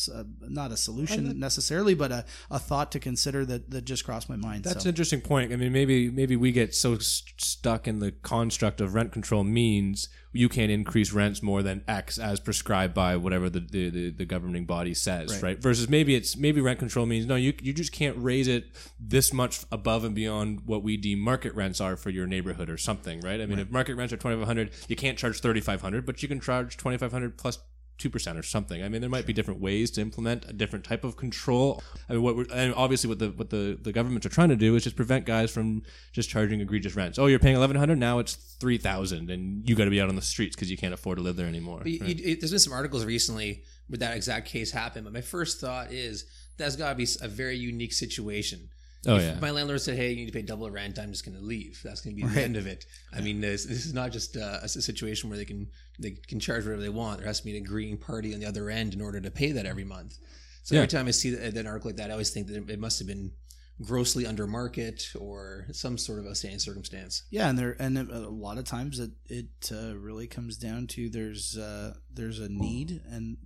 a- 0.08 0.20
uh, 0.20 0.24
not 0.40 0.72
a 0.72 0.76
solution 0.76 1.38
necessarily, 1.38 1.94
but 1.94 2.12
a, 2.12 2.24
a 2.50 2.58
thought 2.58 2.92
to 2.92 3.00
consider 3.00 3.44
that 3.46 3.70
that 3.70 3.84
just 3.84 4.04
crossed 4.04 4.28
my 4.28 4.36
mind. 4.36 4.64
That's 4.64 4.84
so. 4.84 4.88
an 4.88 4.92
interesting 4.92 5.20
point. 5.20 5.52
I 5.52 5.56
mean, 5.56 5.72
maybe 5.72 6.10
maybe 6.10 6.36
we 6.36 6.52
get 6.52 6.74
so 6.74 6.94
s- 6.94 7.22
stuck 7.38 7.88
in 7.88 7.98
the 7.98 8.12
construct 8.12 8.80
of 8.80 8.94
rent 8.94 9.12
control 9.12 9.44
means 9.44 10.08
you 10.32 10.48
can't 10.48 10.70
increase 10.70 11.12
rents 11.12 11.42
more 11.42 11.62
than 11.62 11.82
X 11.88 12.18
as 12.18 12.38
prescribed 12.38 12.94
by 12.94 13.16
whatever 13.16 13.48
the 13.48 13.60
the, 13.60 13.88
the, 13.90 14.10
the 14.10 14.24
governing 14.24 14.66
body 14.66 14.94
says, 14.94 15.32
right. 15.34 15.42
Right. 15.42 15.62
Versus 15.62 15.88
maybe 15.88 16.14
it's 16.14 16.36
maybe 16.36 16.60
rent 16.60 16.78
control 16.78 17.06
means 17.06 17.26
no, 17.26 17.36
you 17.36 17.54
you 17.62 17.72
just 17.72 17.92
can't 17.92 18.16
raise 18.18 18.46
it 18.46 18.66
this 19.00 19.32
much 19.32 19.64
above 19.72 20.04
and 20.04 20.14
beyond 20.14 20.62
what 20.66 20.82
we 20.82 20.96
deem 20.96 21.18
market 21.18 21.54
rents 21.54 21.80
are 21.80 21.96
for 21.96 22.10
your 22.10 22.26
neighborhood 22.26 22.68
or 22.68 22.76
something, 22.76 23.20
right? 23.20 23.40
I 23.40 23.46
mean, 23.46 23.58
if 23.58 23.70
market 23.70 23.94
rents 23.96 24.12
are 24.12 24.18
twenty 24.18 24.36
five 24.36 24.46
hundred, 24.46 24.70
you 24.86 24.96
can't 24.96 25.16
charge 25.18 25.40
thirty 25.40 25.60
five 25.60 25.80
hundred, 25.80 26.04
but 26.04 26.22
you 26.22 26.28
can 26.28 26.40
charge 26.40 26.76
twenty 26.76 26.98
five 26.98 27.12
hundred 27.12 27.38
plus 27.38 27.58
two 27.98 28.08
percent 28.08 28.38
or 28.38 28.42
something. 28.42 28.82
I 28.82 28.88
mean, 28.88 29.00
there 29.00 29.10
might 29.10 29.26
be 29.26 29.32
different 29.32 29.60
ways 29.60 29.90
to 29.92 30.00
implement 30.00 30.44
a 30.48 30.52
different 30.52 30.84
type 30.84 31.04
of 31.04 31.16
control. 31.16 31.82
I 32.08 32.12
mean, 32.14 32.22
what 32.22 32.36
we're, 32.36 32.46
and 32.52 32.72
obviously 32.74 33.08
what 33.08 33.18
the 33.18 33.30
what 33.30 33.50
the, 33.50 33.78
the 33.80 33.92
governments 33.92 34.24
are 34.26 34.30
trying 34.30 34.48
to 34.50 34.56
do 34.56 34.74
is 34.76 34.84
just 34.84 34.96
prevent 34.96 35.26
guys 35.26 35.50
from 35.50 35.82
just 36.12 36.30
charging 36.30 36.60
egregious 36.60 36.94
rents. 36.96 37.18
Oh, 37.18 37.26
you're 37.26 37.38
paying 37.38 37.56
eleven 37.56 37.76
hundred 37.76 37.98
now; 37.98 38.18
it's 38.20 38.34
three 38.34 38.78
thousand, 38.78 39.30
and 39.30 39.68
you 39.68 39.74
got 39.74 39.84
to 39.84 39.90
be 39.90 40.00
out 40.00 40.08
on 40.08 40.16
the 40.16 40.22
streets 40.22 40.54
because 40.56 40.70
you 40.70 40.76
can't 40.76 40.94
afford 40.94 41.18
to 41.18 41.22
live 41.22 41.36
there 41.36 41.46
anymore. 41.46 41.82
You- 41.84 41.98
right? 42.00 42.16
you- 42.16 42.36
there's 42.36 42.50
been 42.52 42.60
some 42.60 42.72
articles 42.72 43.04
recently 43.04 43.64
where 43.88 43.98
that 43.98 44.16
exact 44.16 44.46
case 44.48 44.70
happened. 44.70 45.04
But 45.04 45.12
my 45.12 45.20
first 45.20 45.60
thought 45.60 45.92
is 45.92 46.24
that's 46.56 46.76
got 46.76 46.90
to 46.90 46.94
be 46.94 47.06
a 47.20 47.28
very 47.28 47.56
unique 47.56 47.92
situation. 47.92 48.68
Oh 49.08 49.16
if 49.16 49.22
yeah, 49.22 49.38
my 49.40 49.50
landlord 49.50 49.80
said, 49.80 49.96
"Hey, 49.96 50.10
you 50.10 50.16
need 50.16 50.26
to 50.26 50.32
pay 50.32 50.42
double 50.42 50.66
the 50.66 50.72
rent," 50.72 50.98
I'm 50.98 51.10
just 51.10 51.24
going 51.24 51.36
to 51.36 51.42
leave. 51.44 51.80
That's 51.82 52.00
going 52.02 52.14
to 52.16 52.22
be 52.22 52.28
the 52.28 52.34
Right. 52.34 52.44
end 52.44 52.56
of 52.56 52.66
it. 52.66 52.84
I 53.12 53.20
mean, 53.20 53.40
this, 53.40 53.64
this 53.64 53.84
is 53.86 53.92
not 53.94 54.12
just 54.12 54.36
uh, 54.36 54.58
a 54.62 54.68
situation 54.68 55.28
where 55.30 55.38
they 55.38 55.44
can 55.44 55.68
they 55.98 56.12
can 56.28 56.38
charge 56.40 56.64
whatever 56.64 56.82
they 56.82 56.88
want. 56.88 57.18
There 57.18 57.26
has 57.26 57.40
to 57.40 57.44
be 57.44 57.56
an 57.56 57.64
agreeing 57.64 57.98
party 57.98 58.34
on 58.34 58.40
the 58.40 58.46
other 58.46 58.70
end 58.70 58.94
in 58.94 59.00
order 59.00 59.20
to 59.20 59.30
pay 59.30 59.52
that 59.52 59.66
every 59.66 59.84
month. 59.84 60.16
So 60.62 60.74
Yeah. 60.74 60.82
every 60.82 60.88
time 60.88 61.06
I 61.08 61.12
see 61.12 61.30
that, 61.30 61.56
an 61.56 61.66
article 61.66 61.88
like 61.90 61.96
that, 61.96 62.10
I 62.10 62.12
always 62.12 62.30
think 62.30 62.46
that 62.48 62.56
it, 62.56 62.70
it 62.70 62.78
must 62.78 62.98
have 62.98 63.08
been 63.08 63.32
grossly 63.80 64.26
under 64.26 64.44
market 64.46 65.04
or 65.18 65.66
some 65.72 65.96
sort 65.96 66.18
of 66.18 66.26
outstanding 66.26 66.58
circumstance. 66.58 67.22
Yeah, 67.30 67.48
and 67.48 67.56
there 67.58 67.76
and 67.78 67.96
a 67.96 68.28
lot 68.28 68.58
of 68.58 68.64
times 68.64 68.98
it 68.98 69.12
it 69.26 69.70
uh, 69.72 69.96
really 69.96 70.26
comes 70.26 70.56
down 70.58 70.88
to 70.88 71.08
there's 71.08 71.56
uh, 71.56 71.94
there's 72.12 72.40
a 72.40 72.48
need 72.48 73.00
and 73.08 73.36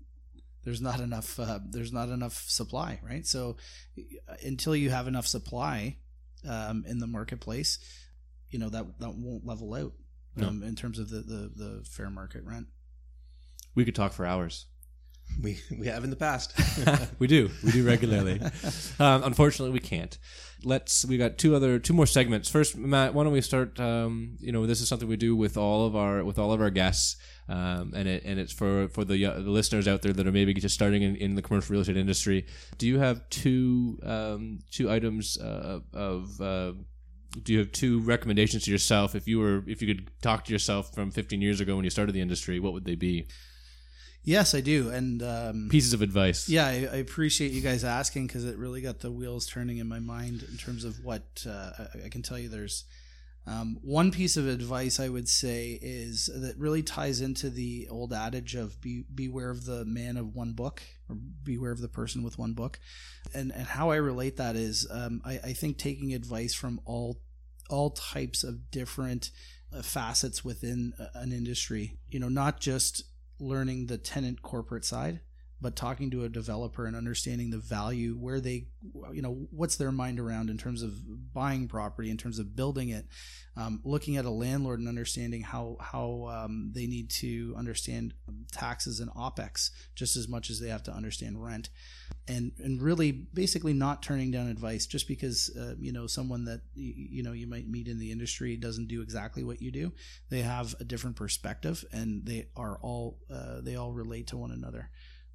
there's 0.65 0.81
not 0.81 1.01
enough 1.01 1.39
uh, 1.41 1.59
there's 1.69 1.93
not 1.93 2.09
enough 2.09 2.35
supply, 2.49 3.01
right? 3.03 3.27
So 3.27 3.57
uh, 3.99 4.35
until 4.45 4.75
you 4.77 4.91
have 4.91 5.09
enough 5.09 5.27
supply 5.27 5.97
um, 6.49 6.85
in 6.87 6.99
the 6.99 7.07
marketplace, 7.07 7.79
you 8.51 8.59
know 8.59 8.69
that 8.69 8.99
that 9.01 9.15
won't 9.15 9.45
level 9.47 9.75
out 9.75 9.93
No. 10.37 10.49
um, 10.49 10.63
in 10.63 10.75
terms 10.77 10.99
of 10.99 11.11
the, 11.11 11.21
the 11.21 11.51
the 11.55 11.85
fair 11.85 12.11
market 12.11 12.45
rent. 12.45 12.67
we 13.75 13.85
could 13.85 13.95
talk 13.95 14.13
for 14.13 14.27
hours. 14.27 14.67
We 15.41 15.61
we 15.76 15.87
have 15.87 16.05
in 16.05 16.11
the 16.11 16.16
past. 16.16 16.53
we 17.18 17.26
do. 17.26 17.51
We 17.64 17.72
do 17.72 17.87
regularly. 17.87 18.41
um, 18.99 19.24
unfortunately, 19.24 19.72
we 19.72 19.80
can't. 19.80 20.16
Let's. 20.64 21.05
We 21.05 21.16
got 21.16 21.39
two 21.39 21.55
other, 21.55 21.78
two 21.78 21.93
more 21.93 22.07
segments. 22.07 22.49
First, 22.49 22.76
Matt, 22.76 23.14
why 23.14 23.24
don't 23.24 23.33
we 23.33 23.41
start? 23.41 23.78
Um, 23.80 24.37
you 24.41 24.53
know, 24.53 24.66
this 24.66 24.80
is 24.80 24.89
something 24.89 25.09
we 25.09 25.16
do 25.16 25.35
with 25.35 25.57
all 25.57 25.87
of 25.87 25.97
our 25.97 26.24
with 26.24 26.39
all 26.39 26.53
of 26.53 26.61
our 26.61 26.70
guests, 26.70 27.16
um, 27.49 27.93
and 27.95 28.09
it 28.09 28.24
and 28.24 28.39
it's 28.39 28.53
for 28.53 28.89
for 28.89 29.05
the, 29.05 29.24
uh, 29.26 29.35
the 29.35 29.51
listeners 29.51 29.89
out 29.89 30.03
there 30.03 30.12
that 30.12 30.26
are 30.26 30.33
maybe 30.33 30.55
just 30.55 30.74
starting 30.74 31.03
in, 31.03 31.16
in 31.16 31.35
the 31.35 31.43
commercial 31.43 31.72
real 31.72 31.80
estate 31.80 31.97
industry. 31.97 32.47
Do 32.78 32.87
you 32.87 32.99
have 32.99 33.28
two 33.28 33.99
um, 34.05 34.61
two 34.70 34.91
items 34.91 35.39
uh, 35.39 35.80
of 35.93 36.41
uh, 36.41 36.72
do 37.43 37.53
you 37.53 37.59
have 37.59 37.72
two 37.72 38.01
recommendations 38.01 38.64
to 38.64 38.70
yourself 38.70 39.14
if 39.14 39.26
you 39.26 39.39
were 39.39 39.64
if 39.66 39.80
you 39.80 39.95
could 39.95 40.11
talk 40.20 40.45
to 40.45 40.53
yourself 40.53 40.95
from 40.95 41.11
15 41.11 41.41
years 41.41 41.61
ago 41.61 41.76
when 41.76 41.85
you 41.85 41.91
started 41.91 42.12
the 42.12 42.20
industry 42.20 42.61
what 42.61 42.72
would 42.72 42.85
they 42.85 42.95
be 42.95 43.26
Yes, 44.25 44.55
I 44.55 44.61
do, 44.61 44.91
and 44.91 45.23
um, 45.23 45.68
pieces 45.68 45.93
of 45.93 46.03
advice 46.03 46.49
Yeah, 46.49 46.66
I, 46.66 46.89
I 46.93 46.97
appreciate 46.97 47.51
you 47.51 47.61
guys 47.61 47.83
asking 47.83 48.29
because 48.29 48.45
it 48.45 48.57
really 48.57 48.81
got 48.81 49.01
the 49.01 49.11
wheels 49.11 49.47
turning 49.47 49.79
in 49.79 49.89
my 49.89 49.99
mind 49.99 50.45
in 50.49 50.57
terms 50.57 50.85
of 50.85 51.05
what 51.05 51.45
uh, 51.49 51.70
I, 51.79 52.07
I 52.07 52.09
can 52.09 52.23
tell 52.23 52.39
you. 52.39 52.49
There's 52.49 52.85
um, 53.47 53.79
one 53.83 54.12
piece 54.12 54.37
of 54.37 54.47
advice 54.47 55.01
I 55.01 55.09
would 55.09 55.29
say 55.29 55.79
is 55.83 56.31
that 56.33 56.57
really 56.57 56.83
ties 56.85 57.20
into 57.20 57.51
the 57.51 57.89
old 57.91 58.12
adage 58.12 58.55
of 58.55 58.81
be, 58.81 59.05
beware 59.12 59.51
of 59.51 59.64
the 59.64 59.85
man 59.85 60.16
of 60.16 60.37
one 60.37 60.53
book 60.53 60.81
or 61.09 61.16
beware 61.16 61.73
of 61.73 61.81
the 61.81 61.89
person 61.89 62.23
with 62.23 62.39
one 62.39 62.53
book. 62.53 62.79
And, 63.35 63.51
and 63.53 63.66
how 63.66 63.91
I 63.91 63.97
relate 63.97 64.37
that 64.37 64.55
is 64.55 64.87
um, 64.91 65.20
I, 65.25 65.41
I 65.43 65.53
think 65.53 65.79
taking 65.79 66.14
advice 66.14 66.55
from 66.55 66.81
all 66.85 67.20
all 67.70 67.91
types 67.91 68.45
of 68.45 68.70
different 68.70 69.31
uh, 69.75 69.81
facets 69.81 70.45
within 70.45 70.93
an 71.14 71.33
industry, 71.33 71.97
you 72.11 72.20
know, 72.20 72.29
not 72.29 72.61
just 72.61 73.05
learning 73.43 73.86
the 73.86 73.99
tenant 73.99 74.43
corporate 74.43 74.84
side, 74.84 75.20
but 75.63 75.77
talking 75.77 76.11
to 76.11 76.25
a 76.25 76.29
developer 76.29 76.85
and 76.87 76.97
understanding 76.97 77.51
the 77.51 77.59
value 77.59 78.15
where 78.15 78.41
they 78.41 78.67
you 79.13 79.23
know 79.23 79.47
what's 79.51 79.77
their 79.77 79.93
mind 79.93 80.19
around 80.19 80.51
in 80.51 80.59
terms 80.59 80.83
of 80.83 81.33
buying 81.33 81.69
property 81.69 82.11
in 82.11 82.17
terms 82.17 82.39
of 82.39 82.57
building 82.57 82.89
it 82.89 83.07
um, 83.57 83.81
looking 83.85 84.17
at 84.17 84.25
a 84.25 84.31
landlord 84.31 84.81
and 84.81 84.89
understanding 84.89 85.43
how 85.43 85.77
how 85.79 86.27
um, 86.31 86.73
they 86.75 86.87
need 86.87 87.11
to 87.11 87.55
understand 87.57 88.15
taxes 88.51 88.99
and 88.99 89.11
opex 89.11 89.71
just 89.95 90.17
as 90.17 90.27
much 90.27 90.49
as 90.49 90.59
they 90.59 90.69
have 90.69 90.83
to 90.85 90.93
understand 90.93 91.43
rent. 91.43 91.69
And 92.27 92.53
and 92.59 92.81
really 92.81 93.13
basically 93.13 93.75
not 93.75 94.03
turning 94.03 94.31
down 94.31 94.49
advice 94.49 94.87
just 94.87 95.07
because 95.07 95.55
uh, 95.59 95.75
you 95.79 95.93
know 95.93 96.07
someone 96.07 96.45
that 96.47 96.61
y- 96.75 96.95
you 96.97 97.23
know 97.23 97.33
you 97.33 97.47
might 97.47 97.69
meet 97.69 97.89
in 97.89 97.99
the 97.99 98.11
industry 98.11 98.57
doesn't 98.57 98.89
do 98.89 99.03
exactly 99.03 99.45
what 99.45 99.61
you 99.61 99.71
do. 99.71 99.93
They 100.31 100.41
have 100.41 100.75
a 100.81 100.85
different 100.85 101.17
perspective 101.17 101.85
and 101.93 102.25
they 102.25 102.47
are 102.57 102.79
all 102.81 103.19
uh, 103.31 103.61
they 103.61 103.77
all 103.77 103.93
relate 103.93 104.29
to 104.29 104.37
one 104.37 104.53
another 104.53 104.91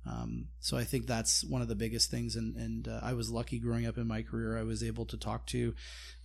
um, 0.08 0.48
so 0.60 0.78
I 0.78 0.84
think 0.84 1.06
that's 1.06 1.44
one 1.44 1.62
of 1.62 1.68
the 1.68 1.76
biggest 1.76 2.10
things. 2.10 2.36
And, 2.36 2.56
and 2.56 2.88
uh, 2.88 3.00
I 3.04 3.14
was 3.14 3.30
lucky 3.30 3.60
growing 3.60 3.86
up 3.86 3.98
in 3.98 4.08
my 4.08 4.22
career. 4.22 4.58
I 4.58 4.64
was 4.64 4.84
able 4.84 5.06
to 5.06 5.18
talk 5.18 5.46
to 5.48 5.74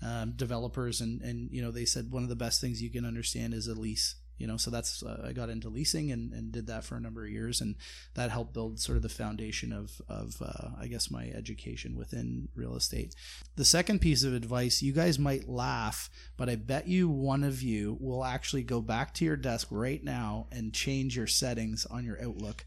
um, 0.05 0.33
developers, 0.37 1.01
and, 1.01 1.21
and 1.23 1.51
you 1.51 1.63
know 1.63 1.71
they 1.71 1.85
said 1.85 2.11
one 2.11 2.23
of 2.23 2.29
the 2.29 2.37
best 2.37 2.61
things 2.61 2.83
you 2.83 2.91
can 2.91 3.05
understand 3.05 3.55
is 3.55 3.69
a 3.69 3.75
lease. 3.75 4.17
You 4.39 4.49
know, 4.49 4.57
so 4.57 4.71
that's 4.71 5.05
uh, 5.05 5.25
I 5.29 5.33
got 5.33 5.51
into 5.51 5.69
leasing 5.69 6.11
and, 6.11 6.33
and 6.33 6.51
did 6.51 6.67
that 6.67 6.83
for 6.83 6.97
a 6.97 7.01
number 7.01 7.25
of 7.25 7.31
years, 7.31 7.61
and 7.61 7.77
that 8.15 8.31
helped 8.31 8.55
build 8.55 8.81
sort 8.81 8.97
of 8.97 9.03
the 9.03 9.09
foundation 9.09 9.73
of 9.73 10.01
of 10.09 10.43
uh, 10.43 10.71
I 10.81 10.87
guess 10.87 11.11
my 11.11 11.27
education 11.29 11.97
within 11.97 12.49
real 12.55 12.75
estate. 12.75 13.15
The 13.55 13.65
second 13.65 14.01
piece 14.01 14.25
of 14.25 14.35
advice, 14.35 14.83
you 14.83 14.93
guys 14.93 15.19
might 15.19 15.49
laugh, 15.49 16.11
but 16.37 16.49
I 16.49 16.57
bet 16.57 16.89
you 16.89 17.09
one 17.09 17.45
of 17.45 17.63
you 17.63 17.97
will 18.01 18.25
actually 18.25 18.65
go 18.65 18.81
back 18.81 19.15
to 19.15 19.25
your 19.25 19.37
desk 19.37 19.69
right 19.71 20.03
now 20.03 20.49
and 20.51 20.73
change 20.73 21.17
your 21.17 21.29
settings 21.29 21.87
on 21.87 22.05
your 22.05 22.21
Outlook 22.21 22.65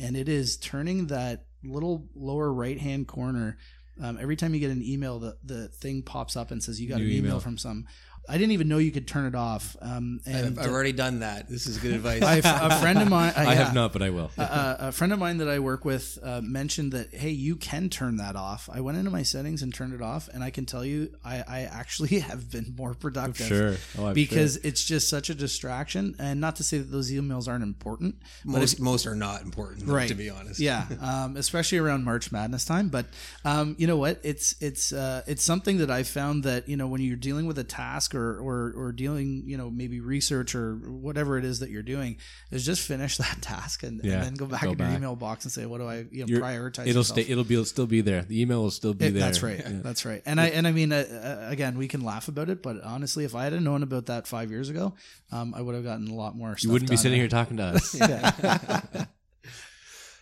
and 0.00 0.16
it 0.16 0.28
is 0.28 0.56
turning 0.56 1.06
that 1.08 1.46
little 1.64 2.08
lower 2.14 2.52
right 2.52 2.78
hand 2.78 3.08
corner. 3.08 3.58
Um, 4.00 4.18
every 4.20 4.36
time 4.36 4.54
you 4.54 4.60
get 4.60 4.70
an 4.70 4.82
email, 4.82 5.18
the, 5.18 5.36
the 5.42 5.68
thing 5.68 6.02
pops 6.02 6.36
up 6.36 6.50
and 6.52 6.62
says 6.62 6.80
you 6.80 6.88
got 6.88 6.98
New 6.98 7.06
an 7.06 7.10
email, 7.10 7.30
email. 7.30 7.40
from 7.40 7.58
some. 7.58 7.86
I 8.28 8.32
didn't 8.32 8.52
even 8.52 8.68
know 8.68 8.78
you 8.78 8.90
could 8.90 9.08
turn 9.08 9.26
it 9.26 9.34
off. 9.34 9.76
Um, 9.80 10.20
and 10.26 10.58
I've, 10.58 10.66
I've 10.66 10.72
already 10.72 10.92
done 10.92 11.20
that. 11.20 11.48
This 11.48 11.66
is 11.66 11.78
good 11.78 11.92
advice. 11.94 12.22
I, 12.22 12.36
a 12.36 12.80
friend 12.80 13.00
of 13.00 13.08
mine, 13.08 13.32
uh, 13.36 13.40
I 13.40 13.54
have 13.54 13.74
not 13.74 13.92
but 13.92 14.02
I 14.02 14.10
will 14.10 14.30
Uh, 14.36 14.76
a 14.78 14.92
friend 14.92 15.12
of 15.12 15.18
mine 15.18 15.38
that 15.38 15.48
I 15.48 15.58
work 15.58 15.84
with 15.84 16.18
uh, 16.22 16.40
mentioned 16.42 16.92
that 16.92 17.14
hey, 17.14 17.30
you 17.30 17.56
can 17.56 17.88
turn 17.88 18.18
that 18.18 18.36
off. 18.36 18.68
I 18.72 18.80
went 18.80 18.98
into 18.98 19.10
my 19.10 19.22
settings 19.22 19.62
and 19.62 19.72
turned 19.72 19.94
it 19.94 20.02
off, 20.02 20.28
and 20.32 20.44
I 20.44 20.50
can 20.50 20.66
tell 20.66 20.84
you, 20.84 21.14
I, 21.24 21.44
I 21.48 21.60
actually 21.62 22.18
have 22.20 22.50
been 22.50 22.74
more 22.76 22.94
productive. 22.94 23.46
sure 23.46 23.76
oh, 23.98 24.08
I'm 24.08 24.14
because 24.14 24.56
it's 24.58 24.84
just 24.84 25.08
such 25.08 25.30
a 25.30 25.34
distraction, 25.34 26.14
and 26.18 26.40
not 26.40 26.56
to 26.56 26.62
say 26.62 26.78
that 26.78 26.90
those 26.90 27.10
emails 27.10 27.48
aren't 27.48 27.64
important, 27.64 28.16
but 28.44 28.58
most 28.58 28.80
most 28.80 29.06
are 29.06 29.14
not 29.14 29.42
important, 29.42 29.86
though, 29.86 29.94
right 29.94 30.08
to 30.08 30.14
be 30.14 30.30
honest. 30.30 30.60
yeah 30.60 30.86
um, 31.00 31.36
especially 31.36 31.78
around 31.78 32.04
march 32.04 32.30
madness 32.32 32.64
time 32.64 32.88
but 32.88 33.06
um, 33.44 33.74
you 33.78 33.86
know 33.86 33.96
what 33.96 34.20
it's 34.22 34.54
it's 34.60 34.92
uh, 34.92 35.22
it's 35.26 35.42
something 35.42 35.78
that 35.78 35.90
i 35.90 36.02
found 36.02 36.44
that 36.44 36.68
you 36.68 36.76
know 36.76 36.86
when 36.86 37.00
you're 37.00 37.16
dealing 37.16 37.46
with 37.46 37.58
a 37.58 37.64
task 37.64 38.14
or 38.18 38.38
or, 38.40 38.72
or 38.76 38.92
dealing 38.92 39.44
you 39.46 39.56
know 39.56 39.70
maybe 39.70 40.00
research 40.00 40.54
or 40.54 40.74
whatever 40.76 41.38
it 41.38 41.44
is 41.44 41.60
that 41.60 41.70
you're 41.70 41.82
doing 41.82 42.16
is 42.50 42.66
just 42.66 42.86
finish 42.86 43.16
that 43.24 43.38
task 43.40 43.82
and, 43.84 44.00
Yeah, 44.04 44.14
and 44.16 44.24
then 44.24 44.34
go 44.34 44.46
back 44.46 44.62
go 44.64 44.72
in 44.72 44.78
your 44.78 44.88
email 44.90 45.16
box 45.16 45.44
and 45.44 45.52
say 45.52 45.64
what 45.64 45.78
do 45.78 45.86
i 45.88 46.04
you 46.10 46.26
know 46.26 46.40
prioritize 46.40 46.80
it'll 46.88 47.00
yourself? 47.00 47.06
stay 47.06 47.22
it'll 47.32 47.44
be 47.44 47.54
it'll 47.54 47.64
still 47.64 47.86
be 47.86 48.00
there 48.02 48.22
the 48.22 48.40
email 48.42 48.62
will 48.62 48.70
still 48.70 48.92
be 48.94 49.06
It- 49.06 49.12
there 49.12 49.22
That's 49.22 49.42
right. 49.42 49.58
Yeah. 49.60 49.80
That's 49.82 50.04
right. 50.04 50.22
And 50.26 50.40
I 50.40 50.46
and 50.48 50.66
I 50.66 50.72
mean, 50.72 50.92
uh, 50.92 51.04
uh, 51.46 51.50
again, 51.50 51.78
we 51.78 51.86
can 51.88 52.02
laugh 52.02 52.28
about 52.28 52.48
it, 52.50 52.62
but 52.62 52.82
honestly, 52.82 53.24
if 53.24 53.34
I 53.34 53.44
had 53.44 53.62
known 53.62 53.82
about 53.82 54.06
that 54.06 54.26
five 54.26 54.50
years 54.50 54.68
ago, 54.70 54.94
um, 55.30 55.54
I 55.54 55.60
would 55.62 55.74
have 55.74 55.84
gotten 55.84 56.08
a 56.08 56.14
lot 56.14 56.34
more. 56.36 56.56
you 56.60 56.70
wouldn't 56.70 56.90
be 56.90 56.96
sitting 56.96 57.18
here 57.18 57.28
talking 57.28 57.56
to 57.58 57.62
us 57.64 57.94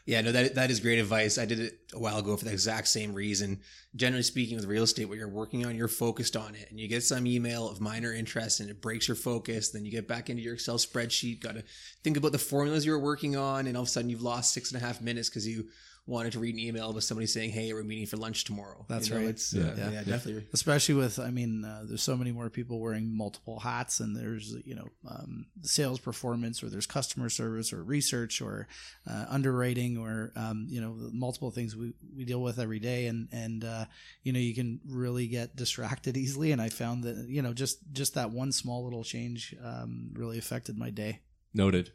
Yeah, 0.06 0.20
no, 0.20 0.30
that 0.30 0.54
that 0.54 0.70
is 0.70 0.78
great 0.78 1.00
advice. 1.00 1.36
I 1.36 1.46
did 1.46 1.58
it 1.58 1.80
a 1.92 1.98
while 1.98 2.18
ago 2.18 2.36
for 2.36 2.44
the 2.44 2.52
exact 2.52 2.86
same 2.86 3.12
reason. 3.12 3.60
Generally 3.96 4.22
speaking, 4.22 4.54
with 4.54 4.64
real 4.66 4.84
estate, 4.84 5.06
what 5.06 5.18
you're 5.18 5.28
working 5.28 5.66
on, 5.66 5.74
you're 5.74 5.88
focused 5.88 6.36
on 6.36 6.54
it, 6.54 6.70
and 6.70 6.78
you 6.78 6.86
get 6.86 7.02
some 7.02 7.26
email 7.26 7.68
of 7.68 7.80
minor 7.80 8.12
interest, 8.12 8.60
and 8.60 8.70
it 8.70 8.80
breaks 8.80 9.08
your 9.08 9.16
focus. 9.16 9.70
Then 9.70 9.84
you 9.84 9.90
get 9.90 10.06
back 10.06 10.30
into 10.30 10.42
your 10.42 10.54
Excel 10.54 10.78
spreadsheet, 10.78 11.40
got 11.40 11.56
to 11.56 11.64
think 12.04 12.16
about 12.16 12.30
the 12.30 12.38
formulas 12.38 12.86
you 12.86 12.92
were 12.92 13.00
working 13.00 13.36
on, 13.36 13.66
and 13.66 13.76
all 13.76 13.82
of 13.82 13.88
a 13.88 13.90
sudden 13.90 14.08
you've 14.08 14.22
lost 14.22 14.54
six 14.54 14.70
and 14.72 14.80
a 14.80 14.86
half 14.86 15.00
minutes 15.00 15.28
because 15.28 15.46
you 15.46 15.66
wanted 16.06 16.32
to 16.32 16.38
read 16.38 16.54
an 16.54 16.60
email 16.60 16.92
with 16.92 17.02
somebody 17.04 17.26
saying, 17.26 17.50
"Hey, 17.50 17.72
we're 17.72 17.82
meeting 17.82 18.06
for 18.06 18.16
lunch 18.16 18.44
tomorrow." 18.44 18.84
That's 18.88 19.08
You 19.08 19.14
know, 19.14 19.20
right. 19.22 19.30
It's 19.30 19.54
uh, 19.54 19.74
Yeah. 19.76 19.90
yeah, 19.90 20.04
definitely. 20.04 20.46
especially 20.52 20.94
with 20.94 21.18
i 21.18 21.30
mean 21.30 21.64
uh, 21.64 21.82
there's 21.86 22.02
so 22.02 22.16
many 22.16 22.32
more 22.32 22.48
people 22.50 22.78
wearing 22.80 23.16
multiple 23.16 23.58
hats 23.60 24.00
and 24.00 24.14
there's 24.16 24.54
you 24.64 24.74
know 24.74 24.88
um, 25.08 25.46
sales 25.62 25.98
performance 25.98 26.62
or 26.62 26.68
there's 26.70 26.86
customer 26.86 27.28
service 27.28 27.72
or 27.72 27.82
research 27.82 28.40
or 28.40 28.68
uh, 29.10 29.24
underwriting 29.28 29.98
or 29.98 30.32
um, 30.36 30.66
you 30.68 30.80
know 30.80 30.96
multiple 31.12 31.50
things 31.50 31.74
we, 31.76 31.92
we 32.16 32.24
deal 32.24 32.40
with 32.42 32.58
every 32.58 32.78
day 32.78 33.06
and 33.06 33.28
and 33.32 33.64
uh, 33.64 33.84
you 34.22 34.32
know 34.32 34.38
you 34.38 34.54
can 34.54 34.80
really 34.88 35.26
get 35.26 35.56
distracted 35.56 36.16
easily 36.16 36.52
and 36.52 36.62
i 36.62 36.68
found 36.68 37.02
that 37.04 37.16
you 37.28 37.42
know 37.42 37.52
just 37.52 37.78
just 37.92 38.14
that 38.14 38.30
one 38.30 38.52
small 38.52 38.84
little 38.84 39.04
change 39.04 39.54
um, 39.64 40.10
really 40.14 40.38
affected 40.38 40.78
my 40.78 40.90
day 40.90 41.20
noted 41.52 41.90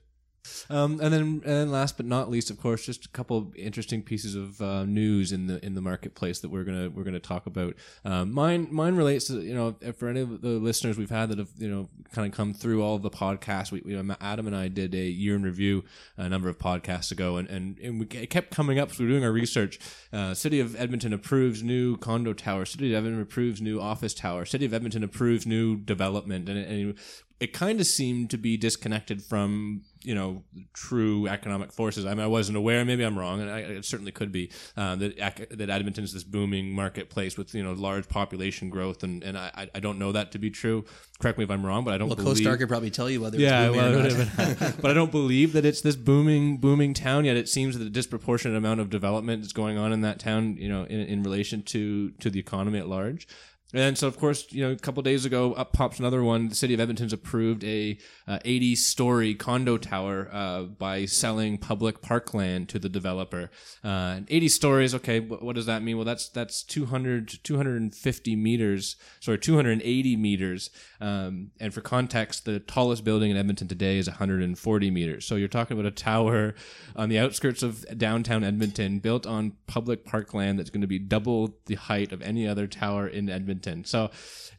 Um, 0.70 1.00
and 1.02 1.14
then, 1.14 1.22
and 1.22 1.44
then, 1.44 1.72
last 1.72 1.98
but 1.98 2.06
not 2.06 2.30
least, 2.30 2.50
of 2.50 2.60
course, 2.60 2.86
just 2.86 3.06
a 3.06 3.10
couple 3.10 3.52
interesting 3.56 4.02
pieces 4.02 4.36
of 4.36 4.62
uh, 4.62 4.86
news 4.86 5.32
in 5.32 5.48
the 5.48 5.64
in 5.66 5.76
the 5.76 5.82
marketplace 5.82 6.40
that 6.40 6.50
we're 6.50 6.64
gonna 6.64 6.90
we're 6.90 7.04
gonna 7.04 7.20
talk 7.20 7.46
about. 7.46 7.76
Um, 8.06 8.32
mine 8.32 8.68
mine 8.72 8.96
relates 8.96 9.26
to 9.28 9.42
you 9.42 9.54
know 9.54 9.76
for 9.98 10.08
any 10.08 10.22
of 10.22 10.42
the 10.42 10.50
listeners 10.50 10.98
we've 10.98 11.10
had 11.10 11.30
that 11.30 11.38
have 11.38 11.50
you 11.58 11.70
know 11.70 11.90
kind 12.14 12.28
of 12.28 12.36
come 12.36 12.54
through 12.54 12.84
all 12.84 12.96
of 12.96 13.02
the 13.02 13.10
podcasts. 13.10 13.72
We, 13.72 13.82
we 13.82 14.02
Adam 14.20 14.48
and 14.48 14.56
I 14.56 14.68
did 14.68 14.94
a 14.94 15.06
year 15.06 15.36
in 15.36 15.44
review 15.44 15.84
a 16.18 16.28
number 16.28 16.50
of 16.50 16.58
podcasts 16.58 17.12
ago, 17.12 17.38
and 17.38 17.48
and, 17.50 17.78
and 17.80 18.00
we, 18.00 18.06
it 18.20 18.30
kept 18.30 18.52
coming 18.52 18.80
up. 18.80 18.92
So 18.92 19.04
we 19.04 19.06
we're 19.06 19.14
doing 19.14 19.26
our 19.26 19.32
research. 19.32 19.80
Uh, 20.12 20.34
City 20.34 20.60
of 20.60 20.76
Edmonton 20.80 21.14
approves 21.14 21.64
new 21.64 21.98
condo 21.98 22.34
tower. 22.34 22.66
City 22.66 22.94
of 22.94 22.98
Edmonton 22.98 23.22
approves 23.22 23.62
new 23.62 23.80
office 23.80 24.14
tower. 24.14 24.46
City 24.46 24.66
of 24.66 24.74
Edmonton 24.74 25.04
approves 25.04 25.46
new 25.46 25.78
development, 25.78 26.50
and, 26.50 26.58
and 26.58 26.96
it 27.42 27.54
kind 27.54 27.80
of 27.82 27.88
seemed 27.88 28.30
to 28.30 28.38
be 28.38 28.56
disconnected 28.56 29.24
from 29.24 29.82
you 30.04 30.14
know 30.14 30.44
true 30.74 31.28
economic 31.28 31.74
forces. 31.74 32.06
I 32.06 32.10
mean, 32.10 32.20
I 32.20 32.28
wasn't 32.28 32.56
aware. 32.56 32.86
Maybe 32.86 33.04
I'm 33.04 33.18
wrong, 33.18 33.42
and 33.42 33.50
I, 33.50 33.60
it 33.62 33.84
certainly 33.84 34.12
could 34.12 34.32
be 34.32 34.52
uh, 34.78 34.96
that 34.98 35.48
that 35.50 35.70
Edmonton 35.72 36.04
is 36.04 36.14
this 36.14 36.24
booming 36.24 36.72
marketplace 36.72 37.40
with 37.40 37.56
you 37.56 37.64
know 37.64 37.74
large 37.74 38.08
population 38.08 38.70
growth, 38.70 39.02
and 39.02 39.24
and 39.24 39.40
I 39.40 39.70
I 39.74 39.80
don't 39.80 39.98
know 39.98 40.12
that 40.12 40.32
to 40.34 40.38
be 40.38 40.52
true. 40.52 40.86
Correct 41.20 41.40
me 41.40 41.44
if 41.44 41.50
I'm 41.50 41.66
wrong, 41.66 41.84
but 41.84 41.96
I 41.96 41.98
don't. 41.98 42.10
Well, 42.10 42.16
believe, 42.16 42.46
CoStar 42.46 42.60
could 42.60 42.70
probably 42.70 42.92
tell 42.92 43.10
you 43.10 43.22
whether 43.22 43.40
yeah, 43.40 43.72
well, 43.72 44.04
not. 44.04 44.78
but 44.82 44.92
I 44.92 44.94
don't 44.94 45.12
believe 45.12 45.54
that 45.54 45.66
it's 45.66 45.82
this 45.82 45.96
booming 45.96 46.58
booming 46.58 46.94
town. 46.94 47.26
Yet 47.26 47.38
it 47.38 47.50
seems 47.50 47.76
that 47.76 47.86
a 47.86 47.90
disproportionate 47.90 48.56
amount 48.56 48.82
of 48.82 48.92
development 48.92 49.44
is 49.44 49.52
going 49.52 49.80
on 49.80 49.92
in 49.94 50.02
that 50.02 50.20
town. 50.20 50.58
You 50.58 50.70
know, 50.70 50.84
in, 50.84 51.00
in 51.00 51.24
relation 51.24 51.64
to 51.64 52.12
to 52.12 52.30
the 52.30 52.40
economy 52.40 52.78
at 52.78 52.88
large. 52.88 53.28
And 53.74 53.98
so, 53.98 54.08
of 54.08 54.18
course, 54.18 54.52
you 54.52 54.62
know, 54.62 54.72
a 54.72 54.76
couple 54.76 55.02
days 55.02 55.24
ago, 55.24 55.54
up 55.54 55.72
pops 55.72 56.00
another 56.00 56.24
one. 56.24 56.50
The 56.50 56.56
city 56.56 56.74
of 56.74 56.80
Edmonton's 56.80 57.14
approved 57.14 57.64
a 57.64 57.98
uh, 58.28 58.40
80 58.44 58.76
story 58.76 59.34
condo 59.34 59.78
tower 59.78 60.30
uh, 60.32 60.64
by 60.64 61.06
selling 61.06 61.58
public 61.58 62.02
parkland 62.02 62.68
to 62.70 62.80
the 62.80 62.90
developer. 62.90 63.50
Uh, 63.84 64.22
80 64.28 64.50
stories, 64.50 64.96
okay, 64.96 65.22
what, 65.22 65.42
what, 65.42 65.56
does 65.56 65.68
that 65.68 65.84
mean? 65.84 65.96
Well, 65.96 66.06
that's 66.06 66.28
that's 66.30 66.64
200 66.64 67.44
250 67.44 68.36
meters, 68.36 68.98
sorry, 69.22 69.38
280 69.38 70.18
meters. 70.18 70.70
Um, 71.00 71.52
and 71.60 71.74
for 71.74 71.82
context, 71.82 72.44
the 72.44 72.60
tallest 72.60 73.06
building 73.06 73.32
in 73.32 73.38
Edmonton 73.38 73.70
today 73.70 73.98
is 73.98 74.08
140 74.08 74.92
meters. 74.92 75.26
So 75.26 75.36
you're 75.36 75.48
talking 75.48 75.80
about 75.80 75.88
a 75.88 75.96
tower 75.96 76.56
on 76.96 77.08
the 77.08 77.20
outskirts 77.20 77.64
of 77.64 77.86
downtown 77.98 78.44
Edmonton, 78.44 79.00
built 79.00 79.26
on 79.26 79.54
public 79.66 80.04
parkland 80.04 80.60
that's 80.60 80.70
going 80.70 80.82
to 80.82 80.88
be 80.88 81.00
double 81.00 81.56
the 81.68 81.76
height 81.76 82.12
of 82.12 82.22
any 82.22 82.46
other 82.46 82.68
tower 82.68 83.08
in 83.08 83.30
Edmonton 83.30 83.61
Edmonton. 83.62 83.86
So 83.86 84.10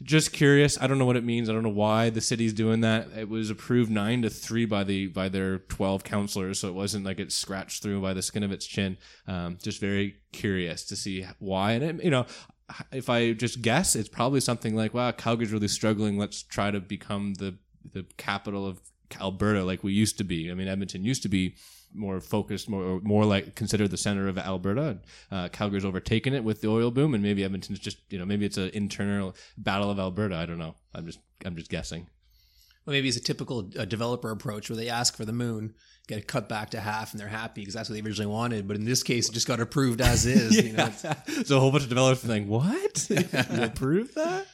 just 0.02 0.32
curious. 0.32 0.80
I 0.80 0.86
don't 0.86 0.98
know 0.98 1.04
what 1.04 1.16
it 1.16 1.24
means. 1.24 1.48
I 1.48 1.52
don't 1.52 1.62
know 1.62 1.68
why 1.68 2.10
the 2.10 2.20
city's 2.20 2.52
doing 2.52 2.80
that. 2.80 3.08
It 3.16 3.28
was 3.28 3.50
approved 3.50 3.90
nine 3.90 4.22
to 4.22 4.30
three 4.30 4.64
by 4.64 4.84
the 4.84 5.08
by 5.08 5.28
their 5.28 5.58
twelve 5.58 6.04
councilors, 6.04 6.58
so 6.58 6.68
it 6.68 6.74
wasn't 6.74 7.04
like 7.04 7.20
it 7.20 7.32
scratched 7.32 7.82
through 7.82 8.00
by 8.00 8.14
the 8.14 8.22
skin 8.22 8.42
of 8.42 8.52
its 8.52 8.66
chin. 8.66 8.98
Um, 9.26 9.58
just 9.62 9.80
very 9.80 10.16
curious 10.32 10.84
to 10.86 10.96
see 10.96 11.26
why. 11.38 11.72
And 11.72 11.84
it, 11.84 12.04
you 12.04 12.10
know, 12.10 12.26
if 12.90 13.08
I 13.08 13.32
just 13.32 13.62
guess, 13.62 13.94
it's 13.94 14.08
probably 14.08 14.40
something 14.40 14.74
like, 14.74 14.94
"Wow, 14.94 15.12
Calgary's 15.12 15.52
really 15.52 15.68
struggling. 15.68 16.18
Let's 16.18 16.42
try 16.42 16.70
to 16.70 16.80
become 16.80 17.34
the 17.34 17.58
the 17.92 18.06
capital 18.16 18.66
of 18.66 18.80
Alberta 19.20 19.64
like 19.64 19.84
we 19.84 19.92
used 19.92 20.18
to 20.18 20.24
be." 20.24 20.50
I 20.50 20.54
mean, 20.54 20.68
Edmonton 20.68 21.04
used 21.04 21.22
to 21.22 21.28
be 21.28 21.56
more 21.94 22.20
focused, 22.20 22.68
more 22.68 23.00
more 23.00 23.24
like 23.24 23.54
considered 23.54 23.90
the 23.90 23.96
center 23.96 24.28
of 24.28 24.38
Alberta. 24.38 24.98
Uh, 25.30 25.48
Calgary's 25.48 25.84
overtaken 25.84 26.34
it 26.34 26.44
with 26.44 26.60
the 26.60 26.68
oil 26.68 26.90
boom, 26.90 27.14
and 27.14 27.22
maybe 27.22 27.44
Edmonton's 27.44 27.78
just 27.78 27.98
you 28.10 28.18
know 28.18 28.24
maybe 28.24 28.46
it's 28.46 28.56
an 28.56 28.70
internal 28.74 29.34
battle 29.56 29.90
of 29.90 29.98
Alberta. 29.98 30.36
I 30.36 30.46
don't 30.46 30.58
know. 30.58 30.74
I'm 30.94 31.06
just 31.06 31.20
I'm 31.44 31.56
just 31.56 31.70
guessing. 31.70 32.08
Well, 32.84 32.94
maybe 32.94 33.08
it's 33.08 33.16
a 33.16 33.22
typical 33.22 33.70
uh, 33.78 33.84
developer 33.84 34.30
approach 34.30 34.68
where 34.68 34.76
they 34.76 34.88
ask 34.88 35.16
for 35.16 35.24
the 35.24 35.32
moon, 35.32 35.74
get 36.08 36.18
it 36.18 36.26
cut 36.26 36.48
back 36.48 36.70
to 36.70 36.80
half, 36.80 37.12
and 37.12 37.20
they're 37.20 37.28
happy 37.28 37.60
because 37.60 37.74
that's 37.74 37.88
what 37.88 37.94
they 37.94 38.02
originally 38.02 38.32
wanted. 38.32 38.66
But 38.66 38.76
in 38.76 38.84
this 38.84 39.04
case, 39.04 39.28
it 39.28 39.32
just 39.32 39.46
got 39.46 39.60
approved 39.60 40.00
as 40.00 40.26
is. 40.26 40.56
yeah. 40.56 40.62
you 40.62 40.72
know, 40.72 41.42
so 41.44 41.56
a 41.56 41.60
whole 41.60 41.70
bunch 41.70 41.84
of 41.84 41.88
developers 41.88 42.22
think, 42.22 42.48
"What? 42.48 43.08
you 43.10 43.62
approve 43.62 44.14
that?" 44.14 44.46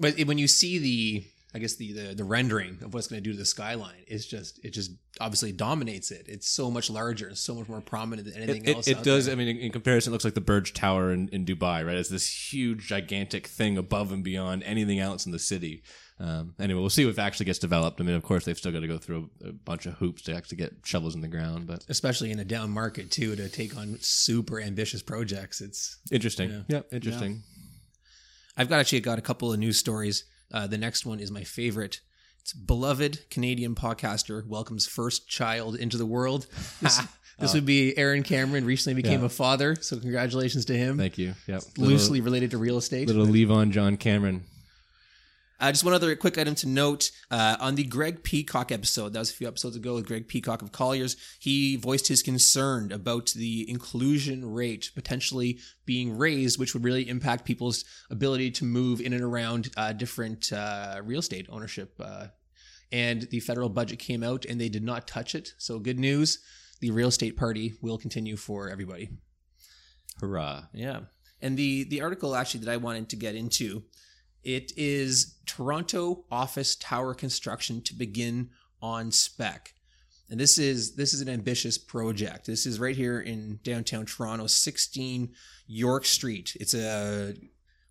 But 0.00 0.18
when 0.26 0.38
you 0.38 0.48
see 0.48 0.78
the 0.78 1.24
I 1.54 1.58
guess 1.58 1.76
the, 1.76 1.92
the 1.92 2.14
the 2.14 2.24
rendering 2.24 2.78
of 2.82 2.92
what's 2.92 3.06
going 3.06 3.22
to 3.22 3.24
do 3.24 3.32
to 3.32 3.38
the 3.38 3.46
skyline 3.46 4.04
is 4.06 4.26
just 4.26 4.62
it 4.62 4.74
just 4.74 4.90
obviously 5.18 5.50
dominates 5.50 6.10
it. 6.10 6.26
It's 6.28 6.46
so 6.46 6.70
much 6.70 6.90
larger, 6.90 7.28
and 7.28 7.38
so 7.38 7.54
much 7.54 7.68
more 7.68 7.80
prominent 7.80 8.28
than 8.28 8.42
anything 8.42 8.64
it, 8.66 8.76
else. 8.76 8.86
It, 8.86 8.98
it 8.98 9.04
does. 9.04 9.26
There. 9.26 9.32
I 9.32 9.36
mean, 9.36 9.48
in, 9.48 9.56
in, 9.56 9.72
comparison, 9.72 10.10
it 10.10 10.12
looks 10.12 10.24
like 10.24 10.34
the 10.34 10.42
Burj 10.42 10.74
Tower 10.74 11.10
in, 11.10 11.28
in 11.30 11.46
Dubai, 11.46 11.86
right? 11.86 11.96
It's 11.96 12.10
this 12.10 12.52
huge, 12.52 12.86
gigantic 12.86 13.46
thing 13.46 13.78
above 13.78 14.12
and 14.12 14.22
beyond 14.22 14.62
anything 14.64 14.98
else 14.98 15.24
in 15.24 15.32
the 15.32 15.38
city. 15.38 15.82
Um, 16.20 16.54
anyway, 16.58 16.80
we'll 16.80 16.90
see 16.90 17.08
if 17.08 17.18
it 17.18 17.20
actually 17.20 17.46
gets 17.46 17.60
developed. 17.60 18.00
I 18.00 18.04
mean, 18.04 18.16
of 18.16 18.24
course, 18.24 18.44
they've 18.44 18.58
still 18.58 18.72
got 18.72 18.80
to 18.80 18.88
go 18.88 18.98
through 18.98 19.30
a, 19.42 19.48
a, 19.48 19.52
bunch 19.52 19.86
of 19.86 19.94
hoops 19.94 20.22
to 20.22 20.34
actually 20.34 20.58
get 20.58 20.74
shovels 20.84 21.14
in 21.14 21.20
the 21.20 21.28
ground, 21.28 21.66
but 21.66 21.84
especially 21.88 22.30
in 22.30 22.40
a 22.40 22.44
down 22.44 22.70
market 22.70 23.10
too, 23.10 23.36
to 23.36 23.48
take 23.48 23.76
on 23.76 23.96
super 24.00 24.60
ambitious 24.60 25.00
projects, 25.00 25.60
it's 25.60 25.98
interesting. 26.10 26.50
Yeah, 26.50 26.62
yeah 26.68 26.80
interesting. 26.92 27.30
Yeah. 27.30 27.62
I've 28.58 28.68
got 28.68 28.80
actually 28.80 29.00
got 29.00 29.18
a 29.18 29.22
couple 29.22 29.52
of 29.52 29.58
news 29.60 29.78
stories 29.78 30.24
uh, 30.52 30.66
the 30.66 30.78
next 30.78 31.06
one 31.06 31.20
is 31.20 31.30
my 31.30 31.44
favorite. 31.44 32.00
It's 32.40 32.52
beloved 32.52 33.28
Canadian 33.30 33.74
podcaster 33.74 34.46
welcomes 34.46 34.86
first 34.86 35.28
child 35.28 35.76
into 35.76 35.96
the 35.96 36.06
world. 36.06 36.46
This, 36.80 37.00
this 37.40 37.54
would 37.54 37.66
be 37.66 37.96
Aaron 37.96 38.24
Cameron. 38.24 38.64
Recently 38.64 39.00
became 39.00 39.20
yeah. 39.20 39.26
a 39.26 39.28
father, 39.28 39.76
so 39.76 40.00
congratulations 40.00 40.64
to 40.64 40.76
him. 40.76 40.98
Thank 40.98 41.18
you. 41.18 41.34
Yep. 41.46 41.62
Loosely 41.76 42.18
little, 42.18 42.24
related 42.24 42.50
to 42.50 42.58
real 42.58 42.78
estate. 42.78 43.06
Little 43.06 43.26
Levon 43.26 43.70
John 43.70 43.96
Cameron. 43.96 44.42
Uh, 45.60 45.72
just 45.72 45.84
one 45.84 45.94
other 45.94 46.14
quick 46.14 46.38
item 46.38 46.54
to 46.54 46.68
note 46.68 47.10
uh, 47.30 47.56
on 47.58 47.74
the 47.74 47.82
Greg 47.82 48.22
Peacock 48.22 48.70
episode, 48.70 49.12
that 49.12 49.18
was 49.18 49.30
a 49.30 49.34
few 49.34 49.48
episodes 49.48 49.74
ago 49.74 49.94
with 49.96 50.06
Greg 50.06 50.28
Peacock 50.28 50.62
of 50.62 50.70
Colliers. 50.70 51.16
He 51.40 51.76
voiced 51.76 52.06
his 52.06 52.22
concern 52.22 52.92
about 52.92 53.30
the 53.30 53.68
inclusion 53.68 54.52
rate 54.52 54.92
potentially 54.94 55.58
being 55.84 56.16
raised, 56.16 56.60
which 56.60 56.74
would 56.74 56.84
really 56.84 57.08
impact 57.08 57.44
people's 57.44 57.84
ability 58.08 58.52
to 58.52 58.64
move 58.64 59.00
in 59.00 59.12
and 59.12 59.22
around 59.22 59.70
uh, 59.76 59.92
different 59.92 60.52
uh, 60.52 61.00
real 61.02 61.20
estate 61.20 61.46
ownership. 61.48 61.94
Uh, 61.98 62.28
and 62.92 63.22
the 63.30 63.40
federal 63.40 63.68
budget 63.68 63.98
came 63.98 64.22
out 64.22 64.44
and 64.44 64.60
they 64.60 64.68
did 64.68 64.84
not 64.84 65.08
touch 65.08 65.34
it. 65.34 65.54
So, 65.58 65.78
good 65.78 65.98
news 65.98 66.38
the 66.80 66.90
real 66.90 67.08
estate 67.08 67.36
party 67.36 67.74
will 67.80 67.98
continue 67.98 68.36
for 68.36 68.68
everybody. 68.68 69.10
Hurrah. 70.20 70.64
Yeah. 70.72 71.00
And 71.40 71.56
the, 71.56 71.84
the 71.84 72.02
article 72.02 72.34
actually 72.34 72.64
that 72.64 72.72
I 72.72 72.76
wanted 72.76 73.08
to 73.10 73.16
get 73.16 73.34
into 73.34 73.84
it 74.44 74.72
is 74.76 75.34
Toronto 75.46 76.24
office 76.30 76.76
tower 76.76 77.14
construction 77.14 77.82
to 77.82 77.94
begin 77.94 78.50
on 78.80 79.10
spec. 79.10 79.74
And 80.30 80.38
this 80.38 80.58
is 80.58 80.94
this 80.96 81.14
is 81.14 81.20
an 81.20 81.28
ambitious 81.28 81.78
project. 81.78 82.46
This 82.46 82.66
is 82.66 82.78
right 82.78 82.96
here 82.96 83.20
in 83.20 83.60
downtown 83.62 84.04
Toronto, 84.04 84.46
16 84.46 85.30
York 85.66 86.04
Street. 86.04 86.56
It's 86.60 86.74
a 86.74 87.34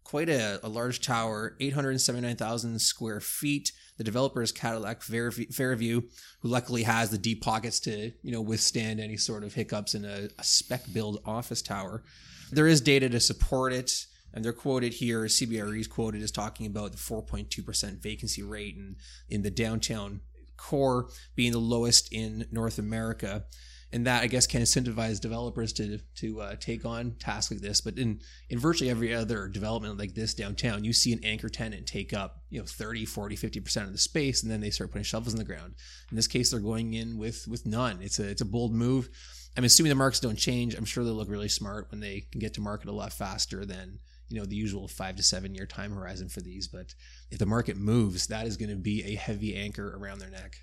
quite 0.04 0.30
a, 0.30 0.66
a 0.66 0.70
large 0.70 1.02
tower, 1.02 1.58
879,000 1.60 2.80
square 2.80 3.20
feet. 3.20 3.74
The 3.98 4.06
developer 4.06 4.42
is 4.42 4.54
Cadillac 4.54 5.02
Fairview, 5.02 6.02
who 6.40 6.48
luckily 6.48 6.84
has 6.84 7.10
the 7.10 7.18
deep 7.18 7.44
pockets 7.44 7.80
to 7.82 8.12
you 8.22 8.32
know 8.32 8.42
withstand 8.42 9.00
any 9.00 9.18
sort 9.18 9.44
of 9.44 9.54
hiccups 9.54 9.96
in 9.96 10.06
a, 10.06 10.30
a 10.40 10.44
spec 10.44 10.84
build 10.94 11.22
office 11.26 11.62
tower. 11.62 12.04
There 12.52 12.68
is 12.68 12.82
data 12.82 13.10
to 13.10 13.20
support 13.20 13.74
it 13.74 14.07
and 14.34 14.44
they're 14.44 14.54
quoted 14.54 14.94
here. 14.94 15.24
CBRE 15.24 15.80
is 15.80 15.88
quoted 15.88 16.22
as 16.22 16.32
talking 16.32 16.66
about 16.66 16.92
the 16.92 16.98
4.2% 16.98 18.02
vacancy 18.02 18.44
rate 18.44 18.76
in, 18.76 18.96
in 19.30 19.42
the 19.42 19.52
downtown 19.52 20.22
core 20.58 21.10
being 21.36 21.52
the 21.52 21.60
lowest 21.60 22.12
in 22.12 22.48
North 22.52 22.80
America. 22.80 23.46
And 23.94 24.06
that 24.06 24.22
I 24.22 24.28
guess 24.28 24.46
can 24.46 24.62
incentivize 24.62 25.22
developers 25.22 25.72
to 25.74 26.00
to 26.16 26.42
uh, 26.42 26.56
take 26.60 26.84
on 26.84 27.16
tasks 27.20 27.52
like 27.52 27.62
this. 27.62 27.80
But 27.80 27.98
in 27.98 28.20
in 28.50 28.60
virtually 28.60 28.90
every 28.90 29.16
other 29.16 29.48
development 29.48 29.98
like 29.98 30.14
this 30.14 30.34
downtown, 30.34 30.84
you 30.84 30.92
see 30.92 31.14
an 31.14 31.24
anchor 31.24 31.48
tenant 31.48 31.88
take 31.88 32.14
up 32.14 32.42
you 32.50 32.60
know 32.60 32.66
30, 32.66 33.06
40, 33.06 33.38
50 33.38 33.62
percent 33.62 33.88
of 33.88 33.94
the 33.94 33.98
space, 33.98 34.44
and 34.44 34.52
then 34.52 34.60
they 34.60 34.72
start 34.72 34.92
putting 34.92 35.06
shovels 35.06 35.34
in 35.34 35.40
the 35.40 35.46
ground. 35.46 35.76
In 36.12 36.18
this 36.18 36.28
case, 36.28 36.52
they're 36.52 36.60
going 36.60 36.96
in 36.96 37.18
with 37.18 37.48
with 37.48 37.66
none. 37.66 38.00
It's 38.02 38.20
a 38.20 38.28
it's 38.28 38.42
a 38.42 38.46
bold 38.46 38.74
move. 38.74 39.10
I'm 39.56 39.64
assuming 39.64 39.90
the 39.90 39.96
markets 39.96 40.20
don't 40.20 40.36
change. 40.36 40.76
I'm 40.76 40.86
sure 40.86 41.06
they'll 41.06 41.14
look 41.14 41.30
really 41.30 41.48
smart 41.48 41.90
when 41.90 42.02
they 42.02 42.26
can 42.30 42.40
get 42.40 42.56
to 42.56 42.62
market 42.62 42.90
a 42.90 42.92
lot 42.92 43.14
faster 43.14 43.66
than 43.66 44.00
you 44.30 44.40
know 44.40 44.46
the 44.46 44.56
usual 44.56 44.88
five 44.88 45.16
to 45.16 45.24
seven 45.24 45.56
year 45.56 45.66
time 45.66 45.92
horizon 45.94 46.30
for 46.30 46.42
these 46.42 46.68
but 46.68 46.94
if 47.32 47.40
the 47.40 47.46
market 47.46 47.78
moves 47.78 48.28
that 48.28 48.46
is 48.46 48.58
going 48.58 48.70
to 48.70 48.76
be 48.76 49.04
a 49.04 49.16
heavy 49.16 49.56
anchor 49.56 49.98
around 49.98 50.20
their 50.20 50.30
neck 50.30 50.58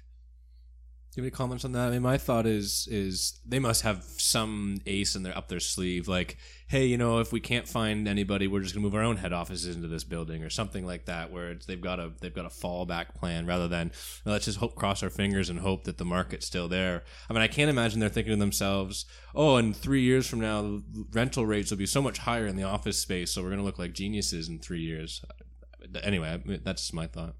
do 1.15 1.21
you 1.21 1.27
have 1.27 1.33
any 1.33 1.37
comments 1.37 1.65
on 1.65 1.71
that? 1.73 1.87
I 1.87 1.91
mean, 1.93 2.03
my 2.03 2.19
thought 2.19 2.45
is 2.45 2.89
is 2.91 3.39
they 3.47 3.61
must 3.61 3.83
have 3.83 4.03
some 4.03 4.79
ace 4.85 5.15
in 5.15 5.23
their 5.23 5.37
up 5.39 5.47
their 5.47 5.61
sleeve, 5.61 6.09
like, 6.09 6.39
hey, 6.75 6.87
you 6.87 6.99
know, 6.99 7.21
if 7.21 7.33
we 7.33 7.39
can't 7.39 7.69
find 7.69 8.09
anybody, 8.09 8.49
we're 8.49 8.61
just 8.61 8.75
gonna 8.75 8.83
move 8.83 8.97
our 8.97 9.05
own 9.05 9.19
head 9.19 9.33
offices 9.33 9.77
into 9.77 9.87
this 9.87 10.03
building 10.03 10.43
or 10.43 10.51
something 10.51 10.85
like 10.85 11.05
that, 11.05 11.31
where 11.31 11.55
they've 11.55 11.81
got 11.81 12.01
a 12.01 12.11
they've 12.21 12.35
got 12.35 12.47
a 12.47 12.49
fallback 12.49 13.15
plan 13.15 13.47
rather 13.47 13.69
than 13.69 13.93
let's 14.25 14.47
just 14.47 14.59
hope 14.59 14.75
cross 14.75 15.01
our 15.01 15.09
fingers 15.09 15.49
and 15.49 15.61
hope 15.61 15.85
that 15.85 15.99
the 15.99 16.05
market's 16.05 16.47
still 16.47 16.67
there. 16.67 17.05
I 17.31 17.33
mean, 17.33 17.43
I 17.43 17.47
can't 17.47 17.71
imagine 17.71 18.01
they're 18.01 18.09
thinking 18.09 18.33
to 18.33 18.41
themselves, 18.41 19.07
oh, 19.37 19.57
in 19.57 19.73
three 19.73 20.03
years 20.03 20.27
from 20.27 20.41
now, 20.41 20.83
rental 21.13 21.47
rates 21.47 21.71
will 21.71 21.79
be 21.79 21.87
so 21.87 22.03
much 22.03 22.19
higher 22.19 22.49
in 22.49 22.57
the 22.57 22.65
office 22.65 22.99
space, 22.99 23.31
so 23.31 23.45
we're 23.45 23.51
gonna 23.51 23.63
look 23.63 23.79
like 23.79 23.93
geniuses 23.93 24.49
in 24.49 24.59
three 24.59 24.81
years. 24.81 25.25
Anyway, 26.03 26.43
that's 26.65 26.93
my 26.93 27.07
thought. 27.07 27.37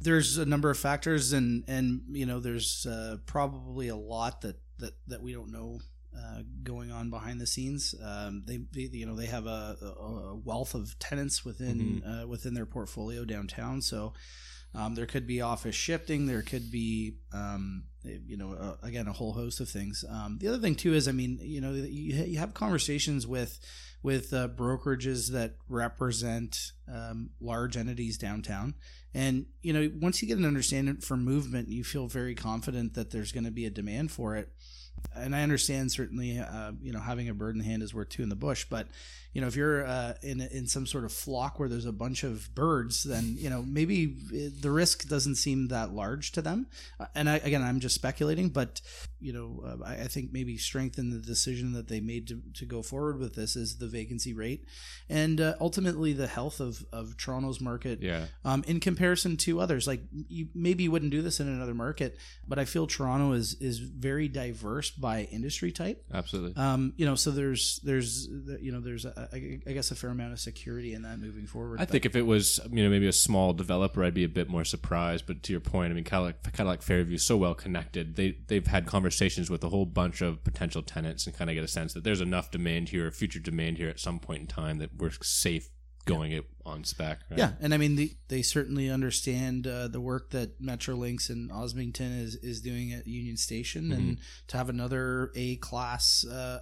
there's 0.00 0.38
a 0.38 0.46
number 0.46 0.70
of 0.70 0.78
factors, 0.78 1.34
and 1.34 1.64
and 1.68 2.00
you 2.12 2.24
know, 2.24 2.40
there's 2.40 2.86
uh, 2.86 3.18
probably 3.26 3.88
a 3.88 3.96
lot 3.96 4.40
that 4.40 4.56
that 4.78 4.94
that 5.06 5.20
we 5.20 5.34
don't 5.34 5.52
know 5.52 5.80
uh, 6.16 6.42
going 6.62 6.90
on 6.90 7.10
behind 7.10 7.40
the 7.40 7.46
scenes. 7.46 7.94
Um, 8.02 8.42
they, 8.46 8.60
they, 8.72 8.88
you 8.96 9.06
know, 9.06 9.14
they 9.14 9.26
have 9.26 9.46
a, 9.46 9.76
a 9.82 10.34
wealth 10.36 10.74
of 10.74 10.98
tenants 10.98 11.44
within 11.44 11.76
Mm-hmm. 11.76 12.10
uh, 12.22 12.26
within 12.26 12.54
their 12.54 12.66
portfolio 12.66 13.24
downtown. 13.24 13.82
So 13.82 14.14
um, 14.74 14.94
there 14.94 15.06
could 15.06 15.26
be 15.26 15.40
office 15.40 15.74
shifting. 15.74 16.26
There 16.26 16.42
could 16.42 16.70
be, 16.70 17.16
um, 17.32 17.84
you 18.04 18.36
know, 18.36 18.52
uh, 18.52 18.76
again, 18.82 19.06
a 19.08 19.12
whole 19.12 19.32
host 19.32 19.60
of 19.60 19.68
things. 19.68 20.04
Um, 20.08 20.38
the 20.38 20.48
other 20.48 20.58
thing 20.58 20.74
too 20.74 20.94
is, 20.94 21.08
I 21.08 21.12
mean, 21.12 21.38
you 21.42 21.60
know, 21.60 21.72
you, 21.72 22.24
you 22.24 22.38
have 22.38 22.54
conversations 22.54 23.26
with 23.26 23.58
with 24.02 24.32
uh, 24.32 24.48
brokerages 24.48 25.32
that 25.32 25.56
represent 25.68 26.72
um, 26.92 27.30
large 27.40 27.76
entities 27.76 28.18
downtown. 28.18 28.74
And 29.14 29.46
you 29.62 29.72
know, 29.72 29.90
once 30.00 30.20
you 30.20 30.28
get 30.28 30.38
an 30.38 30.44
understanding 30.44 30.98
for 30.98 31.16
movement, 31.16 31.68
you 31.68 31.82
feel 31.82 32.06
very 32.06 32.34
confident 32.34 32.94
that 32.94 33.10
there's 33.10 33.32
going 33.32 33.44
to 33.44 33.50
be 33.50 33.64
a 33.66 33.70
demand 33.70 34.12
for 34.12 34.36
it. 34.36 34.50
And 35.14 35.34
I 35.34 35.42
understand 35.42 35.92
certainly, 35.92 36.38
uh, 36.38 36.72
you 36.82 36.92
know, 36.92 37.00
having 37.00 37.28
a 37.28 37.34
bird 37.34 37.54
in 37.54 37.58
the 37.58 37.64
hand 37.64 37.82
is 37.82 37.94
worth 37.94 38.10
two 38.10 38.22
in 38.22 38.28
the 38.28 38.36
bush. 38.36 38.66
But 38.68 38.86
you 39.36 39.42
know, 39.42 39.48
if 39.48 39.56
you're 39.56 39.84
uh, 39.86 40.14
in 40.22 40.40
in 40.40 40.66
some 40.66 40.86
sort 40.86 41.04
of 41.04 41.12
flock 41.12 41.58
where 41.58 41.68
there's 41.68 41.84
a 41.84 41.92
bunch 41.92 42.24
of 42.24 42.54
birds, 42.54 43.04
then 43.04 43.36
you 43.38 43.50
know 43.50 43.62
maybe 43.62 44.06
the 44.62 44.70
risk 44.70 45.06
doesn't 45.08 45.36
seem 45.36 45.68
that 45.68 45.92
large 45.92 46.32
to 46.32 46.40
them. 46.42 46.66
Uh, 46.98 47.06
And 47.14 47.28
I, 47.28 47.36
again, 47.48 47.62
I'm 47.62 47.80
just 47.80 47.94
speculating, 47.94 48.48
but 48.48 48.80
you 49.20 49.32
know, 49.32 49.48
uh, 49.68 49.84
I, 49.90 49.94
I 50.04 50.08
think 50.08 50.32
maybe 50.32 50.56
strengthen 50.56 51.10
the 51.10 51.18
decision 51.34 51.72
that 51.72 51.86
they 51.88 52.00
made 52.00 52.28
to, 52.28 52.40
to 52.60 52.64
go 52.66 52.82
forward 52.82 53.18
with 53.18 53.34
this 53.34 53.56
is 53.56 53.76
the 53.78 53.88
vacancy 53.98 54.32
rate, 54.32 54.64
and 55.08 55.40
uh, 55.40 55.54
ultimately 55.60 56.12
the 56.14 56.26
health 56.38 56.58
of 56.60 56.84
of 56.92 57.16
Toronto's 57.16 57.60
market 57.60 58.00
Yeah. 58.00 58.24
um, 58.44 58.64
in 58.66 58.80
comparison 58.80 59.36
to 59.38 59.60
others. 59.60 59.86
Like 59.86 60.00
you 60.36 60.48
maybe 60.54 60.82
you 60.84 60.90
wouldn't 60.90 61.12
do 61.12 61.22
this 61.22 61.40
in 61.40 61.48
another 61.48 61.74
market, 61.74 62.16
but 62.48 62.58
I 62.58 62.64
feel 62.64 62.86
Toronto 62.86 63.32
is 63.32 63.54
is 63.60 63.78
very 63.80 64.28
diverse 64.28 64.90
by 64.90 65.28
industry 65.30 65.72
type. 65.72 65.98
Absolutely. 66.12 66.54
Um, 66.56 66.92
you 66.96 67.04
know, 67.08 67.16
so 67.16 67.30
there's 67.30 67.80
there's 67.84 68.28
you 68.66 68.72
know 68.72 68.80
there's 68.80 69.04
a, 69.04 69.25
I 69.32 69.60
I 69.66 69.72
guess 69.72 69.90
a 69.90 69.94
fair 69.94 70.10
amount 70.10 70.32
of 70.32 70.40
security 70.40 70.94
in 70.94 71.02
that 71.02 71.18
moving 71.18 71.46
forward. 71.46 71.80
I 71.80 71.82
But- 71.84 71.90
think 71.90 72.06
if 72.06 72.16
it 72.16 72.22
was, 72.26 72.60
you 72.70 72.82
know, 72.82 72.90
maybe 72.90 73.06
a 73.06 73.12
small 73.12 73.52
developer, 73.52 74.02
I'd 74.04 74.14
be 74.14 74.24
a 74.24 74.28
bit 74.28 74.48
more 74.48 74.64
surprised. 74.64 75.26
But 75.26 75.42
to 75.44 75.52
your 75.52 75.60
point, 75.60 75.90
I 75.90 75.94
mean, 75.94 76.04
kind 76.04 76.34
of 76.44 76.52
Cadillac 76.52 76.82
Fairview 76.82 77.18
so 77.18 77.36
well 77.36 77.54
connected. 77.54 78.16
They 78.16 78.38
they've 78.46 78.66
had 78.66 78.86
conversations 78.86 79.50
with 79.50 79.62
a 79.64 79.68
whole 79.68 79.86
bunch 79.86 80.20
of 80.22 80.42
potential 80.44 80.82
tenants 80.82 81.26
and 81.26 81.36
kind 81.36 81.50
of 81.50 81.54
get 81.54 81.64
a 81.64 81.68
sense 81.68 81.92
that 81.94 82.04
there's 82.04 82.20
enough 82.20 82.50
demand 82.50 82.90
here, 82.90 83.10
future 83.10 83.40
demand 83.40 83.78
here 83.78 83.88
at 83.88 84.00
some 84.00 84.18
point 84.18 84.40
in 84.42 84.46
time 84.46 84.78
that 84.78 84.96
we're 84.96 85.10
safe 85.22 85.70
going 86.04 86.30
it 86.30 86.44
on 86.64 86.84
spec. 86.84 87.18
right? 87.30 87.38
Yeah, 87.38 87.52
and 87.60 87.74
I 87.74 87.78
mean 87.78 87.96
the, 87.96 88.12
they 88.28 88.40
certainly 88.40 88.88
understand 88.88 89.66
uh, 89.66 89.88
the 89.88 90.00
work 90.00 90.30
that 90.30 90.62
Metrolinx 90.62 91.28
and 91.30 91.50
Osmington 91.50 92.20
is 92.22 92.36
is 92.36 92.60
doing 92.60 92.92
at 92.92 93.08
Union 93.08 93.36
Station, 93.36 93.90
and 93.90 94.18
to 94.48 94.56
have 94.56 94.68
another 94.68 95.32
A 95.34 95.56
class. 95.56 96.24
Uh, 96.24 96.60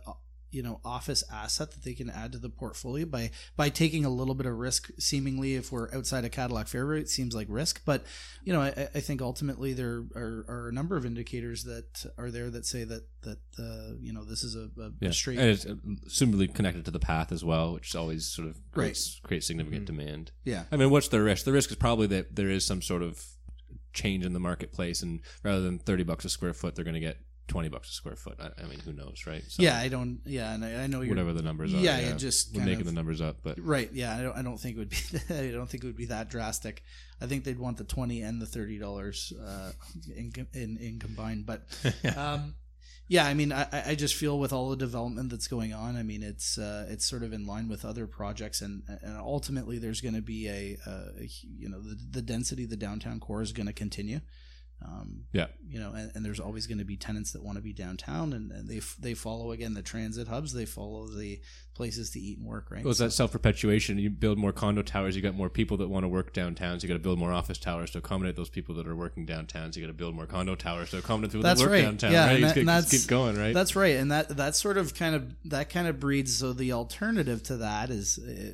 you 0.54 0.62
know, 0.62 0.80
office 0.84 1.24
asset 1.32 1.72
that 1.72 1.82
they 1.84 1.92
can 1.94 2.08
add 2.08 2.32
to 2.32 2.38
the 2.38 2.48
portfolio 2.48 3.04
by 3.04 3.30
by 3.56 3.68
taking 3.68 4.04
a 4.04 4.08
little 4.10 4.34
bit 4.34 4.46
of 4.46 4.54
risk. 4.56 4.90
Seemingly, 4.98 5.56
if 5.56 5.72
we're 5.72 5.92
outside 5.94 6.24
of 6.24 6.30
Cadillac 6.30 6.68
Fairview, 6.68 7.00
it 7.00 7.08
seems 7.10 7.34
like 7.34 7.46
risk. 7.50 7.82
But 7.84 8.04
you 8.44 8.52
know, 8.52 8.60
I, 8.62 8.88
I 8.94 9.00
think 9.00 9.20
ultimately 9.20 9.72
there 9.72 10.04
are, 10.14 10.44
are 10.48 10.68
a 10.68 10.72
number 10.72 10.96
of 10.96 11.04
indicators 11.04 11.64
that 11.64 12.06
are 12.16 12.30
there 12.30 12.50
that 12.50 12.64
say 12.64 12.84
that 12.84 13.02
that 13.22 13.38
uh, 13.58 13.94
you 14.00 14.12
know 14.12 14.24
this 14.24 14.44
is 14.44 14.54
a, 14.54 14.68
a, 14.80 14.90
Yeah. 15.00 15.10
straight 15.10 15.38
and 15.38 15.48
it's 15.48 15.66
uh, 15.66 15.74
assumably 16.06 16.52
connected 16.54 16.84
to 16.84 16.90
the 16.90 17.00
path 17.00 17.32
as 17.32 17.44
well, 17.44 17.72
which 17.74 17.94
always 17.96 18.26
sort 18.26 18.48
of 18.48 18.56
creates, 18.72 19.20
creates 19.24 19.46
significant 19.46 19.86
demand. 19.86 20.30
yeah 20.44 20.64
I 20.70 20.76
mean, 20.76 20.90
what's 20.90 21.08
the 21.08 21.20
risk? 21.20 21.44
The 21.44 21.52
risk 21.52 21.70
is 21.70 21.76
probably 21.76 22.06
that 22.08 22.36
there 22.36 22.50
is 22.50 22.64
some 22.64 22.82
sort 22.82 23.02
of 23.02 23.24
change 23.92 24.24
in 24.26 24.32
the 24.32 24.40
marketplace, 24.40 25.02
and 25.02 25.20
rather 25.42 25.60
than 25.62 25.78
thirty 25.78 26.02
bucks 26.02 26.24
a 26.24 26.28
square 26.28 26.54
foot, 26.54 26.74
they're 26.74 26.84
going 26.84 26.94
to 26.94 27.00
get 27.00 27.18
twenty 27.46 27.68
bucks 27.68 27.90
a 27.90 27.92
square 27.92 28.16
foot. 28.16 28.38
I, 28.40 28.50
I 28.62 28.66
mean, 28.66 28.80
who 28.80 28.92
knows, 28.92 29.24
right? 29.26 29.42
So 29.48 29.62
yeah 29.62 29.78
I 29.78 29.88
don't 29.88 30.20
yeah 30.24 30.54
and 30.54 30.64
I, 30.64 30.84
I 30.84 30.86
know 30.86 31.00
you're 31.02 31.10
whatever 31.10 31.32
the 31.32 31.42
numbers 31.42 31.72
are. 31.74 31.78
yeah, 31.78 31.98
it 31.98 32.16
just 32.16 32.54
we're 32.54 32.64
making 32.64 32.80
of- 32.80 32.86
the 32.86 32.92
numbers 32.92 33.20
up, 33.20 33.38
but 33.42 33.58
Right. 33.60 33.90
Yeah. 33.92 34.16
I 34.16 34.22
don't. 34.22 34.36
I 34.36 34.42
don't 34.42 34.58
think 34.58 34.76
it 34.76 34.78
would 34.78 34.90
be. 34.90 34.96
I 35.34 35.50
don't 35.52 35.68
think 35.68 35.84
it 35.84 35.86
would 35.86 35.96
be 35.96 36.06
that 36.06 36.30
drastic. 36.30 36.82
I 37.20 37.26
think 37.26 37.44
they'd 37.44 37.58
want 37.58 37.76
the 37.76 37.84
twenty 37.84 38.22
and 38.22 38.40
the 38.40 38.46
thirty 38.46 38.78
dollars 38.78 39.32
uh, 39.44 39.72
in, 40.16 40.32
in 40.52 40.76
in 40.78 40.98
combined. 40.98 41.46
But 41.46 41.62
um, 42.16 42.54
yeah, 43.06 43.26
I 43.26 43.34
mean, 43.34 43.52
I, 43.52 43.66
I 43.72 43.82
I 43.90 43.94
just 43.94 44.14
feel 44.14 44.38
with 44.38 44.52
all 44.52 44.70
the 44.70 44.76
development 44.76 45.30
that's 45.30 45.46
going 45.46 45.72
on, 45.74 45.96
I 45.96 46.02
mean, 46.02 46.22
it's 46.22 46.56
uh, 46.58 46.86
it's 46.88 47.04
sort 47.04 47.22
of 47.22 47.32
in 47.32 47.46
line 47.46 47.68
with 47.68 47.84
other 47.84 48.06
projects, 48.06 48.62
and 48.62 48.82
and 48.88 49.16
ultimately 49.18 49.78
there's 49.78 50.00
going 50.00 50.14
to 50.14 50.22
be 50.22 50.48
a, 50.48 50.76
a 50.86 51.28
you 51.42 51.68
know 51.68 51.80
the 51.80 51.96
the 52.10 52.22
density 52.22 52.64
of 52.64 52.70
the 52.70 52.76
downtown 52.76 53.20
core 53.20 53.42
is 53.42 53.52
going 53.52 53.66
to 53.66 53.72
continue. 53.74 54.20
Um, 54.86 55.24
yeah, 55.32 55.46
you 55.66 55.80
know, 55.80 55.92
and, 55.94 56.12
and 56.14 56.24
there's 56.24 56.40
always 56.40 56.66
going 56.66 56.78
to 56.78 56.84
be 56.84 56.96
tenants 56.96 57.32
that 57.32 57.42
want 57.42 57.56
to 57.56 57.62
be 57.62 57.72
downtown, 57.72 58.34
and, 58.34 58.52
and 58.52 58.68
they 58.68 58.76
f- 58.78 58.96
they 59.00 59.14
follow 59.14 59.50
again 59.52 59.72
the 59.72 59.80
transit 59.82 60.28
hubs, 60.28 60.52
they 60.52 60.66
follow 60.66 61.06
the 61.08 61.40
places 61.74 62.10
to 62.10 62.20
eat 62.20 62.36
and 62.38 62.46
work, 62.46 62.70
right? 62.70 62.84
Well, 62.84 62.90
it's 62.90 63.00
that 63.00 63.12
self 63.12 63.32
perpetuation. 63.32 63.98
You 63.98 64.10
build 64.10 64.36
more 64.36 64.52
condo 64.52 64.82
towers, 64.82 65.16
you 65.16 65.22
got 65.22 65.34
more 65.34 65.48
people 65.48 65.78
that 65.78 65.88
want 65.88 66.04
to 66.04 66.08
work 66.08 66.34
downtown. 66.34 66.78
So 66.78 66.84
you 66.84 66.88
got 66.88 66.98
to 66.98 67.02
build 67.02 67.18
more 67.18 67.32
office 67.32 67.56
towers 67.58 67.90
to 67.92 67.98
accommodate 67.98 68.36
those 68.36 68.50
people 68.50 68.74
that 68.74 68.86
are 68.86 68.94
working 68.94 69.24
downtown. 69.24 69.72
So 69.72 69.80
you 69.80 69.86
got 69.86 69.92
to 69.92 69.96
build 69.96 70.14
more 70.14 70.26
condo 70.26 70.54
towers 70.54 70.90
to 70.90 70.98
accommodate 70.98 71.30
people 71.32 71.42
That's 71.44 71.60
that 71.60 71.66
work 71.66 71.72
right. 71.72 71.82
downtown. 71.82 72.12
Yeah, 72.12 72.26
right? 72.26 72.34
and 72.34 72.44
that- 72.44 72.48
just 72.48 72.56
and 72.58 72.68
that's- 72.68 72.90
keep 72.90 73.08
going, 73.08 73.36
right? 73.38 73.54
That's 73.54 73.74
right, 73.74 73.96
and 73.96 74.12
that 74.12 74.28
that 74.36 74.54
sort 74.54 74.76
of 74.76 74.94
kind 74.94 75.14
of 75.14 75.34
that 75.46 75.70
kind 75.70 75.88
of 75.88 75.98
breeds. 75.98 76.36
So 76.36 76.52
the 76.52 76.72
alternative 76.72 77.42
to 77.44 77.56
that 77.58 77.88
is, 77.90 78.18
uh, 78.18 78.52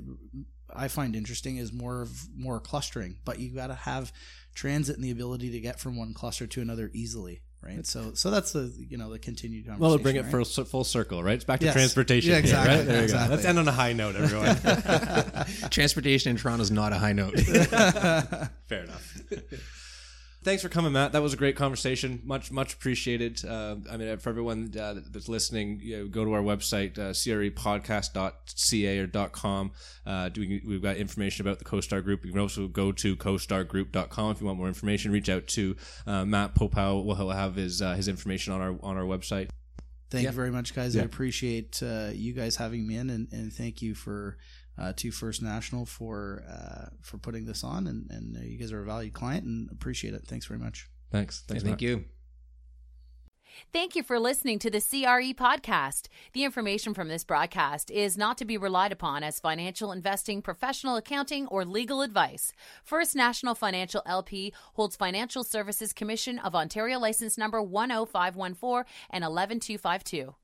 I 0.75 0.87
find 0.87 1.17
interesting, 1.17 1.57
is 1.57 1.73
more 1.73 2.03
of 2.03 2.29
more 2.37 2.61
clustering. 2.61 3.17
But 3.25 3.41
you 3.41 3.53
got 3.53 3.67
to 3.67 3.75
have 3.75 4.13
transit 4.55 4.97
and 4.97 5.05
the 5.05 5.11
ability 5.11 5.51
to 5.53 5.61
get 5.61 5.79
from 5.81 5.97
one 5.97 6.13
cluster 6.15 6.47
to 6.47 6.61
another 6.61 6.91
easily, 6.93 7.43
right? 7.63 7.87
So 7.87 8.13
so 8.15 8.31
that's 8.31 8.53
the 8.53 8.73
you 8.89 8.97
know 8.99 9.11
the 9.11 9.19
continued 9.19 9.67
conversation. 9.67 9.81
well, 9.81 9.91
we'll 9.91 9.99
bring 10.03 10.17
it 10.17 10.23
right? 10.33 10.47
full, 10.47 10.65
full 10.65 10.85
circle, 10.85 11.23
right? 11.23 11.35
It's 11.35 11.45
back 11.45 11.61
to 11.61 11.67
Yes. 11.67 11.75
transportation. 11.75 12.31
Yeah, 12.31 12.37
here, 12.37 12.41
exactly, 12.41 12.77
right? 12.77 12.87
There 12.87 12.97
you 12.99 13.03
exactly. 13.05 13.29
go. 13.29 13.35
Let's 13.35 13.47
end 13.47 13.59
on 13.59 13.69
a 13.69 13.73
high 13.73 13.93
note, 13.93 14.17
everyone. 14.17 14.57
Transportation 15.71 16.31
in 16.31 16.37
Toronto 16.37 16.63
is 16.63 16.71
not 16.71 16.93
a 16.93 16.99
high 16.99 17.13
note. 17.13 17.39
Fair 18.67 18.85
enough. 18.85 19.17
Thanks 20.43 20.63
for 20.63 20.71
coming, 20.71 20.93
Matt. 20.93 21.13
That 21.13 21.21
was 21.21 21.35
a 21.35 21.37
great 21.37 21.55
conversation. 21.55 22.23
Much, 22.25 22.51
much 22.51 22.73
appreciated. 22.73 23.45
Uh, 23.45 23.77
I 23.91 23.99
mean, 23.99 24.17
for 24.17 24.31
everyone 24.31 24.73
uh, 24.75 24.95
that's 25.11 25.29
listening, 25.29 25.81
you 25.83 25.99
know, 25.99 26.09
go 26.09 26.25
to 26.25 26.33
our 26.33 26.41
website, 26.41 26.99
uh, 26.99 27.13
crepodcast.ca 27.13 28.99
or 28.99 29.29
.com. 29.29 29.73
Uh, 30.07 30.29
do, 30.31 30.61
we've 30.67 30.83
got 30.83 30.97
information 30.97 31.47
about 31.47 31.59
the 31.59 31.65
CoStar 31.67 32.03
Group. 32.03 32.25
You 32.25 32.33
can 32.33 32.41
also 32.41 32.69
go 32.69 32.91
to 32.93 33.17
costargroup.com 33.17 34.31
if 34.33 34.41
you 34.41 34.47
want 34.47 34.59
more 34.59 34.69
information. 34.69 35.13
Reach 35.13 35.29
out 35.29 35.47
to 35.49 35.77
uh, 36.07 36.25
Matt 36.25 36.55
Popow. 36.55 37.05
Well, 37.05 37.17
he'll 37.17 37.31
have 37.31 37.57
his 37.57 37.83
uh, 37.83 37.95
his 37.95 38.09
information 38.09 38.53
on 38.55 38.61
our 38.63 38.77
on 38.83 38.97
our 38.97 39.05
website. 39.05 39.51
Thank 40.11 40.25
Yeah. 40.25 40.31
you 40.31 40.37
very 40.37 40.51
much, 40.51 40.75
guys. 40.75 40.97
I 40.97 41.03
appreciate 41.03 41.81
uh, 41.83 42.09
you 42.13 42.33
guys 42.33 42.57
having 42.57 42.87
me 42.87 42.97
in, 42.97 43.11
and, 43.11 43.29
and 43.33 43.53
thank 43.53 43.81
you 43.81 43.95
for 43.95 44.39
uh, 44.81 44.93
to 44.97 45.11
First 45.11 45.43
National 45.43 45.85
for 45.85 46.43
uh, 46.49 46.89
for 47.03 47.19
putting 47.19 47.45
this 47.45 47.63
on. 47.63 47.87
And, 47.87 48.11
and 48.11 48.37
uh, 48.37 48.41
you 48.41 48.59
guys 48.59 48.73
are 48.73 48.83
a 48.83 48.87
valued 48.87 49.13
client, 49.13 49.45
and 49.45 49.71
appreciate 49.71 50.15
it. 50.15 50.27
Thanks 50.27 50.47
very 50.47 50.59
much. 50.59 50.89
Thanks. 51.11 51.43
Thanks, 51.47 51.63
Thank 51.63 51.75
Matt. 51.75 51.83
you. 51.83 52.05
Thank 53.73 53.95
you 53.95 54.03
for 54.03 54.19
listening 54.19 54.59
to 54.61 54.71
the 54.71 54.81
CRE 54.81 55.35
podcast. 55.35 56.07
The 56.33 56.45
information 56.45 56.95
from 56.95 57.09
this 57.09 57.25
broadcast 57.25 57.91
is 57.91 58.17
not 58.17 58.39
to 58.39 58.45
be 58.45 58.57
relied 58.57 58.93
upon 58.93 59.23
as 59.23 59.41
financial 59.41 59.93
investing, 59.93 60.41
professional 60.41 60.97
accounting, 60.97 61.47
or 61.49 61.65
legal 61.65 62.01
advice. 62.01 62.53
First 62.85 63.15
National 63.15 63.55
Financial 63.55 64.03
LP 64.07 64.55
holds 64.75 64.97
Financial 64.97 65.45
Services 65.45 65.93
Commission 65.93 66.39
of 66.39 66.55
Ontario 66.55 66.99
license 66.99 67.37
number 67.37 67.61
10514 67.61 68.85
and 69.11 69.25
11252. 69.25 70.35